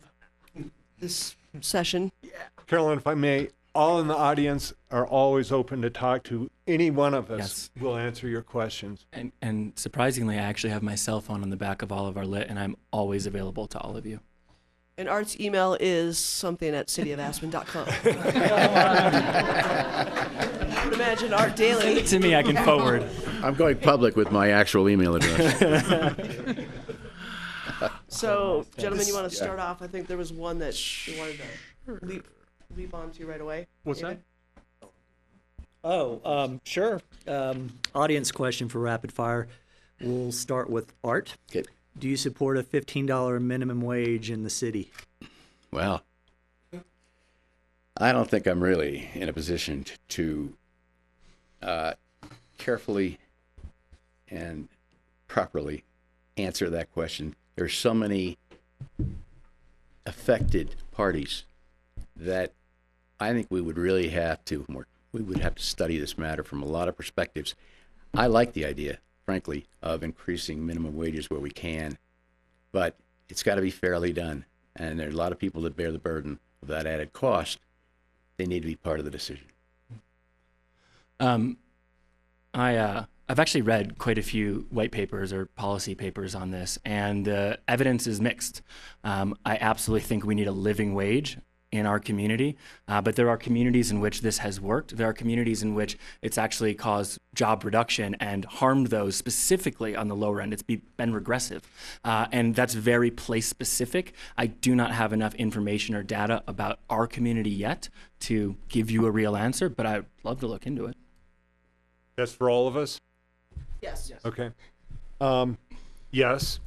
this 0.99 1.36
session. 1.60 2.14
Carolyn, 2.68 2.98
if 2.98 3.08
I 3.08 3.14
may, 3.14 3.49
all 3.76 3.99
in 3.99 4.08
the 4.08 4.16
audience 4.16 4.72
are 4.90 5.06
always 5.06 5.52
open 5.52 5.82
to 5.82 5.90
talk 5.90 6.24
to 6.24 6.49
any 6.66 6.91
one 6.91 7.14
of 7.14 7.30
us. 7.30 7.40
Yes. 7.40 7.72
Will 7.84 7.98
answer 7.98 8.30
your 8.30 8.41
questions. 8.41 9.06
And, 9.12 9.34
and 9.41 9.78
surprisingly, 9.78 10.38
I 10.38 10.44
actually 10.44 10.72
have 10.72 10.84
my 10.84 10.95
cell 10.95 11.20
phone 11.20 11.44
on 11.44 11.49
the 11.49 11.58
back 11.58 11.82
of 11.82 11.91
all 11.91 12.08
of 12.08 12.18
our 12.18 12.26
lit, 12.26 12.48
and 12.48 12.58
I'm 12.58 12.78
always 12.91 13.26
available 13.26 13.68
to 13.68 13.80
all 13.80 13.98
of 13.98 14.06
you. 14.06 14.22
And 14.98 15.10
Art's 15.10 15.40
email 15.40 15.78
is 15.80 16.18
something 16.18 16.76
at 16.76 16.88
cityofaspen.com. 16.88 17.88
I 20.92 20.94
would 20.94 21.00
imagine 21.00 21.34
Art 21.34 21.56
Daily. 21.56 22.04
To 22.04 22.20
me, 22.20 22.36
I 22.36 22.44
can 22.44 22.58
forward. 22.66 23.10
I'm 23.42 23.54
going 23.54 23.78
public 23.78 24.18
with 24.18 24.30
my 24.30 24.50
actual 24.50 24.90
email 24.90 25.16
address. 25.16 26.58
So, 28.10 28.68
gentlemen, 28.78 29.08
you 29.08 29.16
want 29.16 29.32
to 29.32 29.36
yeah. 29.36 29.44
start 29.44 29.60
off? 29.60 29.82
I 29.82 29.88
think 29.88 30.06
there 30.06 30.18
was 30.18 30.32
one 30.32 30.60
that 30.60 31.08
you 31.08 31.18
wanted 31.18 31.42
to 31.88 32.06
leap, 32.06 32.28
leap 32.76 32.94
onto 32.94 33.26
right 33.26 33.42
away. 33.42 33.66
What's 33.84 34.02
David? 34.02 34.22
Oh, 35.84 36.22
um, 36.24 36.62
sure. 36.64 37.02
Um, 37.28 37.72
audience 37.96 38.32
question 38.32 38.70
for 38.70 38.78
rapid 38.78 39.12
fire. 39.12 39.48
We'll 40.00 40.32
start 40.32 40.70
with 40.70 40.94
Art. 41.04 41.38
Okay. 41.50 41.68
Do 41.98 42.08
you 42.08 42.18
support 42.18 42.58
a 42.58 42.64
$15 42.64 43.42
minimum 43.42 43.82
wage 43.82 44.30
in 44.30 44.44
the 44.44 44.52
city? 44.52 44.92
Well, 45.72 46.04
I 47.98 48.12
don't 48.12 48.30
think 48.30 48.46
I'm 48.46 48.62
really 48.62 49.10
in 49.16 49.28
a 49.28 49.34
position 49.34 49.86
t- 49.86 49.94
to 50.10 50.54
uh, 51.62 51.94
carefully 52.58 53.20
and 54.30 54.68
properly 55.28 55.84
answer 56.38 56.70
that 56.70 56.92
question. 56.92 57.36
There's 57.56 57.76
so 57.76 57.94
many 57.94 58.38
affected 60.06 60.76
parties 60.92 61.46
that 62.16 62.54
I 63.20 63.34
think 63.34 63.48
we 63.50 63.62
would 63.62 63.78
really 63.78 64.10
have 64.10 64.44
to 64.46 64.66
more, 64.68 64.88
we 65.12 65.22
would 65.22 65.40
have 65.40 65.56
to 65.56 65.64
study 65.64 66.00
this 66.00 66.18
matter 66.18 66.44
from 66.44 66.62
a 66.62 66.66
lot 66.66 66.88
of 66.88 66.98
perspectives. 66.98 67.56
I 68.14 68.28
like 68.28 68.54
the 68.54 68.66
idea, 68.66 69.00
frankly, 69.26 69.66
of 69.82 70.04
increasing 70.04 70.66
minimum 70.66 70.96
wages 70.96 71.30
where 71.30 71.40
we 71.40 71.52
can, 71.52 71.98
but 72.72 72.96
it's 73.30 73.44
got 73.44 73.56
to 73.56 73.62
be 73.62 73.72
fairly 73.72 74.12
done. 74.12 74.46
And 74.76 75.00
there 75.00 75.08
are 75.08 75.12
a 75.12 75.16
lot 75.16 75.32
of 75.32 75.40
people 75.40 75.62
that 75.64 75.76
bear 75.76 75.92
the 75.92 76.00
burden 76.00 76.40
of 76.62 76.68
that 76.70 76.88
added 76.88 77.14
cost. 77.14 77.60
They 78.38 78.46
need 78.46 78.62
to 78.62 78.68
be 78.68 78.76
part 78.76 79.00
of 79.00 79.06
the 79.06 79.12
decision. 79.12 79.46
Um, 81.22 81.57
I 82.53 82.76
uh, 82.76 83.06
I've 83.30 83.39
actually 83.39 83.61
read 83.61 83.98
quite 83.98 84.18
a 84.18 84.23
few 84.23 84.65
white 84.72 84.91
papers 84.91 85.31
or 85.31 85.45
policy 85.45 85.95
papers 85.95 86.35
on 86.35 86.52
this, 86.52 86.80
and 86.84 87.26
the 87.26 87.60
evidence 87.68 88.07
is 88.07 88.19
mixed. 88.19 88.61
Um, 89.03 89.38
I 89.45 89.57
absolutely 89.61 90.06
think 90.06 90.26
we 90.26 90.35
need 90.35 90.48
a 90.48 90.52
living 90.52 90.95
wage 90.95 91.38
in 91.72 91.85
our 91.85 91.99
community, 91.99 92.57
uh, 92.88 93.02
but 93.02 93.15
there 93.15 93.30
are 93.30 93.38
communities 93.38 93.91
in 93.91 94.02
which 94.02 94.22
this 94.22 94.39
has 94.39 94.60
worked. 94.60 94.98
There 94.98 95.07
are 95.07 95.14
communities 95.14 95.64
in 95.64 95.73
which 95.76 95.98
it's 96.22 96.38
actually 96.38 96.73
caused 96.73 97.19
job 97.34 97.64
reduction 97.64 98.15
and 98.15 98.43
harmed 98.43 98.88
those 98.88 99.15
specifically 99.15 99.95
on 99.95 100.10
the 100.10 100.15
lower 100.15 100.41
end. 100.41 100.52
It's 100.52 100.64
be, 100.64 100.81
been 100.98 101.14
regressive, 101.14 101.61
uh, 102.03 102.26
and 102.34 102.56
that's 102.56 102.73
very 102.73 103.11
place 103.11 103.48
specific. 103.48 104.14
I 104.38 104.48
do 104.48 104.76
not 104.76 104.91
have 104.91 105.14
enough 105.14 105.35
information 105.35 105.95
or 105.95 106.03
data 106.03 106.43
about 106.48 106.80
our 106.89 107.07
community 107.07 107.52
yet 107.52 107.88
to 108.22 108.57
give 108.68 108.91
you 108.91 109.06
a 109.06 109.11
real 109.11 109.38
answer, 109.38 109.69
but 109.69 109.85
I'd 109.85 110.06
love 110.23 110.41
to 110.41 110.48
look 110.48 110.68
into 110.68 110.88
it. 110.88 110.98
That's 112.16 112.34
for 112.34 112.50
all 112.50 112.68
of 112.68 112.76
us? 112.76 113.00
Yes. 113.82 114.10
Yes. 114.10 114.24
Okay. 114.26 114.52
Um, 115.20 115.58
yes, 116.12 116.60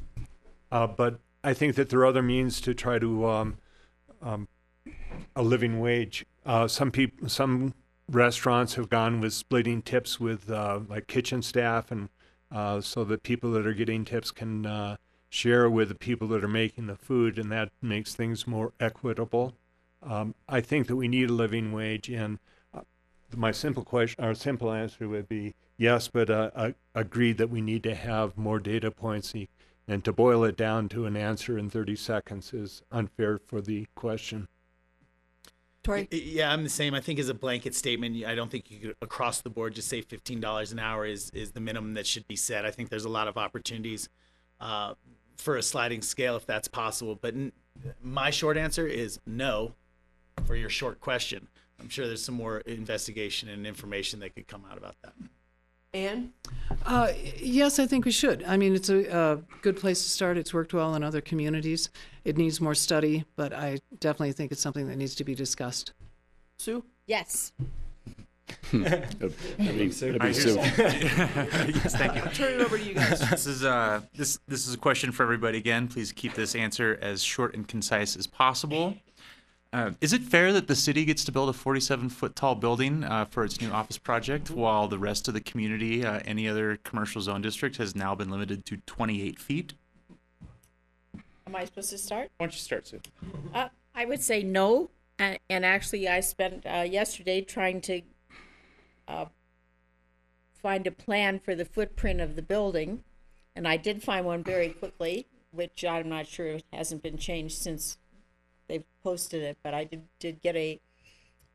uh, 0.71 0.87
but 0.87 1.19
I 1.43 1.55
think 1.55 1.75
that 1.75 1.89
there 1.89 2.01
are 2.01 2.07
other 2.07 2.23
means 2.23 2.61
to 2.63 2.75
try 2.75 2.99
to 2.99 3.27
um, 3.27 3.57
um, 4.23 4.49
a 5.37 5.43
living 5.43 5.81
wage. 5.81 6.25
Uh, 6.47 6.69
some 6.69 6.91
people, 6.91 7.29
some 7.29 7.75
restaurants 8.09 8.75
have 8.75 8.89
gone 8.89 9.21
with 9.21 9.33
splitting 9.33 9.83
tips 9.83 10.21
with 10.21 10.51
uh, 10.51 10.81
like 10.89 11.07
kitchen 11.07 11.43
staff, 11.43 11.91
and 11.91 12.09
uh, 12.51 12.81
so 12.81 13.05
that 13.05 13.23
people 13.23 13.51
that 13.53 13.67
are 13.67 13.75
getting 13.75 14.05
tips 14.05 14.31
can 14.31 14.67
uh, 14.67 14.97
share 15.29 15.69
with 15.69 15.89
the 15.89 15.95
people 15.95 16.29
that 16.29 16.45
are 16.45 16.49
making 16.49 16.87
the 16.87 16.97
food, 16.97 17.39
and 17.39 17.51
that 17.51 17.71
makes 17.83 18.15
things 18.15 18.47
more 18.47 18.73
equitable. 18.79 19.55
Um, 20.03 20.35
I 20.49 20.61
think 20.61 20.87
that 20.87 20.97
we 20.97 21.09
need 21.09 21.31
a 21.31 21.33
living 21.33 21.73
wage, 21.73 22.09
and 22.09 22.39
my 23.37 23.53
simple 23.53 23.85
question 23.85 24.25
our 24.25 24.35
simple 24.35 24.73
answer 24.73 25.09
would 25.09 25.29
be 25.29 25.55
yes, 25.77 26.09
but 26.09 26.31
uh, 26.31 26.51
I 26.57 26.75
agreed 26.95 27.39
that 27.39 27.51
we 27.51 27.61
need 27.61 27.83
to 27.85 27.95
have 27.95 28.37
more 28.37 28.59
data 28.59 28.91
points. 28.91 29.33
And- 29.35 29.49
And 29.87 30.03
to 30.07 30.13
boil 30.15 30.45
it 30.45 30.57
down 30.57 30.89
to 30.91 31.05
an 31.05 31.15
answer 31.15 31.59
in 31.59 31.69
30 31.69 31.95
seconds 31.97 32.55
is 32.55 32.81
unfair 32.91 33.39
for 33.39 33.61
the 33.61 33.87
question. 33.95 34.49
Torre? 35.83 36.07
Yeah, 36.11 36.51
I'm 36.51 36.63
the 36.65 36.71
same. 36.71 36.95
I 36.95 37.03
think 37.03 37.19
as 37.19 37.29
a 37.29 37.35
blanket 37.35 37.75
statement, 37.75 38.25
I 38.25 38.35
don't 38.35 38.51
think 38.51 38.71
you 38.71 38.79
could 38.79 38.97
across 39.03 39.43
the 39.43 39.51
board 39.51 39.75
just 39.75 39.89
say 39.89 40.01
fifteen 40.01 40.41
dollars 40.41 40.73
an 40.73 40.79
hour 40.79 41.05
is 41.05 41.29
is 41.35 41.53
the 41.53 41.61
minimum 41.61 41.93
that 41.95 42.07
should 42.07 42.27
be 42.27 42.37
set. 42.37 42.65
I 42.65 42.71
think 42.71 42.89
there's 42.89 43.05
a 43.05 43.11
lot 43.11 43.29
of 43.29 43.37
opportunities 43.37 44.09
uh, 44.59 44.95
for 45.37 45.59
a 45.59 45.63
sliding 45.63 46.01
scale 46.01 46.37
if 46.37 46.47
that's 46.47 46.69
possible. 46.69 47.15
But 47.15 47.35
n- 47.35 47.53
my 48.03 48.31
short 48.31 48.57
answer 48.57 48.87
is 48.87 49.21
no 49.27 49.75
for 50.47 50.57
your 50.57 50.71
short 50.71 51.01
question. 51.01 51.49
I'm 51.81 51.89
sure 51.89 52.07
there's 52.07 52.23
some 52.25 52.35
more 52.37 52.59
investigation 52.61 53.49
and 53.49 53.67
information 53.67 54.21
that 54.21 54.35
could 54.35 54.47
come 54.49 54.65
out 54.71 54.79
about 54.79 54.97
that. 55.03 55.13
Ann? 55.93 56.33
Uh, 56.85 57.13
yes, 57.39 57.79
I 57.79 57.87
think 57.87 58.05
we 58.05 58.11
should. 58.11 58.43
I 58.45 58.57
mean, 58.57 58.75
it's 58.75 58.89
a, 58.89 59.05
a 59.17 59.39
good 59.63 59.77
place 59.77 60.03
to 60.03 60.11
start. 60.11 60.37
It's 60.37 60.53
worked 60.53 60.75
well 60.75 60.95
in 60.97 61.05
other 61.05 61.21
communities. 61.21 61.89
It 62.25 62.37
needs 62.37 62.61
more 62.61 62.75
study, 62.75 63.25
but 63.37 63.53
I 63.53 63.79
definitely 64.01 64.33
think 64.33 64.51
it's 64.51 64.61
something 64.61 64.89
that 64.89 64.97
needs 64.97 65.15
to 65.17 65.25
be 65.25 65.35
discussed. 65.37 65.93
Sue? 66.59 66.85
Yes. 67.07 67.53
That'd 68.73 69.19
be- 69.19 69.27
that'd 69.89 70.21
be 70.21 70.21
I 70.21 70.33
Sue. 70.33 70.55
yes, 70.57 71.97
thank 71.97 72.15
you. 72.17 72.23
I'll 72.23 72.33
turn 72.33 72.55
it 72.55 72.61
over 72.61 72.77
to 72.77 72.85
you 72.85 72.95
guys. 72.95 73.21
This 73.31 73.47
is 73.47 73.65
uh 73.65 74.01
this 74.15 74.39
this 74.49 74.67
is 74.67 74.75
a 74.75 74.79
question 74.79 75.13
for 75.13 75.23
everybody 75.23 75.59
again. 75.59 75.89
Please 75.89 76.13
keep 76.13 76.35
this 76.35 76.55
answer 76.55 76.99
as 77.01 77.23
short 77.23 77.55
and 77.55 77.67
concise 77.67 78.17
as 78.17 78.27
possible. 78.27 78.97
Uh, 79.75 79.91
is 80.01 80.13
it 80.13 80.23
fair 80.23 80.53
that 80.53 80.69
the 80.69 80.77
city 80.77 81.05
gets 81.05 81.25
to 81.25 81.33
build 81.33 81.49
a 81.49 81.53
47 81.53 82.09
foot 82.09 82.37
tall 82.37 82.55
building 82.55 83.03
uh, 83.03 83.25
for 83.25 83.45
its 83.45 83.61
new 83.61 83.73
office 83.73 83.99
project, 83.99 84.49
while 84.49 84.87
the 84.87 85.01
rest 85.01 85.27
of 85.27 85.35
the 85.35 85.41
community, 85.41 86.07
uh, 86.07 86.21
any 86.25 86.49
other 86.49 86.79
commercial 86.85 87.21
zone 87.21 87.43
district, 87.43 87.79
has 87.79 87.97
now 87.97 88.15
been 88.15 88.31
limited 88.31 88.65
to 88.67 88.77
28 88.87 89.41
feet? 89.41 89.75
Am 91.49 91.57
I 91.57 91.65
supposed 91.65 91.91
to 91.91 91.99
start? 91.99 92.31
Why 92.37 92.47
don't 92.47 92.53
you 92.53 92.61
start, 92.61 92.87
Sue? 92.87 93.01
Uh, 93.53 93.67
I 93.97 94.05
would 94.05 94.23
say 94.23 94.45
no. 94.45 94.91
And, 95.19 95.41
and 95.51 95.67
actually, 95.67 96.09
I 96.09 96.21
spent 96.21 96.65
uh, 96.65 96.87
yesterday 96.89 97.41
trying 97.41 97.81
to 97.81 98.03
uh, 99.09 99.25
find 100.55 100.87
a 100.87 100.93
plan 100.93 101.41
for 101.41 101.57
the 101.57 101.65
footprint 101.65 102.21
of 102.21 102.37
the 102.37 102.43
building. 102.43 103.03
And 103.57 103.67
I 103.67 103.77
did 103.77 104.05
find 104.05 104.25
one 104.25 104.45
very 104.45 104.69
quickly, 104.69 105.27
which 105.51 105.85
I'm 105.85 106.09
not 106.09 106.29
sure 106.29 106.59
hasn't 106.73 107.03
been 107.03 107.19
changed 107.19 107.59
since 107.59 107.99
they've 108.69 108.85
posted 109.03 109.43
it. 109.43 109.59
But 109.63 109.75
I 109.75 109.85
did, 109.85 110.03
did 110.19 110.41
get 110.41 110.57
a, 110.57 110.81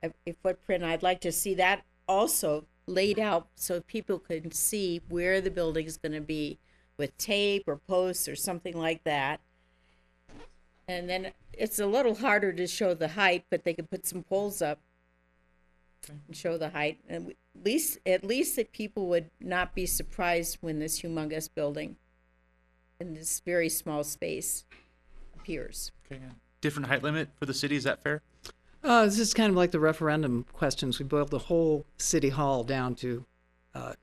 a, 0.04 0.12
a 0.28 0.34
footprint. 0.44 0.84
I'd 0.84 1.04
like 1.04 1.22
to 1.22 1.32
see 1.32 1.54
that 1.56 1.84
also 2.08 2.66
laid 2.88 3.20
out 3.20 3.48
so 3.56 3.82
people 3.82 4.20
can 4.20 4.52
see 4.52 5.02
where 5.10 5.40
the 5.42 5.52
building 5.52 5.86
is 5.86 5.98
going 5.98 6.14
to 6.14 6.22
be 6.22 6.58
with 6.98 7.18
tape 7.18 7.64
or 7.68 7.78
posts 7.78 8.28
or 8.28 8.36
something 8.36 8.76
like 8.76 9.04
that. 9.04 9.40
And 10.88 11.08
then 11.08 11.32
it's 11.54 11.78
a 11.78 11.86
little 11.86 12.16
harder 12.16 12.52
to 12.52 12.66
show 12.66 12.96
the 12.96 13.10
height, 13.10 13.46
but 13.50 13.64
they 13.64 13.74
could 13.74 13.92
put 13.92 14.08
some 14.08 14.24
poles 14.24 14.62
up 14.62 14.80
and 16.08 16.36
show 16.36 16.58
the 16.58 16.70
height. 16.70 17.00
And 17.08 17.30
at 17.30 17.64
least, 17.64 18.00
at 18.06 18.24
least 18.24 18.56
that 18.56 18.72
people 18.72 19.08
would 19.08 19.30
not 19.40 19.76
be 19.76 19.86
surprised 19.86 20.58
when 20.62 20.80
this 20.80 21.02
humongous 21.02 21.48
building 21.54 21.98
in 23.00 23.14
this 23.14 23.40
very 23.40 23.70
small 23.70 24.04
space 24.04 24.66
appears. 25.36 25.92
Okay. 26.12 26.22
Different 26.62 26.88
height 26.88 27.04
limit 27.04 27.30
for 27.38 27.46
the 27.46 27.54
city. 27.54 27.76
Is 27.76 27.84
that 27.86 28.04
fair? 28.04 28.22
Uh, 28.84 29.06
this 29.06 29.20
is 29.20 29.34
kind 29.34 29.50
of 29.50 29.56
like 29.56 29.72
the 29.72 29.80
referendum 29.80 30.46
questions. 30.54 31.00
We 31.00 31.06
boiled 31.06 31.32
the 31.32 31.40
whole 31.40 31.86
city 31.98 32.30
hall 32.30 32.64
down 32.64 32.96
to 32.96 33.26
uh, 33.76 33.94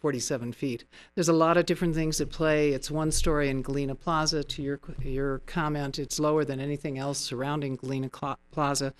47 0.00 0.52
feet. 0.52 0.84
There's 1.14 1.28
a 1.28 1.32
lot 1.32 1.56
of 1.56 1.66
different 1.66 1.94
things 1.94 2.20
at 2.20 2.30
play. 2.30 2.70
It's 2.72 2.90
one 2.90 3.10
story 3.10 3.48
in 3.48 3.62
Galena 3.62 3.94
Plaza. 3.94 4.44
To 4.44 4.62
your 4.62 4.78
your 5.02 5.38
comment, 5.46 5.98
it's 5.98 6.20
lower 6.20 6.44
than 6.44 6.60
anything 6.60 6.98
else 6.98 7.18
surrounding 7.18 7.76
Galena 7.76 8.10
Plaza. 8.52 8.94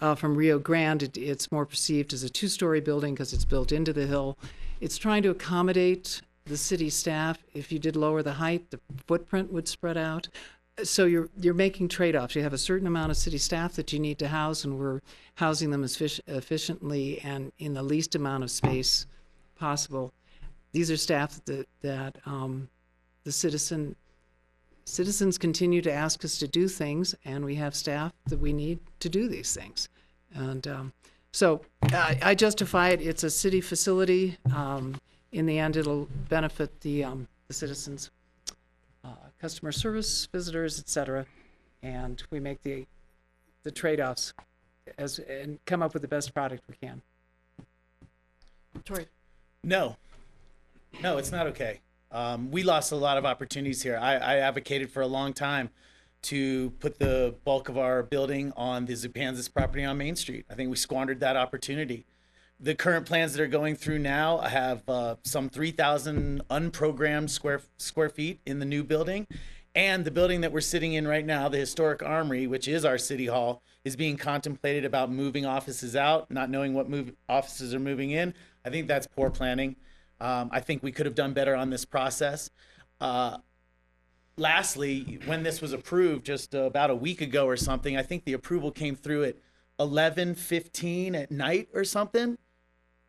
Uh, 0.00 0.14
from 0.14 0.34
Rio 0.34 0.58
Grande, 0.58 1.02
it, 1.02 1.18
it's 1.18 1.52
more 1.52 1.66
perceived 1.66 2.14
as 2.14 2.22
a 2.22 2.30
two-story 2.30 2.80
building 2.80 3.12
because 3.12 3.34
it's 3.34 3.44
built 3.44 3.70
into 3.70 3.92
the 3.92 4.06
hill. 4.06 4.38
It's 4.80 4.96
trying 4.96 5.22
to 5.24 5.30
accommodate 5.30 6.22
the 6.46 6.56
city 6.56 6.88
staff. 6.88 7.38
If 7.52 7.70
you 7.70 7.78
did 7.78 7.96
lower 7.96 8.22
the 8.22 8.32
height, 8.32 8.70
the 8.70 8.80
footprint 9.06 9.52
would 9.52 9.68
spread 9.68 9.98
out. 9.98 10.28
So 10.84 11.04
you're 11.04 11.28
you're 11.38 11.54
making 11.54 11.88
trade-offs. 11.88 12.34
You 12.34 12.42
have 12.42 12.52
a 12.52 12.58
certain 12.58 12.86
amount 12.86 13.10
of 13.10 13.16
city 13.16 13.38
staff 13.38 13.74
that 13.74 13.92
you 13.92 13.98
need 13.98 14.18
to 14.18 14.28
house, 14.28 14.64
and 14.64 14.78
we're 14.78 15.00
housing 15.34 15.70
them 15.70 15.84
as 15.84 15.96
fish, 15.96 16.20
efficiently 16.26 17.20
and 17.20 17.52
in 17.58 17.74
the 17.74 17.82
least 17.82 18.14
amount 18.14 18.44
of 18.44 18.50
space 18.50 19.06
possible. 19.56 20.12
these 20.72 20.90
are 20.90 20.96
staff 20.96 21.44
that, 21.44 21.66
that 21.82 22.16
um, 22.26 22.68
the 23.24 23.32
citizen 23.32 23.94
citizens 24.84 25.38
continue 25.38 25.82
to 25.82 25.92
ask 25.92 26.24
us 26.24 26.38
to 26.38 26.48
do 26.48 26.66
things, 26.66 27.14
and 27.24 27.44
we 27.44 27.54
have 27.54 27.74
staff 27.74 28.12
that 28.26 28.38
we 28.38 28.52
need 28.52 28.78
to 28.98 29.08
do 29.08 29.28
these 29.28 29.54
things. 29.54 29.88
And 30.34 30.66
um, 30.66 30.92
so 31.32 31.60
I, 31.82 32.18
I 32.22 32.34
justify 32.34 32.88
it. 32.88 33.00
It's 33.00 33.22
a 33.22 33.30
city 33.30 33.60
facility. 33.60 34.36
Um, 34.52 34.96
in 35.32 35.46
the 35.46 35.58
end, 35.58 35.76
it'll 35.76 36.08
benefit 36.28 36.80
the, 36.80 37.04
um, 37.04 37.28
the 37.46 37.54
citizens, 37.54 38.10
customer 39.40 39.72
service, 39.72 40.26
visitors, 40.30 40.78
etc. 40.78 41.26
And 41.82 42.22
we 42.30 42.40
make 42.40 42.62
the, 42.62 42.86
the 43.62 43.70
trade-offs 43.70 44.34
as, 44.98 45.18
and 45.18 45.58
come 45.64 45.82
up 45.82 45.92
with 45.94 46.02
the 46.02 46.08
best 46.08 46.34
product 46.34 46.62
we 46.68 46.76
can. 46.76 47.02
Torre. 48.84 49.06
No, 49.64 49.96
no, 51.02 51.18
it's 51.18 51.32
not 51.32 51.46
okay. 51.48 51.80
Um, 52.12 52.50
we 52.50 52.62
lost 52.62 52.92
a 52.92 52.96
lot 52.96 53.18
of 53.18 53.24
opportunities 53.24 53.82
here. 53.82 53.98
I, 54.00 54.14
I 54.14 54.36
advocated 54.38 54.90
for 54.90 55.00
a 55.00 55.06
long 55.06 55.32
time 55.32 55.70
to 56.22 56.70
put 56.80 56.98
the 56.98 57.34
bulk 57.44 57.68
of 57.68 57.78
our 57.78 58.02
building 58.02 58.52
on 58.56 58.84
the 58.84 58.92
Zupancis 58.92 59.52
property 59.52 59.84
on 59.84 59.96
Main 59.96 60.16
Street. 60.16 60.44
I 60.50 60.54
think 60.54 60.70
we 60.70 60.76
squandered 60.76 61.20
that 61.20 61.36
opportunity. 61.36 62.04
The 62.62 62.74
current 62.74 63.06
plans 63.06 63.32
that 63.32 63.42
are 63.42 63.46
going 63.46 63.74
through 63.74 64.00
now 64.00 64.38
I 64.38 64.50
have 64.50 64.86
uh, 64.86 65.16
some 65.24 65.48
3,000 65.48 66.42
unprogrammed 66.50 67.30
square 67.30 67.62
square 67.78 68.10
feet 68.10 68.40
in 68.44 68.58
the 68.58 68.66
new 68.66 68.84
building, 68.84 69.26
and 69.74 70.04
the 70.04 70.10
building 70.10 70.42
that 70.42 70.52
we're 70.52 70.60
sitting 70.60 70.92
in 70.92 71.08
right 71.08 71.24
now, 71.24 71.48
the 71.48 71.56
historic 71.56 72.02
armory, 72.02 72.46
which 72.46 72.68
is 72.68 72.84
our 72.84 72.98
city 72.98 73.24
hall, 73.24 73.62
is 73.82 73.96
being 73.96 74.18
contemplated 74.18 74.84
about 74.84 75.10
moving 75.10 75.46
offices 75.46 75.96
out, 75.96 76.30
not 76.30 76.50
knowing 76.50 76.74
what 76.74 76.90
move 76.90 77.14
offices 77.30 77.72
are 77.72 77.80
moving 77.80 78.10
in. 78.10 78.34
I 78.62 78.68
think 78.68 78.88
that's 78.88 79.06
poor 79.06 79.30
planning. 79.30 79.76
Um, 80.20 80.50
I 80.52 80.60
think 80.60 80.82
we 80.82 80.92
could 80.92 81.06
have 81.06 81.14
done 81.14 81.32
better 81.32 81.56
on 81.56 81.70
this 81.70 81.86
process. 81.86 82.50
Uh, 83.00 83.38
lastly, 84.36 85.18
when 85.24 85.42
this 85.42 85.62
was 85.62 85.72
approved 85.72 86.26
just 86.26 86.52
about 86.52 86.90
a 86.90 86.94
week 86.94 87.22
ago 87.22 87.46
or 87.46 87.56
something, 87.56 87.96
I 87.96 88.02
think 88.02 88.26
the 88.26 88.34
approval 88.34 88.70
came 88.70 88.96
through 88.96 89.24
at 89.24 89.36
11:15 89.78 91.14
at 91.14 91.30
night 91.30 91.70
or 91.72 91.84
something. 91.84 92.36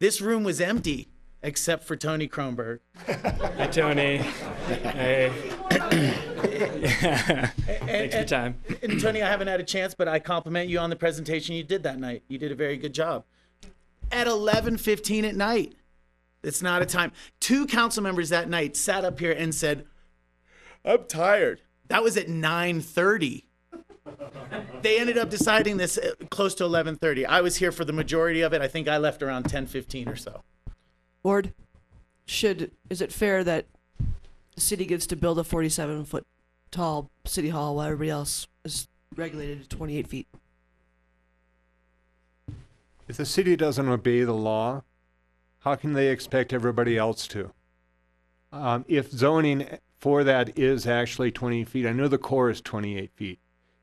This 0.01 0.19
room 0.19 0.43
was 0.43 0.59
empty 0.59 1.09
except 1.43 1.83
for 1.83 1.95
Tony 1.95 2.27
Kronberg. 2.27 2.79
Hi, 3.05 3.67
Tony. 3.67 4.17
hey. 4.17 5.31
Yeah. 5.69 7.45
Thanks 7.55 8.15
for 8.15 8.21
your 8.21 8.27
time. 8.27 8.55
And 8.81 8.99
Tony, 8.99 9.21
I 9.21 9.29
haven't 9.29 9.47
had 9.47 9.59
a 9.59 9.63
chance, 9.63 9.93
but 9.93 10.07
I 10.07 10.17
compliment 10.17 10.71
you 10.71 10.79
on 10.79 10.89
the 10.89 10.95
presentation 10.95 11.53
you 11.53 11.63
did 11.63 11.83
that 11.83 11.99
night. 11.99 12.23
You 12.29 12.39
did 12.39 12.51
a 12.51 12.55
very 12.55 12.77
good 12.77 12.95
job. 12.95 13.25
At 14.11 14.25
11:15 14.25 15.23
at 15.23 15.35
night. 15.35 15.75
It's 16.41 16.63
not 16.63 16.81
a 16.81 16.87
time. 16.87 17.11
Two 17.39 17.67
council 17.67 18.01
members 18.01 18.29
that 18.29 18.49
night 18.49 18.75
sat 18.75 19.05
up 19.05 19.19
here 19.19 19.31
and 19.31 19.53
said, 19.53 19.85
"I'm 20.83 21.05
tired." 21.05 21.61
That 21.89 22.01
was 22.01 22.17
at 22.17 22.27
9:30. 22.27 23.43
They 24.81 24.99
ended 24.99 25.17
up 25.17 25.29
deciding 25.29 25.77
this 25.77 25.97
uh, 25.97 26.11
close 26.29 26.55
to 26.55 26.63
11:30. 26.63 27.25
I 27.25 27.41
was 27.41 27.57
here 27.57 27.71
for 27.71 27.85
the 27.85 27.93
majority 27.93 28.41
of 28.41 28.53
it. 28.53 28.61
I 28.61 28.67
think 28.67 28.87
I 28.87 28.97
left 28.97 29.21
around 29.21 29.45
10:15 29.45 30.07
or 30.07 30.15
so. 30.15 30.43
Ward, 31.23 31.53
should 32.25 32.71
is 32.89 33.01
it 33.01 33.11
fair 33.11 33.43
that 33.43 33.65
the 34.55 34.61
city 34.61 34.85
gets 34.85 35.05
to 35.07 35.15
build 35.15 35.37
a 35.37 35.43
47 35.43 36.05
foot 36.05 36.25
tall 36.71 37.11
city 37.25 37.49
hall 37.49 37.75
while 37.75 37.85
everybody 37.85 38.09
else 38.09 38.47
is 38.63 38.87
regulated 39.15 39.69
to 39.69 39.77
28 39.77 40.07
feet? 40.07 40.27
If 43.07 43.17
the 43.17 43.25
city 43.25 43.55
doesn't 43.55 43.87
obey 43.87 44.23
the 44.23 44.33
law, 44.33 44.83
how 45.59 45.75
can 45.75 45.93
they 45.93 46.07
expect 46.07 46.53
everybody 46.53 46.97
else 46.97 47.27
to? 47.27 47.51
Um, 48.51 48.83
if 48.87 49.11
zoning 49.11 49.67
for 49.99 50.23
that 50.23 50.57
is 50.57 50.87
actually 50.87 51.31
20 51.31 51.63
feet, 51.65 51.85
I 51.85 51.91
know 51.91 52.07
the 52.07 52.17
core 52.17 52.49
is 52.49 52.61
28 52.61 53.11
feet. 53.13 53.39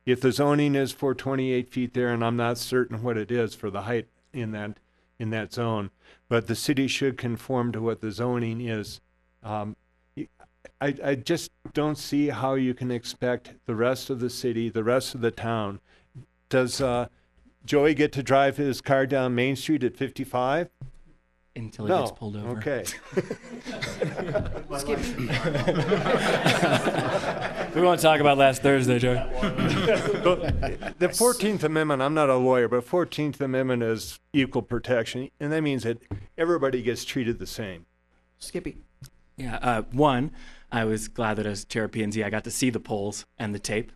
If 0.09 0.23
the 0.23 0.33
zoning 0.33 0.75
is 0.75 0.91
for 0.91 1.15
28 1.15 1.69
feet 1.69 1.93
there, 1.93 2.09
and 2.09 2.25
I'm 2.25 2.35
not 2.35 2.57
certain 2.57 3.03
what 3.03 3.19
it 3.19 3.31
is 3.31 3.55
for 3.55 3.69
the 3.69 3.83
height 3.83 4.09
in 4.33 4.53
that 4.53 4.79
in 5.19 5.29
that 5.31 5.53
zone, 5.53 5.91
but 6.31 6.47
the 6.47 6.55
city 6.55 6.89
should 6.89 7.19
conform 7.19 7.73
to 7.73 7.83
what 7.83 8.01
the 8.01 8.11
zoning 8.11 8.63
is. 8.63 9.03
Um, 9.43 9.77
I, 10.81 10.95
I 11.05 11.15
just 11.15 11.51
don't 11.75 11.99
see 11.99 12.29
how 12.29 12.55
you 12.55 12.73
can 12.73 12.91
expect 12.91 13.57
the 13.67 13.75
rest 13.75 14.09
of 14.09 14.21
the 14.21 14.31
city, 14.31 14.71
the 14.71 14.83
rest 14.83 15.15
of 15.15 15.21
the 15.21 15.31
town. 15.31 15.79
Does 16.49 16.81
uh, 16.81 17.09
Joey 17.67 17.93
get 17.93 18.11
to 18.13 18.23
drive 18.23 18.57
his 18.57 18.81
car 18.81 19.07
down 19.07 19.35
Main 19.35 19.57
Street 19.57 19.85
at 19.85 19.95
55? 19.95 20.71
Until 21.59 21.87
he 21.87 21.91
no. 21.91 22.01
gets 22.01 22.13
pulled 22.13 22.37
over. 22.37 22.59
Okay. 22.59 22.85
we 27.75 27.83
won't 27.83 28.01
talk 28.01 28.21
about 28.21 28.39
last 28.39 28.63
Thursday, 28.63 29.01
Joe. 29.01 29.29
the 30.99 31.09
14th 31.09 31.65
Amendment, 31.65 32.01
I'm 32.01 32.15
not 32.15 32.31
a 32.31 32.37
lawyer, 32.37 32.69
but 32.69 32.87
14th 32.87 33.41
Amendment 33.41 33.83
is 33.83 34.21
equal 34.33 34.63
protection, 34.63 35.31
and 35.41 35.53
that 35.53 35.63
means 35.63 35.83
that 35.83 36.01
everybody 36.37 36.81
gets 36.81 37.05
treated 37.05 37.41
the 37.41 37.47
same. 37.47 37.87
Skippy. 38.39 38.77
Yeah, 39.37 39.57
uh, 39.57 39.83
one, 39.91 40.31
I 40.71 40.85
was 40.85 41.09
glad 41.09 41.39
that 41.39 41.47
as 41.47 41.65
chair 41.65 41.85
of 41.85 41.93
P&Z, 41.93 42.23
I 42.23 42.31
got 42.31 42.45
to 42.45 42.53
see 42.53 42.71
the 42.71 42.81
polls 42.81 43.27
and 43.37 43.53
the 43.53 43.59
tape. 43.59 43.91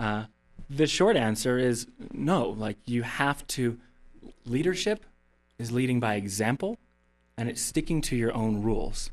Uh, 0.00 0.24
the 0.68 0.88
short 0.88 1.16
answer 1.16 1.58
is 1.58 1.86
no. 2.12 2.48
Like, 2.48 2.78
you 2.86 3.02
have 3.02 3.46
to, 3.48 3.78
leadership 4.44 5.04
is 5.58 5.70
leading 5.70 6.00
by 6.00 6.16
example, 6.16 6.78
and 7.36 7.48
it's 7.48 7.60
sticking 7.60 8.00
to 8.02 8.16
your 8.16 8.34
own 8.34 8.62
rules, 8.62 9.10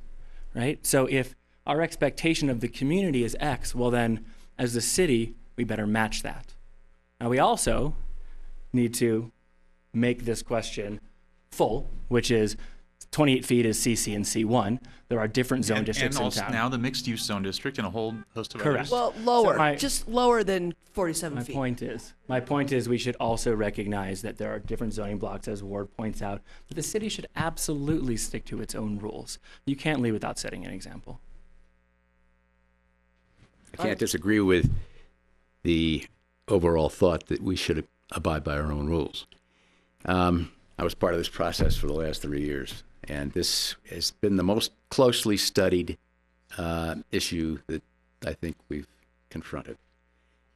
right? 0.54 0.86
So 0.86 1.06
if 1.08 1.36
our 1.66 1.82
expectation 1.82 2.50
of 2.50 2.60
the 2.60 2.68
community 2.68 3.24
is 3.24 3.36
X, 3.40 3.74
well, 3.76 3.92
then 3.92 4.26
as 4.58 4.74
the 4.74 4.82
city, 4.82 5.36
we 5.56 5.64
better 5.64 5.88
match 5.88 6.24
that. 6.24 6.54
Now, 7.20 7.30
we 7.30 7.40
also 7.40 7.96
need 8.74 8.94
to 8.96 9.32
make 9.94 10.26
this 10.26 10.42
question 10.42 11.00
full, 11.52 11.90
which 12.08 12.32
is 12.32 12.58
28 13.12 13.46
feet 13.46 13.66
is 13.66 13.78
CC 13.78 14.16
and 14.16 14.24
C1. 14.24 14.80
There 15.10 15.20
are 15.20 15.28
different 15.28 15.66
zone 15.66 15.78
and, 15.78 15.86
districts 15.86 16.16
and 16.16 16.22
in 16.22 16.26
also 16.26 16.42
town. 16.42 16.54
now 16.54 16.70
the 16.70 16.78
mixed 16.78 17.06
use 17.06 17.22
zone 17.22 17.44
district 17.44 17.78
and 17.78 17.86
a 17.86 17.90
whole 17.90 18.16
host 18.34 18.56
of 18.56 18.62
Correct. 18.62 18.90
others. 18.90 18.92
Well, 18.92 19.14
lower, 19.26 19.58
my- 19.58 19.76
just 19.76 20.08
lower 20.08 20.46
than 20.46 20.74
47 20.94 21.36
My 21.38 21.44
feet. 21.44 21.54
point 21.54 21.82
is, 21.82 22.14
my 22.30 22.40
point 22.40 22.72
is, 22.72 22.88
we 22.88 22.98
should 22.98 23.18
also 23.20 23.54
recognize 23.54 24.22
that 24.22 24.38
there 24.38 24.50
are 24.54 24.60
different 24.60 24.94
zoning 24.94 25.18
blocks, 25.18 25.50
as 25.50 25.62
Ward 25.62 25.96
points 25.98 26.22
out. 26.22 26.42
But 26.70 26.78
the 26.78 26.84
city 26.84 27.10
should 27.10 27.28
absolutely 27.36 28.16
stick 28.16 28.46
to 28.46 28.62
its 28.62 28.76
own 28.76 28.98
rules. 28.98 29.40
You 29.66 29.76
can't 29.76 30.02
leave 30.02 30.14
without 30.14 30.40
setting 30.40 30.66
an 30.66 30.72
example. 30.72 31.20
I 33.78 33.84
can't 33.84 34.00
disagree 34.00 34.40
with 34.40 34.70
the 35.64 36.08
overall 36.48 36.90
thought 36.90 37.28
that 37.28 37.42
we 37.42 37.58
should 37.58 37.86
abide 38.14 38.44
by 38.46 38.58
our 38.58 38.72
own 38.72 38.88
rules. 38.88 39.28
Um, 40.06 40.52
I 40.80 40.84
was 40.84 40.96
part 40.96 41.14
of 41.14 41.20
this 41.20 41.30
process 41.30 41.76
for 41.76 41.88
the 41.88 41.94
last 41.94 42.22
three 42.22 42.42
years, 42.42 42.84
and 43.08 43.32
this 43.32 43.76
has 43.90 44.12
been 44.12 44.38
the 44.38 44.44
most 44.44 44.72
closely 44.90 45.38
studied 45.38 45.98
uh, 46.58 46.96
issue 47.12 47.60
that 47.68 47.82
I 48.26 48.34
think 48.34 48.56
we've 48.70 48.88
confronted. 49.30 49.78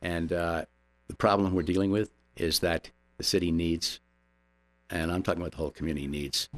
And 0.02 0.32
uh, 0.32 0.66
the 1.08 1.16
problem 1.16 1.54
we're 1.54 1.64
dealing 1.64 1.92
with 1.92 2.12
is 2.36 2.60
that 2.60 2.90
the 3.18 3.24
city 3.24 3.52
needs, 3.52 4.00
and 4.90 5.12
I'm 5.12 5.24
talking 5.24 5.42
about 5.42 5.52
the 5.52 5.58
whole 5.58 5.72
community 5.72 6.08
needs, 6.08 6.50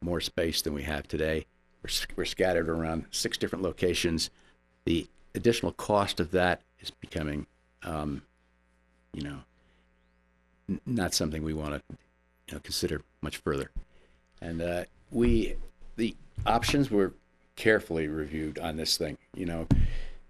more 0.00 0.20
space 0.20 0.62
than 0.62 0.74
we 0.74 0.82
have 0.82 1.08
today. 1.08 1.46
We're, 1.82 1.90
we're 2.16 2.24
scattered 2.24 2.68
around 2.68 3.06
six 3.10 3.38
different 3.38 3.64
locations. 3.64 4.30
The 4.84 5.06
additional 5.34 5.72
cost 5.72 6.20
of 6.20 6.30
that 6.32 6.60
is 6.80 6.90
becoming, 6.90 7.46
um, 7.82 8.22
you 9.12 9.22
know, 9.22 9.38
not 10.86 11.14
something 11.14 11.42
we 11.42 11.54
want 11.54 11.74
to 11.74 11.96
you 12.48 12.54
know, 12.54 12.60
consider 12.60 13.02
much 13.20 13.38
further. 13.38 13.70
And 14.40 14.60
uh, 14.60 14.84
we, 15.12 15.54
the 15.96 16.16
options 16.46 16.90
were 16.90 17.14
carefully 17.54 18.08
reviewed 18.08 18.58
on 18.58 18.76
this 18.76 18.96
thing. 18.96 19.18
You 19.34 19.46
know, 19.46 19.66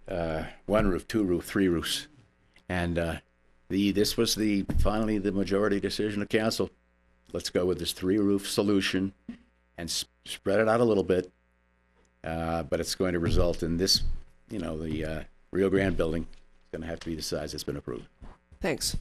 uh, 0.09 0.45
one 0.67 0.89
roof, 0.89 1.09
two 1.09 1.25
roof, 1.25 1.45
three 1.45 1.69
roofs, 1.69 2.09
and 2.69 2.99
uh, 2.99 3.17
the 3.69 3.93
this 3.93 4.17
was 4.17 4.35
the 4.35 4.67
finally 4.79 5.19
the 5.19 5.33
majority 5.33 5.81
decision 5.81 6.21
of 6.21 6.29
council. 6.29 6.71
Let's 7.33 7.49
go 7.49 7.65
with 7.65 7.79
this 7.79 7.93
three 7.93 8.19
roof 8.19 8.49
solution 8.51 9.15
and 9.79 9.89
s- 9.89 10.05
spread 10.27 10.61
it 10.61 10.69
out 10.69 10.81
a 10.81 10.85
little 10.85 11.05
bit. 11.05 11.33
Uh, 12.23 12.63
but 12.65 12.79
it's 12.79 12.95
going 12.95 13.15
to 13.15 13.19
result 13.19 13.63
in 13.63 13.79
this, 13.79 14.03
you 14.49 14.59
know, 14.59 14.79
the 14.79 15.05
uh, 15.05 15.23
Rio 15.51 15.69
Grande 15.71 15.97
building 15.97 16.23
is 16.23 16.69
going 16.71 16.83
to 16.83 16.89
have 16.89 17.01
to 17.01 17.07
be 17.07 17.17
the 17.17 17.23
size 17.23 17.53
that's 17.53 17.65
been 17.65 17.77
approved. 17.77 18.07
Thanks. 18.61 18.97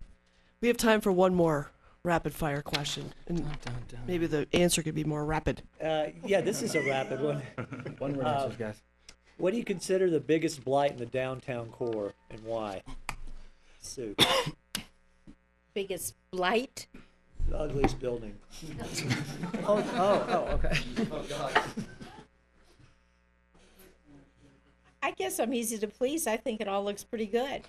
We 0.59 0.67
have 0.69 0.77
time 0.77 1.01
for 1.01 1.11
one 1.11 1.35
more 1.35 1.71
rapid 2.03 2.33
fire 2.33 2.61
question, 2.61 3.13
and 3.27 3.45
maybe 4.07 4.25
the 4.25 4.47
answer 4.53 4.81
could 4.81 4.95
be 4.95 5.03
more 5.03 5.23
rapid. 5.25 5.61
Uh, 5.83 6.07
yeah, 6.25 6.41
this 6.41 6.61
is 6.63 6.73
a 6.75 6.81
rapid 6.81 7.21
one. 7.21 7.41
One 7.99 8.15
word 8.15 8.25
Uh, 8.25 8.29
answers, 8.43 8.57
guys. 8.57 8.81
What 9.37 9.51
do 9.51 9.57
you 9.57 9.63
consider 9.63 10.09
the 10.09 10.19
biggest 10.19 10.63
blight 10.63 10.91
in 10.91 10.97
the 10.97 11.05
downtown 11.05 11.69
core 11.69 12.13
and 12.29 12.43
why? 12.43 12.81
Sue, 13.81 14.15
Biggest 15.73 16.15
blight? 16.31 16.87
the 17.47 17.57
ugliest 17.57 17.99
building. 17.99 18.35
oh, 19.65 19.83
oh, 19.95 20.25
oh, 20.29 20.47
okay. 20.53 20.77
I 25.03 25.11
guess 25.11 25.39
I'm 25.39 25.53
easy 25.53 25.77
to 25.79 25.87
please. 25.87 26.27
I 26.27 26.37
think 26.37 26.61
it 26.61 26.67
all 26.67 26.85
looks 26.85 27.03
pretty 27.03 27.25
good. 27.25 27.63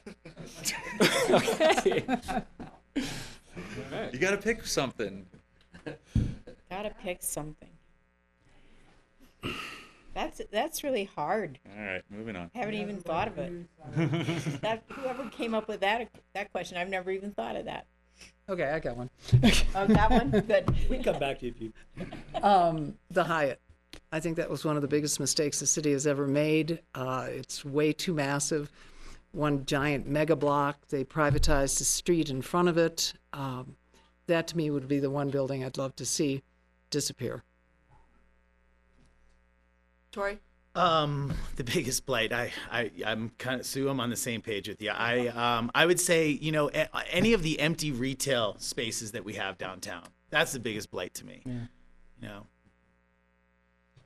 Okay. 3.79 4.11
You 4.13 4.19
got 4.19 4.33
to 4.33 4.39
pick 4.39 4.67
something. 4.67 5.27
Gotta 6.71 6.91
pick 7.03 7.23
something. 7.23 7.69
That's 10.15 10.41
that's 10.51 10.85
really 10.85 11.05
hard. 11.05 11.59
All 11.77 11.85
right, 11.85 12.03
moving 12.11 12.37
on. 12.37 12.51
Haven't 12.55 12.75
even 12.75 13.01
thought 13.01 13.29
of 13.29 13.39
it. 13.39 14.61
that 14.63 14.83
whoever 14.89 15.29
came 15.31 15.55
up 15.55 15.69
with 15.69 15.81
that 15.81 16.09
that 16.35 16.51
question, 16.53 16.77
I've 16.77 16.89
never 16.89 17.11
even 17.11 17.33
thought 17.33 17.57
of 17.57 17.65
that. 17.67 17.87
Okay, 18.49 18.65
I 18.65 18.79
got 18.81 18.97
one. 18.97 19.11
Oh, 19.75 19.87
that 19.87 20.11
one, 20.11 20.31
good. 20.31 20.69
We 20.91 20.97
can 20.97 21.05
come 21.05 21.19
back 21.19 21.41
to 21.41 21.47
you 21.47 21.53
if 21.55 21.61
you. 21.61 21.73
Um, 22.43 22.95
the 23.11 23.25
Hyatt. 23.25 23.61
I 24.11 24.21
think 24.21 24.37
that 24.37 24.51
was 24.51 24.65
one 24.65 24.77
of 24.77 24.83
the 24.83 24.89
biggest 24.89 25.21
mistakes 25.21 25.61
the 25.61 25.67
city 25.67 25.93
has 25.93 26.07
ever 26.07 26.27
made. 26.27 26.81
Uh, 26.95 27.27
it's 27.31 27.65
way 27.65 27.93
too 27.93 28.13
massive. 28.13 28.71
One 29.33 29.65
giant 29.65 30.07
mega 30.07 30.37
block. 30.37 30.89
They 30.89 31.05
privatized 31.05 31.79
the 31.79 31.85
street 31.85 32.29
in 32.31 32.43
front 32.43 32.69
of 32.69 32.77
it. 32.77 33.15
Um, 33.33 33.77
that 34.27 34.47
to 34.49 34.57
me 34.57 34.71
would 34.71 34.89
be 34.89 35.01
the 35.01 35.11
one 35.11 35.31
building 35.31 35.65
I'd 35.65 35.79
love 35.79 35.97
to 35.97 36.05
see 36.07 36.43
disappear. 36.91 37.43
Torre? 40.13 40.39
Um, 40.75 41.33
the 41.57 41.65
biggest 41.75 42.07
blight. 42.07 42.33
I, 42.33 42.53
I, 42.71 42.91
I'm 43.05 43.31
kind 43.39 43.61
of 43.61 43.67
Sue. 43.67 43.89
I'm 43.89 44.01
on 44.01 44.11
the 44.11 44.17
same 44.17 44.41
page 44.41 44.69
with 44.69 44.81
you. 44.81 44.91
I, 44.91 45.29
um, 45.29 45.71
I 45.75 45.87
would 45.87 46.01
say, 46.01 46.29
you 46.29 46.53
know, 46.53 46.71
a- 46.71 46.89
any 47.11 47.33
of 47.33 47.43
the 47.43 47.59
empty 47.61 47.93
retail 47.93 48.57
spaces 48.59 49.13
that 49.13 49.25
we 49.25 49.35
have 49.35 49.59
downtown. 49.59 50.05
That's 50.31 50.53
the 50.53 50.61
biggest 50.61 50.91
blight 50.91 51.15
to 51.15 51.27
me. 51.27 51.43
Yeah. 51.45 51.53
You 52.21 52.29
know, 52.29 52.47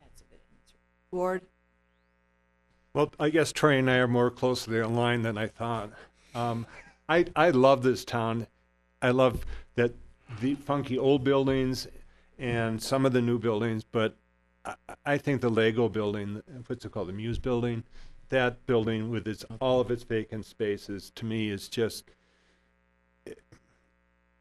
That's 0.00 0.22
a 0.22 0.24
good 0.24 0.40
answer. 0.60 0.76
Ward? 1.12 1.42
Well, 2.94 3.12
I 3.20 3.28
guess 3.30 3.52
Trey 3.52 3.78
and 3.78 3.90
I 3.90 3.96
are 3.96 4.08
more 4.08 4.30
closely 4.30 4.78
aligned 4.78 5.24
than 5.24 5.36
I 5.36 5.48
thought. 5.48 5.90
Um, 6.34 6.66
I 7.08 7.26
I 7.36 7.50
love 7.50 7.82
this 7.82 8.04
town. 8.06 8.46
I 9.02 9.10
love 9.10 9.44
that 9.74 9.92
the 10.40 10.54
funky 10.54 10.98
old 10.98 11.24
buildings 11.24 11.86
and 12.38 12.82
some 12.82 13.06
of 13.06 13.12
the 13.12 13.22
new 13.22 13.38
buildings, 13.38 13.84
but 13.84 14.16
I, 14.64 14.74
I 15.04 15.18
think 15.18 15.40
the 15.40 15.50
Lego 15.50 15.88
building, 15.88 16.42
what's 16.66 16.84
it 16.84 16.92
called, 16.92 17.08
the 17.08 17.12
Muse 17.12 17.38
building, 17.38 17.84
that 18.28 18.66
building 18.66 19.10
with 19.10 19.26
its 19.28 19.44
all 19.60 19.80
of 19.80 19.90
its 19.90 20.02
vacant 20.02 20.44
spaces, 20.44 21.10
to 21.14 21.24
me 21.24 21.48
is 21.50 21.68
just 21.68 22.04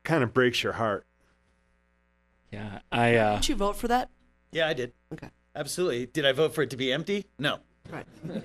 kind 0.04 0.24
of 0.24 0.34
breaks 0.34 0.64
your 0.64 0.74
heart. 0.74 1.06
Yeah, 2.52 2.80
I. 2.92 3.16
Uh, 3.16 3.36
Did 3.36 3.50
you 3.50 3.56
vote 3.56 3.76
for 3.76 3.88
that? 3.90 4.10
yeah, 4.52 4.68
I 4.68 4.74
did. 4.74 4.94
Okay. 5.14 5.30
Absolutely. 5.56 6.06
Did 6.08 6.26
I 6.26 6.32
vote 6.32 6.54
for 6.54 6.64
it 6.64 6.70
to 6.72 6.78
be 6.78 6.92
empty? 6.92 7.26
No. 7.40 7.60
Right. 7.92 8.06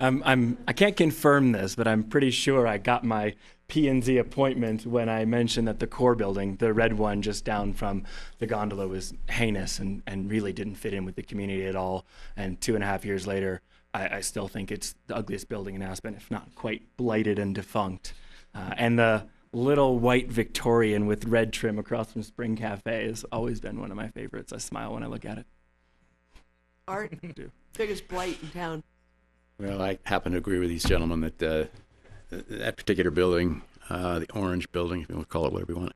I'm, 0.00 0.22
I'm, 0.24 0.58
I 0.66 0.72
can't 0.72 0.96
confirm 0.96 1.52
this, 1.52 1.74
but 1.74 1.86
I'm 1.86 2.02
pretty 2.02 2.30
sure 2.30 2.66
I 2.66 2.78
got 2.78 3.04
my 3.04 3.34
P 3.74 3.88
and 3.88 4.04
Z 4.04 4.18
appointment 4.18 4.86
when 4.86 5.08
I 5.08 5.24
mentioned 5.24 5.66
that 5.66 5.80
the 5.80 5.88
core 5.88 6.14
building, 6.14 6.54
the 6.54 6.72
red 6.72 6.96
one 6.96 7.22
just 7.22 7.44
down 7.44 7.72
from 7.72 8.04
the 8.38 8.46
gondola, 8.46 8.86
was 8.86 9.12
heinous 9.28 9.80
and, 9.80 10.00
and 10.06 10.30
really 10.30 10.52
didn't 10.52 10.76
fit 10.76 10.94
in 10.94 11.04
with 11.04 11.16
the 11.16 11.24
community 11.24 11.66
at 11.66 11.74
all. 11.74 12.06
And 12.36 12.60
two 12.60 12.76
and 12.76 12.84
a 12.84 12.86
half 12.86 13.04
years 13.04 13.26
later, 13.26 13.62
I, 13.92 14.18
I 14.18 14.20
still 14.20 14.46
think 14.46 14.70
it's 14.70 14.94
the 15.08 15.16
ugliest 15.16 15.48
building 15.48 15.74
in 15.74 15.82
Aspen, 15.82 16.14
if 16.14 16.30
not 16.30 16.54
quite 16.54 16.82
blighted 16.96 17.40
and 17.40 17.52
defunct. 17.52 18.14
Uh, 18.54 18.74
and 18.76 18.96
the 18.96 19.26
little 19.52 19.98
white 19.98 20.30
Victorian 20.30 21.08
with 21.08 21.24
red 21.24 21.52
trim 21.52 21.76
across 21.76 22.12
from 22.12 22.22
Spring 22.22 22.54
Cafe 22.54 23.08
has 23.08 23.24
always 23.32 23.58
been 23.58 23.80
one 23.80 23.90
of 23.90 23.96
my 23.96 24.06
favorites. 24.06 24.52
I 24.52 24.58
smile 24.58 24.94
when 24.94 25.02
I 25.02 25.08
look 25.08 25.24
at 25.24 25.38
it. 25.38 25.46
Art? 26.86 27.12
Biggest 27.76 28.06
blight 28.06 28.38
in 28.40 28.50
town. 28.50 28.84
Well, 29.58 29.82
I 29.82 29.98
happen 30.04 30.30
to 30.32 30.38
agree 30.38 30.60
with 30.60 30.68
these 30.68 30.84
gentlemen 30.84 31.22
that 31.22 31.42
uh, 31.42 31.48
th- 31.48 31.70
that 32.48 32.76
particular 32.76 33.10
building, 33.10 33.62
uh, 33.90 34.20
the 34.20 34.30
orange 34.32 34.70
building, 34.72 35.02
if 35.02 35.08
you 35.08 35.16
want 35.16 35.28
to 35.28 35.32
call 35.32 35.46
it 35.46 35.52
whatever 35.52 35.72
you 35.72 35.78
want, 35.78 35.92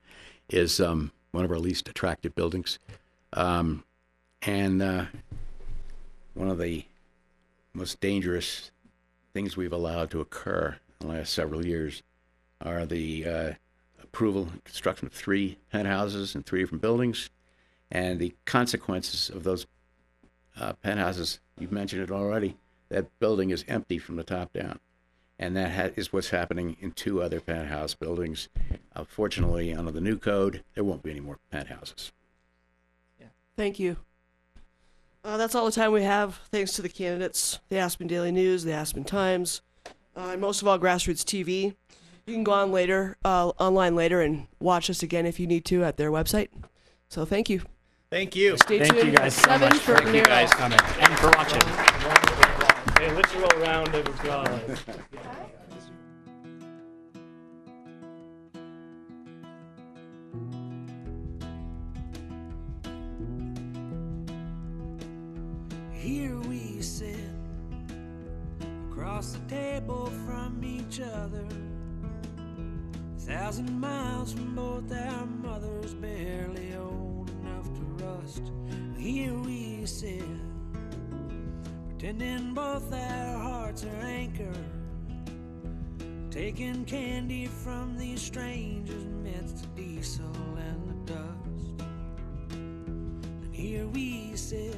is 0.48 0.80
um, 0.80 1.12
one 1.32 1.44
of 1.44 1.50
our 1.50 1.58
least 1.58 1.88
attractive 1.88 2.34
buildings. 2.34 2.78
Um, 3.32 3.84
and 4.42 4.80
uh, 4.82 5.06
one 6.34 6.48
of 6.48 6.58
the 6.58 6.84
most 7.74 8.00
dangerous 8.00 8.70
things 9.32 9.56
we've 9.56 9.72
allowed 9.72 10.10
to 10.10 10.20
occur 10.20 10.78
in 11.00 11.08
the 11.08 11.14
last 11.14 11.32
several 11.32 11.64
years 11.64 12.02
are 12.60 12.86
the 12.86 13.26
uh, 13.26 13.52
approval 14.02 14.48
and 14.50 14.64
construction 14.64 15.06
of 15.06 15.12
three 15.12 15.58
penthouses 15.70 16.34
in 16.34 16.42
three 16.42 16.60
different 16.60 16.82
buildings 16.82 17.30
and 17.90 18.18
the 18.18 18.34
consequences 18.44 19.30
of 19.30 19.44
those 19.44 19.66
uh, 20.58 20.72
penthouses. 20.74 21.40
You've 21.58 21.72
mentioned 21.72 22.02
it 22.02 22.10
already. 22.10 22.56
That 22.88 23.06
building 23.18 23.50
is 23.50 23.64
empty 23.68 23.98
from 23.98 24.16
the 24.16 24.24
top 24.24 24.52
down, 24.52 24.80
and 25.38 25.56
that 25.56 25.70
ha- 25.72 25.92
is 25.96 26.12
what's 26.12 26.30
happening 26.30 26.76
in 26.80 26.92
two 26.92 27.22
other 27.22 27.40
penthouse 27.40 27.94
buildings. 27.94 28.48
Uh, 28.94 29.04
fortunately, 29.04 29.72
under 29.72 29.90
the 29.92 30.00
new 30.00 30.16
code, 30.18 30.62
there 30.74 30.84
won't 30.84 31.02
be 31.02 31.10
any 31.10 31.20
more 31.20 31.38
penthouses. 31.50 32.12
Thank 33.56 33.80
you. 33.80 33.96
Uh, 35.24 35.36
that's 35.36 35.56
all 35.56 35.64
the 35.66 35.72
time 35.72 35.90
we 35.90 36.04
have. 36.04 36.36
Thanks 36.52 36.72
to 36.74 36.82
the 36.82 36.88
candidates, 36.88 37.58
the 37.68 37.76
Aspen 37.78 38.06
Daily 38.06 38.30
News, 38.30 38.62
the 38.62 38.72
Aspen 38.72 39.02
Times, 39.02 39.62
uh, 40.16 40.28
and 40.32 40.40
most 40.40 40.62
of 40.62 40.68
all, 40.68 40.78
Grassroots 40.78 41.24
TV. 41.24 41.74
You 42.26 42.34
can 42.34 42.44
go 42.44 42.52
on 42.52 42.70
later, 42.70 43.16
uh, 43.24 43.48
online 43.58 43.96
later, 43.96 44.20
and 44.20 44.46
watch 44.60 44.88
us 44.90 45.02
again 45.02 45.26
if 45.26 45.40
you 45.40 45.46
need 45.48 45.64
to 45.66 45.82
at 45.82 45.96
their 45.96 46.12
website. 46.12 46.50
So 47.08 47.24
thank 47.24 47.50
you. 47.50 47.62
Thank 48.10 48.36
you. 48.36 48.56
Stay 48.58 48.78
Thank 48.78 48.94
tuned 48.94 49.08
you 49.12 49.18
guys 49.18 49.34
so 49.34 49.48
seven 49.48 49.68
much. 49.70 49.78
for 49.78 49.94
Thank 49.96 50.06
you 50.06 50.12
Nero. 50.12 50.26
guys 50.26 50.50
coming 50.52 50.78
and 51.00 51.18
for 51.18 51.30
watching. 51.30 52.47
A 53.00 53.12
literal 53.12 53.60
round 53.60 53.94
of 53.94 54.06
applause. 54.08 54.84
Here 65.92 66.36
we 66.40 66.82
sit 66.82 67.16
across 68.90 69.32
the 69.32 69.38
table 69.48 70.06
from 70.26 70.60
each 70.64 71.00
other. 71.00 71.46
A 73.16 73.20
thousand 73.20 73.78
miles 73.78 74.32
from 74.32 74.56
both 74.56 74.92
our 74.92 75.24
mothers, 75.24 75.94
barely 75.94 76.74
old 76.74 77.30
enough 77.30 77.72
to 77.74 78.04
rust. 78.04 78.50
Here 78.98 79.34
we 79.34 79.86
sit, 79.86 80.24
pretending 81.98 82.54
both 82.54 82.92
our 82.92 83.38
hearts 83.38 83.84
are 83.84 84.04
anchored. 84.04 84.56
Taking 86.30 86.84
candy 86.84 87.46
from 87.46 87.98
these 87.98 88.22
strangers 88.22 89.02
amidst 89.02 89.74
diesel 89.74 90.24
and 90.58 90.88
the 90.88 91.12
dust. 91.12 91.82
And 92.52 93.52
here 93.52 93.88
we 93.88 94.36
sit 94.36 94.76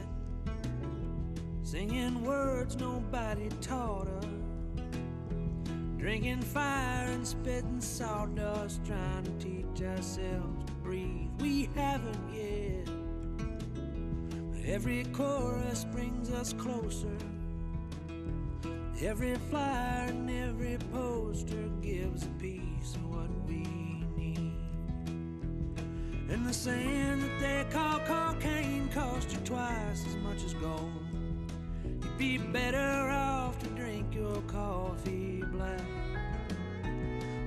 singing 1.62 2.24
words 2.24 2.76
nobody 2.76 3.50
taught 3.60 4.08
us, 4.08 4.24
drinking 5.98 6.40
fire 6.40 7.06
and 7.06 7.26
spitting 7.26 7.82
sawdust, 7.82 8.82
trying 8.86 9.24
to 9.24 9.30
teach 9.32 9.82
ourselves 9.86 10.64
to 10.64 10.72
breathe. 10.82 11.28
We 11.38 11.68
haven't 11.74 12.34
yet, 12.34 12.79
every 14.70 15.04
chorus 15.12 15.84
brings 15.90 16.30
us 16.30 16.52
closer. 16.52 17.16
Every 19.02 19.34
flyer 19.50 20.06
and 20.08 20.30
every 20.30 20.78
poster 20.92 21.68
gives 21.82 22.24
a 22.24 22.28
piece 22.38 22.94
of 22.94 23.04
what 23.10 23.30
we 23.48 23.64
need. 24.16 24.52
And 26.30 26.46
the 26.46 26.52
sand 26.52 27.22
that 27.22 27.40
they 27.40 27.66
call 27.72 27.98
cocaine 28.00 28.88
costs 28.94 29.32
you 29.32 29.40
twice 29.40 30.06
as 30.06 30.16
much 30.16 30.44
as 30.44 30.54
gold. 30.54 30.92
You'd 31.84 32.18
be 32.18 32.38
better 32.38 33.10
off 33.10 33.58
to 33.60 33.68
drink 33.70 34.14
your 34.14 34.40
coffee 34.42 35.42
black. 35.50 35.82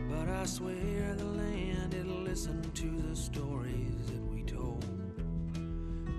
But 0.10 0.28
I 0.28 0.46
swear 0.46 1.16
the 1.16 1.26
land 1.26 1.94
it'll 1.94 2.22
listen 2.22 2.62
to 2.74 3.10
the 3.10 3.16
stories 3.16 4.08
that 4.08 4.22
we. 4.26 4.33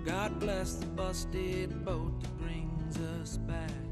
God 0.05 0.39
bless 0.39 0.75
the 0.75 0.85
busted 0.85 1.83
boat 1.83 2.21
that 2.21 2.37
brings 2.37 2.99
us 3.19 3.37
back. 3.37 3.84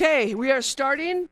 Okay, 0.00 0.32
we 0.36 0.52
are 0.52 0.62
starting. 0.62 1.28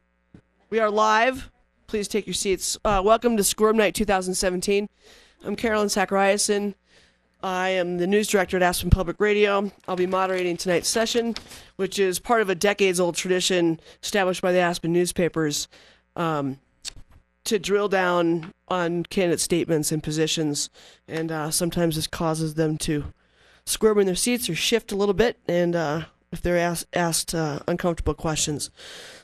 We 0.71 0.81
are 0.81 0.91
live. 0.91 1.53
Please 1.87 2.09
take 2.09 2.27
your 2.27 2.35
seats. 2.35 2.77
Uh, 2.85 3.01
welcome 3.05 3.37
to 3.37 3.45
Squirm 3.45 3.77
Night 3.77 3.95
2017. 3.95 4.89
I'm 5.45 5.55
Carolyn 5.55 5.87
Sackariason. 5.87 6.75
I 7.45 7.69
am 7.69 7.99
the 7.99 8.09
news 8.09 8.27
director 8.27 8.57
at 8.57 8.65
Aspen 8.65 8.91
Public 8.91 9.21
Radio. 9.21 9.71
I'll 9.87 9.95
be 9.95 10.09
moderating 10.09 10.57
tonight's 10.57 10.89
session, 10.89 11.37
which 11.77 12.01
is 12.01 12.19
part 12.19 12.41
of 12.43 12.51
a 12.51 12.57
decades 12.57 12.99
old 12.99 13.15
tradition 13.15 13.79
established 14.03 14.43
by 14.43 14.51
the 14.51 14.59
Aspen 14.59 14.93
newspapers 14.93 15.69
um, 16.17 16.59
to 17.45 17.61
drill 17.61 17.87
down 17.87 18.53
on 18.67 19.05
candidate 19.05 19.39
statements 19.39 19.93
and 19.93 20.03
positions. 20.03 20.71
And 21.07 21.31
uh, 21.31 21.53
sometimes 21.53 21.95
this 21.95 22.09
causes 22.09 22.55
them 22.55 22.79
to 22.79 23.13
squirm 23.65 24.01
in 24.01 24.07
their 24.07 24.17
seats 24.17 24.51
or 24.51 24.57
shift 24.57 24.91
a 24.91 24.97
little 24.97 25.15
bit. 25.15 25.39
And 25.47 25.77
uh, 25.77 26.07
if 26.33 26.43
they're 26.43 26.59
asked, 26.59 26.87
asked 26.93 27.35
uh, 27.35 27.61
uncomfortable 27.69 28.15
questions. 28.15 28.71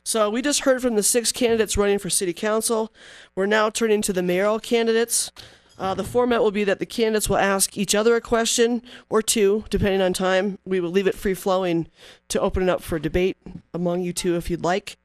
So 0.04 0.30
we 0.30 0.42
just 0.42 0.60
heard 0.60 0.82
from 0.82 0.96
the 0.96 1.02
six 1.02 1.32
candidates 1.32 1.76
running 1.76 1.98
for 1.98 2.10
city 2.10 2.32
council. 2.32 2.92
We're 3.34 3.46
now 3.46 3.70
turning 3.70 4.02
to 4.02 4.12
the 4.12 4.22
mayoral 4.22 4.60
candidates. 4.60 5.30
Uh, 5.78 5.94
the 5.94 6.04
format 6.04 6.42
will 6.42 6.50
be 6.50 6.64
that 6.64 6.78
the 6.78 6.86
candidates 6.86 7.28
will 7.28 7.38
ask 7.38 7.76
each 7.76 7.94
other 7.94 8.14
a 8.14 8.20
question 8.20 8.82
or 9.08 9.22
two, 9.22 9.64
depending 9.70 10.00
on 10.00 10.12
time. 10.12 10.58
We 10.64 10.80
will 10.80 10.90
leave 10.90 11.06
it 11.06 11.14
free 11.14 11.34
flowing 11.34 11.88
to 12.28 12.40
open 12.40 12.62
it 12.62 12.68
up 12.68 12.82
for 12.82 12.98
debate 12.98 13.36
among 13.74 14.02
you 14.02 14.12
two 14.12 14.36
if 14.36 14.50
you'd 14.50 14.62
like. 14.62 14.96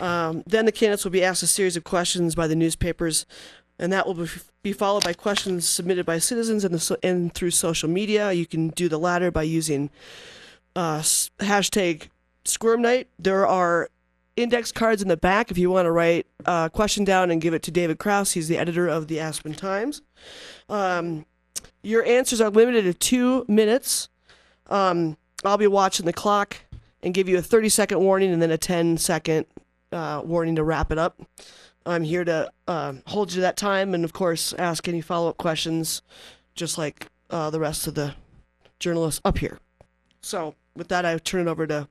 Um, 0.00 0.42
then 0.46 0.66
the 0.66 0.72
candidates 0.72 1.04
will 1.04 1.12
be 1.12 1.24
asked 1.24 1.42
a 1.42 1.46
series 1.46 1.76
of 1.76 1.84
questions 1.84 2.34
by 2.34 2.46
the 2.46 2.56
newspapers, 2.56 3.24
and 3.78 3.92
that 3.92 4.06
will 4.06 4.26
be, 4.62 4.72
followed 4.72 5.04
by 5.04 5.12
questions 5.12 5.68
submitted 5.68 6.04
by 6.04 6.18
citizens 6.18 6.64
and, 6.64 6.74
the, 6.74 6.98
and 7.02 7.32
through 7.34 7.50
social 7.50 7.88
media. 7.88 8.32
You 8.32 8.46
can 8.46 8.68
do 8.68 8.88
the 8.88 8.98
latter 8.98 9.30
by 9.30 9.44
using 9.44 9.90
uh, 10.76 11.00
hashtag 11.00 12.08
Squirm 12.44 12.82
Night. 12.82 13.08
There 13.18 13.46
are 13.46 13.88
index 14.36 14.72
cards 14.72 15.02
in 15.02 15.08
the 15.08 15.16
back 15.16 15.50
if 15.50 15.58
you 15.58 15.70
want 15.70 15.86
to 15.86 15.92
write 15.92 16.26
a 16.44 16.70
question 16.72 17.04
down 17.04 17.30
and 17.30 17.40
give 17.40 17.54
it 17.54 17.62
to 17.64 17.70
David 17.70 17.98
Krause. 17.98 18.32
He's 18.32 18.48
the 18.48 18.58
editor 18.58 18.88
of 18.88 19.08
the 19.08 19.20
Aspen 19.20 19.54
Times. 19.54 20.02
Um, 20.68 21.26
your 21.82 22.04
answers 22.04 22.40
are 22.40 22.50
limited 22.50 22.84
to 22.84 22.94
two 22.94 23.44
minutes. 23.48 24.08
Um, 24.68 25.16
I'll 25.44 25.58
be 25.58 25.66
watching 25.66 26.06
the 26.06 26.12
clock 26.12 26.56
and 27.02 27.12
give 27.12 27.28
you 27.28 27.38
a 27.38 27.42
30 27.42 27.68
second 27.68 28.00
warning 28.00 28.32
and 28.32 28.40
then 28.40 28.50
a 28.50 28.58
10 28.58 28.96
second 28.98 29.46
uh, 29.90 30.22
warning 30.24 30.56
to 30.56 30.64
wrap 30.64 30.90
it 30.90 30.98
up. 30.98 31.20
I'm 31.84 32.04
here 32.04 32.24
to 32.24 32.50
uh, 32.68 32.94
hold 33.08 33.32
you 33.32 33.40
that 33.40 33.56
time 33.56 33.92
and, 33.92 34.04
of 34.04 34.12
course, 34.12 34.52
ask 34.54 34.86
any 34.86 35.00
follow 35.00 35.28
up 35.28 35.36
questions, 35.36 36.02
just 36.54 36.78
like 36.78 37.08
uh, 37.28 37.50
the 37.50 37.58
rest 37.58 37.88
of 37.88 37.94
the 37.94 38.14
journalists 38.78 39.20
up 39.24 39.38
here. 39.38 39.58
So, 40.20 40.54
with 40.76 40.88
that, 40.88 41.04
I 41.04 41.16
turn 41.18 41.46
it 41.46 41.50
over 41.50 41.66
to 41.66 41.88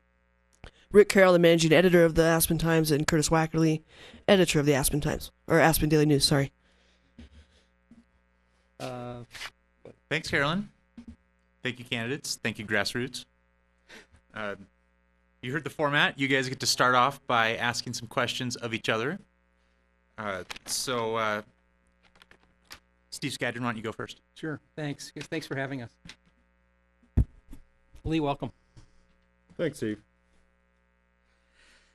Rick 0.92 1.10
Carroll, 1.10 1.34
the 1.34 1.40
managing 1.40 1.72
editor 1.72 2.04
of 2.04 2.16
the 2.16 2.24
Aspen 2.24 2.58
Times, 2.58 2.92
and 2.92 3.08
Curtis 3.08 3.30
Wackerle, 3.30 3.82
editor 4.28 4.60
of 4.60 4.66
the 4.66 4.74
Aspen 4.74 5.02
Times, 5.02 5.32
or 5.48 5.60
Aspen 5.60 5.90
Daily 5.90 6.06
News, 6.06 6.26
sorry. 6.26 6.52
Uh, 8.80 9.24
Thanks, 10.10 10.30
Carolyn. 10.30 10.70
Thank 11.64 11.80
you, 11.80 11.86
candidates. 11.86 12.38
Thank 12.44 12.60
you, 12.60 12.66
grassroots. 12.66 13.26
Uh, 14.34 14.56
you 15.42 15.54
heard 15.54 15.64
the 15.64 15.70
format. 15.70 16.20
You 16.20 16.28
guys 16.28 16.50
get 16.50 16.60
to 16.60 16.66
start 16.66 16.96
off 16.96 17.26
by 17.28 17.56
asking 17.56 17.94
some 17.94 18.08
questions 18.08 18.56
of 18.56 18.74
each 18.74 18.90
other. 18.90 19.20
Uh, 20.18 20.44
so, 20.66 21.16
uh, 21.16 21.42
Steve 23.12 23.32
Skadron, 23.32 23.62
why 23.62 23.68
don't 23.68 23.78
you 23.78 23.84
go 23.84 23.92
first? 23.92 24.22
Sure. 24.36 24.60
Thanks. 24.76 25.12
Thanks 25.16 25.48
for 25.48 25.56
having 25.56 25.82
us. 25.82 25.90
Lee, 28.04 28.20
welcome. 28.20 28.52
Thanks, 29.58 29.78
Steve. 29.78 30.02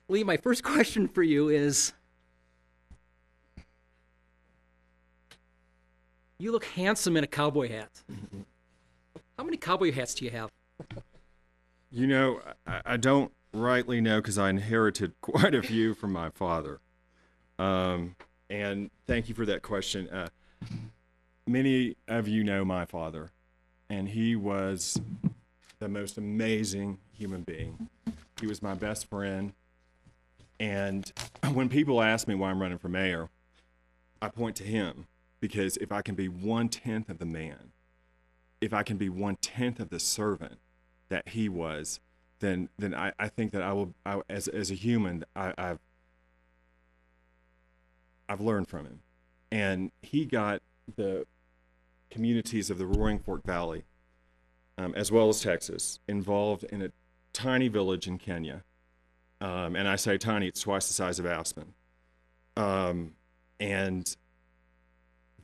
Lee, 0.09 0.23
my 0.23 0.37
first 0.37 0.63
question 0.63 1.07
for 1.07 1.23
you 1.23 1.49
is 1.49 1.93
You 6.39 6.51
look 6.51 6.65
handsome 6.65 7.17
in 7.17 7.23
a 7.23 7.27
cowboy 7.27 7.69
hat. 7.69 7.89
How 9.37 9.43
many 9.43 9.57
cowboy 9.57 9.91
hats 9.91 10.13
do 10.13 10.25
you 10.25 10.31
have? 10.31 10.51
You 11.91 12.05
know, 12.05 12.41
I, 12.67 12.81
I 12.85 12.97
don't 12.97 13.31
rightly 13.53 14.01
know 14.01 14.21
because 14.21 14.37
I 14.37 14.49
inherited 14.49 15.13
quite 15.21 15.55
a 15.55 15.63
few 15.63 15.95
from 15.95 16.13
my 16.13 16.29
father. 16.29 16.79
Um, 17.57 18.15
and 18.51 18.91
thank 19.07 19.29
you 19.29 19.35
for 19.35 19.47
that 19.47 19.63
question. 19.63 20.07
Uh, 20.09 20.27
many 21.47 21.95
of 22.07 22.27
you 22.27 22.43
know 22.43 22.63
my 22.63 22.85
father, 22.85 23.31
and 23.89 24.09
he 24.09 24.35
was 24.35 25.01
the 25.79 25.87
most 25.87 26.17
amazing 26.17 26.99
human 27.13 27.41
being. 27.41 27.89
He 28.39 28.47
was 28.47 28.61
my 28.61 28.73
best 28.73 29.09
friend. 29.09 29.53
And 30.59 31.11
when 31.53 31.69
people 31.69 32.01
ask 32.01 32.27
me 32.27 32.35
why 32.35 32.49
I'm 32.49 32.61
running 32.61 32.77
for 32.77 32.89
mayor, 32.89 33.29
I 34.21 34.29
point 34.29 34.55
to 34.57 34.63
him 34.63 35.07
because 35.39 35.77
if 35.77 35.91
I 35.91 36.01
can 36.01 36.15
be 36.15 36.27
one 36.27 36.69
tenth 36.69 37.09
of 37.09 37.19
the 37.19 37.25
man, 37.25 37.71
if 38.59 38.73
I 38.73 38.83
can 38.83 38.97
be 38.97 39.09
one 39.09 39.35
tenth 39.37 39.79
of 39.79 39.89
the 39.89 39.99
servant 39.99 40.57
that 41.09 41.29
he 41.29 41.47
was, 41.47 41.99
then 42.39 42.69
then 42.77 42.93
I, 42.93 43.13
I 43.19 43.29
think 43.29 43.51
that 43.51 43.61
I 43.61 43.73
will 43.73 43.93
I, 44.05 44.21
as 44.29 44.47
as 44.47 44.71
a 44.71 44.75
human 44.75 45.25
I, 45.35 45.53
I've 45.57 45.79
I've 48.29 48.41
learned 48.41 48.67
from 48.67 48.85
him, 48.85 48.99
and 49.51 49.91
he 50.01 50.25
got 50.25 50.61
the 50.95 51.25
communities 52.09 52.69
of 52.69 52.77
the 52.77 52.85
Roaring 52.85 53.19
Fork 53.19 53.43
Valley, 53.43 53.83
um, 54.77 54.93
as 54.95 55.11
well 55.11 55.29
as 55.29 55.41
Texas, 55.41 55.99
involved 56.07 56.63
in 56.65 56.81
a 56.81 56.91
tiny 57.33 57.67
village 57.67 58.07
in 58.07 58.17
Kenya, 58.17 58.63
um, 59.41 59.75
and 59.75 59.87
I 59.87 59.95
say 59.95 60.17
tiny, 60.17 60.47
it's 60.47 60.61
twice 60.61 60.87
the 60.87 60.93
size 60.93 61.19
of 61.19 61.25
Aspen, 61.25 61.73
um, 62.55 63.13
and 63.59 64.15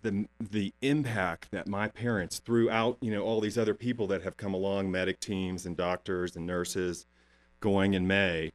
the 0.03 0.27
the 0.51 0.73
impact 0.81 1.49
that 1.51 1.68
my 1.68 1.88
parents 1.88 2.39
throughout 2.39 2.97
you 3.01 3.10
know 3.10 3.23
all 3.23 3.39
these 3.39 3.57
other 3.57 3.73
people 3.73 4.05
that 4.07 4.22
have 4.22 4.38
come 4.38 4.53
along 4.53 4.91
medic 4.91 5.19
teams 5.19 5.65
and 5.65 5.76
doctors 5.76 6.35
and 6.35 6.45
nurses 6.45 7.05
going 7.60 7.93
in 7.93 8.05
may 8.05 8.51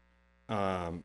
um, 0.48 1.02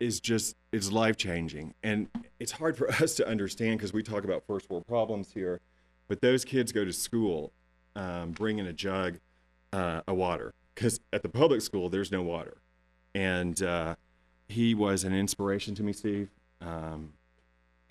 is 0.00 0.20
just 0.20 0.56
is 0.72 0.92
life 0.92 1.16
changing 1.16 1.72
and 1.82 2.08
it's 2.40 2.52
hard 2.52 2.76
for 2.76 2.90
us 3.02 3.14
to 3.14 3.26
understand 3.26 3.78
because 3.78 3.92
we 3.92 4.02
talk 4.02 4.24
about 4.24 4.44
first 4.46 4.68
world 4.68 4.86
problems 4.86 5.32
here 5.32 5.60
but 6.08 6.20
those 6.20 6.44
kids 6.44 6.72
go 6.72 6.84
to 6.84 6.92
school 6.92 7.52
um, 7.96 8.32
bringing 8.32 8.66
a 8.66 8.72
jug 8.72 9.18
uh, 9.72 10.02
of 10.06 10.16
water 10.16 10.54
because 10.74 11.00
at 11.12 11.22
the 11.22 11.28
public 11.28 11.60
school 11.60 11.88
there's 11.88 12.10
no 12.10 12.22
water 12.22 12.58
and 13.14 13.62
uh, 13.62 13.94
he 14.48 14.74
was 14.74 15.04
an 15.04 15.14
inspiration 15.14 15.74
to 15.74 15.82
me 15.82 15.92
steve 15.92 16.28
um, 16.60 17.12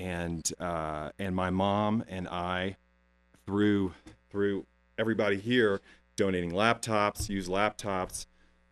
and 0.01 0.51
uh, 0.59 1.09
and 1.19 1.35
my 1.35 1.49
mom 1.49 2.03
and 2.07 2.27
I, 2.27 2.77
through 3.45 3.93
through 4.29 4.65
everybody 4.97 5.37
here, 5.37 5.79
donating 6.15 6.51
laptops, 6.51 7.29
use 7.29 7.47
laptops, 7.47 8.25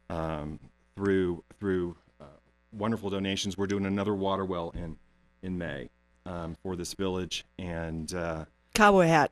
um, 0.10 0.60
through 0.96 1.44
through 1.60 1.96
uh, 2.20 2.26
wonderful 2.72 3.10
donations. 3.10 3.58
We're 3.58 3.68
doing 3.68 3.86
another 3.86 4.16
water 4.16 4.44
well 4.44 4.72
in 4.72 4.98
in 5.44 5.58
May 5.58 5.90
um, 6.26 6.56
for 6.64 6.76
this 6.76 6.94
village, 6.94 7.46
and, 7.58 8.14
uh, 8.14 8.46
Cowboy 8.74 9.08
hat. 9.08 9.32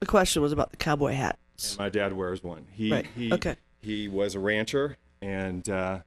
The 0.00 0.06
question 0.06 0.42
was 0.42 0.52
about 0.52 0.70
the 0.70 0.76
cowboy 0.76 1.12
hat. 1.12 1.38
and 1.56 1.78
my 1.78 1.88
dad 1.88 2.12
wears 2.12 2.42
one. 2.42 2.66
He 2.72 2.92
Right, 2.92 3.06
he 3.16 3.32
okay. 3.32 3.56
he 3.80 4.08
was 4.08 4.34
a 4.34 4.40
rancher, 4.40 4.96
and 5.20 5.68
uh, 5.68 6.00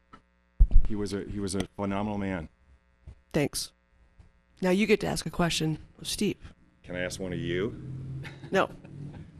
he 0.88 0.96
was 0.96 1.14
a 1.14 1.24
he 1.24 1.40
was 1.40 1.56
a 1.56 1.62
phenomenal 1.76 2.18
man. 2.18 2.50
Thanks. 3.34 3.72
Now 4.62 4.70
you 4.70 4.86
get 4.86 5.00
to 5.02 5.08
ask 5.08 5.26
a 5.26 5.30
question 5.30 5.80
of 6.00 6.08
Steve. 6.08 6.38
Can 6.84 6.96
I 6.96 7.00
ask 7.00 7.20
one 7.20 7.34
of 7.34 7.40
you? 7.40 7.82
No. 8.52 8.70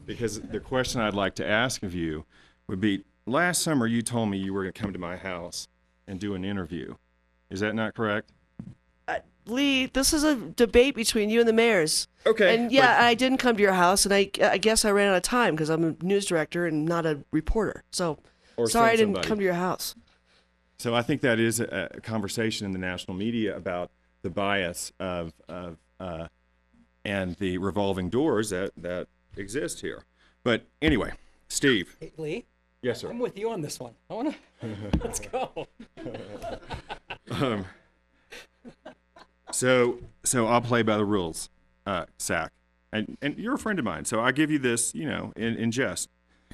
Because 0.04 0.40
the 0.40 0.58
question 0.58 1.00
I'd 1.00 1.14
like 1.14 1.36
to 1.36 1.46
ask 1.46 1.84
of 1.84 1.94
you 1.94 2.24
would 2.66 2.80
be 2.80 3.04
last 3.24 3.62
summer 3.62 3.86
you 3.86 4.02
told 4.02 4.30
me 4.30 4.36
you 4.36 4.52
were 4.52 4.62
going 4.62 4.72
to 4.72 4.82
come 4.82 4.92
to 4.92 4.98
my 4.98 5.16
house 5.16 5.68
and 6.08 6.18
do 6.18 6.34
an 6.34 6.44
interview. 6.44 6.96
Is 7.50 7.60
that 7.60 7.76
not 7.76 7.94
correct? 7.94 8.32
Lee, 9.46 9.86
this 9.86 10.12
is 10.12 10.22
a 10.24 10.36
debate 10.36 10.94
between 10.94 11.30
you 11.30 11.40
and 11.40 11.48
the 11.48 11.52
mayors. 11.52 12.06
Okay. 12.26 12.54
And 12.54 12.70
yeah, 12.70 12.98
I 13.04 13.14
didn't 13.14 13.38
come 13.38 13.56
to 13.56 13.62
your 13.62 13.72
house, 13.72 14.04
and 14.04 14.14
I, 14.14 14.30
I 14.40 14.58
guess 14.58 14.84
I 14.84 14.90
ran 14.90 15.08
out 15.10 15.16
of 15.16 15.22
time 15.22 15.54
because 15.54 15.68
I'm 15.68 15.84
a 15.84 16.04
news 16.04 16.26
director 16.26 16.66
and 16.66 16.84
not 16.84 17.06
a 17.06 17.24
reporter. 17.32 17.82
So 17.90 18.18
Or 18.56 18.68
sorry 18.68 18.90
I 18.90 18.96
didn't 18.96 19.14
somebody. 19.14 19.28
come 19.28 19.38
to 19.38 19.44
your 19.44 19.54
house. 19.54 19.94
So 20.78 20.94
I 20.94 21.02
think 21.02 21.20
that 21.22 21.38
is 21.40 21.60
a, 21.60 21.88
a 21.94 22.00
conversation 22.00 22.66
in 22.66 22.72
the 22.72 22.78
national 22.78 23.16
media 23.16 23.56
about 23.56 23.90
the 24.22 24.30
bias 24.30 24.92
of, 25.00 25.32
of 25.48 25.76
uh, 25.98 26.28
and 27.04 27.34
the 27.36 27.58
revolving 27.58 28.08
doors 28.10 28.50
that, 28.50 28.70
that 28.76 29.08
exist 29.36 29.80
here. 29.80 30.04
But 30.44 30.66
anyway, 30.80 31.12
Steve. 31.48 31.96
Hey, 32.00 32.12
Lee? 32.16 32.44
Yes, 32.82 33.00
sir. 33.00 33.10
I'm 33.10 33.18
with 33.20 33.36
you 33.38 33.50
on 33.50 33.60
this 33.60 33.78
one. 33.80 33.94
I 34.10 34.14
want 34.14 34.34
to. 34.60 34.68
Let's 35.04 35.20
go. 35.20 35.66
um, 37.30 37.64
so 39.52 39.98
so 40.24 40.46
I'll 40.46 40.60
play 40.60 40.82
by 40.82 40.96
the 40.96 41.04
rules, 41.04 41.48
uh, 41.86 42.06
Sack. 42.18 42.52
And 42.92 43.16
and 43.22 43.38
you're 43.38 43.54
a 43.54 43.58
friend 43.58 43.78
of 43.78 43.84
mine, 43.84 44.04
so 44.04 44.20
I 44.20 44.32
give 44.32 44.50
you 44.50 44.58
this, 44.58 44.94
you 44.94 45.06
know, 45.06 45.32
in, 45.36 45.56
in 45.56 45.70
jest. 45.70 46.08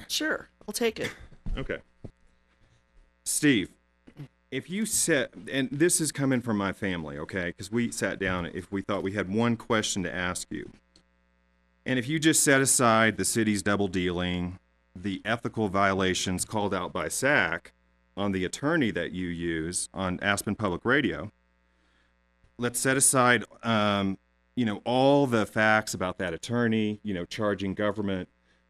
Sure, 0.07 0.49
I'll 0.67 0.73
take 0.73 0.99
it. 0.99 1.11
Okay. 1.57 1.79
Steve, 3.25 3.69
if 4.51 4.69
you 4.69 4.85
set, 4.85 5.33
and 5.51 5.69
this 5.71 6.01
is 6.01 6.11
coming 6.11 6.41
from 6.41 6.57
my 6.57 6.73
family, 6.73 7.17
okay? 7.17 7.47
Because 7.47 7.71
we 7.71 7.91
sat 7.91 8.19
down 8.19 8.47
if 8.47 8.71
we 8.71 8.81
thought 8.81 9.03
we 9.03 9.11
had 9.11 9.31
one 9.31 9.55
question 9.55 10.03
to 10.03 10.13
ask 10.13 10.47
you. 10.49 10.69
And 11.85 11.99
if 11.99 12.07
you 12.07 12.19
just 12.19 12.43
set 12.43 12.61
aside 12.61 13.17
the 13.17 13.25
city's 13.25 13.61
double 13.61 13.87
dealing, 13.87 14.59
the 14.95 15.21
ethical 15.25 15.69
violations 15.69 16.45
called 16.45 16.73
out 16.73 16.91
by 16.91 17.07
SAC 17.07 17.73
on 18.17 18.31
the 18.31 18.45
attorney 18.45 18.91
that 18.91 19.11
you 19.11 19.27
use 19.27 19.89
on 19.93 20.19
Aspen 20.21 20.55
Public 20.55 20.83
Radio, 20.83 21.31
let's 22.59 22.79
set 22.79 22.97
aside, 22.97 23.45
um, 23.63 24.17
you 24.55 24.65
know, 24.65 24.81
all 24.85 25.25
the 25.25 25.45
facts 25.45 25.93
about 25.93 26.17
that 26.19 26.33
attorney, 26.33 26.99
you 27.03 27.13
know, 27.13 27.25
charging 27.25 27.73
government 27.73 28.27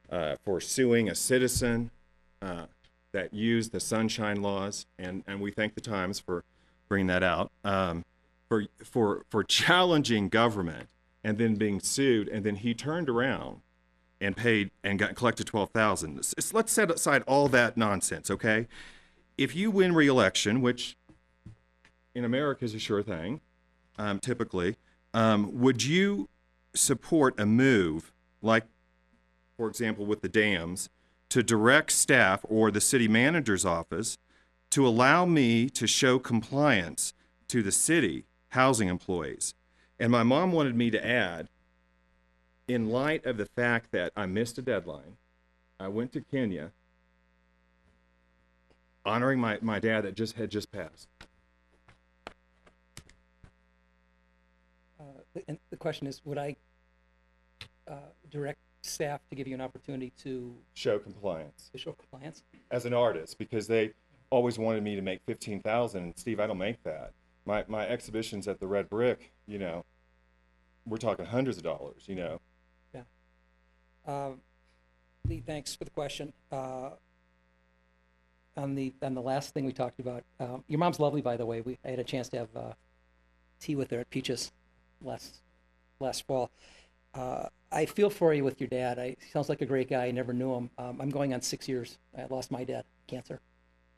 uh, 0.09 0.35
for 0.45 0.61
suing 0.61 1.09
a 1.09 1.15
citizen 1.15 1.91
uh, 2.41 2.65
that 3.11 3.33
used 3.33 3.71
the 3.71 3.79
sunshine 3.79 4.41
laws, 4.41 4.85
and, 4.97 5.23
and 5.27 5.41
we 5.41 5.51
thank 5.51 5.75
the 5.75 5.81
Times 5.81 6.19
for 6.19 6.43
bringing 6.87 7.07
that 7.07 7.23
out, 7.23 7.51
um, 7.63 8.05
for, 8.47 8.65
for, 8.83 9.25
for 9.29 9.43
challenging 9.43 10.29
government 10.29 10.87
and 11.23 11.37
then 11.37 11.55
being 11.55 11.79
sued, 11.79 12.27
and 12.29 12.45
then 12.45 12.55
he 12.55 12.73
turned 12.73 13.09
around 13.09 13.61
and 14.21 14.37
paid 14.37 14.69
and 14.83 14.99
got 14.99 15.15
collected 15.15 15.47
12000 15.47 16.21
Let's 16.53 16.71
set 16.71 16.91
aside 16.91 17.23
all 17.25 17.47
that 17.49 17.77
nonsense, 17.77 18.29
okay? 18.29 18.67
If 19.37 19.55
you 19.55 19.71
win 19.71 19.95
re-election, 19.95 20.61
which 20.61 20.97
in 22.13 22.25
America 22.25 22.65
is 22.65 22.73
a 22.73 22.79
sure 22.79 23.01
thing, 23.01 23.41
um, 23.99 24.17
typically, 24.19 24.77
um, 25.13 25.59
would 25.59 25.83
you 25.83 26.29
support 26.73 27.39
a 27.39 27.45
move 27.45 28.11
like, 28.41 28.63
for 29.57 29.67
example, 29.67 30.05
with 30.05 30.21
the 30.21 30.29
dams, 30.29 30.89
to 31.29 31.43
direct 31.43 31.91
staff 31.91 32.43
or 32.49 32.71
the 32.71 32.81
city 32.81 33.07
manager's 33.07 33.65
office 33.65 34.17
to 34.71 34.87
allow 34.87 35.25
me 35.25 35.69
to 35.69 35.85
show 35.85 36.17
compliance 36.17 37.13
to 37.47 37.61
the 37.61 37.71
city 37.71 38.25
housing 38.49 38.87
employees? 38.87 39.53
And 39.99 40.11
my 40.11 40.23
mom 40.23 40.51
wanted 40.53 40.75
me 40.75 40.89
to 40.91 41.05
add, 41.05 41.49
in 42.67 42.89
light 42.89 43.25
of 43.25 43.37
the 43.37 43.45
fact 43.45 43.91
that 43.91 44.13
I 44.15 44.25
missed 44.25 44.57
a 44.57 44.61
deadline, 44.61 45.17
I 45.79 45.89
went 45.89 46.13
to 46.13 46.21
Kenya 46.21 46.71
honoring 49.05 49.39
my, 49.39 49.57
my 49.61 49.79
dad 49.79 50.01
that 50.01 50.15
just 50.15 50.35
had 50.35 50.51
just 50.51 50.71
passed. 50.71 51.07
Uh, 54.99 55.18
and 55.47 55.59
the 55.69 55.77
question 55.77 56.07
is, 56.07 56.21
would 56.25 56.37
I 56.37 56.55
uh, 57.87 57.95
direct 58.29 58.59
staff 58.81 59.21
to 59.29 59.35
give 59.35 59.47
you 59.47 59.55
an 59.55 59.61
opportunity 59.61 60.11
to 60.23 60.55
show 60.73 60.99
compliance 60.99 61.69
to 61.71 61.77
show 61.77 61.91
compliance? 61.93 62.43
as 62.71 62.85
an 62.85 62.93
artist 62.93 63.37
because 63.37 63.67
they 63.67 63.91
always 64.29 64.57
wanted 64.57 64.83
me 64.83 64.95
to 64.95 65.01
make 65.01 65.21
15,000 65.25 66.03
and 66.03 66.17
Steve 66.17 66.39
I 66.39 66.47
don't 66.47 66.57
make 66.57 66.81
that. 66.83 67.13
My 67.45 67.65
my 67.67 67.87
exhibitions 67.87 68.47
at 68.47 68.59
the 68.59 68.67
Red 68.67 68.89
Brick, 68.89 69.31
you 69.47 69.57
know, 69.57 69.85
we're 70.85 70.97
talking 70.97 71.25
hundreds 71.25 71.57
of 71.57 71.63
dollars, 71.63 72.03
you 72.05 72.15
know. 72.15 72.39
Yeah. 72.93 73.01
Uh, 74.05 74.31
Lee, 75.27 75.43
thanks 75.45 75.75
for 75.75 75.83
the 75.83 75.91
question. 75.91 76.33
Uh, 76.51 76.91
on 78.57 78.75
the 78.75 78.93
on 79.01 79.13
the 79.13 79.21
last 79.21 79.53
thing 79.53 79.65
we 79.65 79.71
talked 79.71 79.99
about, 79.99 80.23
um, 80.39 80.63
your 80.67 80.79
mom's 80.79 80.99
lovely, 80.99 81.21
by 81.21 81.37
the 81.37 81.45
way. 81.45 81.61
We 81.61 81.77
I 81.83 81.89
had 81.89 81.99
a 81.99 82.03
chance 82.03 82.29
to 82.29 82.37
have 82.37 82.55
uh, 82.55 82.73
tea 83.59 83.75
with 83.75 83.91
her 83.91 83.99
at 83.99 84.09
Peaches 84.09 84.51
last 85.01 85.41
last 85.99 86.25
fall. 86.25 86.51
Uh, 87.13 87.47
I 87.71 87.85
feel 87.85 88.09
for 88.09 88.33
you 88.33 88.43
with 88.43 88.59
your 88.59 88.69
dad. 88.69 88.99
I, 88.99 89.15
he 89.19 89.31
sounds 89.31 89.49
like 89.49 89.61
a 89.61 89.65
great 89.65 89.89
guy. 89.89 90.05
I 90.05 90.11
never 90.11 90.33
knew 90.33 90.53
him. 90.53 90.69
Um, 90.77 90.99
I'm 91.01 91.09
going 91.09 91.33
on 91.33 91.41
six 91.41 91.67
years. 91.67 91.97
I 92.17 92.25
lost 92.29 92.51
my 92.51 92.63
dad, 92.63 92.83
cancer. 93.07 93.39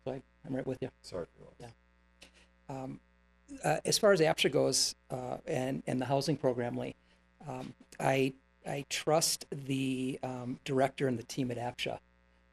So 0.03 0.11
I, 0.11 0.21
I'm 0.45 0.55
right 0.55 0.65
with 0.65 0.81
you. 0.81 0.89
Sorry 1.01 1.25
for 1.37 1.53
Yeah. 1.59 1.67
Um, 2.69 2.99
uh, 3.63 3.77
as 3.85 3.97
far 3.97 4.11
as 4.13 4.21
APCHA 4.21 4.51
goes 4.51 4.95
uh, 5.09 5.37
and, 5.45 5.83
and 5.87 5.99
the 6.01 6.05
housing 6.05 6.37
program, 6.37 6.77
Lee, 6.77 6.95
um, 7.47 7.73
I, 7.99 8.33
I 8.65 8.85
trust 8.89 9.45
the 9.51 10.19
um, 10.23 10.59
director 10.63 11.07
and 11.07 11.19
the 11.19 11.23
team 11.23 11.51
at 11.51 11.57
APCHA. 11.57 11.99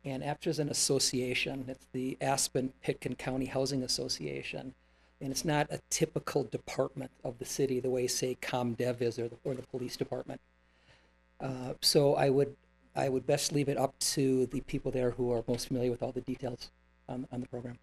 And 0.04 0.22
APCHA 0.22 0.46
is 0.46 0.58
an 0.58 0.68
association. 0.68 1.66
It's 1.68 1.86
the 1.92 2.16
Aspen 2.20 2.72
Pitkin 2.82 3.14
County 3.14 3.46
Housing 3.46 3.82
Association. 3.82 4.74
And 5.20 5.32
it's 5.32 5.44
not 5.44 5.66
a 5.70 5.80
typical 5.90 6.44
department 6.44 7.10
of 7.24 7.38
the 7.38 7.44
city 7.44 7.80
the 7.80 7.90
way, 7.90 8.06
say, 8.06 8.36
ComDev 8.40 9.00
is 9.00 9.18
or 9.18 9.28
the, 9.28 9.36
or 9.44 9.54
the 9.54 9.62
police 9.62 9.96
department. 9.96 10.40
Uh, 11.40 11.74
so 11.80 12.14
I 12.14 12.30
would, 12.30 12.54
I 12.94 13.08
would 13.08 13.26
best 13.26 13.52
leave 13.52 13.68
it 13.68 13.76
up 13.76 13.98
to 14.00 14.46
the 14.46 14.60
people 14.62 14.92
there 14.92 15.10
who 15.10 15.32
are 15.32 15.42
most 15.48 15.68
familiar 15.68 15.90
with 15.90 16.02
all 16.02 16.12
the 16.12 16.20
details 16.20 16.70
on, 17.08 17.26
on 17.32 17.40
the 17.40 17.48
program. 17.48 17.78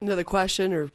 Another 0.00 0.24
question 0.24 0.72
or 0.72 0.90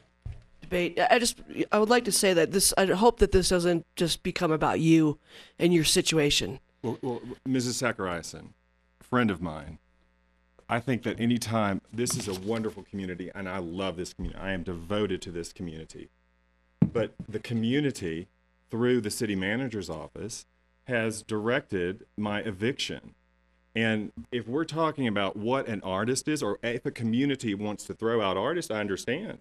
debate? 0.61 0.99
I 1.09 1.19
just 1.19 1.41
I 1.71 1.79
would 1.79 1.89
like 1.89 2.05
to 2.05 2.11
say 2.11 2.33
that 2.33 2.51
this 2.51 2.73
I 2.77 2.85
hope 2.85 3.19
that 3.19 3.31
this 3.31 3.49
doesn't 3.49 3.85
just 3.95 4.23
become 4.23 4.51
about 4.51 4.79
you 4.79 5.19
and 5.59 5.73
your 5.73 5.83
situation. 5.83 6.59
Well, 6.81 6.97
well 7.01 7.21
Mrs. 7.47 7.81
Sackariason, 7.81 8.49
friend 9.01 9.29
of 9.29 9.41
mine, 9.41 9.79
I 10.73 10.79
think 10.79 11.03
that 11.03 11.19
anytime 11.19 11.81
this 11.93 12.17
is 12.17 12.27
a 12.27 12.33
wonderful 12.33 12.81
community 12.81 13.29
and 13.35 13.47
I 13.47 13.59
love 13.59 13.95
this 13.95 14.11
community. 14.11 14.41
I 14.41 14.53
am 14.53 14.63
devoted 14.63 15.21
to 15.21 15.29
this 15.29 15.53
community. 15.53 16.09
But 16.81 17.13
the 17.29 17.37
community 17.37 18.27
through 18.71 19.01
the 19.01 19.11
city 19.11 19.35
manager's 19.35 19.87
office 19.87 20.47
has 20.85 21.21
directed 21.21 22.07
my 22.17 22.39
eviction. 22.39 23.13
And 23.75 24.13
if 24.31 24.47
we're 24.47 24.65
talking 24.65 25.07
about 25.07 25.35
what 25.35 25.67
an 25.67 25.79
artist 25.83 26.27
is, 26.27 26.41
or 26.41 26.57
if 26.63 26.87
a 26.87 26.91
community 26.91 27.53
wants 27.53 27.83
to 27.85 27.93
throw 27.93 28.19
out 28.19 28.35
artists, 28.35 28.71
I 28.71 28.79
understand. 28.79 29.37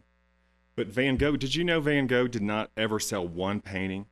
But 0.77 0.89
Van 0.89 1.17
Gogh, 1.17 1.39
did 1.39 1.55
you 1.55 1.65
know 1.65 1.81
Van 1.81 2.07
Gogh 2.07 2.29
did 2.29 2.43
not 2.43 2.71
ever 2.77 3.01
sell 3.01 3.27
one 3.27 3.63
painting? 3.63 4.05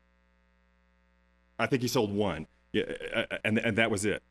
I 1.59 1.67
think 1.67 1.83
he 1.83 1.89
sold 1.89 2.15
one. 2.15 2.47
Yeah, 2.73 2.85
uh, 3.15 3.25
uh, 3.31 3.39
and, 3.45 3.59
and 3.59 3.77
that 3.77 3.91
was 3.91 4.07
it. 4.07 4.23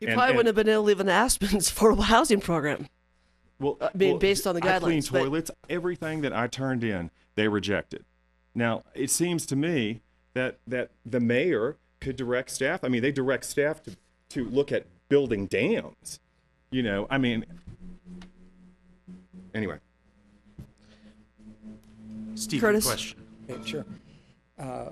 You 0.00 0.08
And- 0.08 0.14
probably 0.16 0.30
and- 0.30 0.36
wouldn't 0.38 0.56
have 0.56 0.64
been 0.66 0.72
able 0.72 0.82
to 0.82 0.86
live 0.86 1.00
in 1.00 1.08
Aspen's 1.08 1.70
affordable 1.72 2.04
housing 2.04 2.40
program. 2.40 2.88
Well, 3.58 3.76
I 3.80 3.90
mean, 3.94 4.10
well, 4.12 4.18
based 4.18 4.46
on 4.46 4.54
the 4.54 4.60
guidelines. 4.62 4.74
I 4.76 4.78
cleaned 4.80 5.02
guidelines, 5.04 5.12
but- 5.12 5.18
toilets. 5.20 5.50
Everything 5.68 6.20
that 6.22 6.32
I 6.32 6.46
turned 6.46 6.82
in, 6.82 7.10
they 7.34 7.46
rejected. 7.48 8.04
Now, 8.54 8.82
it 8.94 9.10
seems 9.10 9.44
to 9.46 9.56
me 9.56 10.00
that 10.34 10.58
that 10.66 10.90
the 11.04 11.20
mayor 11.20 11.76
could 12.00 12.16
direct 12.16 12.50
staff. 12.50 12.82
I 12.82 12.88
mean, 12.88 13.02
they 13.02 13.12
direct 13.12 13.44
staff 13.44 13.82
to 13.84 13.96
to 14.30 14.44
look 14.48 14.72
at 14.72 14.86
building 15.08 15.46
dams. 15.46 16.18
You 16.70 16.82
know, 16.82 17.06
I 17.10 17.18
mean. 17.18 17.44
Anyway, 19.54 19.78
Steve, 22.36 22.60
Curtis? 22.60 22.86
question. 22.86 23.18
Okay, 23.50 23.68
sure. 23.68 23.84
Uh, 24.58 24.90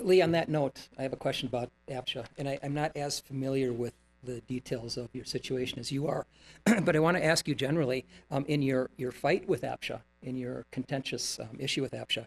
Lee, 0.00 0.22
on 0.22 0.32
that 0.32 0.48
note, 0.48 0.88
I 0.98 1.02
have 1.02 1.12
a 1.12 1.16
question 1.16 1.48
about 1.48 1.70
APCHA, 1.88 2.26
and 2.38 2.48
I, 2.48 2.58
I'm 2.62 2.74
not 2.74 2.96
as 2.96 3.20
familiar 3.20 3.72
with 3.72 3.94
the 4.22 4.40
details 4.42 4.96
of 4.96 5.08
your 5.12 5.24
situation 5.24 5.78
as 5.78 5.90
you 5.90 6.06
are, 6.06 6.26
but 6.82 6.94
I 6.94 6.98
want 6.98 7.16
to 7.16 7.24
ask 7.24 7.48
you 7.48 7.54
generally, 7.54 8.04
um, 8.30 8.44
in 8.48 8.62
your, 8.62 8.90
your 8.96 9.12
fight 9.12 9.48
with 9.48 9.62
APCHA, 9.62 10.00
in 10.22 10.36
your 10.36 10.66
contentious 10.70 11.38
um, 11.40 11.56
issue 11.58 11.82
with 11.82 11.92
APCHA, 11.92 12.26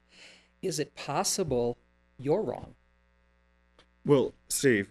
is 0.62 0.80
it 0.80 0.96
possible 0.96 1.78
you're 2.18 2.42
wrong? 2.42 2.76
Well, 4.06 4.34
Steve, 4.50 4.90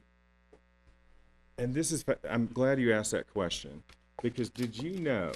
and 1.59 1.75
this 1.75 1.93
is, 1.93 2.05
I'm 2.29 2.47
glad 2.47 2.81
you 2.81 2.93
asked 2.93 3.13
that 3.13 3.31
question 3.33 3.83
because 4.23 4.49
did 4.51 4.81
you 4.81 4.99
know 5.01 5.33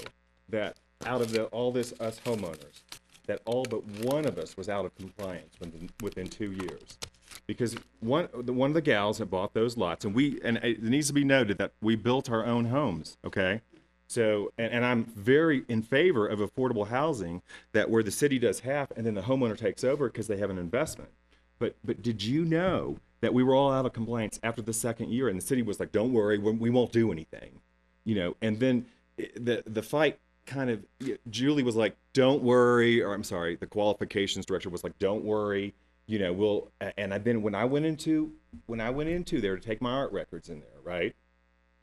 that 0.49 0.77
out 1.07 1.21
of 1.21 1.33
the, 1.33 1.45
all 1.47 1.73
this 1.73 1.93
us 2.01 2.21
homeowners, 2.25 2.83
that 3.27 3.41
all 3.45 3.65
but 3.65 3.85
one 4.05 4.27
of 4.27 4.39
us 4.39 4.57
was 4.57 4.69
out 4.69 4.85
of 4.85 4.95
compliance 4.97 5.55
within, 5.61 5.91
within 6.03 6.27
two 6.27 6.53
years? 6.53 6.99
Because 7.47 7.77
one, 8.01 8.29
the, 8.35 8.53
one 8.53 8.71
of 8.71 8.75
the 8.75 8.81
gals 8.81 9.19
that 9.19 9.27
bought 9.27 9.53
those 9.53 9.77
lots, 9.77 10.05
and 10.05 10.15
we, 10.15 10.41
and 10.43 10.57
it 10.59 10.83
needs 10.83 11.09
to 11.09 11.13
be 11.13 11.25
noted 11.25 11.59
that 11.59 11.73
we 11.83 11.95
built 11.95 12.31
our 12.31 12.45
own 12.45 12.67
homes, 12.67 13.19
okay? 13.25 13.61
So, 14.07 14.53
and, 14.59 14.73
and 14.73 14.85
I'm 14.85 15.05
very 15.05 15.65
in 15.69 15.83
favor 15.83 16.27
of 16.27 16.39
affordable 16.39 16.89
housing 16.89 17.43
that 17.73 17.91
where 17.91 18.03
the 18.03 18.11
city 18.11 18.39
does 18.39 18.61
half 18.61 18.91
and 18.97 19.05
then 19.05 19.15
the 19.15 19.23
homeowner 19.23 19.57
takes 19.57 19.85
over 19.85 20.09
because 20.09 20.27
they 20.27 20.37
have 20.37 20.51
an 20.51 20.59
investment. 20.59 21.11
But 21.59 21.77
but 21.85 22.03
did 22.03 22.23
you 22.23 22.45
know 22.45 22.99
that 23.21 23.33
we 23.33 23.43
were 23.43 23.55
all 23.55 23.73
out 23.73 23.87
of 23.87 23.93
compliance 23.93 24.39
after 24.43 24.61
the 24.61 24.73
second 24.73 25.11
year, 25.11 25.29
and 25.29 25.41
the 25.41 25.45
city 25.45 25.63
was 25.63 25.81
like, 25.81 25.93
"Don't 25.93 26.13
worry, 26.13 26.39
we, 26.39 26.53
we 26.53 26.71
won't 26.71 26.93
do 26.93 27.11
anything," 27.11 27.61
you 28.05 28.15
know. 28.15 28.37
And 28.43 28.61
then 28.61 28.87
eh, 29.19 29.27
the 29.37 29.63
the 29.67 29.83
fight 29.83 30.19
kind 30.47 30.71
of 30.71 30.85
Julie 31.31 31.63
was 31.63 31.77
like, 31.77 31.97
"Don't 32.13 32.43
worry," 32.43 33.01
or 33.03 33.15
I'm 33.15 33.25
sorry, 33.25 33.57
the 33.57 33.67
qualifications 33.67 34.45
director 34.47 34.69
was 34.69 34.85
like, 34.85 34.99
"Don't 34.99 35.25
worry," 35.25 35.75
you 36.07 36.19
know. 36.19 36.33
We'll 36.33 36.71
and 36.97 37.15
I 37.15 37.19
then 37.19 37.43
when 37.43 37.55
I 37.55 37.65
went 37.65 37.87
into 37.87 38.33
when 38.67 38.81
I 38.81 38.91
went 38.91 39.11
into 39.11 39.41
there 39.41 39.57
to 39.57 39.63
take 39.63 39.81
my 39.81 39.93
art 39.93 40.13
records 40.13 40.49
in 40.49 40.61
there, 40.61 40.81
right? 40.83 41.15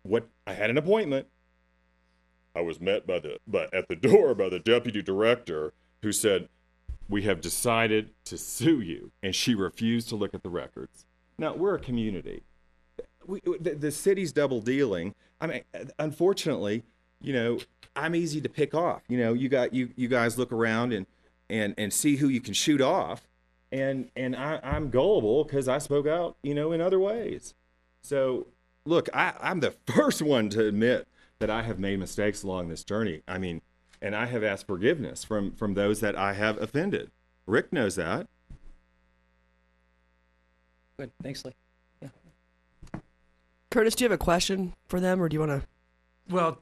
What 0.04 0.28
I 0.48 0.54
had 0.54 0.70
an 0.70 0.78
appointment. 0.78 1.28
I 2.54 2.60
was 2.60 2.82
met 2.82 3.08
by 3.08 3.20
the 3.20 3.38
but 3.48 3.74
at 3.74 3.88
the 3.88 3.96
door 4.08 4.36
by 4.36 4.50
the 4.50 4.60
deputy 4.60 5.02
director 5.02 5.74
who 6.02 6.12
said, 6.12 6.50
"We 7.08 7.24
have 7.24 7.42
decided 7.42 8.12
to 8.26 8.38
sue 8.38 8.82
you," 8.82 9.12
and 9.24 9.34
she 9.34 9.56
refused 9.56 10.10
to 10.10 10.16
look 10.16 10.34
at 10.34 10.44
the 10.44 10.50
records. 10.50 11.06
Now 11.38 11.56
we're 11.56 11.76
a 11.76 11.80
community. 11.80 12.44
We, 13.26 13.40
the, 13.60 13.76
the 13.76 13.92
city's 13.92 14.32
double 14.32 14.62
dealing. 14.62 15.16
I 15.40 15.48
mean, 15.48 15.62
uh, 15.74 15.86
unfortunately, 16.00 16.84
you 17.22 17.34
know, 17.34 17.60
I'm 17.96 18.16
easy 18.16 18.42
to 18.42 18.50
pick 18.50 18.74
off. 18.74 19.04
You 19.08 19.18
know, 19.18 19.34
you 19.34 19.50
got 19.50 19.74
you 19.74 19.90
you 19.96 20.08
guys 20.08 20.38
look 20.38 20.52
around 20.52 20.94
and 20.94 21.06
and 21.50 21.74
and 21.78 21.94
see 21.94 22.18
who 22.18 22.28
you 22.28 22.42
can 22.42 22.54
shoot 22.54 22.82
off, 22.82 23.28
and 23.72 24.10
and 24.16 24.36
I, 24.36 24.60
I'm 24.64 24.90
gullible 24.90 25.44
because 25.44 25.68
I 25.68 25.78
spoke 25.78 26.08
out, 26.08 26.38
you 26.44 26.54
know, 26.54 26.72
in 26.72 26.82
other 26.82 27.00
ways. 27.00 27.54
So 28.04 28.48
look, 28.86 29.10
I, 29.14 29.34
I'm 29.40 29.60
the 29.60 29.72
first 29.94 30.22
one 30.22 30.50
to 30.50 30.66
admit 30.66 31.08
that 31.40 31.50
I 31.50 31.64
have 31.64 31.80
made 31.80 32.00
mistakes 32.00 32.44
along 32.44 32.70
this 32.70 32.84
journey. 32.84 33.22
I 33.28 33.38
mean, 33.38 33.62
and 34.02 34.16
I 34.16 34.26
have 34.26 34.44
asked 34.44 34.68
forgiveness 34.68 35.24
from 35.24 35.52
from 35.54 35.74
those 35.74 36.00
that 36.02 36.16
I 36.16 36.34
have 36.34 36.62
offended. 36.62 37.12
Rick 37.46 37.74
knows 37.74 37.96
that. 37.96 38.28
Good, 40.98 41.12
thanks, 41.24 41.44
Lee. 41.46 41.54
Yeah. 42.02 42.10
Curtis, 43.72 43.96
do 43.96 44.04
you 44.04 44.10
have 44.10 44.20
a 44.20 44.24
question 44.24 44.74
for 44.88 45.00
them, 45.00 45.22
or 45.22 45.30
do 45.30 45.36
you 45.36 45.40
want 45.40 45.62
to? 45.62 45.68
Well, 46.30 46.60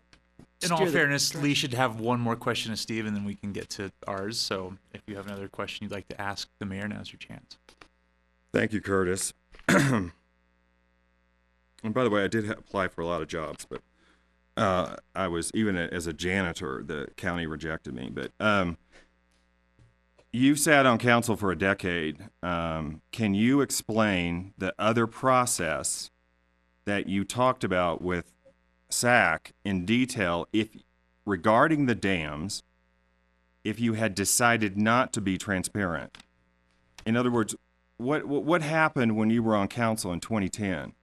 in 0.61 0.71
all 0.71 0.77
Steer 0.77 0.87
the 0.87 0.91
fairness, 0.91 1.35
Lee 1.35 1.53
should 1.53 1.73
have 1.73 1.99
one 1.99 2.19
more 2.19 2.35
question 2.35 2.71
to 2.71 2.77
Steve, 2.77 3.05
and 3.05 3.15
then 3.15 3.23
we 3.23 3.35
can 3.35 3.53
get 3.53 3.69
to 3.71 3.91
ours. 4.07 4.37
So 4.37 4.77
if 4.93 5.01
you 5.07 5.15
have 5.15 5.27
another 5.27 5.47
question 5.47 5.85
you'd 5.85 5.91
like 5.91 6.07
to 6.09 6.21
ask 6.21 6.49
the 6.59 6.65
mayor, 6.65 6.87
now's 6.87 7.11
your 7.11 7.19
chance. 7.19 7.57
Thank 8.53 8.73
you, 8.73 8.81
Curtis. 8.81 9.33
and 9.67 10.11
by 11.83 12.03
the 12.03 12.09
way, 12.09 12.23
I 12.23 12.27
did 12.27 12.49
apply 12.49 12.87
for 12.89 13.01
a 13.01 13.05
lot 13.05 13.21
of 13.21 13.27
jobs, 13.27 13.65
but 13.69 13.81
uh, 14.57 14.95
I 15.15 15.27
was 15.27 15.51
even 15.53 15.77
a, 15.77 15.85
as 15.91 16.07
a 16.07 16.13
janitor, 16.13 16.83
the 16.85 17.07
county 17.15 17.47
rejected 17.47 17.93
me. 17.93 18.09
But 18.11 18.31
um, 18.39 18.77
you've 20.33 20.59
sat 20.59 20.85
on 20.85 20.97
council 20.97 21.37
for 21.37 21.51
a 21.51 21.57
decade. 21.57 22.27
Um, 22.43 23.01
can 23.11 23.33
you 23.33 23.61
explain 23.61 24.53
the 24.57 24.73
other 24.77 25.07
process 25.07 26.11
that 26.85 27.07
you 27.07 27.23
talked 27.23 27.63
about 27.63 28.01
with 28.01 28.33
SAC 28.89 29.51
in 29.63 29.85
detail, 29.85 30.47
if 30.51 30.69
regarding 31.25 31.85
the 31.85 31.95
dams, 31.95 32.63
if 33.63 33.79
you 33.79 33.93
had 33.93 34.15
decided 34.15 34.77
not 34.77 35.13
to 35.13 35.21
be 35.21 35.37
transparent? 35.37 36.17
In 37.05 37.15
other 37.15 37.31
words, 37.31 37.55
what 37.97 38.25
what 38.25 38.43
what 38.43 38.61
happened 38.61 39.17
when 39.17 39.29
you 39.29 39.43
were 39.43 39.55
on 39.55 39.67
council 39.67 40.11
in 40.11 40.19
2010? 40.19 40.93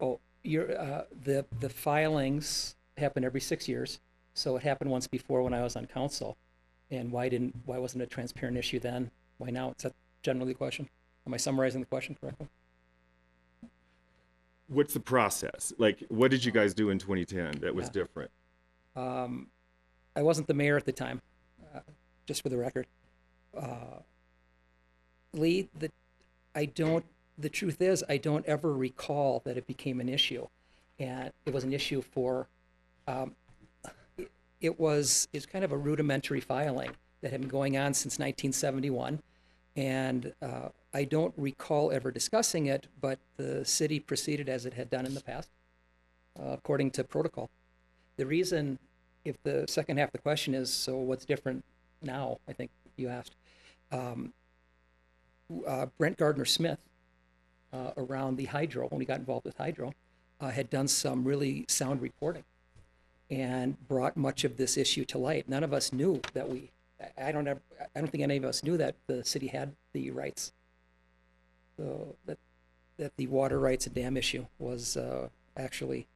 Oh, 0.00 0.20
you're, 0.42 0.78
uh, 0.78 1.04
the, 1.24 1.46
the 1.60 1.68
filings 1.68 2.76
happen 2.98 3.24
every 3.24 3.40
six 3.40 3.68
years. 3.68 4.00
So 4.34 4.56
it 4.56 4.62
happened 4.62 4.90
once 4.90 5.06
before 5.06 5.42
when 5.42 5.54
I 5.54 5.62
was 5.62 5.76
on 5.76 5.86
council. 5.86 6.36
And 6.90 7.10
why 7.10 7.28
didn't, 7.28 7.54
why 7.64 7.78
wasn't 7.78 8.02
it 8.02 8.06
a 8.06 8.08
transparent 8.08 8.56
issue 8.56 8.80
then? 8.80 9.10
Why 9.38 9.50
now? 9.50 9.70
Is 9.70 9.84
that 9.84 9.94
generally 10.22 10.52
the 10.52 10.58
question? 10.58 10.88
Am 11.26 11.32
I 11.32 11.38
summarizing 11.38 11.80
the 11.80 11.86
question 11.86 12.16
correctly? 12.20 12.48
What's 14.68 14.94
the 14.94 15.00
process? 15.00 15.72
Like, 15.78 16.04
what 16.08 16.30
did 16.30 16.44
you 16.44 16.52
guys 16.52 16.74
do 16.74 16.90
in 16.90 16.98
2010 16.98 17.60
that 17.60 17.74
was 17.74 17.86
Yeah. 17.86 17.92
different? 17.92 18.30
Um, 18.96 19.48
I 20.16 20.22
wasn't 20.22 20.46
the 20.46 20.54
mayor 20.54 20.76
at 20.76 20.84
the 20.86 20.92
time, 20.92 21.20
uh, 21.74 21.80
just 22.26 22.42
for 22.42 22.48
the 22.48 22.56
record. 22.56 22.86
Uh, 23.56 23.98
Lee, 25.32 25.68
the, 25.78 25.90
I 26.54 26.64
don't, 26.66 27.04
the 27.36 27.48
truth 27.48 27.82
is, 27.82 28.04
I 28.08 28.16
don't 28.16 28.46
ever 28.46 28.72
recall 28.72 29.40
that 29.44 29.56
it 29.56 29.66
became 29.66 30.00
an 30.00 30.08
issue. 30.08 30.46
And 30.98 31.32
it 31.44 31.52
was 31.52 31.64
an 31.64 31.72
issue 31.72 32.00
for, 32.00 32.46
um, 33.08 33.34
it, 34.16 34.30
it 34.60 34.78
was, 34.78 35.28
it's 35.32 35.44
kind 35.44 35.64
of 35.64 35.72
a 35.72 35.76
rudimentary 35.76 36.40
filing 36.40 36.92
that 37.20 37.32
had 37.32 37.40
been 37.40 37.50
going 37.50 37.76
on 37.76 37.94
since 37.94 38.14
1971. 38.18 39.20
And 39.76 40.32
uh, 40.40 40.68
I 40.94 41.02
don't 41.02 41.34
recall 41.36 41.90
ever 41.90 42.12
discussing 42.12 42.66
it, 42.66 42.86
but 43.00 43.18
the 43.36 43.64
city 43.64 43.98
proceeded 43.98 44.48
as 44.48 44.64
it 44.64 44.74
had 44.74 44.88
done 44.88 45.06
in 45.06 45.14
the 45.14 45.20
past, 45.20 45.50
uh, 46.38 46.50
according 46.52 46.92
to 46.92 47.04
protocol. 47.04 47.50
The 48.16 48.26
reason, 48.26 48.78
if 49.24 49.36
the 49.42 49.64
second 49.68 49.98
half 49.98 50.10
of 50.10 50.12
the 50.12 50.18
question 50.18 50.54
is, 50.54 50.72
so 50.72 50.96
what's 50.96 51.24
different 51.24 51.64
now? 52.00 52.38
I 52.48 52.52
think 52.52 52.70
you 52.96 53.08
asked. 53.08 53.34
Um, 53.90 54.32
uh, 55.66 55.86
Brent 55.98 56.16
Gardner 56.16 56.44
Smith, 56.44 56.78
uh, 57.72 57.90
around 57.96 58.36
the 58.36 58.44
hydro, 58.44 58.86
when 58.88 59.00
he 59.00 59.06
got 59.06 59.18
involved 59.18 59.44
with 59.44 59.56
hydro, 59.58 59.92
uh, 60.40 60.50
had 60.50 60.70
done 60.70 60.86
some 60.86 61.24
really 61.24 61.64
sound 61.68 62.00
reporting 62.02 62.44
and 63.30 63.76
brought 63.88 64.16
much 64.16 64.44
of 64.44 64.56
this 64.58 64.76
issue 64.76 65.04
to 65.06 65.18
light. 65.18 65.48
None 65.48 65.64
of 65.64 65.72
us 65.72 65.92
knew 65.92 66.20
that 66.34 66.48
we, 66.48 66.70
I- 67.18 67.32
don't 67.32 67.48
ever, 67.48 67.60
I 67.96 67.98
don't 67.98 68.10
think 68.10 68.22
any 68.22 68.36
of 68.36 68.44
us 68.44 68.62
knew 68.62 68.76
that 68.76 68.94
the 69.08 69.24
city 69.24 69.48
had 69.48 69.74
the 69.92 70.12
rights. 70.12 70.52
So 71.76 72.16
that, 72.26 72.38
that 72.98 73.16
the 73.16 73.26
water 73.26 73.58
rights 73.58 73.86
and 73.86 73.94
dam 73.94 74.16
issue 74.16 74.46
was 74.58 74.96
uh, 74.96 75.28
actually 75.56 76.06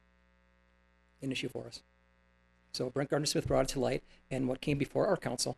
an 1.21 1.31
issue 1.31 1.49
for 1.49 1.67
us. 1.67 1.81
So 2.71 2.89
Brent 2.89 3.09
Gardner 3.09 3.25
Smith 3.25 3.47
brought 3.47 3.65
it 3.65 3.69
to 3.69 3.79
light, 3.79 4.03
and 4.29 4.47
what 4.47 4.61
came 4.61 4.77
before 4.77 5.07
our 5.07 5.17
council 5.17 5.57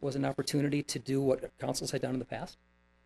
was 0.00 0.16
an 0.16 0.24
opportunity 0.24 0.82
to 0.82 0.98
do 0.98 1.20
what 1.20 1.56
councils 1.58 1.90
had 1.90 2.02
done 2.02 2.14
in 2.14 2.18
the 2.18 2.24
past, 2.24 2.56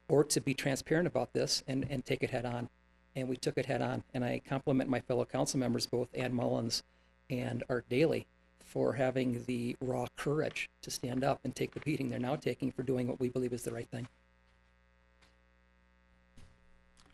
or 0.09 0.25
to 0.25 0.41
be 0.41 0.55
transparent 0.55 1.07
about 1.07 1.33
this 1.33 1.63
and, 1.67 1.87
and 1.91 2.05
take 2.05 2.23
it 2.23 2.31
head 2.31 2.45
on. 2.45 2.69
And 3.15 3.29
we 3.29 3.37
took 3.37 3.57
it 3.57 3.67
head 3.67 3.83
on. 3.83 4.05
And 4.13 4.25
I 4.25 4.41
compliment 4.47 4.91
my 4.91 5.01
fellow 5.01 5.25
council 5.25 5.59
members, 5.59 5.87
both 5.87 6.09
Ann 6.15 6.35
Mullins 6.35 6.83
and 7.31 7.65
Art 7.69 7.89
Daily, 7.89 8.27
for 8.65 8.93
having 8.93 9.45
the 9.47 9.77
raw 9.81 10.07
courage 10.17 10.69
to 10.83 10.91
stand 10.91 11.25
up 11.25 11.41
and 11.45 11.55
take 11.55 11.73
the 11.73 11.81
beating 11.81 12.11
they're 12.11 12.19
now 12.19 12.37
taking 12.37 12.71
for 12.71 12.83
doing 12.83 13.09
what 13.09 13.19
we 13.19 13.29
believe 13.29 13.53
is 13.53 13.63
the 13.63 13.73
right 13.73 13.89
thing. 13.89 14.07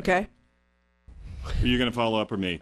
Okay. 0.02 0.26
Are 1.44 1.66
you 1.66 1.78
going 1.78 1.90
to 1.90 1.94
follow 1.94 2.20
up 2.20 2.32
or 2.32 2.36
me? 2.36 2.60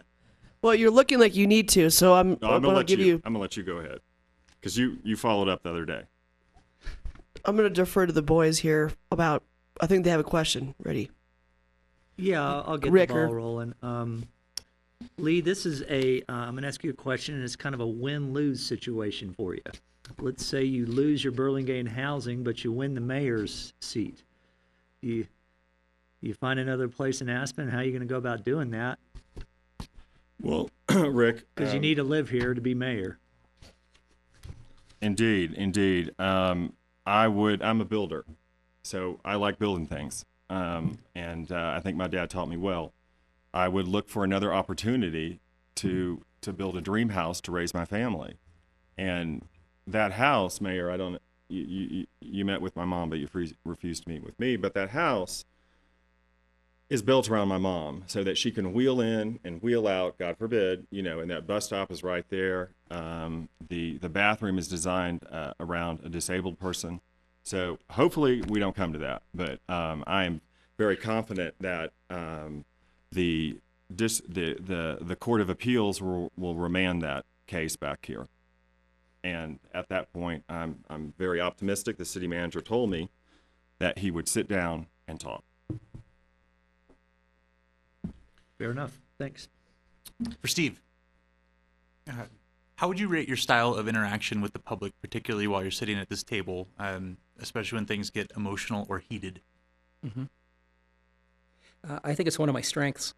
Well, 0.61 0.75
you're 0.75 0.91
looking 0.91 1.19
like 1.19 1.35
you 1.35 1.47
need 1.47 1.69
to, 1.69 1.89
so 1.89 2.13
I'm. 2.13 2.37
No, 2.39 2.49
I'm 2.49 2.53
I'm 2.55 2.61
gonna 2.61 2.77
let 2.77 2.85
give 2.85 2.99
you, 2.99 3.05
you. 3.05 3.21
I'm 3.25 3.33
gonna 3.33 3.41
let 3.41 3.57
you 3.57 3.63
go 3.63 3.77
ahead, 3.77 3.99
because 4.59 4.77
you 4.77 4.99
you 5.03 5.15
followed 5.15 5.49
up 5.49 5.63
the 5.63 5.71
other 5.71 5.85
day. 5.85 6.03
I'm 7.43 7.55
gonna 7.55 7.71
defer 7.71 8.05
to 8.05 8.13
the 8.13 8.21
boys 8.21 8.59
here 8.59 8.91
about. 9.11 9.41
I 9.79 9.87
think 9.87 10.03
they 10.03 10.11
have 10.11 10.19
a 10.19 10.23
question 10.23 10.75
ready. 10.83 11.09
Yeah, 12.15 12.47
I'll 12.47 12.63
I'll 12.67 12.77
get 12.77 12.91
Rick, 12.91 13.09
the 13.09 13.15
ball 13.15 13.33
rolling. 13.33 13.73
Um, 13.81 14.27
Lee, 15.17 15.41
this 15.41 15.65
is 15.65 15.81
a. 15.89 16.21
Uh, 16.29 16.33
I'm 16.33 16.51
going 16.51 16.61
to 16.61 16.67
ask 16.67 16.83
you 16.83 16.91
a 16.91 16.93
question, 16.93 17.33
and 17.33 17.43
it's 17.43 17.55
kind 17.55 17.73
of 17.73 17.81
a 17.81 17.87
win-lose 17.87 18.63
situation 18.63 19.33
for 19.33 19.55
you. 19.55 19.63
Let's 20.19 20.45
say 20.45 20.63
you 20.63 20.85
lose 20.85 21.23
your 21.23 21.33
Burlingame 21.33 21.87
housing, 21.87 22.43
but 22.43 22.63
you 22.63 22.71
win 22.71 22.93
the 22.93 23.01
mayor's 23.01 23.73
seat. 23.79 24.21
You 25.01 25.25
you 26.21 26.33
find 26.35 26.59
another 26.59 26.87
place 26.87 27.21
in 27.21 27.29
Aspen. 27.29 27.67
How 27.67 27.79
are 27.79 27.83
you 27.83 27.91
going 27.91 28.01
to 28.01 28.07
go 28.07 28.17
about 28.17 28.45
doing 28.45 28.71
that? 28.71 28.99
Well, 30.39 30.69
Rick, 30.93 31.45
Because 31.55 31.73
you 31.73 31.77
um, 31.77 31.81
need 31.81 31.95
to 31.95 32.03
live 32.03 32.29
here 32.29 32.53
to 32.53 32.61
be 32.61 32.73
mayor. 32.73 33.19
Indeed, 35.01 35.53
indeed. 35.53 36.11
Um, 36.19 36.73
I 37.05 37.27
would. 37.27 37.61
I'm 37.61 37.81
a 37.81 37.85
builder, 37.85 38.23
so 38.83 39.19
I 39.25 39.35
like 39.35 39.57
building 39.57 39.87
things. 39.87 40.25
Um, 40.49 40.99
and 41.15 41.51
uh, 41.51 41.73
I 41.75 41.79
think 41.79 41.97
my 41.97 42.07
dad 42.07 42.29
taught 42.29 42.49
me 42.49 42.57
well. 42.57 42.93
I 43.53 43.67
would 43.67 43.87
look 43.87 44.09
for 44.09 44.23
another 44.23 44.53
opportunity 44.53 45.39
to 45.75 46.21
to 46.41 46.53
build 46.53 46.77
a 46.77 46.81
dream 46.81 47.09
house 47.09 47.41
to 47.41 47.51
raise 47.51 47.73
my 47.73 47.85
family, 47.85 48.35
and 48.97 49.43
that 49.87 50.13
house, 50.13 50.61
Mayor. 50.61 50.91
I 50.91 50.97
don't. 50.97 51.19
You 51.49 51.63
you, 51.63 52.05
you 52.21 52.45
met 52.45 52.61
with 52.61 52.75
my 52.75 52.85
mom, 52.85 53.09
but 53.09 53.17
you 53.17 53.27
refused 53.65 54.03
to 54.03 54.09
meet 54.09 54.23
with 54.23 54.39
me. 54.39 54.55
But 54.55 54.75
that 54.75 54.91
house 54.91 55.45
is 56.91 57.01
built 57.01 57.29
around 57.29 57.47
my 57.47 57.57
mom 57.57 58.03
so 58.05 58.21
that 58.21 58.37
she 58.37 58.51
can 58.51 58.73
wheel 58.73 58.99
in 58.99 59.39
and 59.45 59.61
wheel 59.61 59.87
out, 59.87 60.19
God 60.19 60.37
forbid, 60.37 60.85
you 60.91 61.01
know, 61.01 61.21
and 61.21 61.31
that 61.31 61.47
bus 61.47 61.63
stop 61.63 61.89
is 61.89 62.03
right 62.03 62.25
there. 62.27 62.71
Um, 62.91 63.47
the, 63.69 63.97
the 63.99 64.09
bathroom 64.09 64.57
is 64.57 64.67
designed 64.67 65.25
uh, 65.31 65.53
around 65.57 66.01
a 66.03 66.09
disabled 66.09 66.59
person. 66.59 66.99
So 67.43 67.79
hopefully 67.91 68.41
we 68.45 68.59
don't 68.59 68.75
come 68.75 68.91
to 68.91 68.99
that, 68.99 69.21
but 69.33 69.61
um, 69.69 70.03
I 70.05 70.25
am 70.25 70.41
very 70.77 70.97
confident 70.97 71.55
that 71.61 71.93
um, 72.09 72.65
the, 73.09 73.57
dis, 73.95 74.21
the, 74.27 74.57
the, 74.59 74.97
the 74.99 75.15
Court 75.15 75.39
of 75.39 75.49
Appeals 75.49 76.01
will, 76.01 76.33
will 76.35 76.55
remand 76.55 77.01
that 77.03 77.23
case 77.47 77.77
back 77.77 78.05
here. 78.05 78.27
And 79.23 79.59
at 79.73 79.87
that 79.87 80.11
point, 80.11 80.43
I'm, 80.49 80.83
I'm 80.89 81.13
very 81.17 81.39
optimistic. 81.39 81.97
The 81.97 82.03
city 82.03 82.27
manager 82.27 82.59
told 82.59 82.89
me 82.89 83.09
that 83.79 83.99
he 83.99 84.11
would 84.11 84.27
sit 84.27 84.49
down 84.49 84.87
and 85.07 85.21
talk. 85.21 85.45
Fair 88.61 88.69
enough. 88.69 88.95
Thanks. 89.17 89.47
For 90.39 90.47
Steve, 90.47 90.79
uh, 92.07 92.25
how 92.75 92.87
would 92.87 92.99
you 92.99 93.07
rate 93.07 93.27
your 93.27 93.35
style 93.37 93.73
of 93.73 93.87
interaction 93.87 94.39
with 94.39 94.53
the 94.53 94.59
public, 94.59 94.93
particularly 95.01 95.47
while 95.47 95.63
you're 95.63 95.71
sitting 95.71 95.97
at 95.97 96.09
this 96.09 96.21
table, 96.21 96.67
um, 96.77 97.17
especially 97.39 97.77
when 97.77 97.87
things 97.87 98.11
get 98.11 98.31
emotional 98.37 98.85
or 98.87 98.99
heated? 98.99 99.41
hmm 100.03 100.25
Uh, 101.89 101.99
I 102.03 102.13
think 102.13 102.27
it's 102.27 102.37
one 102.37 102.49
of 102.49 102.53
my 102.53 102.61
strengths, 102.61 103.15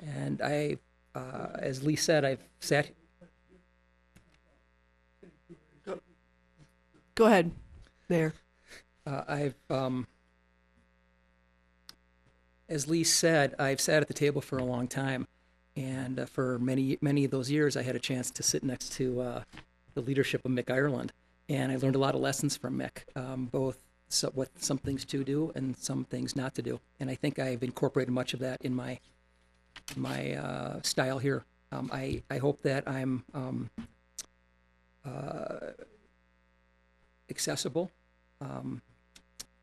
and 0.00 0.42
I, 0.42 0.76
uh, 1.14 1.56
as 1.58 1.82
Lee 1.82 1.96
said, 1.96 2.26
I've 2.26 2.42
sat. 2.60 2.90
Go 7.14 7.24
ahead. 7.24 7.52
There. 8.08 8.34
Uh, 9.06 9.24
I've, 9.26 9.54
um, 9.70 10.06
as 12.68 12.88
Lee 12.88 13.04
said, 13.04 13.54
I've 13.58 13.80
sat 13.80 14.02
at 14.02 14.08
the 14.08 14.14
table 14.14 14.40
for 14.40 14.58
a 14.58 14.64
long 14.64 14.88
time, 14.88 15.26
And 15.76 16.18
uh, 16.20 16.26
for 16.26 16.58
many 16.58 16.98
many 17.00 17.24
of 17.24 17.30
those 17.30 17.50
years, 17.50 17.76
I 17.76 17.82
had 17.82 17.96
a 17.96 18.00
chance 18.00 18.30
to 18.32 18.42
sit 18.42 18.62
next 18.62 18.92
to 18.94 19.20
uh, 19.20 19.42
the 19.94 20.00
leadership 20.00 20.44
of 20.44 20.50
Mick 20.50 20.70
Ireland, 20.70 21.12
and 21.48 21.72
I 21.72 21.76
learned 21.76 21.96
a 21.96 21.98
lot 21.98 22.14
of 22.14 22.20
lessons 22.20 22.56
from 22.56 22.78
Mick, 22.78 23.04
um, 23.16 23.46
both 23.46 23.78
so, 24.08 24.30
what 24.30 24.48
some 24.62 24.78
things 24.78 25.04
to 25.06 25.22
do 25.24 25.52
and 25.54 25.76
some 25.76 26.04
things 26.04 26.34
not 26.34 26.54
to 26.56 26.62
do. 26.62 26.80
And 26.98 27.10
I 27.10 27.14
think 27.14 27.38
I've 27.38 27.62
incorporated 27.62 28.12
much 28.12 28.34
of 28.34 28.40
that 28.40 28.60
in 28.62 28.74
my 28.74 28.98
my 29.96 30.34
uh, 30.34 30.82
style 30.82 31.18
here. 31.18 31.44
Um, 31.70 31.90
I 31.92 32.22
I 32.30 32.38
hope 32.38 32.62
that 32.62 32.88
I'm 32.88 33.24
um, 33.34 33.70
uh, 35.04 35.72
accessible 37.30 37.90
um, 38.40 38.82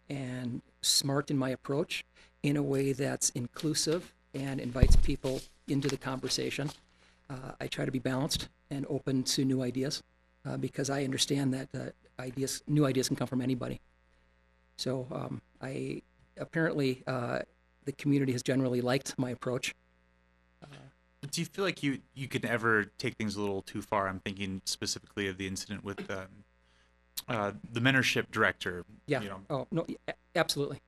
and 0.10 0.62
smart 0.82 1.30
in 1.30 1.38
my 1.38 1.50
approach 1.50 2.06
in 2.46 2.58
a 2.58 2.62
way 2.62 2.94
that's 2.94 3.32
inclusive 3.32 4.14
and 4.36 4.60
invites 4.60 4.96
people 4.98 5.42
into 5.68 5.88
the 5.88 5.98
conversation. 5.98 6.70
Uh, 7.28 7.54
I 7.60 7.66
try 7.66 7.86
to 7.86 7.92
be 7.92 7.98
balanced 7.98 8.50
and 8.70 8.86
open 8.88 9.24
to 9.24 9.44
new 9.44 9.64
ideas 9.64 10.04
uh, 10.46 10.56
because 10.58 10.92
I 10.92 11.04
understand 11.04 11.56
that 11.56 11.70
uh, 11.74 12.22
ideas, 12.22 12.62
new 12.68 12.86
ideas 12.86 13.08
can 13.08 13.18
come 13.18 13.26
from 13.26 13.42
anybody. 13.42 13.82
So 14.78 15.08
um, 15.12 15.42
I 15.60 16.04
apparently 16.38 17.02
uh, 17.08 17.40
the 17.86 17.94
community 17.94 18.34
has 18.34 18.44
generally 18.44 18.82
liked 18.82 19.18
my 19.18 19.32
approach. 19.32 19.74
Do 21.32 21.42
you 21.42 21.46
feel 21.46 21.66
like 21.66 21.82
you 21.82 22.02
you 22.14 22.28
could 22.28 22.46
ever 22.46 22.86
take 23.00 23.16
things 23.16 23.36
a 23.36 23.42
little 23.42 23.64
too 23.64 23.82
far? 23.82 24.08
I'm 24.08 24.20
thinking 24.20 24.62
specifically 24.66 25.28
of 25.28 25.40
the 25.40 25.48
incident 25.48 25.84
with 25.84 26.12
um, 26.12 26.28
uh, 27.28 27.52
the 27.74 27.80
mentorship 27.80 28.30
director. 28.32 28.86
Yeah. 29.08 29.22
You 29.22 29.30
know, 29.30 29.42
Oh 29.50 29.68
no, 29.72 29.88
absolutely. 30.36 30.82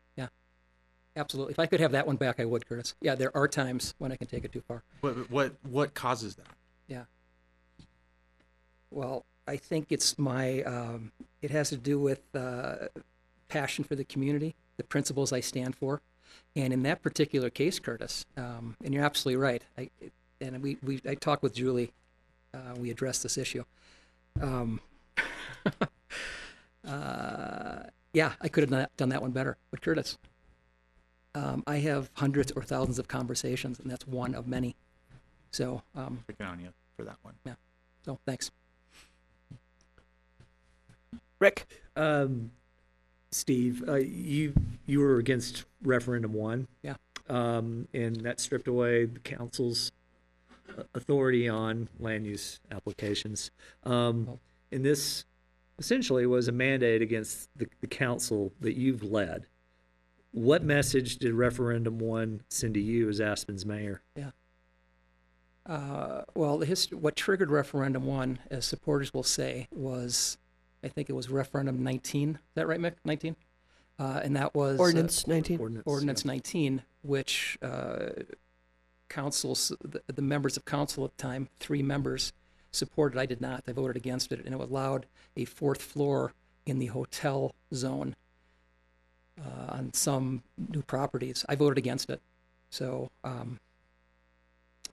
Absolutely. 1.18 1.52
If 1.54 1.60
I 1.60 1.66
could 1.66 1.80
have 1.80 1.92
that 1.94 2.06
one 2.06 2.16
back, 2.16 2.40
I 2.40 2.46
would, 2.46 2.68
Curtis. 2.68 2.94
Yeah, 3.02 3.16
there 3.16 3.36
are 3.36 3.48
times 3.48 3.96
when 3.98 4.12
I 4.12 4.16
can 4.16 4.28
take 4.28 4.46
it 4.46 4.54
too 4.54 4.62
far. 4.62 4.84
what 5.02 5.30
what 5.32 5.54
what 5.64 5.94
causes 5.94 6.36
that? 6.36 6.48
Yeah. 6.88 7.04
Well, 8.92 9.26
I 9.48 9.58
think 9.58 9.88
it's 9.90 10.18
my. 10.20 10.62
Um, 10.62 11.12
it 11.42 11.52
has 11.52 11.70
to 11.70 11.78
do 11.78 12.00
with 12.00 12.22
uh, 12.36 12.88
passion 13.50 13.84
for 13.84 13.96
the 13.96 14.06
community, 14.06 14.56
the 14.78 14.84
principles 14.84 15.34
I 15.34 15.40
stand 15.40 15.76
for, 15.76 16.02
and 16.56 16.72
in 16.72 16.84
that 16.84 17.02
particular 17.02 17.50
case, 17.50 17.80
Curtis, 17.80 18.26
um, 18.38 18.78
and 18.84 18.94
you're 18.94 19.04
absolutely 19.04 19.42
right. 19.42 19.64
I, 19.78 19.90
and 20.40 20.62
we, 20.62 20.78
we 20.84 21.02
I 21.08 21.16
talked 21.16 21.42
with 21.42 21.56
Julie. 21.56 21.94
Uh, 22.54 22.76
we 22.78 22.92
addressed 22.92 23.24
this 23.24 23.38
issue. 23.38 23.64
Um, 24.40 24.82
uh, 26.88 27.80
yeah, 28.14 28.34
I 28.40 28.48
could 28.48 28.64
have 28.64 28.70
done 28.70 28.80
that, 28.80 28.98
done 28.98 29.10
that 29.10 29.22
one 29.22 29.32
better, 29.32 29.58
but 29.72 29.82
Curtis, 29.82 30.18
um, 31.38 31.64
I 31.68 31.78
have 31.78 32.10
hundreds 32.14 32.52
or 32.52 32.64
thousands 32.64 32.98
of 32.98 33.08
conversations, 33.08 33.80
and 33.80 33.92
that's 33.92 34.08
one 34.08 34.34
of 34.34 34.48
many. 34.48 34.76
So, 35.52 35.84
um, 35.96 36.24
Picking 36.28 36.46
on 36.46 36.60
you 36.60 36.70
for 36.96 37.04
that 37.04 37.18
one. 37.22 37.36
yeah. 37.46 37.54
So, 38.04 38.20
thanks. 38.26 38.50
Rick. 41.40 41.68
Um, 41.96 42.52
Steve, 43.32 43.84
uh, 43.88 43.96
you 43.96 44.54
you 44.88 45.00
were 45.00 45.18
against 45.18 45.66
referendum 45.84 46.34
one. 46.34 46.68
Yeah. 46.82 46.96
Um, 47.30 47.88
and 47.94 48.16
that 48.22 48.40
stripped 48.40 48.68
away 48.68 49.06
the 49.06 49.20
council's 49.20 49.92
authority 50.96 51.48
on 51.48 51.90
land 52.00 52.26
use 52.26 52.60
applications. 52.72 53.52
Um, 53.84 54.40
and 54.72 54.84
this 54.84 55.26
essentially 55.78 56.26
was 56.26 56.48
a 56.48 56.52
mandate 56.52 57.02
against 57.02 57.50
the, 57.56 57.68
the 57.82 57.88
council 57.88 58.54
that 58.62 58.76
you've 58.76 59.04
led. 59.04 59.46
What 60.32 60.64
message 60.64 61.18
did 61.18 61.34
referendum 61.34 62.00
one 62.00 62.42
send 62.50 62.74
to 62.76 62.80
you 62.80 63.10
as 63.10 63.20
Aspen's 63.20 63.66
mayor? 63.66 64.02
Yeah. 64.16 64.32
Uh, 65.66 66.24
well, 66.36 66.58
the 66.58 66.66
hist- 66.66 66.94
what 66.94 67.16
triggered 67.16 67.52
referendum 67.52 68.06
one, 68.06 68.40
as 68.50 68.66
supporters 68.66 69.14
will 69.14 69.24
say, 69.24 69.68
was 69.72 70.38
I 70.84 70.88
think 70.88 71.10
it 71.10 71.14
was 71.14 71.30
referendum 71.30 71.84
19. 71.84 72.36
Is 72.36 72.38
that 72.56 72.68
right, 72.68 72.80
Mick? 72.80 72.96
19? 73.04 73.36
Uh, 74.00 74.22
and 74.24 74.36
that 74.36 74.54
was 74.54 74.80
uh, 74.80 74.84
Ordinance 74.84 75.28
19. 75.28 75.60
Ordinance, 75.60 75.84
Ordinance 75.88 76.26
19, 76.26 76.84
which 77.02 77.58
uh, 77.62 78.10
councils, 79.10 79.72
the, 79.82 80.02
the 80.08 80.22
members 80.22 80.56
of 80.56 80.66
council 80.66 81.04
at 81.04 81.18
the 81.18 81.22
time, 81.22 81.50
three 81.60 81.82
members, 81.82 82.32
supported. 82.72 83.18
I 83.20 83.26
did 83.26 83.42
not. 83.42 83.64
I 83.68 83.72
voted 83.72 83.96
against 83.96 84.32
it, 84.32 84.46
and 84.46 84.54
it 84.54 84.62
allowed 84.62 85.08
a 85.36 85.46
fourth 85.46 85.82
floor 85.82 86.34
in 86.66 86.80
the 86.80 86.88
hotel 86.88 87.56
zone 87.74 88.16
uh, 89.40 89.76
on 89.76 89.94
some 89.94 90.44
new 90.72 90.82
properties. 90.82 91.46
I 91.48 91.56
voted 91.56 91.78
against 91.78 92.10
it. 92.10 92.22
So 92.70 93.10
um, 93.24 93.60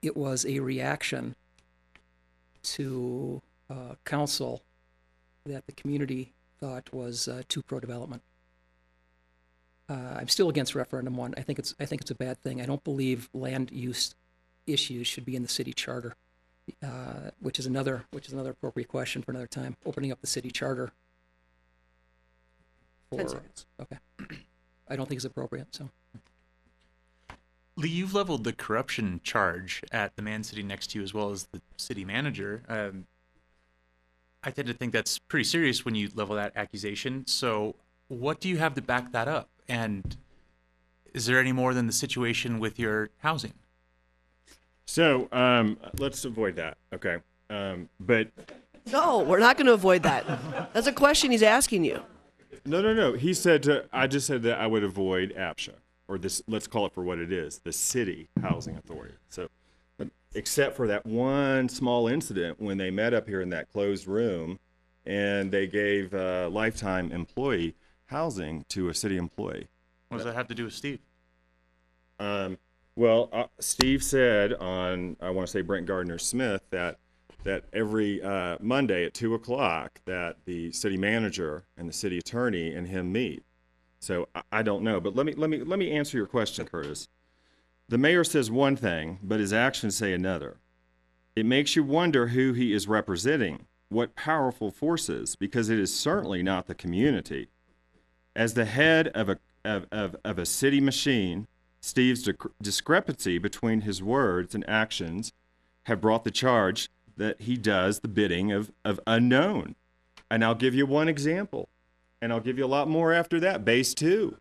it 0.03 0.17
was 0.17 0.45
a 0.47 0.61
reaction 0.61 1.35
to 2.63 3.43
uh, 3.71 3.95
council 4.05 4.63
that 5.45 5.67
the 5.67 5.73
community 5.73 6.33
thought 6.61 6.93
was 6.93 7.29
uh, 7.29 7.43
too 7.49 7.63
pro-development. 7.63 8.23
Uh, 9.89 10.17
I'm 10.17 10.29
still 10.29 10.49
against 10.49 10.75
referendum 10.75 11.17
one. 11.17 11.35
I 11.37 11.43
think 11.43 11.59
it's 11.59 11.75
I 11.79 11.85
think 11.85 12.01
it's 12.01 12.11
a 12.11 12.15
bad 12.15 12.41
thing. 12.41 12.63
I 12.63 12.67
don't 12.67 12.83
believe 12.83 13.29
land 13.35 13.71
use 13.71 14.15
issues 14.67 15.07
should 15.07 15.27
be 15.27 15.37
in 15.37 15.43
the 15.43 15.49
city 15.49 15.75
charter, 15.75 16.15
uh, 16.83 17.31
which 17.41 17.59
is 17.59 17.67
another 17.67 18.05
which 18.11 18.27
is 18.27 18.33
another 18.33 18.51
appropriate 18.51 18.89
question 18.89 19.21
for 19.23 19.33
another 19.33 19.47
time. 19.47 19.77
Opening 19.85 20.11
up 20.11 20.23
the 20.23 20.27
city 20.27 20.51
charter. 20.51 20.93
Ten 23.15 23.29
seconds. 23.29 23.67
Okay. 23.79 23.99
I 24.89 24.97
don't 24.97 25.07
think 25.09 25.19
it's 25.19 25.25
appropriate. 25.25 25.69
So 25.75 25.89
Lee, 27.77 27.89
you've 27.89 28.15
leveled 28.15 28.45
the 28.45 28.53
corruption 28.53 29.21
charge 29.25 29.83
at 29.91 30.15
the 30.17 30.23
man 30.23 30.45
sitting 30.45 30.69
next 30.69 30.91
to 30.91 30.99
you 30.99 31.05
as 31.05 31.13
well 31.13 31.31
as 31.31 31.45
the 31.53 31.61
city 31.77 32.05
manager. 32.05 32.63
Um, 32.69 33.07
I 34.45 34.51
tend 34.51 34.69
to 34.69 34.75
think 34.75 34.93
that's 34.93 35.19
pretty 35.19 35.45
serious 35.45 35.85
when 35.85 35.95
you 35.95 36.09
level 36.15 36.37
that 36.37 36.53
accusation. 36.55 37.27
So, 37.27 37.75
what 38.09 38.41
do 38.41 38.49
you 38.49 38.59
have 38.59 38.75
to 38.75 38.83
back 38.83 39.11
that 39.13 39.27
up? 39.27 39.49
And 39.69 40.17
is 41.15 41.27
there 41.27 41.41
any 41.41 41.53
more 41.53 41.75
than 41.75 41.87
the 41.87 41.93
situation 41.93 42.59
with 42.59 42.79
your 42.79 43.11
housing? 43.19 43.55
So 44.87 45.29
um, 45.33 45.79
let's 45.99 46.25
avoid 46.25 46.57
that. 46.57 46.77
Okay. 46.93 47.17
Um, 47.49 47.89
but 47.99 48.29
No, 48.93 49.21
we're 49.21 49.39
not 49.39 49.57
going 49.57 49.67
to 49.67 49.73
avoid 49.73 50.03
that. 50.03 50.27
That's 50.75 50.87
a 50.87 50.93
question 50.93 51.31
he's 51.31 51.43
asking 51.43 51.85
you. 51.85 52.03
No, 52.67 52.81
no, 52.81 52.95
no. 52.95 53.13
He 53.13 53.35
said 53.35 53.63
to, 53.65 53.87
I 53.93 54.07
just 54.07 54.27
said 54.27 54.43
that 54.43 54.59
I 54.59 54.67
would 54.67 54.85
avoid 54.85 55.35
APCHA 55.37 55.75
or 56.09 56.19
this. 56.19 56.43
Let's 56.47 56.67
call 56.67 56.87
it 56.87 56.93
for 56.93 57.03
what 57.03 57.19
it 57.19 57.33
is, 57.33 57.59
the 57.59 57.73
city 57.73 58.29
housing 58.43 58.77
authority. 58.77 59.15
So, 59.29 59.49
but 59.99 60.09
except 60.35 60.77
for 60.77 60.87
that 60.87 61.05
one 61.05 61.69
small 61.69 62.09
incident 62.09 62.61
when 62.61 62.79
they 62.79 62.91
met 62.91 63.13
up 63.13 63.29
here 63.29 63.41
in 63.41 63.51
that 63.51 63.71
closed 63.71 64.07
room, 64.07 64.59
and 65.05 65.53
they 65.53 65.67
gave 65.67 66.15
uh, 66.15 66.49
lifetime 66.51 67.13
employee 67.13 67.75
housing 68.07 68.65
to 68.71 68.89
a 68.89 68.95
city 68.95 69.17
employee. 69.17 69.69
What 70.09 70.19
does 70.19 70.27
that 70.27 70.35
have 70.35 70.49
to 70.49 70.55
do 70.55 70.65
with 70.65 70.75
Steve? 70.75 71.01
Um, 72.19 72.59
well, 72.97 73.29
uh, 73.33 73.47
Steve 73.59 74.03
said 74.03 74.55
on 74.55 75.17
I 75.21 75.31
want 75.31 75.49
to 75.49 75.53
say 75.53 75.61
Brent 75.61 75.87
Gardner 75.87 76.19
Smith 76.19 76.63
that 76.71 76.99
that 77.45 77.65
every 77.73 78.23
uh, 78.23 78.57
Monday 78.61 79.05
at 79.05 79.15
two 79.15 79.35
o'clock 79.35 80.01
that 80.07 80.37
the 80.47 80.73
city 80.73 80.97
manager 80.97 81.65
and 81.77 81.89
the 81.89 81.93
city 81.93 82.19
attorney 82.19 82.75
and 82.75 82.89
him 82.89 83.13
meet. 83.13 83.45
So 84.01 84.29
I, 84.35 84.43
I 84.51 84.63
don't 84.63 84.83
know, 84.83 85.01
but 85.01 85.15
let 85.15 85.27
me 85.27 85.35
let 85.35 85.49
me 85.49 85.63
let 85.63 85.79
me 85.79 85.93
answer 85.93 86.17
your 86.17 86.27
question, 86.27 86.67
Curtis. 86.67 87.09
The 87.89 87.99
mayor 87.99 88.25
says 88.25 88.51
one 88.51 88.77
thing, 88.77 89.19
but 89.23 89.41
his 89.41 89.53
actions 89.53 89.97
say 89.97 90.13
another. 90.13 90.57
It 91.37 91.47
makes 91.47 91.77
you 91.77 91.85
wonder 91.85 92.29
who 92.29 92.53
he 92.53 92.73
is 92.73 92.89
representing, 92.89 93.67
what 93.89 94.17
powerful 94.17 94.71
forces, 94.71 95.37
because 95.37 95.69
it 95.69 95.79
is 95.79 95.95
certainly 95.95 96.43
not 96.43 96.67
the 96.67 96.75
community. 96.75 97.49
As 98.35 98.55
the 98.55 98.65
head 98.65 99.09
of 99.09 99.29
a 99.29 99.39
of, 99.65 99.87
of, 99.93 100.17
of 100.25 100.39
a 100.39 100.47
city 100.47 100.81
machine, 100.81 101.47
Steve's 101.81 102.27
discre- 102.27 102.53
discrepancy 102.61 103.39
between 103.39 103.83
his 103.83 104.03
words 104.03 104.55
and 104.55 104.69
actions 104.69 105.33
have 105.85 106.01
brought 106.01 106.25
the 106.25 106.31
charge 106.31 106.91
that 107.17 107.41
he 107.43 107.57
does 107.57 108.01
the 108.01 108.09
bidding 108.09 108.53
of, 108.53 108.73
of 108.85 109.01
unknown. 109.07 109.77
And 110.31 110.45
I'll 110.45 110.55
give 110.55 110.75
you 110.75 110.87
one 110.87 111.09
example, 111.09 111.69
and 112.21 112.33
I'll 112.33 112.41
give 112.41 112.59
you 112.59 112.65
a 112.65 112.67
lot 112.67 112.89
more 112.89 113.13
after 113.13 113.39
that. 113.41 113.65
Base 113.65 113.95
two. 113.95 114.39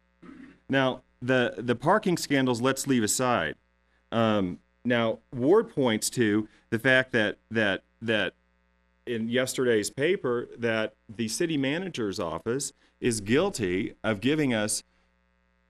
Now, 0.70 1.04
the 1.22 1.56
the 1.58 1.76
parking 1.76 2.18
scandals, 2.18 2.62
let's 2.62 2.88
leave 2.88 3.04
aside. 3.04 3.56
Um, 4.12 4.60
now, 4.86 5.20
Ward 5.34 5.74
points 5.74 6.10
to 6.12 6.48
the 6.70 6.80
fact 6.80 7.12
that 7.12 7.38
that 7.52 7.84
that 8.02 8.34
in 9.06 9.30
yesterday's 9.30 9.90
paper 9.90 10.48
that 10.58 10.94
the 11.14 11.28
city 11.28 11.58
manager's 11.58 12.20
office 12.20 12.72
is 13.02 13.20
guilty 13.20 13.96
of 14.04 14.22
giving 14.22 14.54
us 14.54 14.82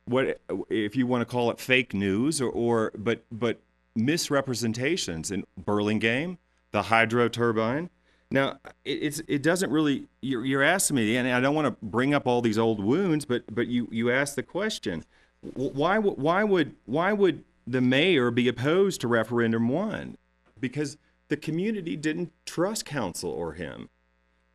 what 0.05 0.39
if 0.69 0.95
you 0.95 1.07
want 1.07 1.21
to 1.21 1.25
call 1.25 1.49
it 1.49 1.59
fake 1.59 1.93
news 1.93 2.39
or, 2.41 2.49
or 2.49 2.91
but 2.95 3.23
but 3.31 3.59
misrepresentations 3.95 5.31
in 5.31 5.43
Burlingame, 5.57 6.37
the 6.73 6.81
hydro 6.83 7.29
turbine. 7.29 7.89
Now 8.29 8.59
it, 8.83 9.21
it 9.27 9.41
doesn't 9.41 9.71
really 9.71 10.07
you're, 10.21 10.43
you're 10.43 10.63
asking 10.63 10.97
me, 10.97 11.15
and 11.15 11.29
I 11.29 11.39
don't 11.39 11.55
want 11.55 11.67
to 11.67 11.85
bring 11.85 12.13
up 12.13 12.27
all 12.27 12.41
these 12.41 12.57
old 12.57 12.83
wounds, 12.83 13.23
but 13.23 13.43
but 13.49 13.67
you 13.67 13.87
you 13.91 14.11
ask 14.11 14.35
the 14.35 14.43
question, 14.43 15.05
why 15.41 15.99
why 15.99 16.43
would 16.43 16.75
why 16.85 17.13
would 17.13 17.45
the 17.65 17.79
mayor 17.79 18.31
be 18.31 18.47
opposed 18.49 18.99
to 19.01 19.07
referendum 19.07 19.69
one 19.69 20.17
because 20.59 20.97
the 21.29 21.37
community 21.37 21.95
didn't 21.95 22.31
trust 22.45 22.85
council 22.85 23.29
or 23.29 23.53
him. 23.53 23.89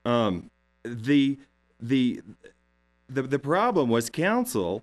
Um, 0.04 0.50
the 0.82 1.38
the 1.80 2.20
the 3.08 3.22
the 3.22 3.38
problem 3.38 3.88
was 3.88 4.10
council 4.10 4.82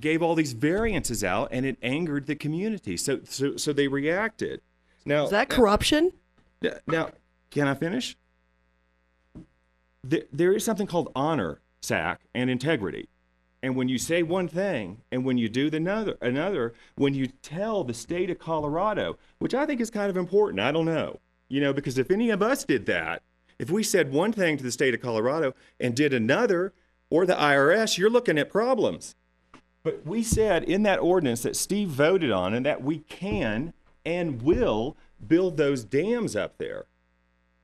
gave 0.00 0.22
all 0.22 0.34
these 0.34 0.52
variances 0.54 1.22
out 1.22 1.48
and 1.52 1.64
it 1.66 1.76
angered 1.82 2.26
the 2.26 2.34
community. 2.34 2.96
So 2.96 3.20
so 3.24 3.56
so 3.56 3.72
they 3.72 3.88
reacted. 3.88 4.60
Now 5.04 5.24
Is 5.24 5.30
that 5.30 5.48
corruption? 5.48 6.12
now, 6.60 6.72
now, 6.86 7.10
can 7.50 7.68
I 7.68 7.74
finish? 7.74 8.16
There, 10.04 10.22
there 10.32 10.52
is 10.52 10.64
something 10.64 10.86
called 10.86 11.10
honor, 11.14 11.60
sack, 11.80 12.20
and 12.34 12.50
integrity. 12.50 13.08
And 13.62 13.76
when 13.76 13.88
you 13.88 13.98
say 13.98 14.22
one 14.22 14.48
thing 14.48 15.02
and 15.12 15.24
when 15.24 15.38
you 15.38 15.48
do 15.48 15.70
the 15.70 15.76
another, 15.76 16.16
another, 16.20 16.74
when 16.96 17.14
you 17.14 17.28
tell 17.28 17.84
the 17.84 17.94
state 17.94 18.30
of 18.30 18.38
Colorado, 18.38 19.18
which 19.38 19.54
I 19.54 19.66
think 19.66 19.80
is 19.80 19.90
kind 19.90 20.10
of 20.10 20.16
important, 20.16 20.60
I 20.60 20.72
don't 20.72 20.86
know, 20.86 21.20
you 21.48 21.60
know, 21.60 21.72
because 21.72 21.96
if 21.96 22.10
any 22.10 22.30
of 22.30 22.42
us 22.42 22.64
did 22.64 22.86
that, 22.86 23.22
if 23.58 23.70
we 23.70 23.84
said 23.84 24.12
one 24.12 24.32
thing 24.32 24.56
to 24.56 24.64
the 24.64 24.72
state 24.72 24.94
of 24.94 25.00
Colorado 25.00 25.54
and 25.78 25.94
did 25.94 26.12
another, 26.12 26.72
or 27.12 27.26
the 27.26 27.34
IRS, 27.34 27.98
you're 27.98 28.08
looking 28.08 28.38
at 28.38 28.50
problems. 28.50 29.14
But 29.82 30.06
we 30.06 30.22
said 30.22 30.64
in 30.64 30.82
that 30.84 30.98
ordinance 30.98 31.42
that 31.42 31.56
Steve 31.56 31.88
voted 31.88 32.30
on 32.30 32.54
and 32.54 32.64
that 32.64 32.82
we 32.82 33.00
can 33.00 33.74
and 34.04 34.42
will 34.42 34.96
build 35.26 35.56
those 35.56 35.84
dams 35.84 36.34
up 36.36 36.58
there. 36.58 36.86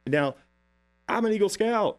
Now, 0.06 0.36
I'm 1.08 1.24
an 1.24 1.32
Eagle 1.32 1.48
Scout. 1.48 1.98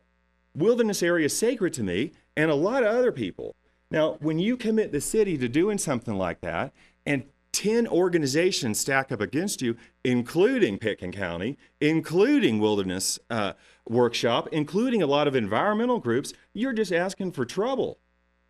Wilderness 0.55 1.03
area 1.03 1.25
is 1.25 1.37
sacred 1.37 1.73
to 1.73 1.83
me 1.83 2.11
and 2.35 2.49
a 2.49 2.55
lot 2.55 2.83
of 2.83 2.89
other 2.89 3.11
people. 3.11 3.55
Now, 3.91 4.17
when 4.19 4.39
you 4.39 4.55
commit 4.55 4.91
the 4.91 5.01
city 5.01 5.37
to 5.37 5.47
doing 5.47 5.77
something 5.77 6.15
like 6.15 6.41
that 6.41 6.73
and 7.05 7.23
10 7.51 7.87
organizations 7.87 8.79
stack 8.79 9.11
up 9.11 9.19
against 9.19 9.61
you, 9.61 9.75
including 10.03 10.77
Pitkin 10.77 11.11
County, 11.11 11.57
including 11.81 12.59
Wilderness 12.59 13.19
uh, 13.29 13.53
Workshop, 13.87 14.47
including 14.51 15.01
a 15.01 15.07
lot 15.07 15.27
of 15.27 15.35
environmental 15.35 15.99
groups, 15.99 16.33
you're 16.53 16.73
just 16.73 16.93
asking 16.93 17.31
for 17.31 17.45
trouble. 17.45 17.97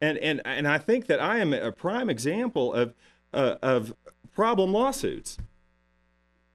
And, 0.01 0.17
and, 0.17 0.41
and 0.45 0.67
I 0.67 0.77
think 0.77 1.07
that 1.07 1.21
I 1.21 1.39
am 1.39 1.53
a 1.53 1.71
prime 1.71 2.09
example 2.09 2.73
of, 2.73 2.93
uh, 3.33 3.55
of 3.61 3.93
problem 4.33 4.73
lawsuits. 4.73 5.37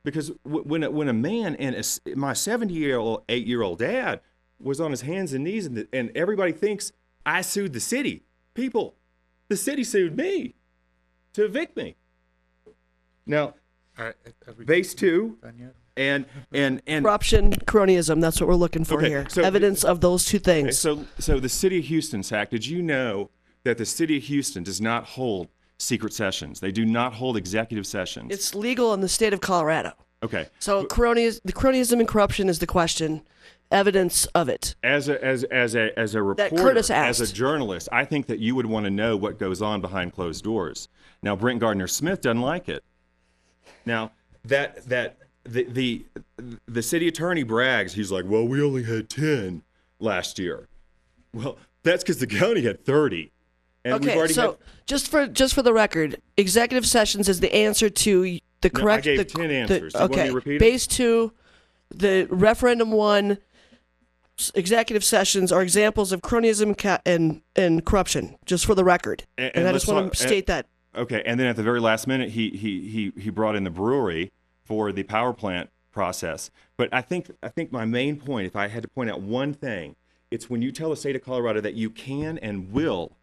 Because 0.05 0.31
when, 0.45 0.83
a, 0.85 0.91
when 0.91 1.09
a 1.09 1.13
man 1.15 1.57
and 1.57 1.75
a 1.75 1.79
s 1.79 1.99
my 2.15 2.35
70 2.35 2.73
year 2.75 2.99
old, 2.99 3.23
eight 3.29 3.47
year 3.47 3.63
old 3.63 3.79
dad 3.79 4.21
was 4.61 4.81
on 4.81 4.91
his 4.91 5.01
hands 5.01 5.33
and 5.33 5.45
knees, 5.45 5.67
and, 5.67 5.77
the, 5.79 5.89
and 5.93 6.13
everybody 6.15 6.53
thinks 6.53 6.93
I 7.27 7.41
sued 7.41 7.73
the 7.73 7.81
city. 7.81 8.23
People, 8.53 8.95
the 9.49 9.57
city 9.57 9.83
sued 9.83 10.17
me 10.17 10.55
to 11.33 11.45
evict 11.47 11.77
me. 11.77 11.97
Now, 13.27 13.55
All 13.99 14.05
right, 14.05 14.67
base 14.67 14.95
two, 14.95 15.39
and 15.97 16.27
and 16.47 16.83
and 16.87 17.05
Corruption, 17.05 17.53
cronyism. 17.53 18.21
That's 18.21 18.41
what 18.41 18.49
we're 18.49 18.55
looking 18.57 18.85
for 18.85 18.99
Okay, 18.99 19.09
here. 19.09 19.27
so- 19.31 19.43
Evidence 19.43 19.85
of 19.85 20.01
those 20.03 20.27
two 20.27 20.37
Okay, 20.37 20.45
things. 20.63 20.79
So, 20.79 21.07
so 21.19 21.41
the 21.41 21.49
city 21.49 21.79
of 21.79 21.87
Houston, 21.87 22.23
Sack, 22.23 22.51
did 22.51 22.67
you 22.67 22.83
know 22.83 23.31
that 23.65 23.79
the 23.79 23.87
city 23.87 24.19
of 24.19 24.25
Houston 24.25 24.63
does 24.63 24.81
not 24.83 25.05
hold 25.05 25.49
secret 25.79 26.13
sessions? 26.13 26.61
They 26.61 26.73
do 26.73 26.85
not 26.85 27.15
hold 27.15 27.37
executive 27.37 27.87
sessions. 27.87 28.33
It's 28.33 28.55
legal 28.55 28.95
in 28.95 29.01
the 29.01 29.09
state 29.09 29.33
of 29.33 29.41
Colorado. 29.41 29.93
okay. 30.23 30.49
So 30.59 30.85
cronyism, 30.87 31.41
the 31.45 31.53
cronyism 31.53 32.01
and 32.01 32.09
corruption 32.09 32.49
is 32.49 32.59
the 32.59 32.67
question. 32.67 33.23
Evidence 33.71 34.27
of 34.27 34.49
it. 34.49 34.77
As 34.85 35.09
a 35.09 35.23
as 35.25 35.43
as 35.45 35.75
a 35.75 35.99
as 35.99 36.15
a 36.15 36.23
reporter, 36.23 36.79
as 36.93 37.21
a 37.21 37.33
journalist, 37.33 37.89
I 37.91 38.05
think 38.05 38.27
that 38.27 38.39
you 38.39 38.55
would 38.55 38.67
want 38.67 38.85
to 38.85 38.91
know 38.91 39.17
what 39.17 39.39
goes 39.39 39.63
on 39.63 39.81
behind 39.81 40.13
closed 40.13 40.45
doors. 40.45 40.89
Now, 41.23 41.35
Brent 41.35 41.59
Gardner 41.61 41.89
Smith 41.89 42.21
doesn't 42.21 42.43
like 42.43 42.69
it. 42.69 42.85
Now, 43.87 44.13
that 44.45 44.87
that 44.89 45.17
the 45.45 45.65
the 45.65 46.05
the 46.67 46.83
city 46.83 47.09
attorney 47.09 47.43
brags. 47.43 47.95
He's 47.95 48.13
like, 48.13 48.27
"Well, 48.29 48.47
we 48.47 48.63
only 48.63 48.85
had 48.85 49.09
ten 49.09 49.63
last 49.99 50.39
year." 50.39 50.69
Well, 51.33 51.57
that's 51.83 52.05
because 52.05 52.19
the 52.19 52.27
county 52.29 52.63
had 52.63 52.85
thirty, 52.85 53.33
and 53.85 53.95
okay, 53.95 54.27
so 54.29 54.43
had 54.53 54.57
just 54.87 55.09
for 55.11 55.27
just 55.27 55.55
for 55.55 55.63
the 55.63 55.73
record, 55.73 56.21
executive 56.37 56.87
sessions 56.87 57.29
is 57.29 57.41
the 57.41 57.55
answer 57.55 57.91
to 57.91 58.23
the 58.23 58.71
No, 58.73 58.81
I 58.81 58.83
correct. 58.83 59.05
gave 59.05 59.19
the, 59.19 59.25
10 59.25 59.51
answers. 59.51 59.95
You 59.95 60.01
okay, 60.01 60.31
to 60.31 60.59
base 60.59 60.87
two, 60.87 61.33
the 61.91 62.27
referendum 62.31 62.91
one, 62.93 63.39
executive 64.55 65.05
sessions 65.05 65.53
are 65.53 65.63
examples 65.63 66.13
of 66.13 66.23
cronyism 66.23 66.77
ca- 66.77 67.01
and 67.05 67.43
and 67.57 67.85
corruption. 67.85 68.37
Just 68.47 68.65
for 68.67 68.75
the 68.75 68.85
record, 68.85 69.25
And- 69.37 69.47
and, 69.49 69.57
and 69.59 69.69
I 69.69 69.73
just 69.73 69.87
want 69.89 70.13
to 70.13 70.19
state 70.19 70.47
that. 70.47 70.67
Okay, 70.97 71.23
and 71.27 71.39
then 71.41 71.47
at 71.49 71.57
the 71.57 71.63
very 71.63 71.81
last 71.81 72.07
minute, 72.07 72.31
he 72.31 72.51
he 72.51 72.89
he 72.89 73.13
he 73.21 73.31
brought 73.31 73.57
in 73.57 73.65
the 73.65 73.71
brewery 73.71 74.33
for 74.65 74.93
the 74.93 75.03
power 75.03 75.33
plant 75.33 75.71
process. 75.91 76.51
But 76.77 76.89
I 76.93 77.03
think 77.03 77.31
I 77.43 77.49
think 77.49 77.71
my 77.73 77.85
main 77.85 78.17
point, 78.17 78.47
if 78.47 78.57
I 78.57 78.69
had 78.69 78.83
to 78.83 78.89
point 78.89 79.11
out 79.11 79.21
one 79.21 79.53
thing, 79.55 79.97
it's 80.31 80.49
when 80.49 80.63
you 80.63 80.73
tell 80.73 80.91
the 80.91 80.97
state 80.97 81.17
of 81.17 81.23
Colorado 81.23 81.61
that 81.61 81.75
you 81.75 81.91
can 81.91 82.39
and 82.39 82.73
will 82.73 83.17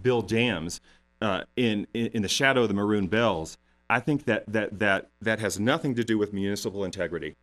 build 0.00 0.28
dams 0.28 0.80
uh, 1.20 1.42
in, 1.56 1.86
in 1.94 2.06
in 2.08 2.22
the 2.22 2.28
shadow 2.28 2.62
of 2.62 2.68
the 2.68 2.74
maroon 2.74 3.06
bells. 3.06 3.58
I 3.88 4.00
think 4.00 4.24
that 4.24 4.44
that 4.46 4.78
that 4.78 5.10
that 5.20 5.40
has 5.40 5.58
nothing 5.60 5.94
to 5.94 6.04
do 6.04 6.18
with 6.18 6.32
municipal 6.32 6.84
integrity, 6.84 7.36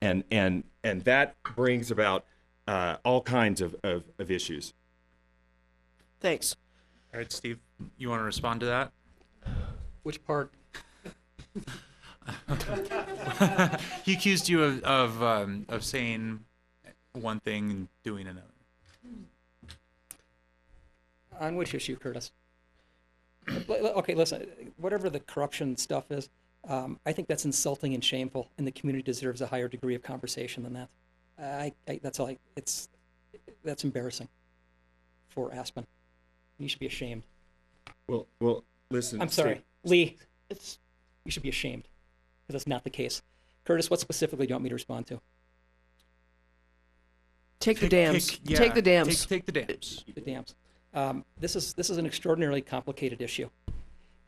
and 0.00 0.24
and 0.30 0.64
and 0.82 1.02
that 1.04 1.34
brings 1.54 1.90
about 1.90 2.24
uh, 2.66 2.96
all 3.04 3.20
kinds 3.22 3.60
of, 3.60 3.76
of, 3.82 4.04
of 4.18 4.30
issues. 4.30 4.72
Thanks. 6.20 6.56
All 7.12 7.18
right, 7.18 7.30
Steve, 7.30 7.58
you 7.96 8.08
want 8.08 8.20
to 8.20 8.24
respond 8.24 8.60
to 8.60 8.66
that? 8.66 8.92
Which 10.02 10.24
part? 10.24 10.52
he 14.04 14.14
accused 14.14 14.48
you 14.48 14.62
of 14.62 14.82
of, 14.84 15.22
um, 15.22 15.66
of 15.68 15.84
saying 15.84 16.44
one 17.12 17.40
thing 17.40 17.70
and 17.70 17.88
doing 18.02 18.26
another. 18.26 18.51
On 21.40 21.56
which 21.56 21.74
issue, 21.74 21.96
Curtis? 21.96 22.32
L- 23.48 23.64
l- 23.68 23.86
Okay, 23.98 24.14
listen, 24.14 24.46
whatever 24.76 25.10
the 25.10 25.20
corruption 25.20 25.76
stuff 25.76 26.10
is, 26.10 26.28
um, 26.68 27.00
I 27.04 27.12
think 27.12 27.26
that's 27.28 27.44
insulting 27.44 27.94
and 27.94 28.04
shameful, 28.04 28.48
and 28.58 28.66
the 28.66 28.70
community 28.72 29.02
deserves 29.02 29.40
a 29.40 29.46
higher 29.46 29.68
degree 29.68 29.94
of 29.94 30.02
conversation 30.02 30.62
than 30.62 30.74
that. 30.74 30.88
I, 31.38 31.72
I 31.88 31.98
that's 32.02 32.20
all 32.20 32.28
I, 32.28 32.38
it's, 32.56 32.88
that's 33.64 33.82
embarrassing 33.82 34.28
for 35.28 35.52
Aspen. 35.52 35.86
You 36.58 36.68
should 36.68 36.78
be 36.78 36.86
ashamed. 36.86 37.22
Well, 38.08 38.26
well, 38.40 38.62
listen. 38.90 39.20
I'm 39.20 39.28
sorry, 39.28 39.54
Steve. 39.54 39.90
Lee, 39.90 40.18
it's, 40.50 40.78
you 41.24 41.32
should 41.32 41.42
be 41.42 41.48
ashamed, 41.48 41.88
because 42.46 42.52
that's 42.60 42.68
not 42.68 42.84
the 42.84 42.90
case. 42.90 43.22
Curtis, 43.64 43.90
what 43.90 43.98
specifically 43.98 44.46
do 44.46 44.50
you 44.50 44.54
want 44.54 44.64
me 44.64 44.68
to 44.68 44.74
respond 44.74 45.06
to? 45.08 45.20
Take 47.58 47.80
the 47.80 47.88
dams. 47.88 48.28
take- 48.28 48.40
yeah, 48.44 48.58
take 48.58 48.74
the 48.74 48.82
dams. 48.82 49.20
Take, 49.20 49.28
take 49.28 49.46
the 49.46 49.52
dams. 49.52 50.04
the 50.14 50.20
dams. 50.20 50.54
Um, 50.94 51.24
this 51.38 51.56
is 51.56 51.72
this 51.74 51.88
is 51.90 51.98
an 51.98 52.06
extraordinarily 52.06 52.60
complicated 52.60 53.22
issue, 53.22 53.48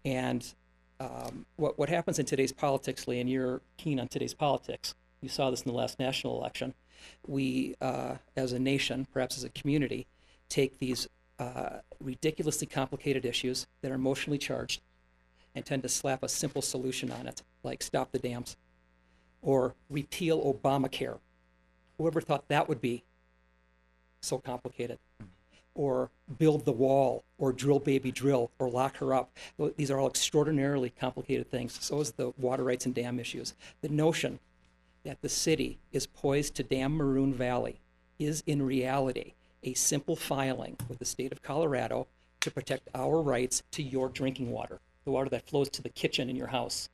and 0.05 0.55
um, 0.99 1.45
what 1.57 1.79
what 1.79 1.89
happens 1.89 2.19
in 2.19 2.25
today's 2.27 2.53
politics, 2.53 3.07
Lee, 3.07 3.21
and 3.21 3.29
you're 3.29 3.61
keen 3.77 4.01
on 4.01 4.09
today's 4.09 4.35
politics. 4.35 4.95
You 5.21 5.29
saw 5.29 5.51
this 5.51 5.63
in 5.63 5.71
the 5.71 5.77
last 5.77 5.99
national 5.99 6.39
election. 6.39 6.75
We, 7.27 7.75
uh, 7.81 8.17
as 8.37 8.53
a 8.53 8.59
nation, 8.59 9.07
perhaps 9.13 9.37
as 9.37 9.45
a 9.45 9.51
community, 9.51 10.07
take 10.49 10.79
these 10.79 11.09
uh, 11.39 11.81
ridiculously 12.01 12.67
complicated 12.67 13.27
issues 13.27 13.67
that 13.83 13.91
are 13.91 13.95
emotionally 13.95 14.39
charged, 14.39 14.81
and 15.55 15.67
tend 15.67 15.83
to 15.83 15.89
slap 15.89 16.23
a 16.23 16.29
simple 16.29 16.63
solution 16.63 17.11
on 17.11 17.27
it, 17.27 17.43
like 17.63 17.83
stop 17.83 18.13
the 18.13 18.19
dams, 18.19 18.57
or 19.43 19.75
repeal 19.91 20.43
Obamacare. 20.43 21.19
Whoever 21.99 22.21
thought 22.23 22.49
that 22.49 22.69
would 22.69 22.81
be 22.81 23.05
so 24.23 24.39
complicated? 24.39 24.99
Or 25.75 26.11
build 26.39 26.65
the 26.65 26.73
wall, 26.73 27.25
or 27.39 27.53
drill 27.53 27.81
baby 27.81 28.13
drill, 28.13 28.51
or 28.59 28.71
lock 28.71 28.97
her 28.99 29.13
up. 29.13 29.37
These 29.77 29.91
are 29.91 29.99
all 29.99 30.09
extraordinarily 30.09 30.91
complicated 30.91 31.51
things. 31.51 31.77
So 31.81 32.01
is 32.01 32.13
the 32.13 32.33
water 32.39 32.65
rights 32.65 32.87
and 32.87 32.95
dam 32.95 33.19
issues. 33.19 33.55
The 33.81 33.89
notion 33.89 34.39
that 35.05 35.21
the 35.21 35.29
city 35.29 35.79
is 35.93 36.07
poised 36.07 36.55
to 36.57 36.63
dam 36.63 36.97
Maroon 36.97 37.35
Valley 37.35 37.81
is 38.19 38.43
in 38.47 38.63
reality 38.63 39.35
a 39.63 39.75
simple 39.75 40.17
filing 40.17 40.77
with 40.89 40.99
the 40.99 41.05
state 41.05 41.33
of 41.33 41.43
Colorado 41.43 42.07
to 42.41 42.51
protect 42.51 42.89
our 42.95 43.21
rights 43.21 43.63
to 43.73 43.83
your 43.83 44.09
drinking 44.09 44.51
water, 44.51 44.81
the 45.05 45.11
water 45.11 45.31
that 45.31 45.49
flows 45.49 45.69
to 45.71 45.83
the 45.83 45.89
kitchen 45.89 46.29
in 46.29 46.37
your 46.37 46.49
house. 46.49 46.89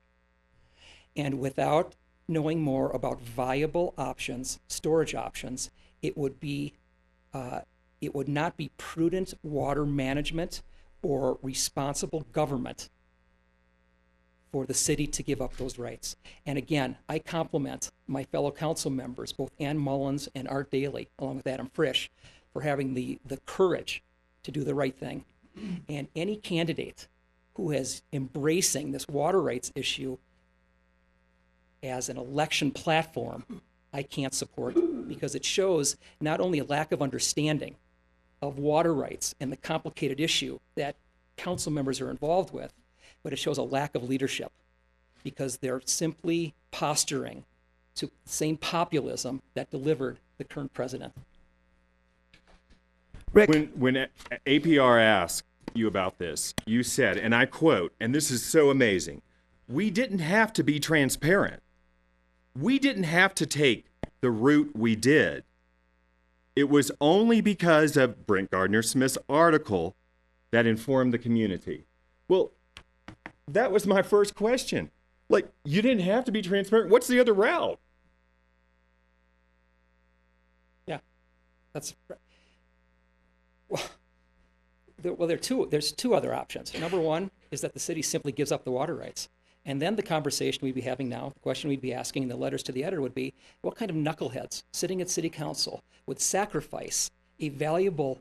And 1.16 1.40
without 1.40 1.94
knowing 2.28 2.62
more 2.62 2.90
about 2.90 3.20
viable 3.20 3.93
options, 3.98 4.61
storage 4.69 5.15
options, 5.15 5.70
it 6.01 6.16
would 6.16 6.39
be 6.39 6.73
uh, 7.35 7.61
it 8.01 8.14
would 8.14 8.28
not 8.28 8.56
be 8.56 8.70
prudent 8.77 9.35
water 9.43 9.85
management 9.85 10.62
or 11.02 11.39
responsible 11.43 12.27
government 12.32 12.89
for 14.52 14.66
the 14.66 14.74
city 14.74 15.06
to 15.06 15.22
give 15.22 15.40
up 15.40 15.56
those 15.56 15.78
rights. 15.78 16.16
And 16.44 16.59
again, 16.59 16.97
I 17.09 17.18
compliment 17.18 17.90
my 18.06 18.24
fellow 18.24 18.51
council 18.51 18.90
members, 18.90 19.32
both 19.32 19.52
Ann 19.60 19.78
Mullins 19.78 20.28
and 20.35 20.48
Art 20.48 20.70
Daily, 20.70 21.09
along 21.18 21.36
with 21.36 21.47
Adam 21.47 21.70
Frisch, 21.72 22.10
for 22.52 22.62
having 22.62 22.94
the, 22.94 23.20
the 23.24 23.36
courage 23.47 24.02
to 24.43 24.51
do 24.51 24.64
the 24.64 24.74
right 24.74 24.97
thing. 24.97 25.24
And 25.89 26.09
any 26.16 26.36
candidate 26.36 27.06
who 27.55 27.70
is 27.70 28.02
embracing 28.12 28.93
this 28.93 29.06
water 29.09 29.40
rights 29.40 29.70
issue 29.74 30.18
as 31.82 32.09
an 32.09 32.16
election 32.16 32.70
platform, 32.70 33.44
I 33.93 34.02
can't 34.02 34.35
support 34.35 34.77
because 35.09 35.35
it 35.35 35.44
shows 35.44 35.97
not 36.20 36.40
only 36.40 36.59
a 36.59 36.64
lack 36.64 36.93
of 36.93 37.02
understanding 37.02 37.77
of 38.43 38.59
water 38.59 38.95
rights 38.95 39.35
and 39.41 39.53
the 39.53 39.57
complicated 39.57 40.21
issue 40.21 40.59
that 40.75 40.97
council 41.37 41.73
members 41.73 42.01
are 42.01 42.11
involved 42.11 42.53
with, 42.53 42.73
but 43.23 43.33
it 43.33 43.39
shows 43.39 43.59
a 43.59 43.62
lack 43.62 43.95
of 43.95 44.09
leadership 44.09 44.53
because 45.23 45.59
they're 45.59 45.83
simply 45.85 46.55
posturing 46.71 47.45
to 47.95 48.07
the 48.07 48.12
same 48.25 48.57
populism 48.57 49.43
that 49.55 49.71
delivered 49.71 50.19
the 50.39 50.45
current 50.45 50.73
president. 50.73 51.12
When 53.33 53.67
when 53.77 54.09
APR 54.47 55.01
asked 55.01 55.47
you 55.75 55.87
about 55.87 56.19
this, 56.19 56.55
you 56.67 56.83
said, 56.83 57.17
and 57.17 57.35
I 57.35 57.47
quote, 57.47 57.93
and 58.01 58.15
this 58.15 58.31
is 58.31 58.45
so 58.45 58.71
amazing: 58.71 59.23
"We 59.69 59.91
didn't 59.91 60.19
have 60.19 60.53
to 60.55 60.65
be 60.65 60.81
transparent. 60.81 61.62
We 62.59 62.79
didn't 62.79 63.05
have 63.05 63.35
to 63.37 63.47
take 63.47 63.87
the 64.21 64.31
route 64.31 64.77
we 64.77 64.97
did. 64.97 65.45
It 66.56 66.68
was 66.68 66.90
only 67.01 67.40
because 67.40 67.97
of 67.97 68.27
Brent 68.27 68.51
Gardner 68.51 68.82
Smith's 68.82 69.18
article 69.28 69.97
that 70.51 70.66
informed 70.66 71.14
the 71.14 71.18
community." 71.18 71.86
Well, 72.28 72.52
that 73.48 73.72
was 73.72 73.86
my 73.86 74.02
first 74.02 74.35
question. 74.35 74.90
Like, 75.28 75.48
you 75.64 75.81
didn't 75.81 76.02
have 76.02 76.24
to 76.24 76.32
be 76.32 76.43
transparent. 76.43 76.90
What's 76.90 77.06
the 77.06 77.20
other 77.20 77.32
route? 77.32 77.78
Yeah, 80.86 80.98
that's 81.72 81.94
well. 83.68 83.82
There, 85.02 85.14
well, 85.14 85.28
there 85.28 85.36
are 85.36 85.40
two. 85.40 85.66
There's 85.70 85.93
two 85.93 86.14
other 86.14 86.35
options. 86.35 86.78
Number 86.78 87.01
one 87.01 87.31
is 87.51 87.60
that 87.62 87.72
the 87.72 87.81
city 87.81 88.02
simply 88.02 88.32
gives 88.32 88.52
up 88.52 88.64
the 88.64 88.70
water 88.70 88.94
rights, 88.94 89.28
and 89.65 89.81
then 89.81 89.97
the 89.97 90.03
conversation 90.03 90.61
we'd 90.62 90.74
be 90.74 90.81
having 90.81 91.09
now, 91.09 91.31
the 91.35 91.41
question 91.41 91.69
we'd 91.69 91.81
be 91.81 91.93
asking 91.93 92.23
in 92.23 92.28
the 92.28 92.37
letters 92.37 92.62
to 92.65 92.73
the 92.73 92.85
editor 92.85 93.03
would 93.03 93.15
be, 93.15 93.35
what 93.62 93.77
kind 93.77 93.91
of 93.91 93.97
knuckleheads 93.97 94.62
sitting 94.73 95.01
at 95.01 95.11
city 95.11 95.28
council 95.28 95.82
would 96.07 96.20
sacrifice 96.20 97.11
a 97.39 97.49
valuable 97.51 98.20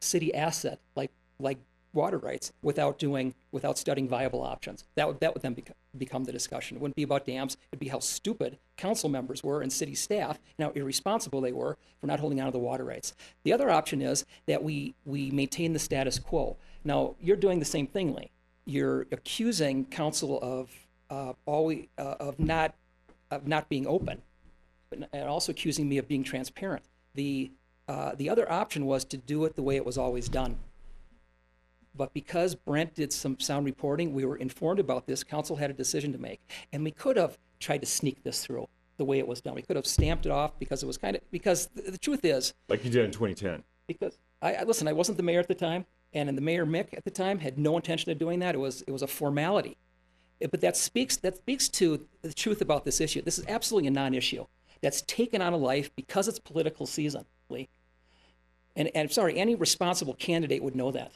city 0.00 0.34
asset 0.34 0.80
like 0.96 1.10
like 1.38 1.58
water 1.92 2.18
rights 2.18 2.52
without 2.62 2.98
doing 2.98 3.34
without 3.50 3.78
studying 3.78 4.08
viable 4.08 4.42
options. 4.42 4.84
That 4.94 5.08
would 5.08 5.20
that 5.20 5.34
would 5.34 5.42
then 5.42 5.54
become, 5.54 5.74
become 5.96 6.24
the 6.24 6.32
discussion. 6.32 6.76
It 6.76 6.80
wouldn't 6.80 6.96
be 6.96 7.02
about 7.02 7.26
dams. 7.26 7.56
It'd 7.70 7.80
be 7.80 7.88
how 7.88 7.98
stupid 8.00 8.58
council 8.76 9.08
members 9.08 9.42
were 9.42 9.62
and 9.62 9.72
city 9.72 9.94
staff 9.94 10.38
and 10.58 10.66
how 10.66 10.72
irresponsible 10.72 11.40
they 11.40 11.52
were 11.52 11.76
for 12.00 12.06
not 12.06 12.20
holding 12.20 12.40
on 12.40 12.46
to 12.46 12.52
the 12.52 12.58
water 12.58 12.84
rights. 12.84 13.14
The 13.44 13.52
other 13.52 13.70
option 13.70 14.00
is 14.02 14.24
that 14.46 14.62
we 14.62 14.94
we 15.04 15.30
maintain 15.30 15.72
the 15.72 15.78
status 15.78 16.18
quo. 16.18 16.56
Now 16.84 17.16
you're 17.20 17.36
doing 17.36 17.58
the 17.58 17.64
same 17.64 17.86
thing, 17.86 18.14
Lee. 18.14 18.30
You're 18.70 19.02
accusing 19.10 19.86
council 19.86 20.38
of 20.40 20.70
uh, 21.10 21.32
always 21.44 21.86
uh, 21.98 22.14
of 22.20 22.38
not 22.38 22.74
of 23.32 23.48
not 23.48 23.68
being 23.68 23.84
open, 23.84 24.22
and 25.12 25.24
also 25.28 25.50
accusing 25.50 25.88
me 25.88 25.98
of 25.98 26.06
being 26.06 26.22
transparent. 26.22 26.84
The 27.14 27.50
uh, 27.88 28.14
the 28.14 28.30
other 28.30 28.50
option 28.50 28.86
was 28.86 29.04
to 29.06 29.16
do 29.16 29.44
it 29.44 29.56
the 29.56 29.62
way 29.62 29.74
it 29.74 29.84
was 29.84 29.98
always 29.98 30.28
done. 30.28 30.56
But 31.96 32.14
because 32.14 32.54
Brent 32.54 32.94
did 32.94 33.12
some 33.12 33.40
sound 33.40 33.66
reporting, 33.66 34.14
we 34.14 34.24
were 34.24 34.36
informed 34.36 34.78
about 34.78 35.06
this. 35.06 35.24
Council 35.24 35.56
had 35.56 35.70
a 35.70 35.74
decision 35.74 36.12
to 36.12 36.18
make, 36.18 36.40
and 36.72 36.84
we 36.84 36.92
could 36.92 37.16
have 37.16 37.36
tried 37.58 37.78
to 37.78 37.86
sneak 37.86 38.22
this 38.22 38.44
through 38.44 38.68
the 38.98 39.04
way 39.04 39.18
it 39.18 39.26
was 39.26 39.40
done. 39.40 39.56
We 39.56 39.62
could 39.62 39.74
have 39.74 39.86
stamped 39.86 40.26
it 40.26 40.30
off 40.30 40.56
because 40.60 40.84
it 40.84 40.86
was 40.86 40.96
kind 40.96 41.16
of 41.16 41.22
because 41.32 41.66
the, 41.74 41.90
the 41.90 41.98
truth 41.98 42.24
is 42.24 42.54
Like 42.68 42.84
you 42.84 42.90
did 42.92 43.04
in 43.04 43.10
2010. 43.10 43.64
because 43.88 44.16
I, 44.40 44.54
I 44.54 44.62
listen. 44.62 44.86
I 44.86 44.92
wasn't 44.92 45.16
the 45.16 45.24
mayor 45.24 45.40
at 45.40 45.48
the 45.48 45.56
time, 45.56 45.86
and 46.12 46.36
the 46.36 46.40
mayor 46.42 46.66
Mick 46.66 46.88
at 46.96 47.04
the 47.04 47.10
time 47.10 47.38
had 47.38 47.58
no 47.58 47.76
intention 47.76 48.10
of 48.10 48.18
doing 48.18 48.38
that. 48.40 48.54
It 48.54 48.58
was 48.58 48.82
it 48.82 48.90
was 48.90 49.02
a 49.02 49.06
formality. 49.06 49.76
It- 50.40 50.50
but 50.50 50.60
that 50.62 50.76
speaks 50.76 51.16
that 51.18 51.36
speaks 51.36 51.68
to 51.70 52.06
the 52.22 52.32
truth 52.32 52.60
about 52.60 52.84
this 52.84 53.00
issue. 53.00 53.22
This 53.22 53.38
is 53.38 53.46
absolutely 53.46 53.88
a 53.88 53.92
non-issue 53.92 54.46
that's 54.80 55.02
taken 55.02 55.42
on 55.42 55.52
a 55.52 55.56
life 55.56 55.94
because 55.96 56.26
it's 56.28 56.38
political 56.38 56.86
season. 56.86 57.24
And, 58.76 58.88
and 58.94 59.10
sorry, 59.10 59.36
any 59.36 59.56
responsible 59.56 60.14
candidate 60.14 60.62
would 60.62 60.76
know 60.76 60.92
that. 60.92 61.12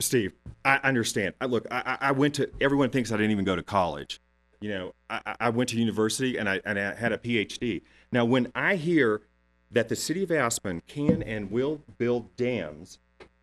Steve, 0.00 0.32
I 0.64 0.80
understand. 0.82 1.34
I, 1.40 1.44
look, 1.44 1.66
I, 1.70 1.98
I 2.00 2.12
went 2.12 2.34
to. 2.36 2.50
Everyone 2.60 2.88
thinks 2.90 3.12
I 3.12 3.16
didn't 3.18 3.30
even 3.30 3.44
go 3.44 3.54
to 3.54 3.62
college. 3.62 4.20
You 4.60 4.70
know, 4.70 4.94
I- 5.10 5.36
I 5.38 5.50
went 5.50 5.68
to 5.70 5.76
university 5.78 6.38
and 6.38 6.48
I 6.48 6.60
and 6.64 6.78
I 6.78 6.94
had 6.94 7.12
a 7.12 7.18
PhD. 7.18 7.82
Now, 8.10 8.24
when 8.24 8.50
I 8.54 8.76
hear 8.76 9.22
that 9.70 9.88
the 9.88 9.96
city 9.96 10.22
of 10.22 10.30
Aspen 10.32 10.82
can 10.86 11.22
and 11.22 11.50
will 11.50 11.82
build 11.98 12.34
dams 12.36 12.98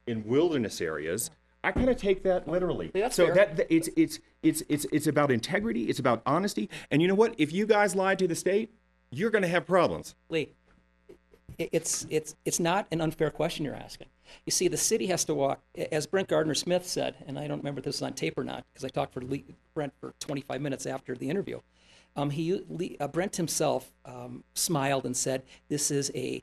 in 0.10 0.26
wilderness 0.26 0.82
areas, 0.82 1.30
I 1.64 1.72
kind 1.72 1.90
of 1.90 1.98
take 1.98 2.24
that 2.24 2.48
literally. 2.48 2.92
so 3.12 3.28
that 3.28 3.58
that- 3.58 3.74
it's 3.74 3.90
it's 3.96 4.20
it's 4.42 4.64
it's 4.70 4.86
it's 4.92 5.08
about 5.08 5.32
integrity. 5.32 5.84
It's 5.90 6.00
about 6.00 6.22
honesty. 6.26 6.70
And 6.90 7.02
you 7.02 7.08
know 7.08 7.16
what? 7.16 7.36
If 7.38 7.54
you 7.54 7.66
guys 7.66 7.96
lied 7.96 8.20
to 8.20 8.28
the 8.28 8.36
state, 8.36 8.74
you're 9.12 9.30
going 9.30 9.42
to 9.42 9.48
have 9.50 9.66
problems. 9.68 10.16
Lee, 10.30 10.54
it's 11.58 12.08
it's 12.10 12.36
it's 12.46 12.60
not 12.60 12.88
an 12.92 13.02
unfair 13.02 13.30
question 13.30 13.66
you're 13.66 13.76
asking. 13.76 14.08
You 14.46 14.52
see, 14.52 14.68
the 14.68 14.78
city 14.78 15.08
has 15.08 15.26
to 15.26 15.34
walk, 15.34 15.60
as 15.92 16.06
Brent 16.06 16.28
Gardner 16.28 16.54
Smith 16.54 16.86
said, 16.88 17.16
and 17.26 17.40
I 17.40 17.48
don't 17.48 17.58
remember 17.58 17.80
if 17.80 17.86
this 17.86 17.96
is 17.96 18.02
on 18.04 18.14
tape 18.14 18.38
or 18.38 18.44
not 18.44 18.64
because 18.72 18.86
I 18.86 18.90
talked 18.90 19.12
for 19.14 19.22
Lee, 19.22 19.44
Brent 19.74 19.92
for 20.00 20.14
25 20.20 20.62
minutes 20.62 20.86
after 20.86 21.16
the 21.16 21.30
interview. 21.30 21.60
Um, 22.16 22.30
he 22.30 22.64
Lee, 22.70 22.96
uh, 23.00 23.08
Brent 23.08 23.36
himself 23.36 23.92
um, 24.06 24.44
smiled 24.54 25.06
and 25.06 25.16
said, 25.18 25.44
"This 25.68 25.92
is 25.92 26.12
a 26.16 26.42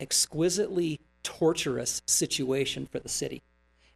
exquisitely 0.00 1.00
torturous 1.22 2.02
situation 2.06 2.86
for 2.86 2.98
the 2.98 3.08
city." 3.08 3.42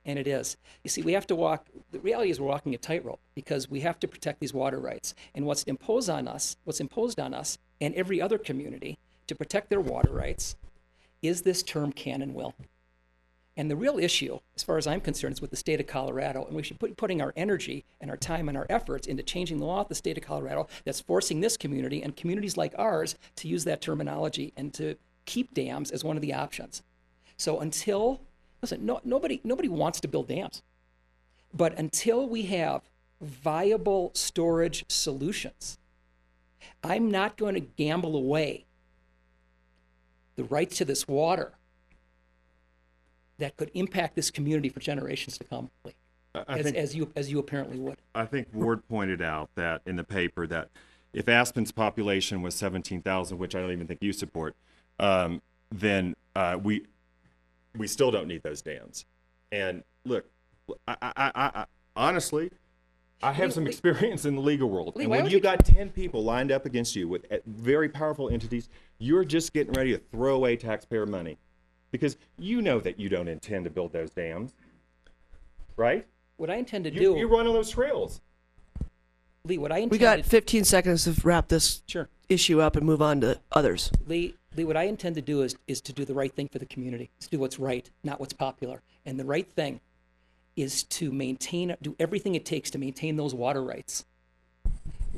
And 0.05 0.21
it 0.21 0.29
is. 0.29 0.57
You 0.85 0.91
see, 0.91 1.03
we 1.03 1.15
have 1.15 1.27
to 1.27 1.35
walk, 1.35 1.67
the 1.91 1.99
reality 1.99 2.31
is 2.31 2.41
we're 2.41 2.47
walking 2.47 2.75
a 2.75 2.79
tightrope 2.79 3.19
because 3.35 3.69
we 3.69 3.81
have 3.81 3.99
to 3.99 4.07
protect 4.07 4.39
these 4.39 4.55
water 4.55 4.79
rights. 4.79 5.15
And 5.35 5.47
what's 5.47 5.65
imposed 5.65 6.09
on 6.09 6.29
us, 6.29 6.57
what's 6.63 6.81
imposed 6.81 7.19
on 7.19 7.35
us 7.35 7.59
and 7.81 7.93
every 7.97 8.21
other 8.21 8.39
community 8.39 8.99
to 9.27 9.35
protect 9.35 9.69
their 9.69 9.81
water 9.81 10.13
rights 10.13 10.55
is 11.23 11.43
this 11.43 11.65
term 11.65 11.93
can 11.93 12.23
and 12.23 12.35
will. 12.35 12.55
And 13.57 13.71
the 13.71 13.75
real 13.75 13.99
issue, 13.99 14.39
as 14.55 14.63
far 14.63 14.77
as 14.77 14.87
I'm 14.87 15.01
concerned, 15.01 15.33
is 15.33 15.41
with 15.41 15.51
the 15.51 15.57
state 15.57 15.81
of 15.81 15.87
Colorado. 15.87 16.45
And 16.45 16.55
we 16.55 16.63
should 16.63 16.79
be 16.79 16.89
putting 16.89 17.23
our 17.23 17.33
energy 17.37 17.85
and 18.01 18.11
our 18.11 18.17
time 18.17 18.49
and 18.49 18.57
our 18.57 18.67
efforts 18.69 19.07
into 19.07 19.23
changing 19.23 19.59
the 19.59 19.65
law 19.65 19.81
of 19.81 19.89
the 19.89 19.95
state 19.95 20.19
of 20.19 20.25
Colorado 20.25 20.69
that's 20.85 21.01
forcing 21.01 21.41
this 21.41 21.57
community 21.57 22.03
and 22.03 22.15
communities 22.15 22.57
like 22.57 22.75
ours 22.79 23.17
to 23.37 23.49
use 23.49 23.65
that 23.65 23.81
terminology 23.81 24.53
and 24.57 24.73
to 24.75 24.97
keep 25.25 25.55
dams 25.55 25.91
as 25.91 26.05
one 26.05 26.17
of 26.17 26.23
the 26.23 26.35
options. 26.35 26.83
So 27.37 27.61
until, 27.61 28.21
listen, 28.63 28.85
no, 28.85 29.01
nobody, 29.05 29.41
nobody 29.45 29.69
wants 29.69 30.01
to 30.01 30.09
build 30.09 30.29
dams. 30.29 30.63
But 31.53 31.79
until 31.79 32.29
we 32.29 32.43
have 32.43 32.83
viable 33.21 34.11
storage 34.15 34.85
solutions, 34.89 35.79
I'm 36.83 37.11
not 37.11 37.37
going 37.37 37.55
to 37.55 37.61
gamble 37.61 38.17
away 38.17 38.65
the 40.37 40.45
rights 40.45 40.77
to 40.79 40.85
this 40.85 41.09
water 41.09 41.53
that 43.39 43.57
could 43.57 43.71
impact 43.75 44.17
this 44.17 44.31
community 44.31 44.69
for 44.69 44.81
generations 44.81 45.39
to 45.39 45.45
come, 45.45 45.71
as, 46.35 46.63
think- 46.63 46.77
as 46.77 46.95
you 46.95 47.11
as 47.17 47.31
you 47.31 47.39
apparently 47.39 47.79
would. 47.79 47.99
I 48.15 48.25
think 48.25 48.49
Ward 48.53 48.87
pointed 48.89 49.21
out 49.23 49.51
that 49.55 49.83
in 49.87 49.97
the 49.97 50.05
paper 50.05 50.47
that 50.47 50.69
if 51.13 51.29
Aspen's 51.29 51.73
population 51.73 52.43
was 52.43 52.55
17,000, 52.55 53.39
which 53.39 53.55
I 53.55 53.61
don't 53.61 53.73
even 53.73 53.87
think 53.87 54.03
you 54.03 54.13
support, 54.13 54.55
um, 54.99 55.41
then 55.71 56.15
uh, 56.35 56.59
we 56.63 56.85
we 57.79 57.87
still 57.87 58.11
don't 58.11 58.29
need 58.29 58.43
those 58.43 58.63
dams. 58.63 59.05
And 59.53 59.83
look, 60.05 60.27
I, 60.89 60.97
I, 61.03 61.13
I, 61.17 61.31
I 61.55 61.65
honestly, 61.95 62.51
I 63.23 63.33
have 63.33 63.49
Lee- 63.51 63.53
some 63.55 63.65
Lee- 63.65 63.71
experience 63.71 64.25
in 64.25 64.35
the 64.35 64.41
legal 64.41 64.69
world, 64.69 64.95
Lee, 64.97 65.05
and 65.05 65.11
when 65.11 65.21
don't 65.21 65.31
you 65.31 65.37
you- 65.39 65.43
got 65.43 65.65
10 65.65 65.91
people 65.91 66.25
lined 66.25 66.51
up 66.53 66.67
against 66.67 66.97
you 66.97 67.09
with 67.09 67.31
uh, 67.33 67.37
very 67.47 67.89
powerful 67.89 68.29
entities, 68.29 68.69
you're 68.99 69.25
just 69.25 69.53
getting 69.53 69.73
ready 69.75 69.93
to 69.93 69.99
throw 70.11 70.35
away 70.37 70.57
taxpayer 70.57 71.07
money 71.07 71.39
because 71.93 72.17
you 72.39 72.61
know 72.63 72.81
that 72.81 72.99
you 72.99 73.09
don't 73.09 73.29
intend 73.29 73.65
to 73.65 73.71
build 73.71 73.93
those 73.93 74.11
dams, 74.11 74.55
right? 75.77 76.07
What 76.37 76.51
I 76.51 76.57
intend 76.57 76.85
to 76.85 76.93
You, 76.93 77.15
do, 77.15 77.19
you 77.19 77.27
run 77.29 77.47
on 77.47 77.55
those 77.55 77.71
trails. 77.71 78.21
Lee, 79.45 79.59
what 79.59 79.71
I 79.73 79.77
intend 79.77 79.93
We 79.93 79.99
got 79.99 80.17
to 80.17 80.23
15 80.23 80.65
seconds 80.65 81.05
to 81.05 81.15
wrap 81.27 81.49
this 81.49 81.83
Sure. 81.87 82.09
issue 82.29 82.61
up 82.61 82.75
and 82.77 82.85
move 82.85 83.01
on 83.01 83.21
to 83.21 83.41
others. 83.53 83.91
Lee, 84.07 84.17
Lee, 84.17 84.35
what 84.65 84.77
I 84.77 84.85
intend 84.85 85.15
to 85.17 85.23
do 85.23 85.43
is 85.43 85.57
is 85.67 85.81
to 85.83 85.93
do 85.93 86.05
the 86.05 86.15
right 86.15 86.33
thing 86.33 86.49
for 86.49 86.59
the 86.59 86.67
community. 86.67 87.11
To 87.21 87.29
do 87.29 87.39
what's 87.39 87.59
right, 87.59 87.89
not 88.05 88.21
what's 88.21 88.33
popular. 88.33 88.83
And 89.05 89.19
the 89.19 89.25
right 89.25 89.47
thing 89.47 89.81
is 90.57 90.85
to 90.85 91.13
maintain, 91.13 91.77
do 91.83 91.95
everything 91.99 92.35
it 92.35 92.45
takes 92.45 92.71
to 92.71 92.79
maintain 92.79 93.17
those 93.17 93.35
water 93.35 93.63
rights, 93.63 94.07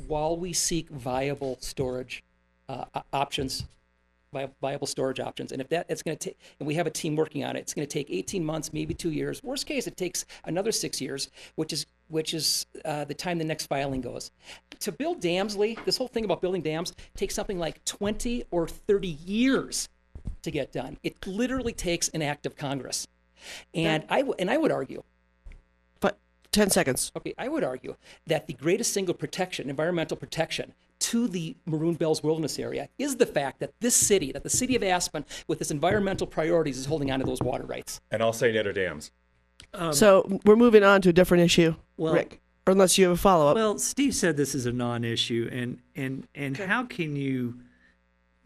while 0.07 0.35
we 0.35 0.53
seek 0.53 0.89
viable 0.89 1.57
storage 1.61 2.23
uh, 2.67 2.85
options, 3.13 3.65
vi- 4.33 4.49
viable 4.61 4.87
storage 4.87 5.19
options. 5.19 5.51
And 5.51 5.61
if 5.61 5.69
that, 5.69 5.85
it's 5.89 6.03
going 6.03 6.17
to 6.17 6.29
take, 6.29 6.37
and 6.59 6.67
we 6.67 6.75
have 6.75 6.87
a 6.87 6.91
team 6.91 7.15
working 7.15 7.43
on 7.43 7.55
it. 7.55 7.59
It's 7.59 7.73
going 7.73 7.87
to 7.87 7.91
take 7.91 8.09
18 8.09 8.43
months, 8.43 8.73
maybe 8.73 8.93
two 8.93 9.11
years. 9.11 9.43
Worst 9.43 9.65
case, 9.65 9.87
it 9.87 9.97
takes 9.97 10.25
another 10.45 10.71
six 10.71 10.99
years, 10.99 11.29
which 11.55 11.73
is 11.73 11.85
which 12.09 12.33
is 12.33 12.65
uh, 12.85 13.05
the 13.05 13.13
time 13.13 13.37
the 13.37 13.45
next 13.45 13.67
filing 13.67 14.01
goes. 14.01 14.31
To 14.81 14.91
build 14.91 15.21
dams, 15.21 15.55
Lee, 15.55 15.77
this 15.85 15.97
whole 15.97 16.07
thing 16.07 16.25
about 16.25 16.41
building 16.41 16.61
dams 16.61 16.93
takes 17.15 17.35
something 17.35 17.59
like 17.59 17.83
20 17.85 18.45
or 18.51 18.67
30 18.67 19.07
years 19.07 19.87
to 20.41 20.51
get 20.51 20.71
done. 20.71 20.97
It 21.03 21.25
literally 21.27 21.73
takes 21.73 22.09
an 22.09 22.21
act 22.21 22.45
of 22.45 22.55
Congress. 22.55 23.07
And 23.73 24.03
I 24.09 24.19
w- 24.19 24.35
and 24.37 24.49
I 24.51 24.57
would 24.57 24.71
argue 24.71 25.03
But 26.01 26.17
10 26.51 26.69
seconds. 26.69 27.11
Okay, 27.15 27.33
I 27.37 27.47
would 27.47 27.63
argue 27.63 27.95
that 28.27 28.47
the 28.47 28.53
greatest 28.53 28.91
single 28.93 29.13
protection, 29.13 29.69
environmental 29.69 30.17
protection, 30.17 30.73
to 30.99 31.27
the 31.29 31.55
Maroon 31.65 31.95
Bells 31.95 32.21
Wilderness 32.21 32.59
Area 32.59 32.89
is 32.97 33.15
the 33.15 33.25
fact 33.25 33.61
that 33.61 33.71
this 33.79 33.95
city, 33.95 34.33
that 34.33 34.43
the 34.43 34.49
city 34.49 34.75
of 34.75 34.83
Aspen, 34.83 35.23
with 35.47 35.61
its 35.61 35.71
environmental 35.71 36.27
priorities, 36.27 36.77
is 36.77 36.85
holding 36.85 37.09
on 37.11 37.19
to 37.19 37.25
those 37.25 37.41
water 37.41 37.65
rights. 37.65 38.01
And 38.11 38.21
I'll 38.21 38.33
say 38.33 38.51
Notre 38.51 38.73
Dame's. 39.73 39.97
so 39.97 40.39
we're 40.45 40.55
moving 40.55 40.83
on 40.83 41.01
to 41.03 41.09
a 41.09 41.13
different 41.13 41.43
issue, 41.43 41.75
Well- 41.97 42.13
Rick. 42.13 42.41
Or 42.67 42.71
unless 42.73 42.97
you 42.99 43.05
have 43.05 43.13
a 43.13 43.17
follow 43.17 43.47
up. 43.47 43.55
Well, 43.55 43.79
Steve 43.79 44.13
said 44.13 44.37
this 44.37 44.53
is 44.53 44.67
a 44.67 44.71
non-issue, 44.71 45.49
and 45.51 45.79
and 45.95 46.27
and 46.35 46.55
how 46.55 46.83
can 46.83 47.15
you 47.15 47.61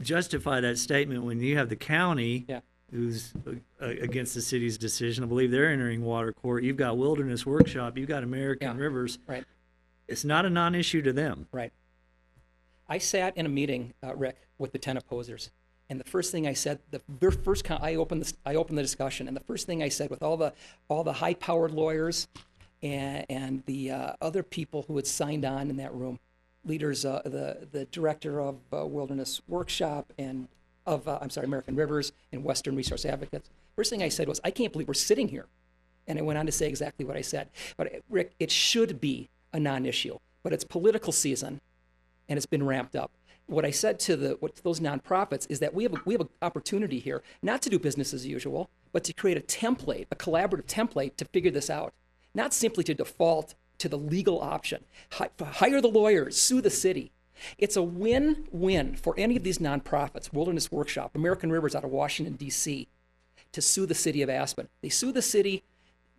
justify 0.00 0.60
that 0.60 0.78
statement 0.78 1.24
when 1.24 1.40
you 1.40 1.58
have 1.58 1.68
the 1.68 1.76
county 1.76 2.46
Yeah. 2.48 2.60
who's 2.90 3.34
uh, 3.46 3.86
against 3.86 4.34
the 4.34 4.40
city's 4.40 4.78
decision? 4.78 5.24
I 5.24 5.26
believe 5.26 5.50
they're 5.50 5.68
entering 5.70 6.02
water 6.02 6.32
court. 6.32 6.64
You've 6.64 6.78
got 6.78 6.96
Wilderness 6.96 7.44
Workshop. 7.44 7.98
You've 7.98 8.08
got 8.08 8.22
American 8.22 8.76
Yeah. 8.76 8.82
Rivers. 8.82 9.18
Right. 9.26 9.44
It's 10.08 10.24
not 10.24 10.46
a 10.46 10.50
non-issue 10.50 11.02
to 11.02 11.12
them. 11.12 11.46
Right. 11.52 11.72
I 12.88 12.98
sat 12.98 13.36
in 13.36 13.44
a 13.44 13.50
meeting, 13.50 13.92
uh, 14.02 14.14
Rick, 14.14 14.36
with 14.58 14.72
the 14.72 14.78
ten 14.78 14.96
opposers, 14.96 15.50
and 15.90 16.00
the 16.00 16.04
first 16.04 16.32
thing 16.32 16.46
I 16.46 16.54
said, 16.54 16.78
the 16.90 17.30
first 17.30 17.70
I 17.70 17.94
opened 17.96 18.24
the 18.24 18.32
I 18.46 18.54
opened 18.54 18.78
the 18.78 18.82
discussion, 18.82 19.28
and 19.28 19.36
the 19.36 19.42
first 19.42 19.66
thing 19.66 19.82
I 19.82 19.88
said 19.88 20.10
with 20.10 20.22
all 20.22 20.36
the 20.36 20.52
all 20.88 21.04
the 21.04 21.14
high-powered 21.14 21.72
lawyers 21.72 22.28
and 22.82 23.26
and 23.28 23.62
the 23.66 23.90
uh, 23.90 24.12
other 24.20 24.42
people 24.42 24.84
who 24.88 24.96
had 24.96 25.06
signed 25.06 25.44
on 25.44 25.68
in 25.70 25.76
that 25.76 25.94
room, 25.94 26.18
leaders, 26.64 27.04
uh, 27.04 27.22
the 27.24 27.68
the 27.70 27.84
director 27.86 28.40
of 28.40 28.56
uh, 28.72 28.86
Wilderness 28.86 29.42
Workshop 29.46 30.12
and 30.18 30.48
of 30.86 31.06
uh, 31.06 31.18
I'm 31.20 31.30
sorry, 31.30 31.46
American 31.46 31.76
Rivers 31.76 32.12
and 32.32 32.42
Western 32.42 32.76
Resource 32.76 33.04
Advocates. 33.04 33.50
First 33.76 33.90
thing 33.90 34.02
I 34.02 34.08
said 34.08 34.28
was, 34.28 34.40
I 34.44 34.50
can't 34.50 34.72
believe 34.72 34.88
we're 34.88 34.94
sitting 34.94 35.28
here, 35.28 35.46
and 36.06 36.18
I 36.18 36.22
went 36.22 36.38
on 36.38 36.46
to 36.46 36.52
say 36.52 36.68
exactly 36.68 37.04
what 37.04 37.16
I 37.16 37.22
said. 37.22 37.48
But 37.76 37.86
uh, 37.86 37.98
Rick, 38.08 38.34
it 38.38 38.50
should 38.50 39.00
be 39.00 39.28
a 39.52 39.60
non-issue, 39.60 40.18
but 40.42 40.52
it's 40.52 40.64
political 40.64 41.12
season 41.12 41.60
and 42.28 42.36
it's 42.36 42.46
been 42.46 42.64
ramped 42.64 42.96
up. 42.96 43.10
What 43.46 43.64
I 43.64 43.70
said 43.70 43.98
to 44.00 44.16
the 44.16 44.30
what, 44.40 44.56
to 44.56 44.62
those 44.62 44.80
nonprofits 44.80 45.46
is 45.50 45.58
that 45.60 45.74
we 45.74 45.82
have 45.82 45.92
a, 45.92 46.00
we 46.04 46.14
have 46.14 46.22
an 46.22 46.28
opportunity 46.40 46.98
here 46.98 47.22
not 47.42 47.60
to 47.62 47.70
do 47.70 47.78
business 47.78 48.14
as 48.14 48.26
usual, 48.26 48.70
but 48.92 49.04
to 49.04 49.12
create 49.12 49.36
a 49.36 49.40
template, 49.40 50.06
a 50.10 50.16
collaborative 50.16 50.66
template 50.66 51.16
to 51.16 51.24
figure 51.26 51.50
this 51.50 51.68
out, 51.68 51.92
not 52.34 52.54
simply 52.54 52.84
to 52.84 52.94
default 52.94 53.54
to 53.78 53.88
the 53.88 53.98
legal 53.98 54.40
option. 54.40 54.84
Hi- 55.12 55.30
Hire 55.40 55.80
the 55.80 55.88
lawyers, 55.88 56.40
sue 56.40 56.60
the 56.60 56.70
city. 56.70 57.10
It's 57.58 57.76
a 57.76 57.82
win-win 57.82 58.94
for 58.96 59.14
any 59.18 59.36
of 59.36 59.42
these 59.42 59.58
nonprofits, 59.58 60.32
Wilderness 60.32 60.70
Workshop, 60.70 61.14
American 61.14 61.50
Rivers 61.50 61.74
out 61.74 61.84
of 61.84 61.90
Washington 61.90 62.34
D.C., 62.36 62.88
to 63.52 63.62
sue 63.62 63.86
the 63.86 63.94
city 63.94 64.20
of 64.22 64.28
Aspen. 64.28 64.68
They 64.82 64.88
sue 64.88 65.12
the 65.12 65.22
city. 65.22 65.62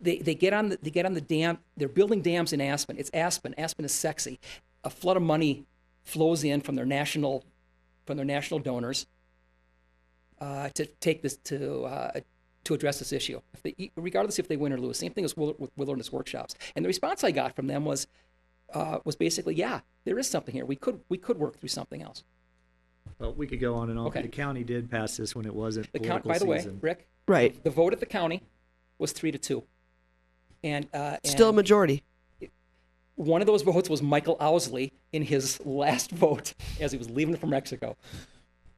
They, 0.00 0.18
they 0.18 0.34
get 0.34 0.52
on 0.52 0.70
the 0.70 0.78
they 0.80 0.90
get 0.90 1.04
on 1.06 1.14
the 1.14 1.20
dam. 1.20 1.58
They're 1.76 1.88
building 1.88 2.22
dams 2.22 2.52
in 2.52 2.60
Aspen. 2.62 2.96
It's 2.98 3.10
Aspen. 3.12 3.54
Aspen 3.58 3.84
is 3.84 3.92
sexy. 3.92 4.40
A 4.84 4.90
flood 4.90 5.16
of 5.18 5.22
money 5.22 5.66
flows 6.06 6.44
in 6.44 6.60
from 6.60 6.76
their 6.76 6.86
national 6.86 7.44
from 8.06 8.16
their 8.16 8.24
national 8.24 8.60
donors 8.60 9.06
uh, 10.40 10.68
to 10.70 10.86
take 10.86 11.22
this 11.22 11.36
to 11.38 11.82
uh, 11.84 12.20
to 12.64 12.74
address 12.74 12.98
this 12.98 13.12
issue, 13.12 13.40
if 13.54 13.62
they, 13.62 13.90
regardless 13.96 14.38
if 14.38 14.48
they 14.48 14.56
win 14.56 14.72
or 14.72 14.78
lose. 14.78 14.98
Same 14.98 15.12
thing 15.12 15.24
as 15.24 15.36
with 15.36 15.70
wilderness 15.76 16.10
workshops. 16.10 16.54
And 16.74 16.84
the 16.84 16.88
response 16.88 17.22
I 17.22 17.30
got 17.30 17.54
from 17.54 17.66
them 17.66 17.84
was 17.84 18.06
uh, 18.72 18.98
was 19.04 19.16
basically, 19.16 19.54
yeah, 19.54 19.80
there 20.04 20.18
is 20.18 20.28
something 20.28 20.54
here. 20.54 20.64
We 20.64 20.76
could 20.76 21.00
we 21.08 21.18
could 21.18 21.38
work 21.38 21.58
through 21.58 21.68
something 21.68 22.02
else. 22.02 22.24
Well, 23.18 23.32
we 23.34 23.46
could 23.46 23.60
go 23.60 23.74
on 23.74 23.90
and 23.90 23.98
on. 23.98 24.06
Okay. 24.08 24.22
The 24.22 24.28
county 24.28 24.64
did 24.64 24.90
pass 24.90 25.16
this 25.16 25.34
when 25.34 25.46
it 25.46 25.54
wasn't 25.54 25.92
The 25.92 26.00
count, 26.00 26.24
by 26.24 26.38
the 26.38 26.46
way. 26.46 26.64
Rick, 26.80 27.08
Right. 27.28 27.62
the 27.64 27.70
vote 27.70 27.92
at 27.92 28.00
the 28.00 28.06
county 28.06 28.42
was 28.98 29.12
three 29.12 29.30
to 29.32 29.38
two, 29.38 29.64
and 30.62 30.86
uh, 30.92 31.16
Still 31.24 31.50
a 31.50 31.52
majority. 31.52 32.02
One 33.16 33.40
of 33.40 33.46
those 33.46 33.62
votes 33.62 33.88
was 33.90 34.02
Michael 34.02 34.36
Owsley 34.40 34.92
in 35.12 35.22
his 35.22 35.58
last 35.64 36.10
vote 36.12 36.54
as 36.80 36.92
he 36.92 36.98
was 36.98 37.10
leaving 37.10 37.36
for 37.36 37.46
Mexico. 37.46 37.96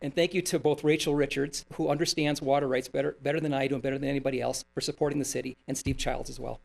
And 0.00 0.14
thank 0.14 0.32
you 0.32 0.40
to 0.42 0.58
both 0.60 0.84
Rachel 0.84 1.14
Richards, 1.14 1.64
who 1.74 1.88
understands 1.88 2.40
water 2.40 2.68
rights 2.68 2.86
better 2.88 3.16
better 3.20 3.40
than 3.40 3.52
I 3.52 3.66
do 3.66 3.74
and 3.74 3.82
better 3.82 3.98
than 3.98 4.08
anybody 4.08 4.40
else, 4.40 4.64
for 4.72 4.80
supporting 4.80 5.18
the 5.18 5.24
city, 5.24 5.56
and 5.66 5.76
Steve 5.76 5.98
Childs 5.98 6.30
as 6.30 6.38
well. 6.38 6.60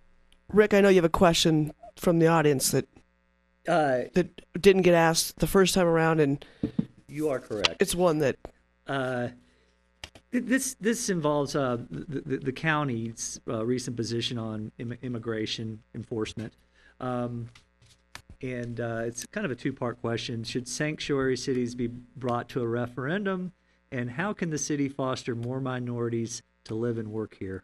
Rick, 0.49 0.73
I 0.75 0.81
know 0.81 0.89
you 0.89 0.97
have 0.97 1.05
a 1.05 1.09
question 1.09 1.73
from 1.95 2.19
the 2.19 2.27
audience 2.27 2.69
that 2.71 2.87
Uh, 3.67 4.03
that 4.13 4.27
didn't 4.61 4.83
get 4.83 4.93
asked 4.93 5.37
the 5.39 5.47
first 5.47 5.73
time 5.73 5.87
around, 5.87 6.19
and 6.19 6.45
you 7.07 7.29
are 7.29 7.39
correct. 7.39 7.77
it's 7.79 7.95
one 7.95 8.19
that 8.19 8.35
Uh, 8.85 9.29
this 10.29 10.75
this 10.79 11.09
involves 11.09 11.55
uh, 11.55 11.77
the, 11.89 12.21
the, 12.21 12.37
the 12.37 12.51
county's 12.51 13.39
uh, 13.47 13.65
recent 13.65 13.95
position 13.97 14.37
on 14.37 14.71
Im- 14.77 14.97
immigration 15.01 15.81
enforcement, 15.95 16.53
um, 17.03 17.49
and 18.41 18.79
uh, 18.79 19.01
it's 19.05 19.25
kind 19.27 19.45
of 19.45 19.51
a 19.51 19.55
two-part 19.55 19.99
question: 20.01 20.43
Should 20.43 20.67
sanctuary 20.67 21.37
cities 21.37 21.75
be 21.75 21.87
brought 21.87 22.49
to 22.49 22.61
a 22.61 22.67
referendum, 22.67 23.51
and 23.91 24.11
how 24.11 24.33
can 24.33 24.49
the 24.49 24.57
city 24.57 24.87
foster 24.89 25.35
more 25.35 25.59
minorities 25.59 26.41
to 26.65 26.75
live 26.75 26.97
and 26.97 27.09
work 27.09 27.35
here? 27.39 27.61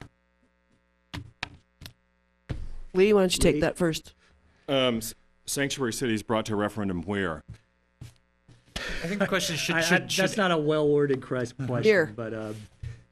Lee, 2.94 3.14
why 3.14 3.22
don't 3.22 3.34
you 3.34 3.40
take 3.40 3.56
Lee? 3.56 3.62
that 3.62 3.78
first? 3.78 4.14
Um, 4.68 5.00
sanctuary 5.46 5.94
cities 5.94 6.22
brought 6.24 6.46
to 6.48 6.54
a 6.54 6.58
referendum 6.58 7.04
where? 7.04 7.44
I 8.76 9.08
think 9.08 9.20
the 9.20 9.28
question 9.28 9.56
is, 9.56 9.62
should, 9.62 9.76
I- 9.76 9.80
I- 9.80 9.82
should, 9.82 10.12
should, 10.12 10.24
that's 10.24 10.38
not 10.38 10.52
a 10.52 10.58
well-worded 10.58 11.22
question, 11.26 11.68
Here. 11.84 12.12
but 12.16 12.34
uh, 12.34 12.54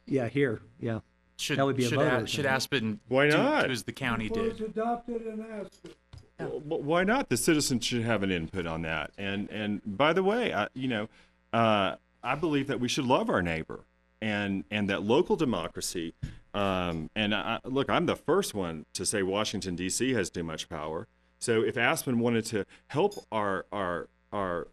yeah, 0.06 0.28
here, 0.28 0.62
yeah. 0.80 1.00
should, 1.38 1.58
that 1.60 1.66
would 1.66 1.76
be 1.78 1.86
a 1.86 1.90
should, 1.90 2.00
vote, 2.00 2.08
A- 2.14 2.18
I 2.22 2.26
should. 2.26 2.46
Aspen 2.46 3.00
Why 3.08 3.30
do, 3.30 3.38
not? 3.38 3.66
do 3.68 3.72
as 3.72 3.84
the 3.84 3.92
county 3.94 4.30
did? 4.30 4.60
adopted 4.62 5.22
in 5.26 5.42
Aspen. 5.42 5.92
Well, 6.40 6.82
why 6.82 7.04
not? 7.04 7.30
The 7.30 7.38
citizens 7.38 7.86
should 7.86 8.04
have 8.04 8.24
an 8.24 8.32
input 8.32 8.68
on 8.68 8.84
that. 8.84 9.12
And 9.18 9.50
and 9.50 9.82
by 9.86 10.14
the 10.14 10.24
way, 10.24 10.54
I, 10.54 10.68
you 10.74 10.88
know, 10.88 11.10
uh, 11.52 11.96
I 12.24 12.36
believe 12.36 12.68
that 12.68 12.80
we 12.80 12.88
should 12.88 13.06
love 13.06 13.30
our 13.30 13.42
neighbor, 13.42 13.82
and 14.22 14.64
and 14.70 14.90
that 14.90 15.04
local 15.04 15.36
democracy. 15.36 16.14
Um, 16.54 17.10
and 17.16 17.36
I, 17.36 17.60
look, 17.66 17.90
I'm 17.90 18.06
the 18.06 18.16
first 18.16 18.54
one 18.54 18.86
to 18.94 19.06
say 19.06 19.24
Washington 19.24 19.76
D.C. 19.76 20.14
has 20.14 20.30
too 20.30 20.44
much 20.44 20.70
power. 20.70 21.08
So 21.40 21.62
if 21.62 21.78
Aspen 21.78 22.20
wanted 22.20 22.46
to 22.48 22.66
help 22.88 23.26
our 23.32 23.66
our 23.72 24.08
our 24.32 24.68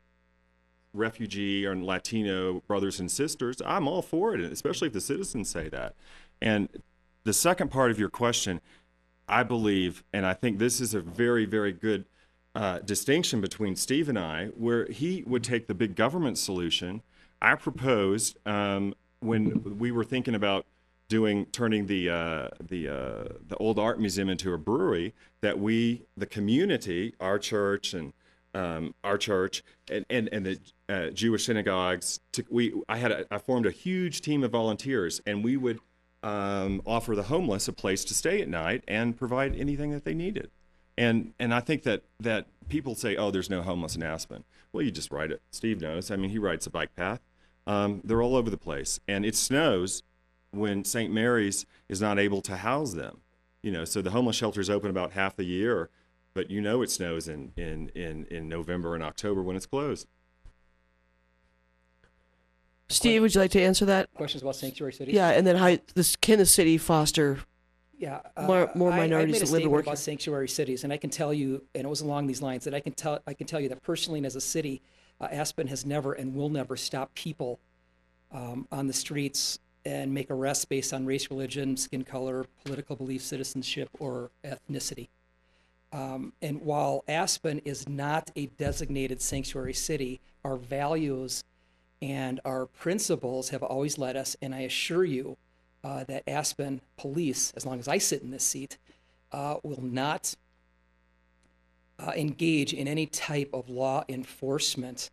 refugee 0.92 1.64
and 1.64 1.84
Latino 1.84 2.60
brothers 2.66 3.00
and 3.00 3.10
sisters, 3.10 3.60
I'm 3.64 3.88
all 3.88 4.02
for 4.02 4.34
it, 4.34 4.40
especially 4.40 4.88
if 4.88 4.94
the 4.94 5.00
citizens 5.00 5.48
say 5.48 5.68
that. 5.70 5.94
And 6.40 6.68
the 7.24 7.32
second 7.32 7.70
part 7.70 7.90
of 7.90 7.98
your 7.98 8.10
question, 8.10 8.60
I 9.28 9.42
believe, 9.42 10.04
and 10.12 10.26
I 10.26 10.34
think 10.34 10.58
this 10.58 10.80
is 10.80 10.94
a 10.94 11.00
very, 11.00 11.44
very 11.46 11.72
good 11.72 12.04
uh, 12.54 12.78
distinction 12.80 13.40
between 13.40 13.74
Steve 13.76 14.08
and 14.08 14.18
I, 14.18 14.46
where 14.56 14.86
he 14.86 15.24
would 15.26 15.42
take 15.42 15.66
the 15.66 15.74
big 15.74 15.96
government 15.96 16.38
solution. 16.38 17.02
I 17.42 17.54
proposed 17.56 18.38
um, 18.46 18.94
when 19.20 19.78
we 19.78 19.90
were 19.90 20.04
thinking 20.04 20.34
about 20.34 20.66
doing 21.08 21.46
turning 21.46 21.86
the 21.86 22.08
uh, 22.08 22.48
the 22.60 22.88
uh, 22.88 23.24
the 23.48 23.56
old 23.56 23.78
art 23.78 24.00
museum 24.00 24.28
into 24.28 24.52
a 24.52 24.58
brewery 24.58 25.14
that 25.40 25.58
we, 25.58 26.02
the 26.16 26.26
community, 26.26 27.14
our 27.20 27.38
church 27.38 27.92
and 27.92 28.12
um, 28.54 28.94
our 29.02 29.18
church 29.18 29.62
and 29.90 30.04
and, 30.08 30.28
and 30.32 30.46
the 30.46 30.58
uh, 30.88 31.10
Jewish 31.10 31.46
synagogues, 31.46 32.20
to, 32.32 32.44
we 32.50 32.72
I 32.88 32.98
had 32.98 33.12
a, 33.12 33.34
I 33.34 33.38
formed 33.38 33.66
a 33.66 33.70
huge 33.70 34.20
team 34.20 34.44
of 34.44 34.52
volunteers, 34.52 35.20
and 35.26 35.44
we 35.44 35.56
would 35.56 35.80
um, 36.24 36.80
offer 36.86 37.14
the 37.14 37.24
homeless 37.24 37.68
a 37.68 37.72
place 37.72 38.04
to 38.06 38.14
stay 38.14 38.40
at 38.40 38.48
night 38.48 38.82
and 38.88 39.16
provide 39.16 39.54
anything 39.54 39.90
that 39.92 40.04
they 40.04 40.14
needed. 40.14 40.50
And 40.96 41.34
and 41.38 41.52
I 41.52 41.60
think 41.60 41.82
that 41.82 42.04
that 42.18 42.46
people 42.68 42.94
say, 42.94 43.16
oh, 43.16 43.30
there's 43.30 43.50
no 43.50 43.62
homeless 43.62 43.94
in 43.94 44.02
Aspen. 44.02 44.44
Well, 44.72 44.82
you 44.82 44.90
just 44.90 45.10
write 45.10 45.30
it. 45.30 45.42
Steve 45.50 45.80
knows. 45.80 46.10
I 46.10 46.16
mean, 46.16 46.30
he 46.30 46.38
writes 46.38 46.66
a 46.66 46.70
bike 46.70 46.96
path. 46.96 47.20
Um, 47.66 48.00
they're 48.04 48.22
all 48.22 48.36
over 48.36 48.50
the 48.50 48.56
place, 48.56 49.00
and 49.06 49.24
it 49.24 49.36
snows 49.36 50.02
when 50.50 50.84
St. 50.84 51.12
Mary's 51.12 51.66
is 51.88 52.00
not 52.00 52.18
able 52.18 52.40
to 52.42 52.56
house 52.56 52.94
them. 52.94 53.20
You 53.62 53.72
know, 53.72 53.84
so 53.84 54.02
the 54.02 54.10
homeless 54.10 54.36
shelter 54.36 54.60
is 54.60 54.70
open 54.70 54.90
about 54.90 55.12
half 55.12 55.36
the 55.36 55.44
year, 55.44 55.90
but 56.34 56.50
you 56.50 56.60
know 56.60 56.80
it 56.82 56.90
snows 56.90 57.28
in 57.28 57.52
in 57.56 57.90
in 57.90 58.24
in 58.30 58.48
November 58.48 58.94
and 58.94 59.04
October 59.04 59.42
when 59.42 59.56
it's 59.56 59.66
closed. 59.66 60.06
Steve, 62.88 63.22
would 63.22 63.34
you 63.34 63.40
like 63.40 63.50
to 63.52 63.60
answer 63.60 63.84
that? 63.86 64.12
Questions 64.14 64.42
about 64.42 64.56
sanctuary 64.56 64.92
cities? 64.92 65.14
Yeah, 65.14 65.30
and 65.30 65.46
then 65.46 65.56
how 65.56 65.76
this 65.94 66.16
can 66.16 66.38
the 66.38 66.46
city 66.46 66.78
foster 66.78 67.38
Yeah, 67.98 68.20
more 68.42 68.70
more 68.74 68.92
I- 68.92 68.96
I 68.96 69.00
minorities 69.00 69.32
made 69.34 69.42
a 69.42 69.46
that 69.46 69.52
live 69.52 69.62
and 69.62 69.72
work 69.72 69.84
about 69.84 69.92
here? 69.92 69.96
sanctuary 69.96 70.48
cities, 70.48 70.84
and 70.84 70.92
I 70.92 70.96
can 70.96 71.10
tell 71.10 71.32
you, 71.32 71.64
and 71.74 71.86
it 71.86 71.88
was 71.88 72.02
along 72.02 72.26
these 72.26 72.42
lines 72.42 72.64
that 72.64 72.74
I 72.74 72.80
can 72.80 72.92
tell 72.92 73.20
I 73.26 73.32
can 73.34 73.46
tell 73.46 73.60
you 73.60 73.68
that 73.70 73.82
personally, 73.82 74.18
and 74.18 74.26
as 74.26 74.36
a 74.36 74.40
city, 74.40 74.82
uh, 75.20 75.28
Aspen 75.30 75.68
has 75.68 75.86
never 75.86 76.12
and 76.12 76.34
will 76.34 76.50
never 76.50 76.76
stop 76.76 77.14
people 77.14 77.58
um, 78.30 78.66
on 78.70 78.86
the 78.86 78.92
streets 78.92 79.60
and 79.86 80.12
make 80.12 80.30
arrests 80.30 80.64
based 80.64 80.92
on 80.92 81.06
race, 81.06 81.30
religion, 81.30 81.76
skin 81.76 82.04
color, 82.04 82.46
political 82.64 82.96
belief, 82.96 83.22
citizenship, 83.22 83.88
or 83.98 84.30
ethnicity. 84.44 85.08
Um, 85.92 86.32
and 86.42 86.62
while 86.62 87.04
Aspen 87.06 87.60
is 87.60 87.88
not 87.88 88.30
a 88.34 88.46
designated 88.46 89.22
sanctuary 89.22 89.74
city, 89.74 90.20
our 90.44 90.56
values 90.56 91.44
and 92.04 92.38
our 92.44 92.66
principles 92.66 93.48
have 93.48 93.62
always 93.62 93.96
led 93.96 94.14
us, 94.14 94.36
and 94.42 94.54
I 94.54 94.60
assure 94.60 95.04
you 95.04 95.38
uh, 95.82 96.04
that 96.04 96.22
Aspen 96.28 96.82
police, 96.98 97.50
as 97.56 97.64
long 97.64 97.78
as 97.78 97.88
I 97.88 97.96
sit 97.96 98.20
in 98.20 98.30
this 98.30 98.44
seat, 98.44 98.76
uh, 99.32 99.56
will 99.62 99.80
not 99.80 100.34
uh, 101.98 102.12
engage 102.14 102.74
in 102.74 102.88
any 102.88 103.06
type 103.06 103.48
of 103.54 103.70
law 103.70 104.04
enforcement 104.06 105.10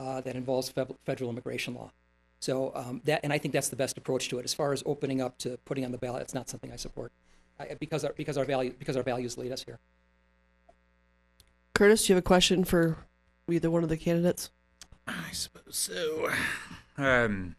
uh, 0.00 0.22
that 0.22 0.34
involves 0.34 0.70
fed- 0.70 0.94
federal 1.04 1.28
immigration 1.28 1.74
law. 1.74 1.90
So 2.38 2.72
um, 2.74 3.02
that, 3.04 3.20
and 3.22 3.34
I 3.34 3.38
think 3.38 3.52
that's 3.52 3.68
the 3.68 3.76
best 3.76 3.98
approach 3.98 4.30
to 4.30 4.38
it. 4.38 4.46
As 4.46 4.54
far 4.54 4.72
as 4.72 4.82
opening 4.86 5.20
up 5.20 5.36
to 5.38 5.58
putting 5.66 5.84
on 5.84 5.92
the 5.92 5.98
ballot, 5.98 6.22
it's 6.22 6.32
not 6.32 6.48
something 6.48 6.72
I 6.72 6.76
support, 6.76 7.12
I, 7.58 7.76
because 7.78 8.02
our 8.02 8.14
because 8.14 8.38
our 8.38 8.46
value 8.46 8.72
because 8.78 8.96
our 8.96 9.02
values 9.02 9.36
lead 9.36 9.52
us 9.52 9.62
here. 9.62 9.78
Curtis, 11.74 12.06
do 12.06 12.12
you 12.12 12.16
have 12.16 12.24
a 12.24 12.26
question 12.26 12.64
for 12.64 12.96
either 13.50 13.70
one 13.70 13.82
of 13.82 13.90
the 13.90 13.98
candidates? 13.98 14.50
I 15.10 15.32
suppose 15.32 15.76
so. 15.76 16.30
Um, 16.96 17.56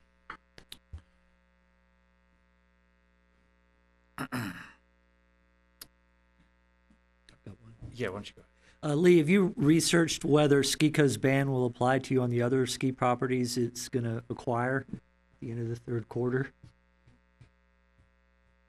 yeah, 7.94 8.08
why 8.08 8.14
don't 8.14 8.30
you 8.30 8.36
go? 8.36 8.44
Uh, 8.84 8.96
Lee, 8.96 9.20
have 9.20 9.30
you 9.30 9.54
researched 9.58 10.26
whether 10.26 10.64
SKICO's 10.64 11.18
ban 11.18 11.52
will 11.52 11.66
apply 11.66 12.00
to 12.00 12.14
you 12.14 12.22
on 12.22 12.30
the 12.30 12.42
other 12.42 12.66
ski 12.66 12.92
properties 12.92 13.58
it's 13.58 13.90
going 13.90 14.06
to 14.06 14.24
acquire 14.30 14.86
at 14.90 15.00
the 15.40 15.52
end 15.52 15.60
of 15.62 15.70
the 15.70 15.76
third 15.76 16.10
quarter? 16.10 16.52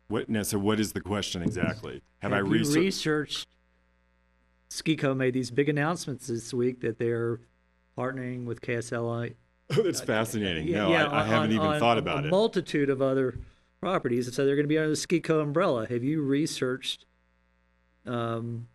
What, 0.08 0.28
no, 0.28 0.42
so 0.42 0.58
what 0.58 0.78
is 0.78 0.92
the 0.92 1.00
question 1.00 1.42
exactly? 1.42 2.02
Have, 2.18 2.34
I 2.34 2.38
you 2.38 2.44
researched? 2.44 2.76
researched? 2.76 3.48
SKICO 4.68 5.16
made 5.16 5.34
these 5.34 5.50
big 5.50 5.68
announcements 5.68 6.26
this 6.26 6.52
week 6.52 6.80
that 6.80 6.98
they're 6.98 7.40
partnering 7.96 8.44
with 8.44 8.60
KSLI. 8.60 9.34
That's 9.68 10.00
fascinating. 10.14 10.68
Yeah, 10.68 10.78
no, 10.84 10.90
yeah, 10.90 11.06
I, 11.06 11.18
I 11.18 11.20
on- 11.22 11.26
haven't 11.28 11.52
even 11.52 11.66
on 11.66 11.80
thought 11.80 11.98
about 11.98 12.24
a 12.24 12.28
it. 12.28 12.30
multitude 12.30 12.90
of 12.90 13.00
other 13.02 13.38
properties, 13.80 14.26
and 14.26 14.34
so 14.34 14.44
they're 14.44 14.56
going 14.56 14.64
to 14.64 14.68
be 14.68 14.78
under 14.78 14.90
the 14.90 14.96
SKICO 14.96 15.40
umbrella. 15.42 15.86
Have 15.88 16.04
you 16.04 16.22
researched 16.22 17.04
um, 18.06 18.68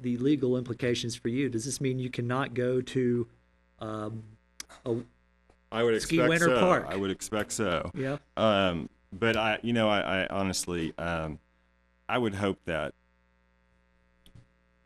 the 0.00 0.16
legal 0.18 0.56
implications 0.56 1.14
for 1.16 1.28
you? 1.28 1.48
Does 1.48 1.64
this 1.64 1.80
mean 1.80 1.98
you 1.98 2.10
cannot 2.10 2.54
go 2.54 2.80
to 2.80 3.26
um, 3.80 4.22
a 4.86 4.96
I 5.72 5.82
would 5.82 6.00
Ski 6.02 6.16
expect 6.16 6.28
Winter 6.28 6.46
so. 6.56 6.60
Park? 6.60 6.86
I 6.88 6.96
would 6.96 7.10
expect 7.10 7.52
so. 7.52 7.90
Yeah. 7.94 8.18
Um, 8.36 8.88
but 9.12 9.36
I, 9.36 9.58
you 9.62 9.72
know, 9.72 9.88
I, 9.88 10.22
I 10.22 10.26
honestly, 10.28 10.92
um, 10.98 11.38
I 12.08 12.18
would 12.18 12.36
hope 12.36 12.58
that 12.66 12.94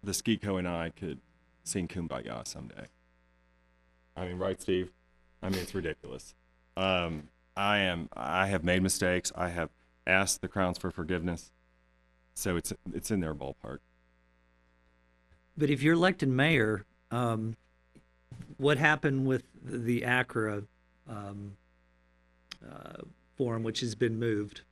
the 0.02 0.12
Skico 0.12 0.58
and 0.58 0.66
I 0.66 0.90
could 0.90 1.20
sing 1.64 1.88
"Kumbaya" 1.88 2.46
someday. 2.46 2.86
I 4.18 4.26
mean, 4.26 4.38
right, 4.38 4.60
Steve? 4.60 4.90
I 5.42 5.48
mean, 5.48 5.60
it's 5.60 5.74
ridiculous. 5.74 6.34
Um, 6.76 7.28
I 7.56 7.78
am. 7.78 8.08
I 8.16 8.46
have 8.46 8.64
made 8.64 8.82
mistakes. 8.82 9.32
I 9.36 9.48
have 9.50 9.70
asked 10.06 10.40
the 10.42 10.48
Crowns 10.48 10.78
for 10.78 10.90
forgiveness. 10.90 11.52
So 12.34 12.56
it's 12.56 12.72
it's 12.92 13.10
in 13.10 13.20
their 13.20 13.34
ballpark. 13.34 13.78
But 15.56 15.70
if 15.70 15.82
you're 15.82 15.94
elected 15.94 16.28
mayor, 16.28 16.84
um, 17.10 17.56
what 18.58 18.78
happened 18.78 19.26
with 19.26 19.44
the 19.64 20.04
Acra 20.04 20.62
um, 21.08 21.56
uh, 22.64 23.02
forum, 23.36 23.62
which 23.64 23.80
has 23.80 23.94
been 23.96 24.18
moved? 24.18 24.62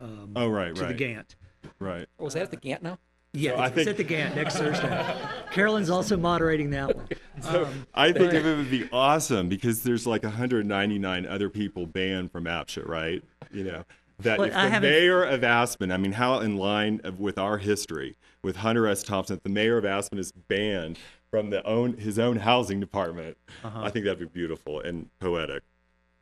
Um, 0.00 0.32
Oh, 0.34 0.48
right, 0.48 0.74
to 0.74 0.82
right. 0.82 0.88
the 0.88 0.94
Gant. 0.94 1.36
Right. 1.78 2.06
Oh, 2.18 2.28
that 2.28 2.42
at 2.42 2.50
the 2.50 2.56
Gant 2.56 2.82
now? 2.82 2.98
Yeah, 3.34 3.52
I 3.54 3.66
it's 3.66 3.74
think- 3.74 3.88
at 3.88 3.96
the 3.96 4.04
Gant 4.04 4.36
next 4.36 4.56
Thursday. 4.56 5.16
Carolyn's 5.52 5.88
also 5.90 6.16
moderating 6.16 6.70
that 6.70 6.94
one. 6.96 7.08
Um, 7.48 7.86
I 7.92 8.12
think 8.12 8.34
it 8.34 8.44
would 8.44 8.70
be 8.70 8.88
awesome 8.92 9.48
because 9.48 9.82
there's 9.82 10.06
like 10.06 10.22
199 10.22 11.26
other 11.26 11.48
people 11.50 11.86
banned 11.86 12.30
from 12.30 12.44
APCHA, 12.44 12.86
right? 12.86 13.24
You 13.50 13.64
know, 13.64 13.84
that 14.20 14.38
if 14.38 14.54
I 14.54 14.64
the 14.66 14.70
haven't- 14.70 14.90
mayor 14.90 15.24
of 15.24 15.42
Aspen, 15.42 15.90
I 15.90 15.96
mean, 15.96 16.12
how 16.12 16.38
in 16.38 16.56
line 16.56 17.00
of, 17.02 17.18
with 17.18 17.38
our 17.38 17.58
history 17.58 18.16
with 18.44 18.56
Hunter 18.56 18.86
S. 18.86 19.02
Thompson, 19.02 19.40
the 19.42 19.48
mayor 19.48 19.76
of 19.76 19.84
Aspen 19.84 20.18
is 20.18 20.30
banned 20.30 20.98
from 21.32 21.50
the 21.50 21.66
own 21.66 21.94
his 21.96 22.16
own 22.18 22.36
housing 22.36 22.78
department, 22.78 23.36
Uh-huh. 23.64 23.82
I 23.82 23.90
think 23.90 24.04
that'd 24.04 24.20
be 24.20 24.26
beautiful 24.26 24.78
and 24.78 25.08
poetic. 25.18 25.64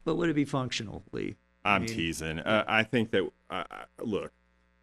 But 0.04 0.14
would 0.14 0.30
it 0.30 0.34
be 0.34 0.46
functional, 0.46 1.02
Lee? 1.12 1.34
I 1.66 1.74
I'm 1.74 1.82
mean- 1.82 1.90
teasing. 1.90 2.38
Uh, 2.38 2.64
I 2.66 2.82
think 2.84 3.10
that 3.10 3.28
uh, 3.50 3.64
uh, 3.70 3.76
look, 4.02 4.32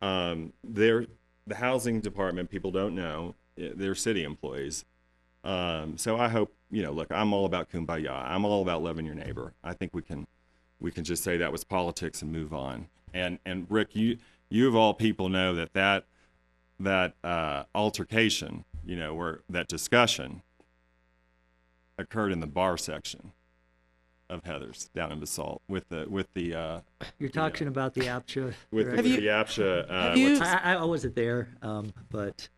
um, 0.04 0.54
they're 0.64 1.08
the 1.48 1.56
housing 1.56 2.02
department. 2.02 2.50
People 2.50 2.72
don't 2.72 2.94
know 2.94 3.36
uh, 3.60 3.70
they're 3.76 3.96
city 3.96 4.24
employees. 4.24 4.86
Um, 5.44 5.98
so 5.98 6.18
I 6.18 6.28
hope 6.28 6.54
you 6.70 6.84
know. 6.84 6.92
Look, 6.92 7.12
I'm 7.12 7.34
all 7.34 7.46
about 7.46 7.72
kumbaya. 7.72 8.12
I'm 8.26 8.46
all 8.46 8.62
about 8.62 8.84
loving 8.84 9.06
your 9.06 9.16
neighbor. 9.16 9.54
I 9.64 9.74
think 9.74 9.94
we 9.94 10.02
can 10.02 10.28
we 10.80 10.92
can 10.92 11.04
just 11.04 11.24
say 11.24 11.38
that 11.38 11.52
was 11.52 11.64
politics 11.64 12.22
and 12.22 12.32
move 12.32 12.54
on. 12.54 12.88
And 13.14 13.40
and 13.46 13.66
Rick, 13.70 13.96
you 13.96 14.18
you 14.50 14.68
of 14.68 14.76
all 14.76 14.94
people 14.94 15.30
know 15.30 15.56
that 15.56 15.74
that 15.74 16.06
that 16.80 17.14
uh, 17.24 17.64
altercation, 17.74 18.66
you 18.86 18.96
know, 18.96 19.14
where 19.14 19.40
that 19.50 19.68
discussion 19.68 20.42
occurred 21.98 22.32
in 22.32 22.42
the 22.42 22.48
bar 22.48 22.78
section 22.78 23.32
of 24.30 24.44
Heather's 24.44 24.90
down 24.96 25.12
in 25.12 25.20
Basalt 25.20 25.62
with 25.68 25.88
the 25.90 26.06
with 26.10 26.28
the 26.34 26.54
uh, 26.54 26.80
You're 27.20 27.30
talking 27.30 27.68
about 27.68 27.94
the 27.94 28.02
APCHA. 28.02 28.54
with 28.72 28.86
the, 28.88 28.92
director. 28.92 29.04
with 29.04 29.16
the 29.20 29.28
APCHA. 29.28 29.86
Uh, 29.90 30.16
what's- 30.34 30.42
I, 30.42 30.58
I 30.58 30.74
I 30.76 30.84
wasn't 30.84 31.16
there, 31.16 31.50
um, 31.62 31.94
but 32.10 32.50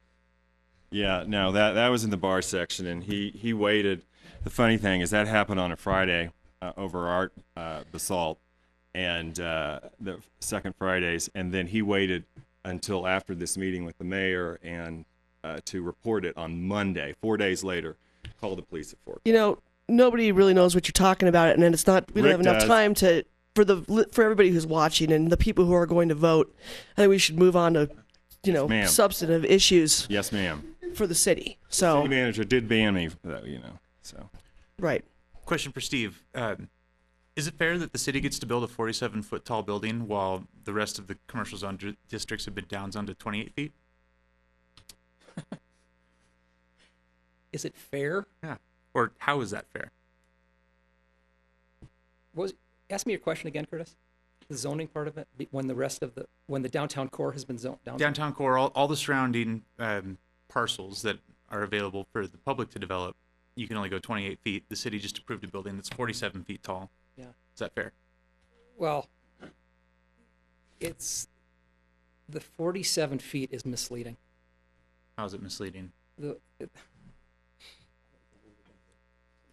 yeah, 0.92 1.24
no, 1.28 1.52
that 1.52 1.74
that 1.74 1.90
was 1.90 2.04
in 2.04 2.10
the 2.10 2.18
bar 2.18 2.42
section, 2.42 2.88
and 2.88 3.04
he 3.04 3.32
he 3.32 3.54
waited. 3.54 4.04
The 4.44 4.50
funny 4.50 4.78
thing 4.78 5.02
is 5.02 5.10
that 5.12 5.28
happened 5.28 5.60
on 5.60 5.72
a 5.72 5.76
Friday 5.76 6.32
uh, 6.62 6.72
over 6.78 7.08
our 7.08 7.32
uh, 7.56 7.82
Basalt, 7.92 8.40
and 8.96 9.40
uh, 9.40 9.82
the 10.00 10.20
second 10.40 10.76
Fridays, 10.76 11.30
and 11.36 11.54
then 11.54 11.68
he 11.68 11.82
waited 11.82 12.24
until 12.66 13.06
after 13.08 13.36
this 13.36 13.58
meeting 13.58 13.86
with 13.86 13.98
the 13.98 14.04
mayor 14.04 14.60
and 14.64 15.06
uh, 15.44 15.60
to 15.66 15.82
report 15.82 16.26
it 16.26 16.36
on 16.38 16.68
Monday, 16.68 17.16
four 17.22 17.38
days 17.38 17.64
later. 17.64 17.98
Call 18.42 18.56
the 18.56 18.62
police 18.62 18.94
at 18.94 19.00
four. 19.06 19.20
You 19.26 19.34
know, 19.34 19.60
nobody 19.90 20.32
really 20.32 20.54
knows 20.54 20.76
what 20.76 20.88
you're 20.88 20.94
talking 20.94 21.28
about, 21.28 21.54
and 21.54 21.62
then 21.64 21.74
it's 21.74 21.88
not. 21.88 22.06
We 22.14 22.22
don't 22.22 22.30
Rick 22.30 22.32
have 22.38 22.42
enough 22.42 22.60
does. 22.62 22.68
time 22.70 22.94
to 22.96 23.24
for 23.56 23.66
the 23.66 23.82
for 24.12 24.24
everybody 24.24 24.50
who's 24.52 24.66
watching 24.68 25.12
and 25.12 25.32
the 25.32 25.38
people 25.38 25.66
who 25.66 25.74
are 25.74 25.86
going 25.86 26.10
to 26.10 26.16
vote. 26.16 26.56
I 26.98 27.02
think 27.02 27.10
we 27.10 27.18
should 27.18 27.38
move 27.40 27.56
on 27.56 27.74
to, 27.74 27.90
you 28.44 28.54
know, 28.54 28.68
ma'am. 28.68 28.88
substantive 28.88 29.44
issues 29.46 30.06
Yes, 30.10 30.32
ma'am. 30.32 30.76
for 30.94 31.08
the 31.08 31.16
city. 31.16 31.58
The 31.70 31.76
So 31.76 31.98
city 32.04 32.10
manager 32.10 32.44
did 32.44 32.68
ban 32.68 32.94
me, 32.94 33.10
though, 33.24 33.44
you 33.46 33.60
know. 33.60 33.80
So 34.02 34.30
right. 34.80 35.04
Question 35.46 35.72
for 35.72 35.82
Steve. 35.82 36.24
Um, 36.36 36.70
is 37.36 37.48
it 37.48 37.56
fair 37.56 37.78
that 37.78 37.92
the 37.94 37.98
city 37.98 38.20
gets 38.20 38.38
to 38.40 38.46
build 38.46 38.64
a 38.64 38.68
47 38.68 39.22
foot 39.24 39.46
tall 39.46 39.64
building 39.64 40.08
while 40.08 40.44
the 40.66 40.74
rest 40.74 41.00
of 41.00 41.08
the 41.08 41.18
commercial 41.28 41.58
zone 41.58 41.78
dri- 41.78 41.98
districts 42.08 42.46
have 42.46 42.54
been 42.54 42.66
downs 42.68 42.96
to 42.96 43.14
28 43.14 43.54
feet? 43.54 43.72
Is 47.52 47.66
it 47.66 47.76
fair? 47.76 48.28
Yeah. 48.44 48.58
Or 49.00 49.14
how 49.20 49.40
is 49.40 49.52
that 49.52 49.66
fair? 49.72 49.92
Was 52.36 52.54
ask 52.90 53.08
me 53.08 53.14
your 53.14 53.22
question 53.22 53.48
again, 53.48 53.66
Curtis? 53.66 53.96
The 54.50 54.58
zoning 54.58 54.88
part 54.88 55.08
of 55.08 55.18
it, 55.18 55.28
when 55.52 55.68
the 55.68 55.76
rest 55.76 56.04
of 56.04 56.16
the 56.16 56.26
when 56.48 56.64
the 56.64 56.70
downtown 56.70 57.08
core 57.08 57.32
has 57.32 57.46
been 57.46 57.58
zoned 57.58 57.82
down. 57.86 57.98
Downtown 57.98 58.34
core, 58.34 58.58
all, 58.58 58.74
all 58.76 58.90
the 58.90 58.98
surrounding 58.98 59.64
um, 59.78 60.18
parcels 60.50 61.02
that 61.04 61.18
are 61.50 61.62
available 61.62 62.08
for 62.12 62.28
the 62.28 62.38
public 62.40 62.72
to 62.72 62.80
develop, 62.80 63.16
you 63.56 63.70
can 63.70 63.78
only 63.78 63.88
go 63.88 64.00
28 64.00 64.38
feet. 64.40 64.64
The 64.68 64.76
city 64.76 65.00
just 65.00 65.18
approved 65.18 65.46
a 65.46 65.48
building 65.48 65.78
that's 65.78 65.90
47 65.90 66.44
feet 66.44 66.62
tall. 66.62 66.90
Yeah. 67.16 67.26
Is 67.54 67.60
that 67.60 67.74
fair? 67.74 67.94
Well, 68.78 69.08
it's 70.82 71.30
the 72.28 72.42
47 72.42 73.20
feet 73.20 73.50
is 73.54 73.66
misleading. 73.66 74.18
How 75.18 75.24
is 75.24 75.34
it 75.34 75.42
misleading? 75.42 75.94
The 76.18 76.38
it, 76.60 76.70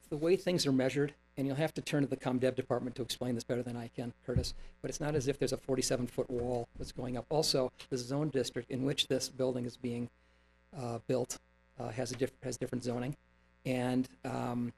the 0.09 0.17
way 0.17 0.37
things 0.37 0.67
are 0.67 0.73
measured, 0.73 1.15
and 1.37 1.47
you'll 1.47 1.57
have 1.57 1.75
to 1.75 1.83
turn 1.83 2.03
to 2.03 2.09
the 2.09 2.17
ComDev 2.17 2.55
department 2.55 2.97
to 2.97 3.03
explain 3.03 3.35
this 3.35 3.45
better 3.45 3.63
than 3.63 3.77
I 3.77 3.89
can, 3.89 4.13
Curtis. 4.25 4.55
But 4.83 4.91
it's 4.91 5.01
not 5.01 5.15
as 5.15 5.29
if 5.29 5.39
there's 5.39 5.53
a 5.53 5.57
47 5.57 6.07
foot 6.07 6.31
wall 6.31 6.69
that's 6.79 6.93
going 6.93 7.17
up. 7.17 7.27
Also, 7.29 7.73
the 7.91 7.99
zone 7.99 8.29
district 8.31 8.71
in 8.71 8.85
which 8.85 9.09
this 9.09 9.29
building 9.29 9.65
is 9.65 9.77
being 9.77 10.09
uh, 10.77 10.99
built 11.07 11.39
uh, 11.79 11.89
has 11.89 12.13
a 12.13 12.17
diff- 12.17 12.33
has 12.43 12.57
different 12.57 12.85
zoning, 12.85 13.17
and 13.65 14.09
um, 14.25 14.73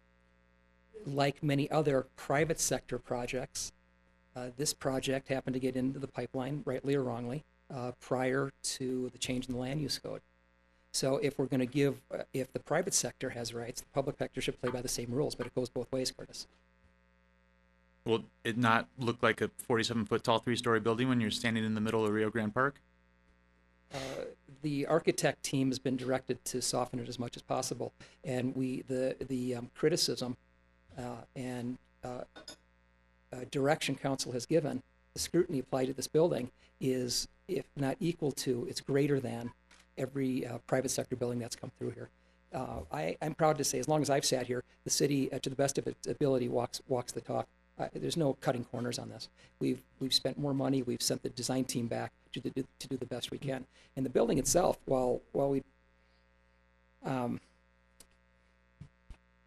like 1.07 1.43
many 1.43 1.71
other 1.71 2.07
private 2.17 2.61
sector 2.61 2.99
projects, 2.99 3.73
uh, 4.35 4.47
this 4.57 4.73
project 4.73 5.29
happened 5.29 5.55
to 5.55 5.61
get 5.61 5.77
into 5.77 5.99
the 5.99 6.09
pipeline, 6.09 6.63
rightly 6.65 6.95
or 6.95 7.03
wrongly, 7.03 7.45
uh, 7.75 7.93
prior 8.01 8.51
to 8.63 9.11
the 9.13 9.19
change 9.19 9.47
in 9.47 9.55
the 9.55 9.61
land 9.61 9.81
use 9.81 9.99
code. 9.99 10.21
So 10.93 11.19
if 11.19 11.39
we're 11.39 11.47
going 11.47 11.61
to 11.61 11.67
give, 11.67 12.01
uh, 12.13 12.23
if 12.33 12.53
the 12.53 12.61
private 12.61 12.95
sector 12.95 13.31
has 13.31 13.55
rights, 13.55 13.81
the 13.81 13.89
public 13.93 14.19
sector 14.19 14.41
should 14.41 14.61
play 14.61 14.71
by 14.71 14.81
the 14.81 14.89
same 14.89 15.11
rules, 15.11 15.35
but 15.35 15.47
it 15.47 15.55
goes 15.55 15.69
both 15.69 15.91
ways, 15.93 16.11
Curtis. 16.11 16.47
Will 18.05 18.25
it 18.43 18.57
not 18.57 18.89
look 18.99 19.23
like 19.23 19.41
a 19.41 19.51
47 19.59 20.07
foot 20.07 20.25
tall 20.25 20.39
three 20.39 20.57
story 20.57 20.81
building 20.81 21.09
when 21.09 21.21
you're 21.21 21.31
standing 21.31 21.65
in 21.65 21.75
the 21.75 21.81
middle 21.81 22.05
of 22.05 22.13
Rio 22.13 22.31
Grande 22.31 22.55
Park? 22.55 22.81
Uh, 23.93 23.99
the 24.63 24.87
architect 24.87 25.43
team 25.43 25.69
has 25.69 25.79
been 25.79 25.97
directed 25.97 26.45
to 26.47 26.61
soften 26.63 26.99
it 26.99 27.09
as 27.09 27.19
much 27.19 27.37
as 27.37 27.43
possible, 27.43 27.93
and 28.25 28.55
we 28.55 28.83
the 28.83 29.17
the 29.29 29.55
um, 29.55 29.71
criticism 29.75 30.37
uh, 30.99 31.23
and 31.37 31.79
uh, 32.05 32.25
uh, 33.33 33.37
direction 33.51 33.95
council 33.95 34.33
has 34.33 34.45
given 34.45 34.83
the 35.15 35.23
scrutiny 35.23 35.59
applied 35.59 35.87
to 35.87 35.93
this 35.93 36.07
building 36.07 36.51
is 36.81 37.29
if 37.49 37.67
not 37.77 37.97
equal 37.99 38.31
to, 38.31 38.67
it's 38.69 38.81
greater 38.81 39.19
than 39.19 39.51
every 39.99 40.47
uh, 40.47 40.59
private 40.67 40.91
sector 40.91 41.17
building 41.17 41.39
that's 41.39 41.57
come 41.57 41.71
through 41.79 41.91
here. 41.91 42.09
uh, 42.55 42.81
I, 42.91 43.17
I'm 43.21 43.35
proud 43.35 43.59
to 43.59 43.65
say, 43.65 43.79
as 43.79 43.89
long 43.89 44.03
as 44.03 44.11
I've 44.11 44.25
sat 44.25 44.47
here, 44.47 44.65
the 44.85 44.91
city, 44.91 45.31
uh, 45.33 45.39
to 45.41 45.51
the 45.51 45.57
best 45.57 45.79
of 45.79 45.87
its 45.87 46.07
ability, 46.07 46.49
walks 46.49 46.81
walks 46.89 47.13
the 47.13 47.21
talk. 47.21 47.47
Uh, 47.79 47.89
there's 47.95 48.17
no 48.17 48.35
cutting 48.41 48.65
corners 48.65 48.99
on 48.99 49.09
this. 49.09 49.29
We've 49.61 49.83
we've 50.01 50.15
spent 50.15 50.39
more 50.39 50.55
money. 50.55 50.83
We've 50.83 51.03
sent 51.03 51.23
the 51.23 51.29
design 51.29 51.65
team 51.65 51.87
back 51.87 52.13
to 52.33 52.41
do, 52.41 52.65
to 52.79 52.89
do 52.89 52.97
the 52.97 53.07
best 53.07 53.31
we 53.31 53.39
can. 53.39 53.67
And 53.97 54.05
the 54.05 54.11
building 54.11 54.39
itself, 54.39 54.79
while 54.87 55.21
while 55.33 55.51
we, 55.51 55.63
um, 57.05 57.41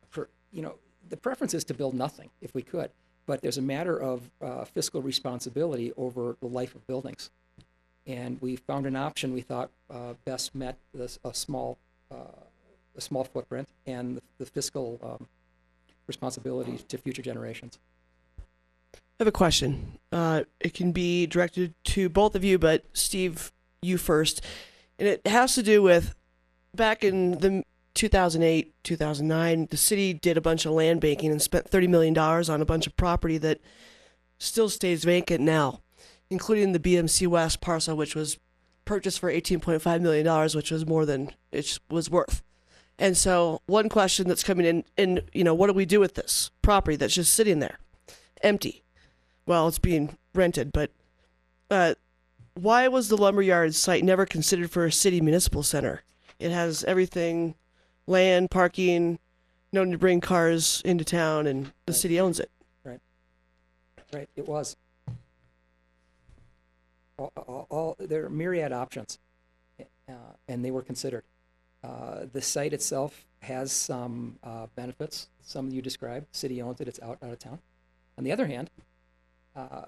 for 0.09 0.29
you 0.53 0.61
know, 0.61 0.75
the 1.09 1.17
preference 1.17 1.53
is 1.53 1.63
to 1.65 1.73
build 1.73 1.93
nothing 1.93 2.29
if 2.41 2.53
we 2.53 2.61
could. 2.61 2.91
But 3.25 3.41
there's 3.41 3.57
a 3.57 3.61
matter 3.61 3.97
of 3.97 4.29
uh, 4.41 4.65
fiscal 4.65 5.01
responsibility 5.01 5.91
over 5.95 6.35
the 6.41 6.47
life 6.47 6.75
of 6.75 6.85
buildings, 6.87 7.29
and 8.11 8.41
we 8.41 8.55
found 8.55 8.85
an 8.85 8.95
option 8.95 9.33
we 9.33 9.41
thought 9.41 9.69
uh, 9.89 10.13
best 10.25 10.53
met 10.53 10.77
this 10.93 11.17
a 11.23 11.33
small 11.33 11.77
uh, 12.11 12.43
a 12.95 13.01
small 13.01 13.23
footprint 13.23 13.69
and 13.85 14.17
the, 14.17 14.21
the 14.39 14.45
fiscal 14.45 14.99
um, 15.01 15.27
responsibility 16.07 16.77
to 16.89 16.97
future 16.97 17.21
generations. 17.21 17.79
I 18.93 19.23
have 19.23 19.27
a 19.27 19.31
question. 19.31 19.97
Uh, 20.11 20.43
it 20.59 20.73
can 20.73 20.91
be 20.91 21.25
directed 21.25 21.73
to 21.85 22.09
both 22.09 22.35
of 22.35 22.43
you, 22.43 22.57
but 22.59 22.83
Steve, 22.91 23.53
you 23.81 23.97
first. 23.97 24.43
And 24.99 25.07
it 25.07 25.25
has 25.25 25.55
to 25.55 25.63
do 25.63 25.81
with 25.81 26.15
back 26.75 27.03
in 27.03 27.37
the 27.39 27.63
2008, 27.93 28.73
2009, 28.83 29.67
the 29.69 29.77
city 29.77 30.13
did 30.13 30.37
a 30.37 30.41
bunch 30.41 30.65
of 30.65 30.73
land 30.73 31.01
banking 31.01 31.31
and 31.31 31.41
spent 31.41 31.69
$30 31.69 31.87
million 31.87 32.17
on 32.17 32.61
a 32.61 32.65
bunch 32.65 32.87
of 32.87 32.97
property 32.97 33.37
that 33.37 33.61
still 34.37 34.69
stays 34.69 35.03
vacant 35.03 35.41
now, 35.41 35.81
including 36.31 36.71
the 36.71 36.79
BMC 36.79 37.27
West 37.27 37.61
parcel, 37.61 37.95
which 37.95 38.15
was 38.15 38.39
purchased 38.85 39.19
for 39.19 39.31
$18.5 39.31 40.01
million, 40.01 40.49
which 40.55 40.71
was 40.71 40.87
more 40.87 41.05
than 41.05 41.31
it 41.51 41.77
was 41.89 42.09
worth. 42.09 42.41
And 42.97 43.17
so, 43.17 43.61
one 43.65 43.89
question 43.89 44.27
that's 44.27 44.43
coming 44.43 44.65
in, 44.65 44.83
in, 44.95 45.21
you 45.33 45.43
know, 45.43 45.53
what 45.53 45.67
do 45.67 45.73
we 45.73 45.85
do 45.85 45.99
with 45.99 46.15
this 46.15 46.49
property 46.61 46.95
that's 46.95 47.13
just 47.13 47.33
sitting 47.33 47.59
there, 47.59 47.79
empty? 48.41 48.83
Well, 49.45 49.67
it's 49.67 49.79
being 49.79 50.17
rented, 50.33 50.71
but 50.71 50.91
uh, 51.69 51.95
why 52.53 52.87
was 52.87 53.09
the 53.09 53.17
lumberyard 53.17 53.75
site 53.75 54.03
never 54.03 54.25
considered 54.25 54.71
for 54.71 54.85
a 54.85 54.91
city 54.91 55.19
municipal 55.19 55.63
center? 55.63 56.03
It 56.39 56.51
has 56.51 56.83
everything, 56.85 57.55
land, 58.07 58.51
parking, 58.51 59.19
no 59.73 59.83
need 59.83 59.93
to 59.93 59.97
bring 59.97 60.21
cars 60.21 60.81
into 60.85 61.03
town, 61.03 61.47
and 61.47 61.71
the 61.85 61.93
city 61.93 62.19
owns 62.19 62.39
it. 62.39 62.51
Right. 62.83 62.99
Right. 64.13 64.29
It 64.35 64.47
was. 64.47 64.75
All, 67.35 67.67
all, 67.69 67.95
there 67.99 68.25
are 68.25 68.29
myriad 68.29 68.71
options, 68.71 69.19
uh, 69.79 70.13
and 70.47 70.63
they 70.63 70.71
were 70.71 70.81
considered. 70.81 71.23
Uh, 71.83 72.25
the 72.31 72.41
site 72.41 72.73
itself 72.73 73.25
has 73.41 73.71
some 73.71 74.37
uh, 74.43 74.67
benefits. 74.75 75.27
Some 75.41 75.69
you 75.69 75.81
described. 75.81 76.27
City 76.31 76.61
owns 76.61 76.79
it. 76.81 76.87
It's 76.87 76.99
out 77.01 77.17
out 77.23 77.31
of 77.31 77.39
town. 77.39 77.59
On 78.17 78.23
the 78.23 78.31
other 78.31 78.47
hand, 78.47 78.69
uh, 79.55 79.85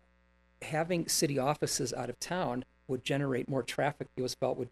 having 0.61 1.07
city 1.07 1.37
offices 1.37 1.93
out 1.93 2.09
of 2.09 2.19
town 2.19 2.65
would 2.87 3.03
generate 3.03 3.47
more 3.47 3.63
traffic. 3.63 4.07
It 4.15 4.21
was 4.21 4.33
felt 4.33 4.57
would 4.57 4.69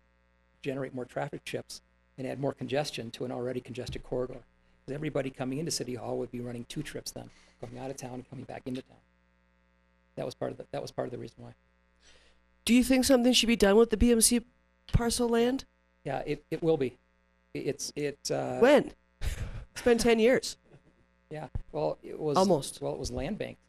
generate 0.62 0.94
more 0.94 1.06
traffic 1.06 1.44
chips 1.46 1.82
and 2.18 2.28
add 2.28 2.40
more 2.40 2.54
congestion 2.54 3.12
to 3.12 3.26
an 3.26 3.32
already 3.32 3.62
congested 3.62 4.04
corridor. 4.04 4.42
'Cause 4.86 4.96
everybody 4.96 5.30
coming 5.30 5.60
into 5.60 5.72
City 5.72 5.96
Hall 5.96 6.18
would 6.18 6.32
be 6.32 6.40
running 6.40 6.66
two 6.66 6.82
trips 6.82 7.12
then, 7.12 7.30
going 7.60 7.78
out 7.78 7.92
of 7.92 7.98
town 7.98 8.16
and 8.16 8.30
coming 8.30 8.46
back 8.46 8.64
into 8.66 8.82
town. 8.82 8.98
That 10.16 10.26
was 10.26 10.34
part 10.34 10.52
of 10.52 10.58
the, 10.58 10.66
that 10.72 10.82
was 10.82 10.92
part 10.92 11.08
of 11.08 11.12
the 11.12 11.20
reason 11.20 11.38
why. 11.38 11.54
Do 12.66 12.74
you 12.74 12.84
think 12.84 13.06
something 13.06 13.34
should 13.34 13.48
be 13.48 13.56
done 13.56 13.76
with 13.76 13.90
the 13.90 13.98
BMC 13.98 14.44
parcel 14.94 15.28
land? 15.30 15.66
Yeah, 16.04 16.20
it, 16.26 16.44
it 16.52 16.62
will 16.64 16.78
be. 16.78 16.98
It- 17.54 17.68
It's 17.68 17.94
it. 17.96 18.32
Uh, 18.32 18.60
when? 18.60 18.92
It's 19.74 19.82
been 19.84 19.98
10 19.98 20.20
years. 20.20 20.58
Yeah. 21.32 21.48
Well, 21.72 21.98
it 22.04 22.20
was 22.20 22.36
Almost. 22.36 22.82
Well, 22.82 22.92
it 22.92 23.00
was 23.00 23.10
land 23.10 23.38
banked 23.38 23.62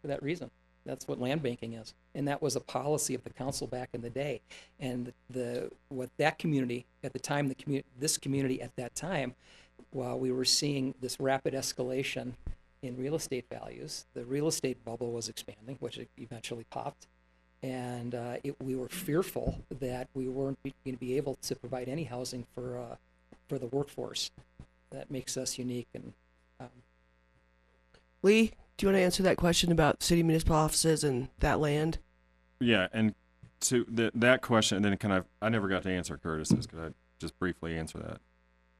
for 0.00 0.08
that 0.08 0.20
reason. 0.20 0.50
That's 0.84 1.06
what 1.06 1.20
land 1.20 1.40
banking 1.40 1.74
is, 1.74 1.94
and 2.12 2.26
that 2.26 2.42
was 2.42 2.56
a 2.56 2.60
policy 2.60 3.14
of 3.14 3.22
the 3.22 3.30
council 3.30 3.68
back 3.68 3.90
in 3.92 4.00
the 4.00 4.10
day. 4.10 4.40
And 4.80 5.12
the, 5.30 5.38
the 5.38 5.70
what 5.90 6.10
that 6.16 6.40
community 6.40 6.86
at 7.04 7.12
the 7.12 7.20
time, 7.20 7.46
the 7.46 7.54
community, 7.54 7.86
this 8.00 8.18
community 8.18 8.60
at 8.60 8.74
that 8.74 8.96
time, 8.96 9.36
while 9.92 10.18
we 10.18 10.32
were 10.32 10.44
seeing 10.44 10.96
this 11.00 11.20
rapid 11.20 11.54
escalation 11.54 12.32
in 12.82 12.96
real 12.96 13.14
estate 13.14 13.44
values, 13.48 14.06
the 14.14 14.24
real 14.24 14.48
estate 14.48 14.84
bubble 14.84 15.12
was 15.12 15.28
expanding, 15.28 15.76
which 15.78 16.00
eventually 16.18 16.64
popped, 16.68 17.06
and 17.62 18.14
uh, 18.14 18.36
it, 18.42 18.56
we 18.60 18.74
were 18.74 18.88
fearful 18.88 19.62
that 19.80 20.08
we 20.14 20.28
weren't 20.28 20.58
going 20.62 20.96
to 20.96 21.00
be 21.00 21.16
able 21.16 21.36
to 21.42 21.54
provide 21.54 21.88
any 21.88 22.04
housing 22.04 22.46
for 22.54 22.78
uh, 22.78 22.96
for 23.48 23.58
the 23.58 23.66
workforce. 23.66 24.30
That 24.90 25.10
makes 25.10 25.36
us 25.36 25.58
unique 25.58 25.88
and 25.94 26.12
um, 26.60 26.68
Lee, 28.22 28.52
do 28.76 28.86
you 28.86 28.88
want 28.88 28.98
to 28.98 29.02
answer 29.02 29.22
that 29.22 29.36
question 29.36 29.72
about 29.72 30.02
city 30.02 30.22
municipal 30.22 30.56
offices 30.56 31.02
and 31.04 31.28
that 31.40 31.60
land? 31.60 31.98
Yeah, 32.60 32.88
and 32.92 33.14
to 33.60 33.84
the, 33.88 34.10
that 34.14 34.42
question, 34.42 34.76
and 34.76 34.84
then 34.84 34.96
can 34.96 35.12
I? 35.12 35.22
I 35.40 35.48
never 35.48 35.68
got 35.68 35.82
to 35.84 35.90
answer 35.90 36.16
Curtis's. 36.16 36.66
Could 36.66 36.78
I 36.78 36.88
just 37.18 37.38
briefly 37.38 37.76
answer 37.76 37.98
that? 37.98 38.20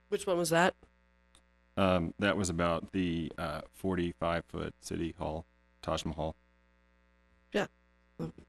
Which 0.08 0.26
one 0.26 0.38
was 0.38 0.50
that? 0.50 0.74
Um, 1.76 2.14
that 2.18 2.36
was 2.36 2.50
about 2.50 2.92
the 2.92 3.32
uh, 3.38 3.62
45 3.72 4.44
foot 4.46 4.74
city 4.80 5.14
hall, 5.18 5.46
Taj 5.80 6.04
Mahal. 6.04 6.36
Yeah. 7.52 7.66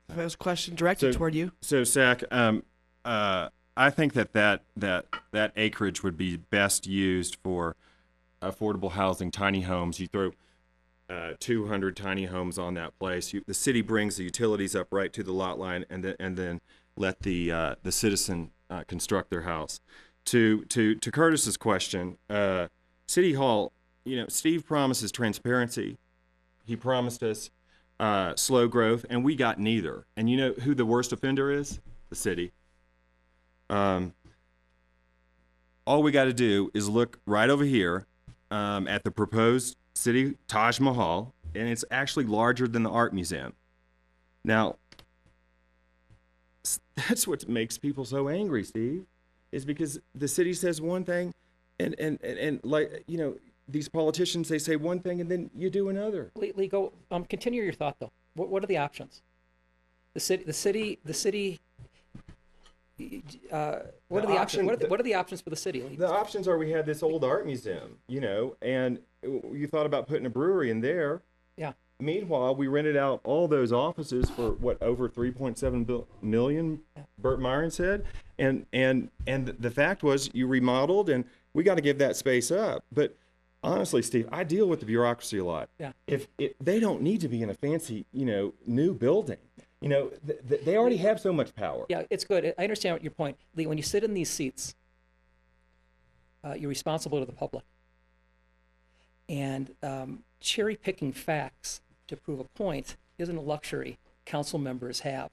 That 0.07 0.17
was 0.17 0.33
a 0.35 0.37
question 0.37 0.75
directed 0.75 1.13
So- 1.13 1.17
toward 1.17 1.35
you. 1.35 1.51
So, 1.61 1.83
Zach, 1.83 2.23
um, 2.31 2.63
uh, 3.05 3.49
I 3.75 3.89
think 3.89 4.13
that, 4.13 4.33
that 4.33 4.63
that 4.77 5.05
that 5.31 5.51
acreage 5.55 6.03
would 6.03 6.15
be 6.15 6.37
best 6.37 6.85
used 6.85 7.37
for 7.43 7.75
affordable 8.41 8.91
housing, 8.91 9.31
tiny 9.31 9.61
homes. 9.61 9.99
You 9.99 10.07
throw 10.07 10.31
uh, 11.09 11.33
200 11.39 11.95
tiny 11.97 12.25
homes 12.25 12.59
on 12.59 12.75
that 12.75 12.97
place. 12.99 13.33
You, 13.33 13.41
the 13.47 13.53
city 13.53 13.81
brings 13.81 14.17
the 14.17 14.23
utilities 14.23 14.75
up 14.75 14.87
right 14.91 15.11
to 15.13 15.23
the 15.23 15.33
lot 15.33 15.57
line, 15.57 15.85
and 15.89 16.03
then 16.03 16.15
and 16.19 16.37
then 16.37 16.61
let 16.95 17.21
the 17.21 17.51
uh, 17.51 17.75
the 17.81 17.91
citizen 17.91 18.51
uh, 18.69 18.83
construct 18.87 19.29
their 19.31 19.41
house. 19.41 19.79
To 20.25 20.63
to 20.65 20.95
to 20.95 21.11
Curtis's 21.11 21.57
question, 21.57 22.17
uh, 22.29 22.67
City 23.07 23.33
Hall. 23.33 23.73
You 24.05 24.17
know, 24.17 24.25
Steve 24.27 24.65
promises 24.65 25.11
transparency. 25.11 25.97
He 26.65 26.75
promised 26.75 27.23
us 27.23 27.49
uh, 27.99 28.35
slow 28.35 28.67
growth, 28.67 29.05
and 29.09 29.23
we 29.23 29.35
got 29.35 29.59
neither. 29.59 30.05
And 30.17 30.29
you 30.29 30.37
know 30.37 30.53
who 30.53 30.75
the 30.75 30.85
worst 30.85 31.13
offender 31.13 31.51
is? 31.51 31.79
The 32.09 32.15
city. 32.15 32.51
Um, 33.69 34.13
all 35.85 36.03
we 36.03 36.11
got 36.11 36.25
to 36.25 36.33
do 36.33 36.71
is 36.73 36.87
look 36.87 37.19
right 37.25 37.49
over 37.49 37.63
here 37.63 38.05
um, 38.51 38.87
at 38.87 39.03
the 39.03 39.11
proposed 39.11 39.77
city 39.93 40.37
Taj 40.47 40.79
Mahal, 40.79 41.33
and 41.55 41.67
it's 41.67 41.85
actually 41.91 42.25
larger 42.25 42.67
than 42.67 42.83
the 42.83 42.89
art 42.89 43.13
museum. 43.13 43.53
Now, 44.43 44.77
that's 46.95 47.27
what 47.27 47.47
makes 47.47 47.77
people 47.77 48.05
so 48.05 48.29
angry, 48.29 48.63
Steve, 48.63 49.05
is 49.51 49.65
because 49.65 49.99
the 50.15 50.27
city 50.27 50.53
says 50.53 50.81
one 50.81 51.03
thing, 51.03 51.33
and 51.79 51.95
and 51.99 52.19
and, 52.23 52.37
and 52.37 52.59
like 52.63 53.03
you 53.07 53.17
know 53.17 53.35
these 53.67 53.87
politicians 53.89 54.49
they 54.49 54.59
say 54.59 54.75
one 54.75 54.99
thing 54.99 55.21
and 55.21 55.29
then 55.29 55.49
you 55.55 55.69
do 55.69 55.89
another. 55.89 56.31
Lee, 56.35 56.67
go. 56.67 56.93
Um, 57.11 57.25
continue 57.25 57.63
your 57.63 57.73
thought 57.73 57.97
though. 57.99 58.11
What, 58.35 58.49
what 58.49 58.63
are 58.63 58.67
the 58.67 58.77
options? 58.77 59.21
The 60.13 60.19
city, 60.19 60.43
the 60.43 60.53
city, 60.53 60.99
the 61.05 61.13
city. 61.13 61.59
Uh, 63.51 63.79
what 64.07 64.21
The 64.21 64.27
are 64.27 64.33
the 64.33 64.37
option- 64.37 64.37
options? 64.37 64.65
What 64.65 64.73
are 64.73 64.77
the, 64.77 64.87
what 64.87 64.99
are 64.99 65.03
the 65.03 65.13
options 65.15 65.41
for 65.41 65.49
the 65.49 65.55
city? 65.55 65.81
Lee? 65.81 65.95
The 65.95 66.07
options 66.09 66.47
are 66.47 66.57
we 66.57 66.71
had 66.71 66.85
this 66.85 67.01
old 67.01 67.23
art 67.23 67.45
museum, 67.45 67.97
you 68.07 68.21
know, 68.21 68.55
and 68.61 68.99
you 69.23 69.67
thought 69.67 69.85
about 69.87 70.07
putting 70.07 70.25
a 70.25 70.29
brewery 70.29 70.69
in 70.69 70.79
there. 70.81 71.21
Yeah. 71.57 71.73
Meanwhile, 71.99 72.55
we 72.55 72.67
rented 72.67 72.95
out 72.95 73.21
all 73.23 73.47
those 73.47 73.71
offices 73.71 74.29
for 74.29 74.51
what 74.51 74.81
over 74.81 75.09
3.7 75.09 75.85
bil- 75.85 76.07
million. 76.21 76.81
Bert 77.17 77.39
Myrin 77.39 77.71
said, 77.71 78.05
and 78.37 78.65
and 78.73 79.09
and 79.25 79.47
the 79.47 79.71
fact 79.71 80.03
was 80.03 80.29
you 80.33 80.45
remodeled, 80.47 81.09
and 81.09 81.25
we 81.53 81.63
got 81.63 81.75
to 81.75 81.81
give 81.81 81.97
that 81.99 82.15
space 82.15 82.51
up. 82.51 82.83
But 82.91 83.15
honestly, 83.63 84.01
Steve, 84.01 84.27
I 84.31 84.43
deal 84.43 84.67
with 84.67 84.79
the 84.79 84.85
bureaucracy 84.85 85.37
a 85.37 85.45
lot. 85.45 85.69
Yeah. 85.79 85.93
If 86.07 86.27
it, 86.37 86.55
they 86.59 86.79
don't 86.79 87.01
need 87.01 87.21
to 87.21 87.27
be 87.27 87.41
in 87.41 87.49
a 87.49 87.53
fancy, 87.53 88.05
you 88.11 88.25
know, 88.25 88.53
new 88.65 88.93
building, 88.93 89.37
you 89.81 89.89
know, 89.89 90.11
th- 90.25 90.39
th- 90.47 90.65
they 90.65 90.77
already 90.77 90.97
have 90.97 91.19
so 91.19 91.33
much 91.33 91.55
power. 91.55 91.85
Yeah, 91.89 92.03
it's 92.09 92.23
good. 92.23 92.53
I 92.57 92.63
understand 92.63 92.95
what 92.95 93.03
your 93.03 93.11
point, 93.11 93.37
Lee. 93.55 93.65
When 93.65 93.77
you 93.77 93.83
sit 93.83 94.03
in 94.03 94.13
these 94.13 94.29
seats, 94.29 94.75
uh, 96.43 96.53
you're 96.53 96.69
responsible 96.69 97.19
to 97.19 97.25
the 97.25 97.33
public, 97.33 97.63
and 99.29 99.73
um, 99.81 100.23
cherry 100.39 100.75
picking 100.75 101.11
facts 101.11 101.81
to 102.07 102.15
prove 102.15 102.39
a 102.39 102.43
point 102.43 102.97
isn't 103.17 103.35
a 103.35 103.41
luxury 103.41 103.97
council 104.25 104.59
members 104.59 105.01
have. 105.01 105.29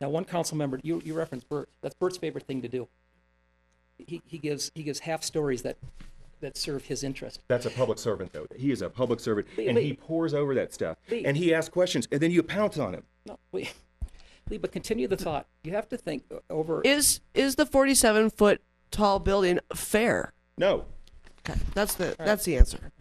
Now, 0.00 0.10
one 0.10 0.24
council 0.24 0.56
member, 0.56 0.78
you, 0.82 1.00
you 1.04 1.14
referenced 1.14 1.48
Bert. 1.48 1.68
That's 1.80 1.94
Bert's 1.94 2.18
favorite 2.18 2.46
thing 2.46 2.62
to 2.62 2.68
do. 2.68 2.88
He, 3.98 4.20
he 4.26 4.36
gives 4.38 4.70
he 4.74 4.82
gives 4.82 5.00
half 5.00 5.22
stories 5.22 5.62
that 5.62 5.78
that 6.40 6.56
serve 6.56 6.84
his 6.86 7.02
interest. 7.02 7.40
That's 7.48 7.66
a 7.66 7.70
public 7.70 7.98
servant, 7.98 8.32
though. 8.32 8.46
He 8.56 8.70
is 8.70 8.82
a 8.82 8.90
public 8.90 9.20
servant, 9.20 9.46
Lee- 9.56 9.68
and 9.68 9.76
Lee- 9.76 9.84
he 9.84 9.92
pours 9.94 10.34
over 10.34 10.54
that 10.54 10.72
stuff, 10.74 10.98
Lee- 11.10 11.24
and 11.24 11.36
he 11.36 11.52
asks 11.54 11.68
questions, 11.70 12.06
and 12.12 12.20
then 12.20 12.30
you 12.30 12.42
pounce 12.42 12.78
on 12.78 12.94
him. 12.94 13.04
No, 13.26 13.38
Lee, 13.52 13.70
Lee, 14.50 14.58
but 14.58 14.72
continue 14.72 15.08
the 15.08 15.16
thought. 15.16 15.46
You 15.64 15.72
have 15.72 15.88
to 15.90 15.96
think 15.96 16.24
over. 16.50 16.82
Is 16.82 17.20
is 17.34 17.56
the 17.56 17.66
47 17.66 18.30
foot 18.30 18.60
tall 18.90 19.18
building 19.18 19.58
fair? 19.74 20.32
No. 20.58 20.84
Okay, 21.48 21.58
that's 21.74 21.94
the 21.94 22.14
that's 22.18 22.44
the 22.44 22.56
answer. 22.56 22.92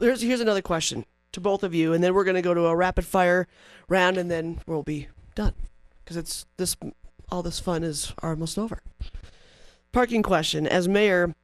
Here's 0.00 0.20
here's 0.22 0.40
another 0.40 0.62
question 0.62 1.04
to 1.32 1.40
both 1.40 1.62
of 1.62 1.74
you, 1.74 1.92
and 1.92 2.02
then 2.02 2.14
we're 2.14 2.24
gonna 2.24 2.42
go 2.42 2.54
to 2.54 2.66
a 2.66 2.76
rapid 2.76 3.04
fire 3.04 3.46
round, 3.88 4.16
and 4.16 4.30
then 4.30 4.60
we'll 4.66 4.82
be 4.82 5.08
done 5.34 5.54
because 6.04 6.16
it's 6.16 6.46
this 6.56 6.76
all 7.30 7.42
this 7.42 7.60
fun 7.60 7.82
is 7.84 8.12
almost 8.22 8.58
over. 8.58 8.82
Parking 9.92 10.22
question: 10.22 10.66
As 10.66 10.88
mayor, 10.88 11.34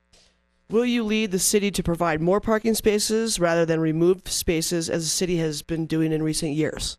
will 0.70 0.84
you 0.84 1.04
lead 1.04 1.30
the 1.30 1.38
city 1.38 1.70
to 1.70 1.82
provide 1.82 2.20
more 2.20 2.40
parking 2.40 2.74
spaces 2.74 3.38
rather 3.38 3.66
than 3.66 3.80
remove 3.80 4.22
spaces 4.26 4.88
as 4.88 5.04
the 5.04 5.10
city 5.10 5.36
has 5.38 5.62
been 5.62 5.86
doing 5.86 6.12
in 6.12 6.22
recent 6.22 6.52
years? 6.52 6.98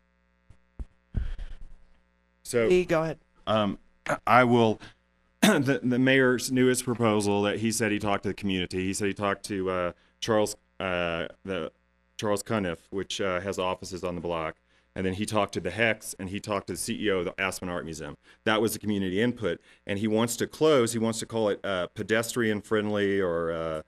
So 2.42 2.66
Lee, 2.66 2.84
go 2.84 3.02
ahead. 3.02 3.18
Um, 3.46 3.78
I 4.26 4.44
will. 4.44 4.80
the 5.42 5.80
the 5.82 5.98
mayor's 5.98 6.52
newest 6.52 6.84
proposal 6.84 7.42
that 7.42 7.58
he 7.58 7.72
said 7.72 7.90
he 7.90 7.98
talked 7.98 8.22
to 8.22 8.28
the 8.28 8.34
community. 8.34 8.84
He 8.84 8.94
said 8.94 9.08
he 9.08 9.14
talked 9.14 9.44
to 9.46 9.70
uh, 9.70 9.92
Charles 10.20 10.54
uh, 10.78 11.26
the 11.44 11.72
Charles 12.16 12.42
Cunniffe, 12.42 12.86
which 12.90 13.20
uh, 13.20 13.40
has 13.40 13.58
offices 13.58 14.04
on 14.04 14.14
the 14.14 14.20
block, 14.20 14.56
and 14.94 15.06
then 15.06 15.14
he 15.14 15.24
talked 15.26 15.54
to 15.54 15.60
the 15.60 15.70
Hex 15.70 16.14
and 16.18 16.28
he 16.28 16.40
talked 16.40 16.66
to 16.66 16.74
the 16.74 16.78
CEO 16.78 17.20
of 17.20 17.24
the 17.24 17.40
Aspen 17.40 17.68
Art 17.68 17.84
Museum. 17.84 18.16
That 18.44 18.60
was 18.60 18.72
the 18.72 18.78
community 18.78 19.20
input, 19.20 19.60
and 19.86 19.98
he 19.98 20.06
wants 20.06 20.36
to 20.36 20.46
close. 20.46 20.92
He 20.92 20.98
wants 20.98 21.18
to 21.20 21.26
call 21.26 21.48
it 21.48 21.64
uh, 21.64 21.88
pedestrian 21.88 22.60
friendly 22.60 23.20
or 23.20 23.52
uh, 23.52 23.82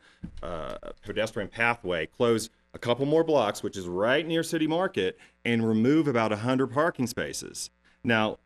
uh, 0.45 0.77
pedestrian 1.05 1.49
pathway. 1.49 2.07
Close 2.07 2.51
a 2.73 2.79
couple 2.79 3.07
more 3.07 3.25
blocks, 3.25 3.63
which 3.63 3.77
is 3.77 3.87
right 3.87 4.27
near 4.27 4.43
City 4.43 4.67
Market, 4.67 5.19
and 5.45 5.67
remove 5.67 6.09
about 6.09 6.33
hundred 6.33 6.69
parking 6.69 7.07
spaces. 7.07 7.71
Now, 8.03 8.39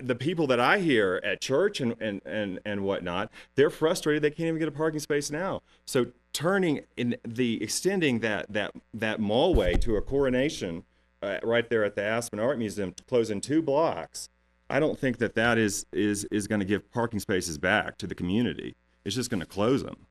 the 0.00 0.14
people 0.14 0.46
that 0.48 0.58
I 0.58 0.78
hear 0.78 1.20
at 1.22 1.40
church 1.40 1.80
and, 1.80 1.94
and, 2.00 2.20
and, 2.24 2.58
and 2.64 2.82
whatnot, 2.82 3.30
they're 3.54 3.70
frustrated. 3.70 4.22
They 4.22 4.30
can't 4.30 4.48
even 4.48 4.58
get 4.58 4.68
a 4.68 4.72
parking 4.72 4.98
space 4.98 5.30
now. 5.30 5.62
So 5.84 6.06
turning 6.32 6.80
in 6.96 7.16
the 7.24 7.62
extending 7.62 8.18
that, 8.20 8.52
that, 8.52 8.72
that 8.92 9.20
mallway 9.20 9.74
to 9.74 9.96
a 9.96 10.02
coronation 10.02 10.84
uh, 11.26 11.38
right 11.42 11.68
there 11.68 11.84
at 11.84 11.96
the 11.96 12.02
Aspen 12.02 12.38
Art 12.38 12.58
Museum, 12.58 12.94
closing 13.08 13.40
two 13.40 13.62
blocks. 13.62 14.28
I 14.68 14.80
don't 14.80 14.98
think 14.98 15.18
that 15.18 15.34
that 15.34 15.58
is, 15.58 15.86
is, 15.92 16.24
is 16.30 16.46
going 16.46 16.60
to 16.60 16.64
give 16.64 16.90
parking 16.90 17.20
spaces 17.20 17.58
back 17.58 17.98
to 17.98 18.06
the 18.06 18.14
community. 18.14 18.74
It's 19.04 19.14
just 19.14 19.30
going 19.30 19.40
to 19.40 19.46
close 19.46 19.82
them. 19.82 20.06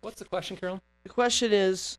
What's 0.00 0.18
the 0.18 0.24
question, 0.24 0.56
Carol? 0.56 0.80
The 1.02 1.10
question 1.10 1.52
is, 1.52 1.98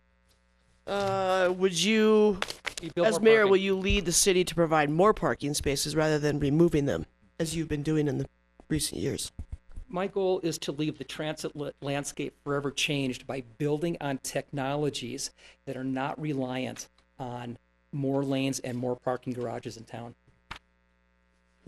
uh, 0.88 1.54
would 1.56 1.82
you, 1.82 2.40
You 2.82 3.04
as 3.04 3.22
mayor, 3.22 3.40
parking. 3.40 3.52
will 3.52 3.58
you 3.58 3.76
lead 3.76 4.06
the 4.06 4.12
city 4.12 4.44
to 4.44 4.56
provide 4.56 4.90
more 4.90 5.14
parking 5.14 5.54
spaces 5.54 5.96
rather 5.96 6.20
than 6.20 6.40
removing 6.40 6.86
them, 6.86 7.06
as 7.40 7.56
you've 7.56 7.70
been 7.70 7.84
doing 7.84 8.08
in 8.08 8.18
the 8.18 8.26
recent 8.70 9.00
years? 9.00 9.32
My 9.88 10.08
goal 10.08 10.40
is 10.42 10.58
to 10.60 10.72
leave 10.72 10.98
the 10.98 11.04
transit 11.04 11.52
landscape 11.82 12.34
forever 12.44 12.72
changed 12.72 13.28
by 13.28 13.44
building 13.60 13.96
on 14.02 14.18
technologies 14.18 15.30
that 15.66 15.78
are 15.78 15.84
not 15.84 16.20
reliant 16.20 16.90
on 17.20 17.58
more 17.94 18.24
lanes 18.24 18.60
and 18.60 18.78
more 18.78 18.96
parking 18.96 19.34
garages 19.34 19.78
in 19.78 19.84
town. 19.84 20.16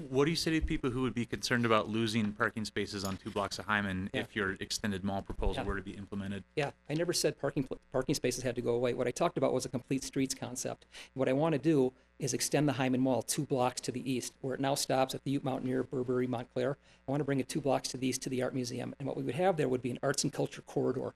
What 0.10 0.26
do 0.26 0.30
you 0.32 0.36
say 0.36 0.52
to 0.60 0.66
people 0.66 0.90
who 0.90 1.04
would 1.04 1.14
be 1.14 1.26
concerned 1.26 1.66
about 1.66 1.88
losing 1.88 2.34
parking 2.34 2.66
spaces 2.66 3.06
on 3.06 3.16
two 3.16 3.30
blocks 3.30 3.60
of 3.60 3.66
Hyman 3.66 4.10
Yeah. 4.14 4.22
if 4.22 4.36
your 4.36 4.58
extended 4.60 5.06
mall 5.06 5.22
proposal 5.22 5.64
Yeah. 5.64 5.68
were 5.70 5.78
to 5.78 5.82
be 5.82 5.92
implemented? 5.92 6.44
Yeah, 6.58 6.72
I 6.90 6.96
never 6.96 7.14
said 7.14 7.40
parking 7.40 7.64
pl- 7.64 7.80
parking 7.94 8.14
spaces 8.14 8.44
had 8.44 8.56
to 8.56 8.62
go 8.62 8.76
away. 8.76 8.94
What 8.94 9.08
I 9.08 9.12
talked 9.12 9.38
about 9.38 9.54
was 9.54 9.64
a 9.66 9.70
complete 9.70 10.04
streets 10.04 10.36
concept. 10.36 10.86
What 11.14 11.30
I 11.30 11.34
want 11.34 11.54
to 11.54 11.60
do 11.60 11.94
is 12.20 12.34
extend 12.34 12.68
the 12.68 12.74
Hyman 12.74 13.00
Mall 13.00 13.22
two 13.22 13.46
blocks 13.46 13.80
to 13.82 13.92
the 13.94 14.10
east, 14.12 14.34
where 14.42 14.54
it 14.54 14.60
now 14.60 14.76
stops 14.76 15.16
at 15.16 15.24
the 15.24 15.32
Ute 15.32 15.46
Mountaineer, 15.46 15.84
Burberry, 15.84 16.28
Moncler. 16.28 16.76
I 17.08 17.12
want 17.12 17.22
to 17.22 17.26
bring 17.26 17.40
it 17.40 17.48
two 17.48 17.62
blocks 17.62 17.88
to 17.90 17.98
the 17.98 18.08
east 18.08 18.22
to 18.24 18.30
the 18.30 18.44
art 18.44 18.54
museum, 18.54 18.94
and 19.00 19.08
what 19.08 19.16
we 19.16 19.24
would 19.24 19.36
have 19.36 19.56
there 19.56 19.70
would 19.70 19.82
be 19.82 19.92
an 19.92 20.00
arts 20.04 20.26
and 20.26 20.34
culture 20.34 20.62
corridor 20.64 21.14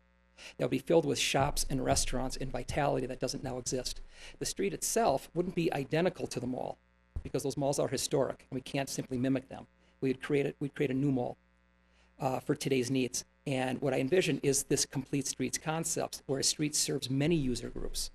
that 0.58 0.66
would 0.66 0.72
be 0.72 0.80
filled 0.80 1.06
with 1.06 1.20
shops 1.20 1.66
and 1.70 1.84
restaurants 1.84 2.38
and 2.38 2.52
vitality 2.52 3.06
that 3.08 3.20
doesn't 3.20 3.44
now 3.44 3.58
exist. 3.58 4.02
The 4.40 4.46
street 4.46 4.74
itself 4.74 5.30
wouldn't 5.34 5.56
be 5.56 5.74
identical 5.74 6.28
to 6.28 6.40
the 6.40 6.48
mall 6.48 6.78
because 7.24 7.44
those 7.44 7.58
malls 7.58 7.80
are 7.80 7.88
historic 7.88 8.46
and 8.50 8.56
we 8.56 8.62
can't 8.62 8.90
simply 8.90 9.18
mimic 9.18 9.50
them. 9.50 9.68
We'd 10.02 10.22
create 10.22 10.46
a, 10.46 10.54
we'd 10.60 10.76
create 10.76 10.92
a 10.92 10.96
new 10.96 11.12
mall 11.12 11.38
uh, 12.20 12.40
for 12.40 12.56
today's 12.56 12.92
needs. 12.92 13.26
And 13.48 13.82
what 13.82 13.94
I 13.94 14.00
envision 14.00 14.40
is 14.44 14.64
this 14.64 14.86
complete 14.86 15.28
streets 15.28 15.58
concept, 15.58 16.22
where 16.28 16.40
a 16.40 16.44
street 16.44 16.76
serves 16.76 17.10
many 17.10 17.36
user 17.36 17.70
groups, 17.70 18.12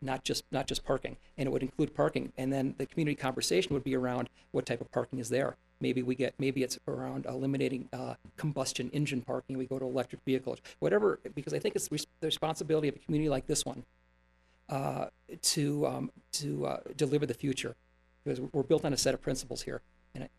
not 0.00 0.22
just 0.24 0.44
not 0.52 0.66
just 0.66 0.84
parking, 0.84 1.16
and 1.36 1.46
it 1.46 1.50
would 1.50 1.62
include 1.62 1.94
parking. 1.94 2.32
And 2.36 2.52
then 2.52 2.74
the 2.78 2.86
community 2.86 3.16
conversation 3.16 3.74
would 3.74 3.84
be 3.84 3.96
around 3.96 4.28
what 4.52 4.66
type 4.66 4.80
of 4.80 4.92
parking 4.92 5.18
is 5.18 5.28
there. 5.28 5.56
Maybe 5.80 6.02
we 6.02 6.14
get 6.14 6.34
maybe 6.38 6.62
it's 6.62 6.78
around 6.88 7.26
eliminating 7.26 7.88
uh, 7.92 8.14
combustion 8.36 8.90
engine 8.92 9.22
parking. 9.22 9.56
We 9.56 9.66
go 9.66 9.78
to 9.78 9.84
electric 9.84 10.22
vehicles, 10.24 10.58
whatever, 10.80 11.20
because 11.34 11.54
I 11.54 11.58
think 11.58 11.76
it's 11.76 11.88
the 11.88 12.04
responsibility 12.22 12.88
of 12.88 12.96
a 12.96 12.98
community 12.98 13.28
like 13.28 13.46
this 13.46 13.64
one 13.64 13.84
uh, 14.68 15.06
to 15.42 15.86
um, 15.86 16.10
to 16.32 16.66
uh, 16.66 16.80
deliver 16.96 17.26
the 17.26 17.34
future, 17.34 17.76
because 18.24 18.40
we're 18.52 18.62
built 18.62 18.84
on 18.84 18.92
a 18.92 18.96
set 18.96 19.14
of 19.14 19.22
principles 19.22 19.62
here, 19.62 19.82
and, 20.14 20.24
it, 20.24 20.30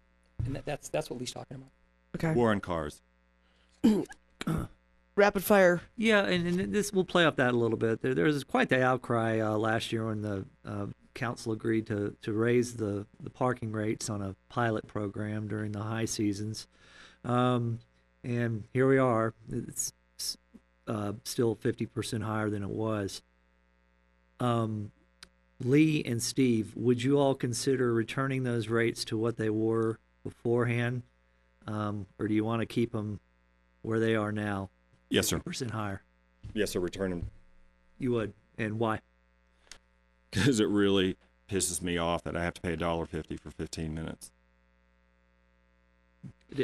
and 0.46 0.56
that, 0.56 0.66
that's 0.66 0.90
that's 0.90 1.10
what 1.10 1.20
Lee's 1.20 1.32
talking 1.32 1.58
about. 1.58 1.70
Okay. 2.16 2.38
War 2.38 2.52
on 2.52 2.60
cars. 2.60 3.02
Rapid 5.16 5.44
fire. 5.44 5.82
Yeah, 5.98 6.26
and, 6.26 6.48
and 6.48 6.74
this 6.74 6.94
will 6.94 7.04
play 7.04 7.26
off 7.26 7.36
that 7.38 7.54
a 7.54 7.58
little 7.58 7.78
bit. 7.78 8.02
There, 8.02 8.16
there 8.16 8.26
was 8.26 8.44
quite 8.44 8.70
the 8.70 8.82
outcry 8.82 9.40
uh, 9.40 9.58
last 9.58 9.92
year 9.92 10.08
when 10.08 10.22
the 10.22 10.46
uh, 10.66 10.86
council 11.14 11.52
agreed 11.52 11.88
to, 11.88 12.16
to 12.22 12.34
raise 12.34 12.76
the, 12.76 13.06
the 13.22 13.30
parking 13.30 13.72
rates 13.72 14.10
on 14.10 14.22
a 14.22 14.36
pilot 14.50 14.88
program 14.88 15.48
during 15.48 15.72
the 15.72 15.82
high 15.84 16.06
seasons. 16.06 16.68
Um, 17.24 17.80
and 18.24 18.64
here 18.74 18.88
we 18.88 18.98
are. 18.98 19.34
It's 19.52 19.94
uh, 20.88 21.14
still 21.24 21.56
50% 21.56 22.24
higher 22.24 22.50
than 22.50 22.64
it 22.64 22.70
was. 22.70 23.22
Um, 24.40 24.92
Lee 25.62 26.04
and 26.06 26.24
Steve, 26.24 26.74
would 26.76 27.04
you 27.04 27.20
all 27.20 27.36
consider 27.36 27.94
returning 27.94 28.44
those 28.44 28.70
rates 28.70 29.04
to 29.06 29.18
what 29.18 29.38
they 29.38 29.50
were 29.50 30.00
beforehand? 30.24 31.04
Um, 31.68 32.06
or 32.18 32.28
do 32.28 32.34
you 32.34 32.46
want 32.46 32.62
to 32.62 32.66
keep 32.66 32.92
them 32.92 33.20
where 33.82 34.00
they 34.00 34.16
are 34.16 34.32
now? 34.32 34.70
Yes, 35.10 35.28
sir. 35.28 35.40
Percent 35.40 35.72
higher. 35.72 36.02
Yes, 36.54 36.72
sir. 36.72 36.80
Return 36.80 37.12
them 37.12 37.30
You 37.98 38.14
would, 38.14 38.34
and 38.58 38.80
why? 38.80 39.00
Because 40.32 40.60
it 40.60 40.68
really 40.68 41.18
pisses 41.50 41.82
me 41.82 41.98
off 41.98 42.24
that 42.24 42.38
I 42.38 42.44
have 42.44 42.54
to 42.54 42.62
pay 42.62 42.74
a 42.74 42.78
dollar 42.78 43.06
fifty 43.06 43.36
for 43.36 43.50
fifteen 43.50 43.94
minutes. 43.94 44.32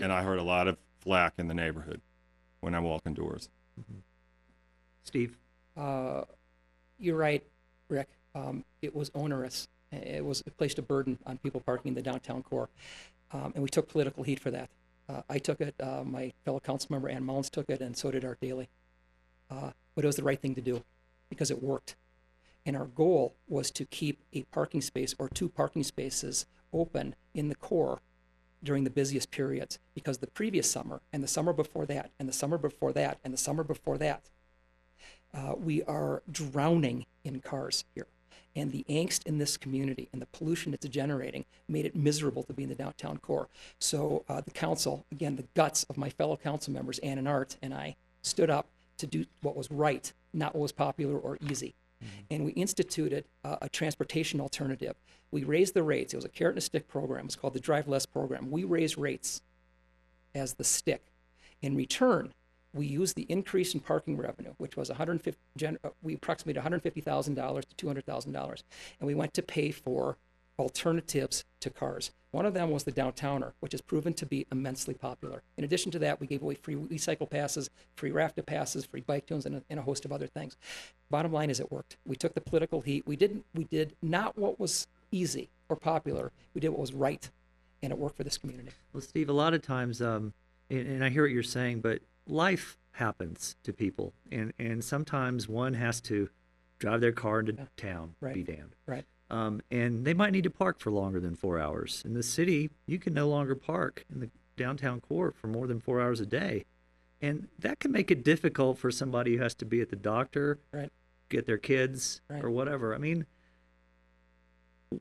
And 0.02 0.12
I 0.12 0.24
heard 0.24 0.40
a 0.40 0.44
lot 0.44 0.68
of 0.68 0.78
flack 1.00 1.34
in 1.38 1.48
the 1.48 1.54
neighborhood 1.54 2.02
when 2.60 2.76
I 2.76 2.80
walk 2.80 3.04
indoors. 3.06 3.50
Steve? 5.04 5.38
Uh, 5.78 6.24
you're 7.00 7.18
right, 7.18 7.44
Rick. 7.90 8.10
Um, 8.34 8.66
it 8.82 8.96
was 8.96 9.12
onerous. 9.16 9.68
It 9.92 10.24
was 10.24 10.42
it 10.46 10.58
placed 10.58 10.80
a 10.80 10.82
burden 10.82 11.18
on 11.26 11.38
people 11.38 11.62
parking 11.62 11.90
in 11.90 11.96
the 11.96 12.02
downtown 12.02 12.44
core, 12.44 12.70
um, 13.32 13.52
and 13.56 13.64
we 13.64 13.70
took 13.70 13.88
political 13.88 14.24
heat 14.24 14.40
for 14.40 14.52
that. 14.52 14.70
Uh, 15.08 15.22
I 15.30 15.38
took 15.38 15.62
it. 15.62 15.76
Uh, 15.80 16.04
my 16.04 16.34
fellow 16.44 16.60
council 16.60 16.88
member 16.92 17.10
Ann 17.10 17.24
Mullins 17.24 17.50
took 17.50 17.70
it, 17.70 17.82
and 17.82 17.96
so 17.96 18.12
did 18.12 18.26
Art 18.26 18.40
Daily. 18.42 18.70
Uh, 19.50 19.72
but 19.96 20.04
it 20.04 20.08
was 20.08 20.16
the 20.16 20.24
right 20.24 20.40
thing 20.40 20.56
to 20.56 20.62
do 20.62 20.84
because 21.30 21.52
it 21.52 21.62
worked. 21.62 21.96
And 22.66 22.76
our 22.76 22.86
goal 22.86 23.36
was 23.48 23.70
to 23.72 23.86
keep 23.86 24.24
a 24.34 24.44
parking 24.44 24.82
space 24.82 25.14
or 25.20 25.30
two 25.30 25.50
parking 25.50 25.84
spaces 25.84 26.46
open 26.74 27.16
in 27.34 27.50
the 27.50 27.56
core 27.56 28.02
during 28.64 28.84
the 28.84 28.90
busiest 28.90 29.32
periods 29.32 29.80
because 29.94 30.18
the 30.18 30.28
previous 30.28 30.70
summer 30.70 31.02
and 31.14 31.24
the 31.24 31.28
summer 31.28 31.54
before 31.54 31.86
that 31.86 32.12
and 32.20 32.28
the 32.28 32.34
summer 32.34 32.58
before 32.58 32.92
that 32.92 33.20
and 33.24 33.34
the 33.34 33.38
summer 33.38 33.64
before 33.64 33.98
that 33.98 34.30
uh, 35.34 35.54
we 35.58 35.84
are 35.84 36.24
drowning 36.30 37.06
in 37.24 37.40
cars 37.40 37.86
here. 37.94 38.08
And 38.56 38.72
the 38.72 38.86
angst 38.90 39.26
in 39.26 39.38
this 39.38 39.58
community 39.58 40.08
and 40.14 40.22
the 40.22 40.28
pollution 40.28 40.74
it's 40.74 40.88
generating 40.88 41.46
made 41.68 41.86
it 41.86 41.96
miserable 41.96 42.44
to 42.44 42.54
be 42.54 42.64
in 42.64 42.70
the 42.70 42.76
downtown 42.76 43.18
core. 43.18 43.50
So 43.80 44.24
uh, 44.30 44.42
the 44.42 44.52
council, 44.52 45.06
again, 45.12 45.36
the 45.36 45.48
guts 45.56 45.84
of 45.90 45.98
my 45.98 46.10
fellow 46.10 46.38
council 46.38 46.74
members, 46.74 47.00
Ann 47.00 47.18
and 47.18 47.28
Art, 47.28 47.58
and 47.62 47.74
I 47.74 47.98
stood 48.22 48.50
up 48.50 48.68
to 48.98 49.08
do 49.08 49.26
what 49.42 49.58
was 49.58 49.70
right, 49.70 50.12
not 50.34 50.56
what 50.56 50.62
was 50.62 50.72
popular 50.72 51.18
or 51.18 51.38
easy. 51.42 51.76
And 52.30 52.46
we 52.46 52.52
instituted 52.54 53.26
uh, 53.44 53.58
a 53.62 53.70
transportation 53.70 54.42
alternative. 54.42 54.96
We 55.32 55.44
raised 55.44 55.74
the 55.74 55.84
rates. 55.84 56.14
It 56.14 56.18
was 56.18 56.26
a 56.26 56.30
carrot 56.30 56.54
and 56.54 56.60
a 56.60 56.62
stick 56.62 56.88
program. 56.88 57.26
It's 57.26 57.36
called 57.36 57.54
the 57.54 57.60
Drive 57.60 57.88
Less 57.88 58.06
program. 58.06 58.52
We 58.52 58.64
raised 58.64 58.98
rates 58.98 59.42
as 60.34 60.54
the 60.54 60.64
stick. 60.64 61.04
In 61.62 61.76
return, 61.76 62.34
we 62.74 62.86
used 62.86 63.16
the 63.16 63.26
increase 63.30 63.74
in 63.74 63.80
parking 63.80 64.18
revenue, 64.18 64.54
which 64.58 64.76
was 64.76 64.90
150, 64.90 65.40
gen- 65.58 65.80
uh, 65.84 65.90
we 66.04 66.14
approximated 66.14 66.62
$150,000 66.62 67.64
to 67.76 67.86
$200,000, 67.88 68.64
and 69.00 69.08
we 69.08 69.16
went 69.16 69.34
to 69.34 69.42
pay 69.42 69.72
for 69.72 70.18
alternatives 70.58 71.44
to 71.62 71.70
cars. 71.70 72.12
One 72.32 72.46
of 72.46 72.54
them 72.54 72.70
was 72.70 72.84
the 72.84 72.92
downtowner, 72.92 73.54
which 73.62 73.72
has 73.72 73.82
proven 73.82 74.14
to 74.16 74.26
be 74.26 74.46
immensely 74.52 74.94
popular. 74.94 75.42
In 75.58 75.64
addition 75.64 75.92
to 75.92 76.00
that, 76.00 76.20
we 76.20 76.28
gave 76.28 76.42
away 76.42 76.56
free 76.56 76.76
WE-cycle 76.76 77.28
passes, 77.28 77.70
free 77.96 78.12
RFTA 78.12 78.46
passes, 78.46 78.86
free 78.86 79.02
bike 79.02 79.26
tunes, 79.26 79.46
and 79.46 79.56
a, 79.56 79.64
and 79.70 79.80
a 79.80 79.84
host 79.84 80.04
of 80.04 80.12
other 80.12 80.28
things. 80.28 80.58
Bottom 81.10 81.32
line 81.32 81.50
is, 81.50 81.62
it 81.62 81.72
worked. 81.72 81.96
We 82.06 82.18
took 82.18 82.34
the 82.34 82.42
political 82.42 82.82
heat. 82.82 83.08
We 83.08 83.16
didn't. 83.16 83.46
We 83.54 83.64
did 83.64 83.96
not 84.02 84.38
what 84.38 84.60
was 84.60 84.88
easy 85.12 85.50
or 85.70 85.78
popular. 85.78 86.32
We 86.54 86.60
did 86.60 86.70
what 86.70 86.80
was 86.80 86.94
right, 86.94 87.30
and 87.82 87.92
it 87.94 87.98
worked 87.98 88.18
for 88.18 88.26
this 88.26 88.38
community. 88.38 88.72
Well, 88.92 89.02
Steve, 89.02 89.30
a 89.30 89.34
lot 89.34 89.54
of 89.54 89.62
times, 89.62 90.02
um, 90.02 90.34
and, 90.70 90.88
and 90.88 91.06
I 91.06 91.10
hear 91.10 91.24
what 91.24 91.32
you're 91.32 91.44
saying, 91.44 91.82
but 91.82 92.02
life 92.28 92.78
happens 92.92 93.56
to 93.64 93.72
people, 93.72 94.14
and 94.30 94.52
and 94.60 94.84
sometimes 94.84 95.48
one 95.48 95.74
has 95.76 96.02
to 96.02 96.30
drive 96.80 97.00
their 97.00 97.12
car 97.12 97.40
into 97.40 97.68
town. 97.78 98.16
Right. 98.20 98.34
Be 98.34 98.44
damned. 98.44 98.76
Right. 98.86 99.06
Um, 99.30 99.62
and 99.72 100.06
they 100.06 100.14
might 100.14 100.32
need 100.32 100.44
to 100.44 100.50
park 100.52 100.80
for 100.80 100.92
longer 100.92 101.20
than 101.20 101.36
four 101.36 101.60
hours. 101.60 102.04
In 102.06 102.14
the 102.14 102.24
city, 102.24 102.70
you 102.86 103.00
can 103.00 103.14
no 103.14 103.28
longer 103.28 103.56
park 103.56 104.06
in 104.14 104.20
the 104.20 104.30
downtown 104.56 105.02
core 105.02 105.32
for 105.32 105.48
more 105.48 105.68
than 105.68 105.80
four 105.80 106.00
hours 106.00 106.20
a 106.20 106.26
day, 106.26 106.66
and 107.22 107.48
that 107.60 107.80
can 107.80 107.92
make 107.92 108.12
it 108.12 108.24
difficult 108.24 108.78
for 108.78 108.92
somebody 108.92 109.36
who 109.36 109.42
has 109.44 109.56
to 109.56 109.66
be 109.66 109.82
at 109.82 109.90
the 109.90 109.96
doctor, 109.96 110.60
Right. 110.72 110.92
get 111.30 111.46
their 111.48 111.58
kids, 111.58 112.22
Right. 112.30 112.44
or 112.44 112.52
whatever. 112.52 112.94
I 112.94 113.00
mean, 113.00 113.26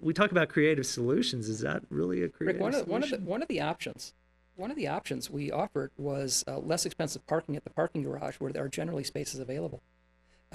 we 0.00 0.14
talk 0.14 0.30
about 0.30 0.48
creative 0.48 0.86
solutions. 0.86 1.48
Is 1.48 1.60
that 1.60 1.82
really 1.90 2.22
a 2.22 2.28
creative 2.28 2.56
Rick, 2.56 2.62
one 2.62 2.74
of, 2.74 2.84
the, 2.86 2.90
one 2.90 3.02
of 3.02 3.10
the 3.10 3.18
one 3.18 3.42
of 3.42 3.48
the 3.48 3.60
options, 3.60 4.14
one 4.56 4.70
of 4.70 4.76
the 4.76 4.88
options 4.88 5.30
we 5.30 5.52
offered 5.52 5.92
was 5.98 6.42
uh, 6.48 6.58
less 6.58 6.86
expensive 6.86 7.26
parking 7.26 7.56
at 7.56 7.64
the 7.64 7.70
parking 7.70 8.02
garage 8.02 8.36
where 8.36 8.52
there 8.52 8.64
are 8.64 8.68
generally 8.68 9.04
spaces 9.04 9.38
available. 9.38 9.82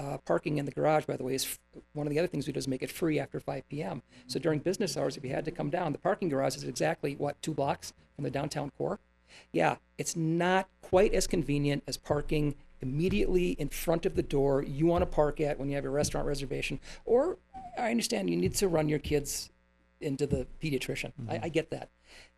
Uh, 0.00 0.16
parking 0.24 0.56
in 0.56 0.64
the 0.64 0.72
garage, 0.72 1.04
by 1.04 1.14
the 1.14 1.22
way, 1.22 1.34
is 1.34 1.44
f- 1.44 1.58
one 1.92 2.06
of 2.06 2.10
the 2.10 2.18
other 2.18 2.26
things 2.26 2.46
we 2.46 2.54
do 2.54 2.58
is 2.58 2.66
make 2.66 2.82
it 2.82 2.90
free 2.90 3.18
after 3.18 3.38
5 3.38 3.68
p.m. 3.68 4.00
So 4.26 4.38
during 4.38 4.60
business 4.60 4.96
hours, 4.96 5.18
if 5.18 5.24
you 5.24 5.30
had 5.30 5.44
to 5.44 5.50
come 5.50 5.68
down, 5.68 5.92
the 5.92 5.98
parking 5.98 6.30
garage 6.30 6.56
is 6.56 6.64
exactly 6.64 7.16
what 7.16 7.40
two 7.42 7.52
blocks 7.52 7.92
from 8.16 8.24
the 8.24 8.30
downtown 8.30 8.70
core. 8.78 8.98
Yeah, 9.52 9.76
it's 9.98 10.16
not 10.16 10.68
quite 10.80 11.12
as 11.12 11.26
convenient 11.26 11.82
as 11.86 11.98
parking 11.98 12.54
immediately 12.80 13.50
in 13.52 13.68
front 13.68 14.06
of 14.06 14.16
the 14.16 14.22
door 14.22 14.62
you 14.62 14.86
want 14.86 15.02
to 15.02 15.06
park 15.06 15.38
at 15.38 15.58
when 15.58 15.68
you 15.68 15.74
have 15.74 15.84
your 15.84 15.92
restaurant 15.92 16.26
reservation. 16.26 16.80
Or 17.04 17.36
I 17.78 17.90
understand 17.90 18.30
you 18.30 18.36
need 18.36 18.54
to 18.54 18.68
run 18.68 18.88
your 18.88 19.00
kids 19.00 19.50
into 20.00 20.26
the 20.26 20.46
pediatrician. 20.62 21.12
I, 21.28 21.40
I 21.42 21.48
get 21.50 21.68
that. 21.70 21.90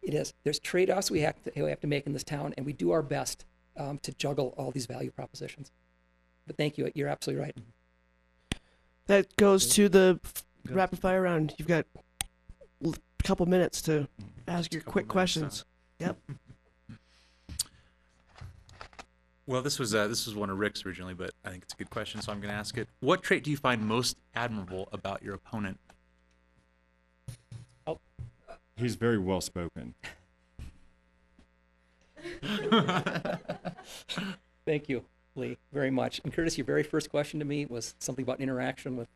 It 0.03 0.15
is. 0.15 0.35
There's 0.43 0.59
trade-offs 0.59 1.13
we 1.13 1.21
have 1.21 1.41
to, 1.45 1.63
we 1.63 1.71
have 1.71 1.81
to 1.81 1.87
make 1.87 2.07
in 2.09 2.13
this 2.13 2.25
town, 2.25 2.55
and 2.57 2.67
we 2.67 2.73
do 2.73 2.91
our 2.91 3.03
best 3.03 3.45
um, 3.77 3.99
to 3.99 4.13
juggle 4.13 4.53
all 4.59 4.73
these 4.73 4.87
value 4.87 5.13
propositions. 5.13 5.71
But 6.47 6.57
thank 6.57 6.79
you. 6.79 6.91
You're 6.95 7.09
absolutely 7.09 7.45
right. 7.45 7.57
That 9.07 9.35
goes 9.37 9.69
to 9.75 9.89
the 9.89 10.21
f- 10.25 10.45
rapid 10.71 10.99
fire 10.99 11.23
round. 11.23 11.55
You've 11.59 11.69
got 11.69 11.87
a 12.85 12.93
couple 13.25 13.47
minutes 13.47 13.83
to 13.83 14.09
ask 14.49 14.73
your 14.73 14.83
quick 14.83 15.09
questions. 15.09 15.65
Yep. 15.99 16.19
Well, 19.45 19.61
this 19.61 19.79
was 19.79 19.93
uh, 19.93 20.07
this 20.07 20.25
was 20.27 20.37
one 20.37 20.51
of 20.51 20.59
Rick's 20.59 20.87
originally, 20.87 21.15
but 21.15 21.33
I 21.45 21.51
think 21.51 21.65
it's 21.65 21.75
a 21.75 21.77
good 21.77 21.91
question, 21.91 22.21
so 22.23 22.31
I'm 22.31 22.41
going 22.41 22.53
to 22.53 22.59
ask 22.59 22.79
it. 22.79 22.89
What 23.01 23.25
trait 23.25 23.43
do 23.43 23.51
you 23.51 23.57
find 23.57 23.85
most 23.87 24.17
admirable 24.37 24.89
about 24.93 25.21
your 25.23 25.35
opponent? 25.35 25.81
Oh. 27.87 27.99
He's 28.77 28.95
very 28.95 29.19
well 29.19 29.41
spoken. 29.41 29.95
Thank 34.65 34.89
you, 34.89 35.05
Lee, 35.35 35.57
very 35.73 35.91
much. 35.91 36.21
And 36.25 36.33
Curtis, 36.33 36.59
your 36.59 36.65
very 36.65 36.83
first 36.83 37.11
question 37.11 37.39
to 37.41 37.47
me 37.47 37.67
was 37.67 37.95
something 37.99 38.23
about 38.23 38.41
interaction 38.41 38.97
with 38.97 39.09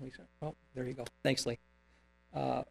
Lisa. 0.00 0.22
Oh, 0.42 0.54
there 0.74 0.84
you 0.84 0.92
go. 0.92 1.04
Thanks, 1.22 1.46
Lee. 1.46 1.58
Uh, 2.34 2.62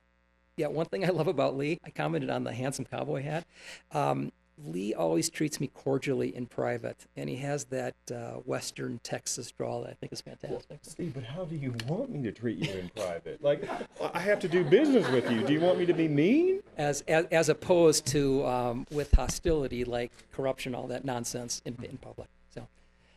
yeah, 0.58 0.68
one 0.68 0.86
thing 0.86 1.04
I 1.04 1.10
love 1.10 1.28
about 1.28 1.58
Lee, 1.58 1.80
I 1.84 1.90
commented 1.90 2.30
on 2.30 2.44
the 2.44 2.54
handsome 2.54 2.86
cowboy 2.86 3.24
hat. 3.24 3.46
Um, 3.92 4.32
Lee 4.64 4.94
always 4.94 5.30
treats 5.30 5.60
me 5.60 5.68
cordially 5.68 6.34
in 6.34 6.46
private, 6.46 7.08
and 7.18 7.28
he 7.28 7.36
has 7.38 7.66
that 7.66 7.96
uh, 8.10 8.36
Western 8.46 9.02
Texas 9.04 9.52
drawl 9.52 9.82
that 9.82 9.90
I 9.90 9.94
think 9.96 10.14
is 10.14 10.22
fantastic. 10.22 10.80
Steve, 10.84 11.14
but 11.14 11.24
how 11.24 11.44
do 11.44 11.58
you 11.58 11.74
want 11.88 12.10
me 12.10 12.22
to 12.24 12.32
treat 12.32 12.60
you 12.60 12.72
in 12.72 12.90
private? 12.96 13.44
Like, 13.44 13.68
I 14.14 14.20
have 14.20 14.40
to 14.40 14.48
do 14.48 14.64
business 14.64 15.10
with 15.10 15.30
you. 15.30 15.44
Do 15.44 15.52
you 15.52 15.60
want 15.60 15.78
me 15.78 15.86
to 15.88 15.94
be 15.94 16.08
mean? 16.08 16.62
As, 16.78 17.02
as, 17.06 17.26
as 17.32 17.50
opposed 17.50 18.06
to 18.08 18.46
um, 18.46 18.88
with 18.92 19.12
hostility, 19.14 19.84
like 19.84 20.14
corruption, 20.32 20.74
all 20.74 20.88
that 20.88 21.04
nonsense 21.04 21.62
in, 21.66 21.76
in 21.84 21.98
public. 21.98 22.30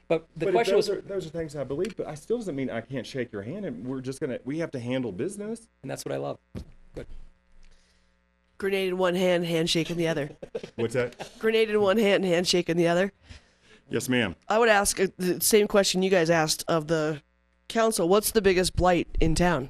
So, 0.09 0.19
but 0.19 0.27
the 0.37 0.47
but 0.47 0.55
question 0.55 0.75
those 0.75 0.89
was, 0.89 0.99
are, 0.99 1.01
those 1.03 1.27
are 1.27 1.31
things 1.31 1.55
I 1.55 1.65
believe, 1.65 1.97
but 1.97 2.07
I 2.07 2.15
still 2.15 2.39
doesn't 2.39 2.57
mean 2.57 2.71
I 2.71 2.81
can't 2.81 3.07
shake 3.07 3.31
your 3.31 3.43
hand 3.43 3.67
and 3.67 3.87
we're 3.87 4.01
just 4.01 4.20
gonna 4.20 4.39
we 4.45 4.59
have 4.61 4.70
to 4.70 4.81
handle 4.81 5.12
business. 5.12 5.69
and 5.83 5.91
that's 5.91 6.05
what 6.05 6.12
I 6.12 6.17
love. 6.17 6.39
Good. 6.95 7.07
Grenade 8.57 8.89
in 8.89 8.99
one 8.99 9.15
hand, 9.15 9.45
handshake 9.45 9.91
in 9.91 9.99
the 9.99 10.09
other. 10.09 10.31
What's 10.77 10.95
that? 10.95 11.39
Grenade 11.39 11.70
in 11.70 11.81
one 11.81 11.99
hand, 11.99 12.25
handshake 12.25 12.70
in 12.70 12.77
the 12.77 12.89
other. 12.89 13.12
Yes, 13.91 14.09
ma'am. 14.09 14.35
I 14.49 14.59
would 14.59 14.69
ask 14.69 14.99
uh, 14.99 15.09
the 15.19 15.41
same 15.41 15.69
question 15.69 16.03
you 16.03 16.11
guys 16.11 16.31
asked 16.31 16.65
of 16.69 16.89
the 16.89 17.23
council. 17.69 18.09
What's 18.09 18.31
the 18.31 18.43
biggest 18.43 18.77
blight 18.77 19.09
in 19.20 19.35
town? 19.35 19.69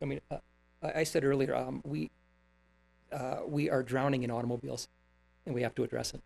I 0.00 0.04
mean, 0.04 0.20
uh, 0.30 0.36
I 0.82 1.00
I 1.00 1.04
said 1.04 1.24
earlier, 1.24 1.54
um, 1.54 1.80
we 1.84 2.10
uh, 3.10 3.38
we 3.46 3.70
are 3.70 3.82
drowning 3.82 4.22
in 4.22 4.30
automobiles, 4.30 4.88
and 5.46 5.54
we 5.54 5.62
have 5.62 5.74
to 5.76 5.84
address 5.84 6.14
it. 6.14 6.22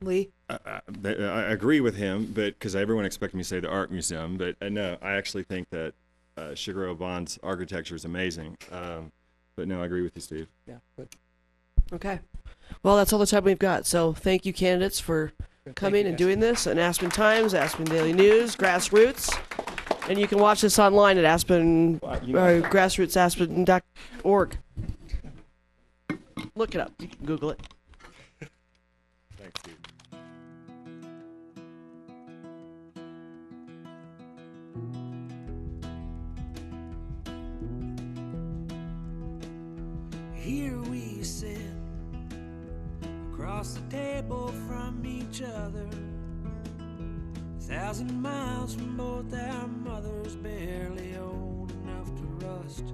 Lee? 0.00 0.30
I, 0.48 0.58
I, 0.66 0.80
I 1.08 1.42
agree 1.52 1.80
with 1.80 1.96
him, 1.96 2.32
but 2.34 2.58
because 2.58 2.74
everyone 2.76 3.04
expected 3.04 3.36
me 3.36 3.42
to 3.42 3.48
say 3.48 3.60
the 3.60 3.68
art 3.70 3.90
museum, 3.90 4.36
but 4.36 4.56
uh, 4.60 4.68
no, 4.68 4.98
I 5.00 5.12
actually 5.12 5.44
think 5.44 5.70
that 5.70 5.94
uh, 6.36 6.42
Shigeru 6.52 6.98
Ban's 6.98 7.38
architecture 7.42 7.94
is 7.94 8.04
amazing. 8.04 8.56
Um, 8.72 9.12
but 9.56 9.68
no, 9.68 9.80
I 9.82 9.86
agree 9.86 10.02
with 10.02 10.14
you, 10.16 10.20
Steve. 10.20 10.48
Yeah, 10.66 10.76
good. 10.96 11.08
Okay. 11.92 12.18
Well, 12.82 12.96
that's 12.96 13.12
all 13.12 13.18
the 13.18 13.26
time 13.26 13.44
we've 13.44 13.58
got. 13.58 13.86
So 13.86 14.12
thank 14.12 14.44
you, 14.44 14.52
candidates, 14.52 14.98
for 14.98 15.32
coming 15.76 16.06
and 16.06 16.14
guys. 16.14 16.18
doing 16.18 16.40
this. 16.40 16.66
And 16.66 16.80
Aspen 16.80 17.10
Times, 17.10 17.54
Aspen 17.54 17.84
Daily 17.84 18.12
News, 18.12 18.56
Grassroots. 18.56 19.32
And 20.08 20.18
you 20.18 20.26
can 20.26 20.38
watch 20.38 20.60
this 20.60 20.78
online 20.78 21.16
at 21.18 21.24
Aspen, 21.24 22.00
Well, 22.02 22.14
uh, 22.14 22.20
you 22.24 22.32
know- 22.34 22.62
grassrootsaspen.org. 22.62 24.58
Look 26.56 26.74
it 26.76 26.80
up. 26.80 26.92
You 27.00 27.08
can 27.08 27.26
Google 27.26 27.50
it. 27.50 27.60
Thanks, 29.36 29.60
Steve. 29.60 29.76
Here 40.32 40.78
we 40.82 41.22
sit 41.24 41.58
across 43.32 43.74
the 43.74 43.80
table 43.90 44.54
from 44.68 45.02
each 45.04 45.42
other, 45.42 45.88
a 47.58 47.62
thousand 47.62 48.22
miles 48.22 48.74
from 48.76 48.96
both 48.96 49.34
our 49.34 49.66
mothers, 49.66 50.36
barely 50.36 51.16
old 51.16 51.72
enough 51.82 52.14
to 52.14 52.46
rust. 52.46 52.84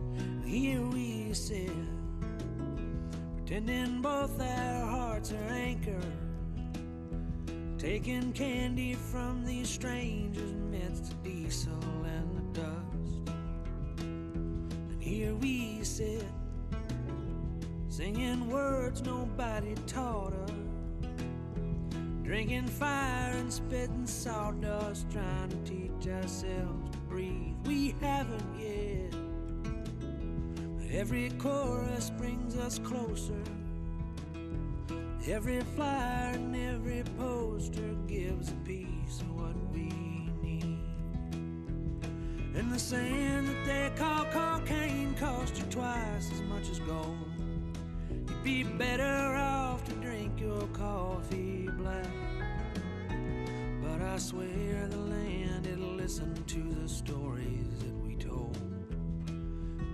Here 0.46 0.80
we 0.80 1.34
sit, 1.34 1.70
pretending 3.50 4.00
both 4.00 4.40
our 4.40 4.86
hearts 4.86 5.32
are 5.32 5.52
anchored, 5.52 6.04
taking 7.78 8.32
candy 8.32 8.94
from 8.94 9.44
these 9.44 9.68
strangers 9.68 10.52
amidst 10.52 11.06
the 11.06 11.28
diesel 11.28 11.72
and 12.04 12.36
the 12.36 12.60
dust. 12.60 13.32
And 13.98 15.02
here 15.02 15.34
we 15.34 15.82
sit 15.82 16.24
singing 17.88 18.48
words 18.48 19.02
nobody 19.02 19.74
taught 19.88 20.32
us, 20.32 20.52
drinking 22.22 22.68
fire 22.68 23.32
and 23.32 23.52
spitting 23.52 24.06
sawdust, 24.06 25.10
trying 25.10 25.48
to 25.48 25.56
teach 25.68 26.08
ourselves 26.08 26.90
to 26.92 26.98
breathe. 27.08 27.56
We 27.64 27.96
haven't 28.00 28.60
yet, 28.60 28.89
every 30.92 31.30
chorus 31.38 32.10
brings 32.18 32.56
us 32.56 32.78
closer. 32.78 33.42
Every 35.28 35.60
flyer 35.60 36.34
and 36.34 36.56
every 36.56 37.04
poster 37.16 37.94
gives 38.06 38.50
a 38.50 38.54
piece 38.66 39.20
of 39.20 39.30
what 39.36 39.54
we 39.72 39.92
need. 40.42 40.78
And 42.56 42.72
the 42.72 42.78
sand 42.78 43.48
that 43.48 43.66
they 43.66 43.92
call 43.96 44.24
cocaine 44.26 45.14
costs 45.14 45.58
you 45.58 45.66
twice 45.66 46.30
as 46.32 46.40
much 46.42 46.68
as 46.70 46.80
gold. 46.80 47.16
You'd 48.10 48.42
be 48.42 48.62
better 48.64 49.36
off 49.36 49.84
to 49.84 49.92
drink 49.96 50.40
your 50.40 50.66
coffee 50.68 51.68
black. 51.76 52.06
But 53.82 54.00
I 54.02 54.18
swear 54.18 54.88
the 54.88 54.96
land 54.96 55.66
it'll 55.66 55.94
listen 55.94 56.42
to 56.44 56.74
the 56.82 56.88
stories. 56.88 57.89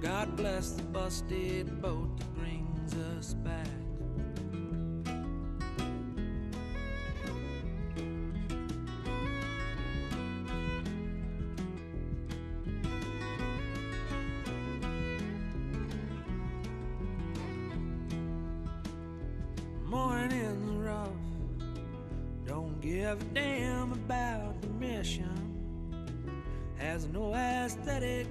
God 0.03 0.37
bless 0.37 0.73
the 0.73 0.83
busted 0.83 1.81
boat 1.81 2.19
that 2.19 2.35
brings 2.35 2.95
us 3.17 3.35
back. 3.35 3.86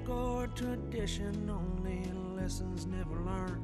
Or 0.09 0.47
tradition, 0.47 1.49
only 1.49 2.11
lessons 2.35 2.85
never 2.85 3.19
learned. 3.21 3.63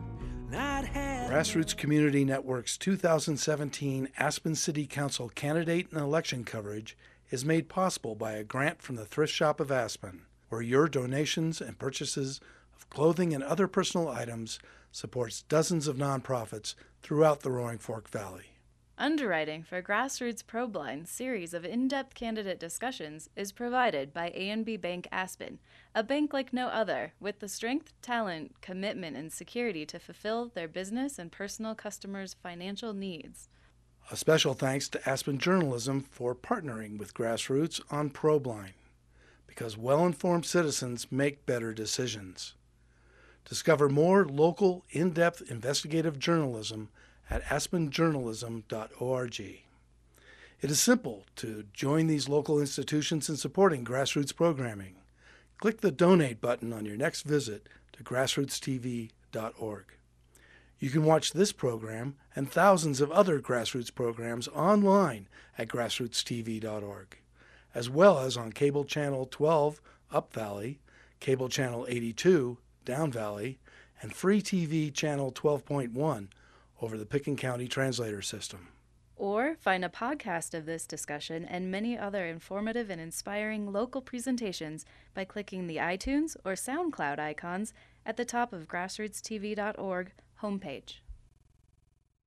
Grassroots 0.51 1.75
Community 1.77 2.25
Network's 2.25 2.77
2017 2.77 4.09
Aspen 4.17 4.55
City 4.55 4.85
Council 4.85 5.29
candidate 5.29 5.89
and 5.91 6.01
election 6.01 6.43
coverage 6.43 6.97
is 7.29 7.45
made 7.45 7.69
possible 7.69 8.15
by 8.15 8.33
a 8.33 8.43
grant 8.43 8.81
from 8.81 8.97
the 8.97 9.05
Thrift 9.05 9.31
Shop 9.33 9.61
of 9.61 9.71
Aspen, 9.71 10.23
where 10.49 10.61
your 10.61 10.89
donations 10.89 11.61
and 11.61 11.79
purchases 11.79 12.41
of 12.75 12.89
clothing 12.89 13.33
and 13.33 13.43
other 13.43 13.67
personal 13.67 14.09
items 14.09 14.59
supports 14.91 15.43
dozens 15.43 15.87
of 15.87 15.95
nonprofits 15.95 16.75
throughout 17.01 17.41
the 17.41 17.51
Roaring 17.51 17.77
Fork 17.77 18.09
Valley. 18.09 18.50
Underwriting 18.97 19.63
for 19.63 19.81
Grassroots 19.81 20.43
ProBlind 20.43 21.07
series 21.07 21.53
of 21.53 21.65
in-depth 21.65 22.13
candidate 22.13 22.59
discussions 22.59 23.29
is 23.35 23.51
provided 23.51 24.13
by 24.13 24.29
ANB 24.29 24.79
Bank 24.79 25.07
Aspen, 25.11 25.59
a 25.95 26.03
bank 26.03 26.33
like 26.33 26.53
no 26.53 26.67
other, 26.67 27.13
with 27.19 27.39
the 27.39 27.47
strength, 27.47 27.93
talent, 28.01 28.61
commitment, 28.61 29.17
and 29.17 29.31
security 29.31 29.85
to 29.87 29.97
fulfill 29.97 30.49
their 30.49 30.67
business 30.67 31.17
and 31.17 31.31
personal 31.31 31.73
customers' 31.73 32.35
financial 32.43 32.93
needs. 32.93 33.49
A 34.11 34.17
special 34.17 34.53
thanks 34.53 34.87
to 34.89 35.09
Aspen 35.09 35.39
Journalism 35.39 36.01
for 36.01 36.35
partnering 36.35 36.99
with 36.99 37.13
Grassroots 37.13 37.81
on 37.89 38.09
ProBlind, 38.11 38.73
because 39.47 39.77
well 39.77 40.05
informed 40.05 40.45
citizens 40.45 41.11
make 41.11 41.45
better 41.45 41.73
decisions. 41.73 42.53
Discover 43.45 43.89
more 43.89 44.25
local, 44.25 44.85
in 44.91 45.11
depth 45.11 45.49
investigative 45.49 46.19
journalism 46.19 46.89
at 47.31 47.43
aspenjournalism.org. 47.45 49.39
It 49.39 50.69
is 50.69 50.79
simple 50.79 51.25
to 51.37 51.63
join 51.73 52.05
these 52.07 52.29
local 52.29 52.59
institutions 52.59 53.29
in 53.29 53.37
supporting 53.37 53.83
grassroots 53.85 54.35
programming. 54.35 54.95
Click 55.59 55.81
the 55.81 55.91
donate 55.91 56.41
button 56.41 56.73
on 56.73 56.85
your 56.85 56.97
next 56.97 57.21
visit 57.23 57.67
to 57.93 58.03
grassrootstv.org. 58.03 59.85
You 60.79 60.89
can 60.89 61.05
watch 61.05 61.31
this 61.31 61.51
program 61.51 62.15
and 62.35 62.51
thousands 62.51 63.01
of 63.01 63.11
other 63.11 63.39
grassroots 63.39 63.93
programs 63.93 64.47
online 64.49 65.27
at 65.57 65.69
grassrootstv.org, 65.69 67.17
as 67.73 67.89
well 67.89 68.19
as 68.19 68.35
on 68.35 68.51
cable 68.51 68.83
channel 68.83 69.25
12 69.31 69.79
Up 70.11 70.33
Valley, 70.33 70.79
cable 71.19 71.47
channel 71.49 71.85
82 71.87 72.57
Down 72.83 73.11
Valley, 73.11 73.59
and 74.01 74.13
free 74.13 74.41
TV 74.41 74.93
channel 74.93 75.31
12.1 75.31 76.27
over 76.81 76.97
the 76.97 77.05
Pitkin 77.05 77.35
County 77.35 77.67
Translator 77.67 78.21
System. 78.21 78.67
Or 79.15 79.55
find 79.59 79.85
a 79.85 79.89
podcast 79.89 80.55
of 80.55 80.65
this 80.65 80.87
discussion 80.87 81.45
and 81.45 81.69
many 81.69 81.97
other 81.97 82.25
informative 82.25 82.89
and 82.89 82.99
inspiring 82.99 83.71
local 83.71 84.01
presentations 84.01 84.83
by 85.13 85.25
clicking 85.25 85.67
the 85.67 85.77
iTunes 85.77 86.35
or 86.43 86.53
SoundCloud 86.53 87.19
icons 87.19 87.71
at 88.03 88.17
the 88.17 88.25
top 88.25 88.51
of 88.51 88.67
grassrootstv.org 88.67 90.11
homepage. 90.41 90.95